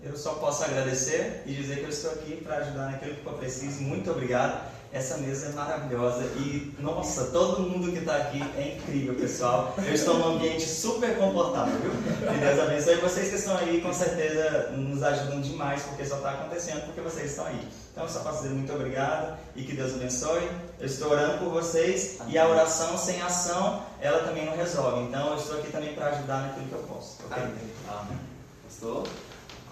Eu 0.04 0.16
só 0.16 0.36
posso 0.36 0.64
agradecer 0.64 1.44
e 1.46 1.54
dizer 1.54 1.78
que 1.78 1.86
eu 1.86 1.90
estou 1.90 2.12
aqui 2.12 2.36
para 2.44 2.58
ajudar 2.58 2.92
naquilo 2.92 3.16
que 3.16 3.26
eu 3.26 3.34
preciso. 3.34 3.82
Muito 3.82 4.12
obrigado. 4.12 4.70
Essa 4.96 5.18
mesa 5.18 5.48
é 5.48 5.50
maravilhosa 5.50 6.24
e, 6.38 6.74
nossa, 6.80 7.26
todo 7.26 7.64
mundo 7.64 7.92
que 7.92 7.98
está 7.98 8.16
aqui 8.16 8.42
é 8.58 8.78
incrível, 8.78 9.14
pessoal. 9.16 9.76
Eu 9.86 9.94
estou 9.94 10.18
num 10.18 10.36
ambiente 10.36 10.66
super 10.66 11.18
confortável, 11.18 11.78
viu? 11.82 11.92
Que 11.92 12.40
Deus 12.40 12.60
abençoe. 12.62 12.96
Vocês 13.02 13.28
que 13.28 13.36
estão 13.36 13.58
aí, 13.58 13.82
com 13.82 13.92
certeza, 13.92 14.70
nos 14.72 15.04
ajudam 15.04 15.42
demais, 15.42 15.84
porque 15.84 16.06
só 16.06 16.16
está 16.16 16.32
acontecendo 16.32 16.86
porque 16.86 17.02
vocês 17.02 17.32
estão 17.32 17.46
aí. 17.46 17.68
Então, 17.92 18.06
eu 18.06 18.10
só 18.10 18.20
posso 18.22 18.44
dizer 18.44 18.56
muito 18.56 18.72
obrigado 18.72 19.38
e 19.54 19.64
que 19.64 19.76
Deus 19.76 19.96
abençoe. 19.96 20.50
Eu 20.80 20.86
estou 20.86 21.12
orando 21.12 21.40
por 21.40 21.50
vocês 21.50 22.20
e 22.30 22.38
a 22.38 22.48
oração 22.48 22.98
sem 22.98 23.22
ação, 23.22 23.84
ela 24.00 24.20
também 24.20 24.46
não 24.46 24.56
resolve. 24.56 25.02
Então, 25.10 25.32
eu 25.32 25.36
estou 25.36 25.60
aqui 25.60 25.74
também 25.74 25.94
para 25.94 26.08
ajudar 26.12 26.42
naquilo 26.44 26.68
que 26.68 26.74
eu 26.74 26.84
posso. 26.84 27.18
Okay? 27.26 27.44
Amém. 27.44 27.56
Amém. 27.90 28.20
Pastor? 28.64 29.06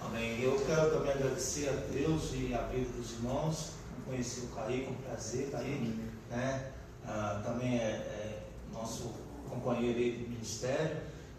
Amém. 0.04 0.42
Eu 0.42 0.62
quero 0.66 0.90
também 0.90 1.12
agradecer 1.12 1.70
a 1.70 1.90
Deus 1.90 2.24
e 2.34 2.52
a 2.52 2.58
vida 2.64 2.90
dos 2.98 3.12
irmãos 3.12 3.73
conheci 4.04 4.40
o 4.40 4.46
Kaique, 4.48 4.90
um 4.90 4.94
prazer, 4.94 5.50
Kaique, 5.50 5.98
né? 6.30 6.70
Ah, 7.06 7.42
também 7.44 7.78
é, 7.78 7.82
é, 7.82 8.42
nosso 8.72 9.12
companheiro 9.48 9.98
de 9.98 10.28
ministério. 10.28 10.96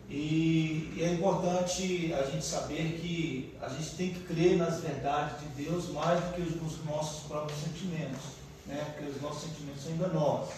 E, 0.07 0.93
e, 0.95 1.03
é 1.03 1.13
importante 1.13 2.13
a 2.13 2.23
gente 2.29 2.45
saber 2.45 2.99
que 3.01 3.55
a 3.59 3.67
gente 3.69 3.95
tem 3.95 4.13
que 4.13 4.19
crer 4.21 4.57
nas 4.57 4.79
verdades 4.79 5.39
de 5.41 5.63
Deus 5.63 5.89
mais 5.89 6.23
do 6.23 6.33
que 6.33 6.41
os, 6.41 6.61
os 6.61 6.85
nossos 6.85 7.23
próprios 7.23 7.59
sentimentos, 7.59 8.21
né? 8.67 8.93
porque 8.93 9.09
os 9.09 9.21
nossos 9.21 9.49
sentimentos 9.49 9.83
são 9.83 9.93
enganosos. 9.93 10.53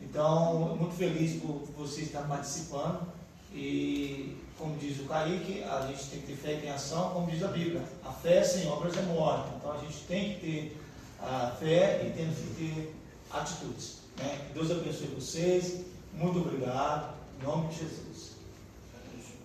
Então, 0.00 0.74
muito 0.76 0.94
feliz 0.94 1.40
por 1.40 1.68
você 1.76 2.02
estar 2.02 2.22
participando 2.22 3.06
e, 3.54 4.38
como 4.58 4.76
diz 4.78 4.98
o 5.00 5.04
Kaique, 5.04 5.62
a 5.64 5.86
gente 5.86 6.06
tem 6.06 6.20
que 6.22 6.26
ter 6.28 6.36
fé 6.36 6.66
em 6.66 6.70
ação, 6.70 7.10
como 7.10 7.30
diz 7.30 7.42
a 7.42 7.48
Bíblia. 7.48 7.82
A 8.04 8.10
fé 8.10 8.42
sem 8.42 8.66
obras 8.68 8.96
é 8.96 9.02
morta. 9.02 9.54
Então, 9.58 9.72
a 9.72 9.78
gente 9.78 9.98
tem 10.08 10.34
que 10.34 10.40
ter 10.40 10.81
a 11.22 11.50
fé 11.58 12.06
e 12.06 12.10
temos 12.12 12.36
que 12.36 12.54
ter 12.54 12.94
atitudes. 13.30 13.98
Né? 14.18 14.50
Deus 14.52 14.70
abençoe 14.70 15.06
vocês. 15.08 15.84
Muito 16.14 16.40
obrigado. 16.40 17.14
Em 17.40 17.44
nome 17.44 17.68
de 17.68 17.78
Jesus. 17.78 18.32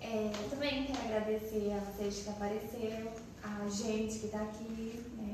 É, 0.01 0.31
também 0.49 0.85
quero 0.85 0.99
agradecer 0.99 1.73
a 1.73 1.79
vocês 1.79 2.23
que 2.23 2.29
apareceram, 2.29 3.11
a 3.43 3.69
gente 3.69 4.19
que 4.19 4.25
está 4.25 4.41
aqui, 4.41 5.03
né? 5.17 5.33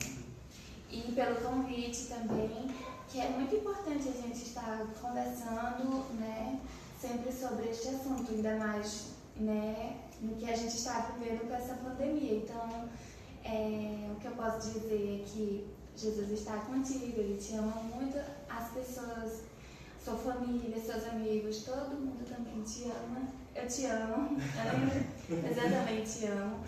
E 0.91 1.11
pelo 1.11 1.35
convite 1.35 2.05
também, 2.05 2.73
que 3.09 3.19
é 3.19 3.29
muito 3.29 3.55
importante 3.55 4.09
a 4.09 4.11
gente 4.11 4.43
estar 4.43 4.85
conversando, 5.01 6.05
né? 6.19 6.59
Sempre 6.99 7.31
sobre 7.31 7.69
este 7.69 7.89
assunto, 7.89 8.31
ainda 8.31 8.55
mais, 8.57 9.11
né? 9.35 9.97
No 10.21 10.35
que 10.35 10.49
a 10.49 10.55
gente 10.55 10.75
está 10.75 11.11
vivendo 11.19 11.47
com 11.47 11.55
essa 11.55 11.75
pandemia. 11.75 12.35
Então, 12.35 12.89
é, 13.43 14.09
o 14.11 14.19
que 14.19 14.27
eu 14.27 14.31
posso 14.31 14.71
dizer 14.71 15.21
é 15.21 15.29
que 15.29 15.67
Jesus 15.97 16.31
está 16.31 16.57
contigo, 16.57 17.13
Ele 17.19 17.37
te 17.37 17.53
ama 17.55 17.75
muito, 17.93 18.17
as 18.49 18.69
pessoas, 18.71 19.41
sua 20.03 20.15
família, 20.15 20.79
seus 20.79 21.05
amigos, 21.07 21.63
todo 21.63 21.95
mundo 21.95 22.25
também 22.27 22.61
te 22.63 22.83
ama. 22.85 23.21
Eu 23.55 23.67
te 23.67 23.85
amo, 23.85 24.37
eu 25.29 25.37
exatamente 25.51 26.19
te 26.19 26.25
amo. 26.25 26.59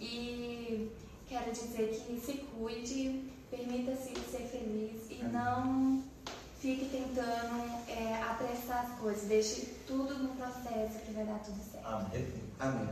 E 0.00 0.90
quero 1.26 1.50
dizer 1.50 1.88
que 2.06 2.20
se 2.20 2.34
cuide, 2.58 3.24
permita-se 3.50 4.12
ser 4.30 4.46
feliz 4.50 5.00
e 5.10 5.24
não 5.24 6.02
fique 6.60 6.86
tentando 6.86 7.62
é, 7.88 8.22
apressar 8.22 8.84
as 8.90 8.98
coisas, 8.98 9.24
deixe 9.24 9.74
tudo 9.86 10.14
no 10.18 10.28
processo 10.34 10.98
que 11.04 11.12
vai 11.12 11.24
dar 11.24 11.38
tudo 11.38 11.58
certo. 11.70 11.86
Amém. 11.86 12.26
Amém. 12.60 12.86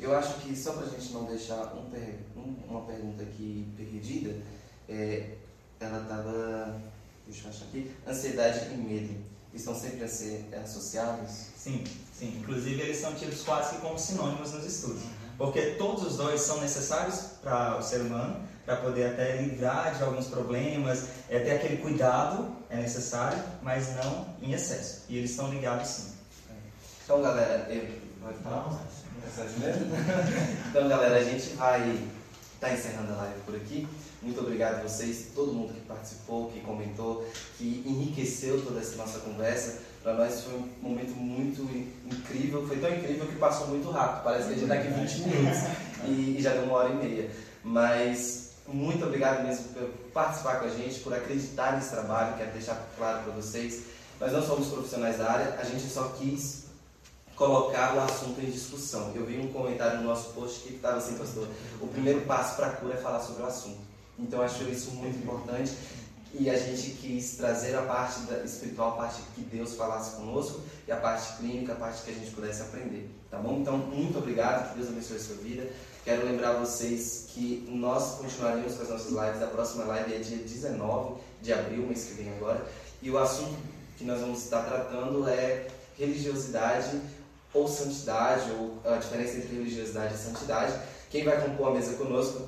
Eu 0.00 0.14
acho 0.16 0.34
que 0.40 0.54
só 0.56 0.72
para 0.74 0.86
a 0.86 0.88
gente 0.88 1.12
não 1.12 1.24
deixar 1.24 1.74
um 1.74 1.90
per- 1.90 2.18
um- 2.36 2.56
uma 2.68 2.82
pergunta 2.82 3.22
aqui 3.22 3.66
perdida, 3.76 4.42
é, 4.90 5.36
ela 5.78 6.02
estava, 6.02 6.80
deixa 7.26 7.46
eu 7.46 7.50
achar 7.50 7.64
aqui, 7.66 7.90
ansiedade 8.06 8.74
e 8.74 8.76
medo 8.76 9.30
estão 9.54 9.74
sempre 9.74 10.04
a 10.04 10.08
ser 10.08 10.48
associados? 10.62 11.30
Sim, 11.56 11.84
sim. 12.16 12.38
Inclusive 12.40 12.80
eles 12.82 12.98
são 12.98 13.14
tidos 13.14 13.42
quase 13.42 13.76
como 13.78 13.98
sinônimos 13.98 14.52
nos 14.52 14.64
estudos. 14.64 15.02
Porque 15.38 15.74
todos 15.78 16.04
os 16.04 16.16
dois 16.16 16.40
são 16.40 16.60
necessários 16.60 17.20
para 17.42 17.78
o 17.78 17.82
ser 17.82 18.00
humano, 18.02 18.36
para 18.66 18.76
poder 18.76 19.12
até 19.12 19.40
livrar 19.40 19.94
de 19.96 20.02
alguns 20.02 20.26
problemas, 20.26 21.06
é, 21.28 21.38
ter 21.38 21.52
aquele 21.52 21.78
cuidado 21.78 22.54
é 22.68 22.76
necessário, 22.76 23.42
mas 23.62 23.94
não 23.96 24.26
em 24.42 24.52
excesso. 24.52 25.04
E 25.08 25.16
eles 25.16 25.30
estão 25.30 25.50
ligados 25.50 25.88
sim. 25.88 26.12
Então, 27.04 27.22
galera, 27.22 27.66
eu, 27.72 27.88
vai 28.22 28.34
falar? 28.34 28.80
Mensagem 29.24 29.58
mesmo? 29.58 29.86
Então, 30.70 30.88
galera, 30.88 31.16
a 31.16 31.24
gente 31.24 31.54
vai 31.54 32.08
estar 32.60 32.74
encerrando 32.74 33.12
a 33.14 33.16
live 33.16 33.40
por 33.46 33.56
aqui. 33.56 33.88
Muito 34.20 34.38
obrigado 34.40 34.80
a 34.80 34.82
vocês, 34.82 35.28
todo 35.34 35.52
mundo 35.52 35.72
que 35.72 35.80
participou, 35.80 36.50
que 36.50 36.60
comentou, 36.60 37.26
que 37.56 37.82
enriqueceu 37.86 38.62
toda 38.62 38.80
essa 38.80 38.96
nossa 38.96 39.20
conversa. 39.20 39.78
Para 40.02 40.14
nós 40.14 40.42
foi 40.42 40.54
um 40.54 40.68
momento 40.82 41.12
muito 41.12 41.62
incrível, 42.06 42.66
foi 42.66 42.78
tão 42.78 42.94
incrível 42.94 43.26
que 43.26 43.36
passou 43.36 43.68
muito 43.68 43.90
rápido. 43.90 44.24
Parece 44.24 44.48
que 44.48 44.52
a 44.52 44.56
gente 44.56 44.62
está 44.64 44.74
aqui 44.74 44.88
20 44.88 45.28
minutos 45.28 45.58
e, 46.06 46.36
e 46.38 46.42
já 46.42 46.52
deu 46.52 46.64
uma 46.64 46.74
hora 46.74 46.90
e 46.90 46.96
meia. 46.96 47.30
Mas 47.64 48.50
muito 48.68 49.04
obrigado 49.04 49.42
mesmo 49.42 49.64
por 49.72 49.88
participar 50.12 50.60
com 50.60 50.66
a 50.66 50.70
gente, 50.70 51.00
por 51.00 51.14
acreditar 51.14 51.76
nesse 51.76 51.90
trabalho, 51.90 52.36
quero 52.36 52.52
deixar 52.52 52.90
claro 52.96 53.24
para 53.24 53.32
vocês. 53.32 53.84
Nós 54.20 54.32
não 54.32 54.42
somos 54.42 54.68
profissionais 54.68 55.16
da 55.16 55.30
área, 55.30 55.58
a 55.58 55.64
gente 55.64 55.88
só 55.88 56.08
quis 56.08 56.64
colocar 57.40 57.96
o 57.96 58.00
assunto 58.00 58.38
em 58.42 58.50
discussão. 58.50 59.12
Eu 59.14 59.24
vi 59.24 59.38
um 59.38 59.50
comentário 59.50 60.02
no 60.02 60.08
nosso 60.08 60.34
post 60.34 60.60
que 60.60 60.74
estava 60.74 60.98
assim, 60.98 61.14
pastor, 61.14 61.48
o 61.80 61.86
primeiro 61.86 62.20
passo 62.26 62.54
para 62.54 62.66
a 62.66 62.70
cura 62.72 62.92
é 62.92 62.96
falar 62.98 63.20
sobre 63.20 63.42
o 63.42 63.46
assunto. 63.46 63.78
Então 64.18 64.42
acho 64.42 64.62
isso 64.64 64.90
muito 64.90 65.16
importante 65.16 65.72
e 66.34 66.50
a 66.50 66.58
gente 66.58 66.90
quis 66.98 67.38
trazer 67.38 67.74
a 67.76 67.80
parte 67.80 68.20
da 68.24 68.44
espiritual, 68.44 68.90
a 68.90 68.96
parte 68.96 69.22
que 69.34 69.40
Deus 69.40 69.74
falasse 69.74 70.16
conosco 70.16 70.60
e 70.86 70.92
a 70.92 70.96
parte 70.96 71.38
clínica, 71.38 71.72
a 71.72 71.76
parte 71.76 72.02
que 72.02 72.10
a 72.10 72.14
gente 72.14 72.30
pudesse 72.30 72.60
aprender, 72.60 73.10
tá 73.30 73.38
bom? 73.38 73.56
Então, 73.56 73.78
muito 73.78 74.18
obrigado, 74.18 74.70
que 74.70 74.78
Deus 74.78 74.90
abençoe 74.90 75.16
a 75.16 75.20
sua 75.20 75.36
vida. 75.36 75.66
Quero 76.04 76.26
lembrar 76.26 76.52
vocês 76.52 77.28
que 77.30 77.66
nós 77.70 78.18
continuaremos 78.18 78.74
com 78.74 78.82
as 78.82 78.90
nossas 78.90 79.08
lives. 79.08 79.42
A 79.42 79.46
próxima 79.46 79.84
live 79.84 80.14
é 80.14 80.18
dia 80.18 80.36
19 80.36 81.14
de 81.40 81.54
abril, 81.54 81.86
mês 81.86 82.04
que 82.04 82.22
vem 82.22 82.30
agora. 82.34 82.66
E 83.00 83.10
o 83.10 83.16
assunto 83.16 83.56
que 83.96 84.04
nós 84.04 84.20
vamos 84.20 84.44
estar 84.44 84.62
tratando 84.64 85.26
é 85.26 85.68
religiosidade 85.98 87.00
ou 87.52 87.66
santidade, 87.66 88.50
ou 88.52 88.78
a 88.84 88.96
diferença 88.96 89.38
entre 89.38 89.56
religiosidade 89.56 90.14
e 90.14 90.18
santidade. 90.18 90.72
Quem 91.10 91.24
vai 91.24 91.40
compor 91.40 91.68
a 91.68 91.70
mesa 91.72 91.94
conosco 91.94 92.42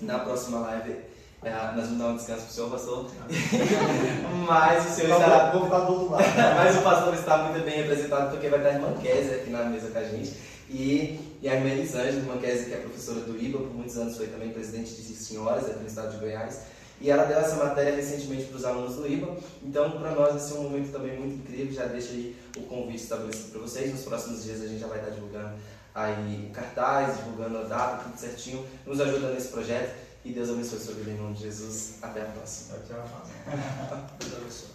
na 0.00 0.18
próxima 0.20 0.60
live, 0.60 0.96
é, 1.44 1.50
nós 1.50 1.86
vamos 1.86 1.98
dar 1.98 2.06
um 2.08 2.16
descanso 2.16 2.42
para 2.42 2.50
o 2.50 2.52
senhor, 2.52 2.70
pastor. 2.70 3.10
Mas 4.46 4.86
o 4.86 4.94
senhor 4.94 5.12
estará 5.12 5.50
Vou 5.50 5.64
ficar 5.64 5.80
do 5.80 6.10
lado. 6.10 6.24
mas 6.56 6.76
o 6.76 6.82
pastor 6.82 7.14
está 7.14 7.38
muito 7.38 7.64
bem 7.64 7.78
representado 7.78 8.30
porque 8.30 8.48
vai 8.48 8.60
estar 8.60 8.70
a 8.70 8.74
irmã 8.74 8.94
Kézia 9.02 9.36
aqui 9.36 9.50
na 9.50 9.64
mesa 9.64 9.90
com 9.90 9.98
a 9.98 10.04
gente. 10.04 10.36
E, 10.70 11.20
e 11.42 11.48
a 11.48 11.54
irmã 11.54 11.70
Elisângela, 11.70 12.16
irmã 12.16 12.38
Kézia, 12.38 12.66
que 12.66 12.74
é 12.74 12.76
professora 12.76 13.20
do 13.20 13.36
IBA, 13.36 13.58
por 13.58 13.74
muitos 13.74 13.96
anos 13.98 14.16
foi 14.16 14.28
também 14.28 14.50
presidente 14.50 14.94
de 14.94 15.14
senhoras 15.14 15.66
aqui 15.66 15.80
no 15.80 15.86
estado 15.86 16.12
de 16.12 16.18
Goiás. 16.18 16.60
E 17.02 17.10
ela 17.10 17.24
deu 17.24 17.38
essa 17.38 17.56
matéria 17.56 17.96
recentemente 17.96 18.44
para 18.44 18.56
os 18.56 18.64
alunos 18.64 18.94
do 18.94 19.06
IBA. 19.08 19.36
Então, 19.60 19.90
para 19.90 20.12
nós, 20.12 20.30
vai 20.30 20.38
ser 20.38 20.54
um 20.54 20.62
momento 20.62 20.92
também 20.92 21.18
muito 21.18 21.34
incrível. 21.34 21.74
Já 21.74 21.86
deixa 21.86 22.12
aí 22.12 22.36
o 22.56 22.62
convite 22.62 23.02
estabelecido 23.02 23.50
para 23.50 23.60
vocês. 23.60 23.90
Nos 23.90 24.04
próximos 24.04 24.44
dias 24.44 24.62
a 24.62 24.68
gente 24.68 24.78
já 24.78 24.86
vai 24.86 25.00
estar 25.00 25.10
divulgando 25.10 25.52
aí 25.92 26.46
o 26.48 26.54
cartaz, 26.54 27.16
divulgando 27.16 27.58
a 27.58 27.62
data, 27.64 28.04
tudo 28.04 28.16
certinho, 28.16 28.64
nos 28.86 29.00
ajudando 29.00 29.34
nesse 29.34 29.48
projeto. 29.48 29.92
E 30.24 30.32
Deus 30.32 30.48
abençoe 30.48 30.78
sua 30.78 30.94
vida 30.94 31.10
em 31.10 31.16
nome 31.16 31.34
de 31.34 31.42
Jesus. 31.42 31.98
Até 32.00 32.22
a 32.22 32.26
próxima. 32.26 32.78
Tchau, 32.86 33.04
tchau. 33.04 34.06
Deus 34.20 34.34
abençoe. 34.36 34.70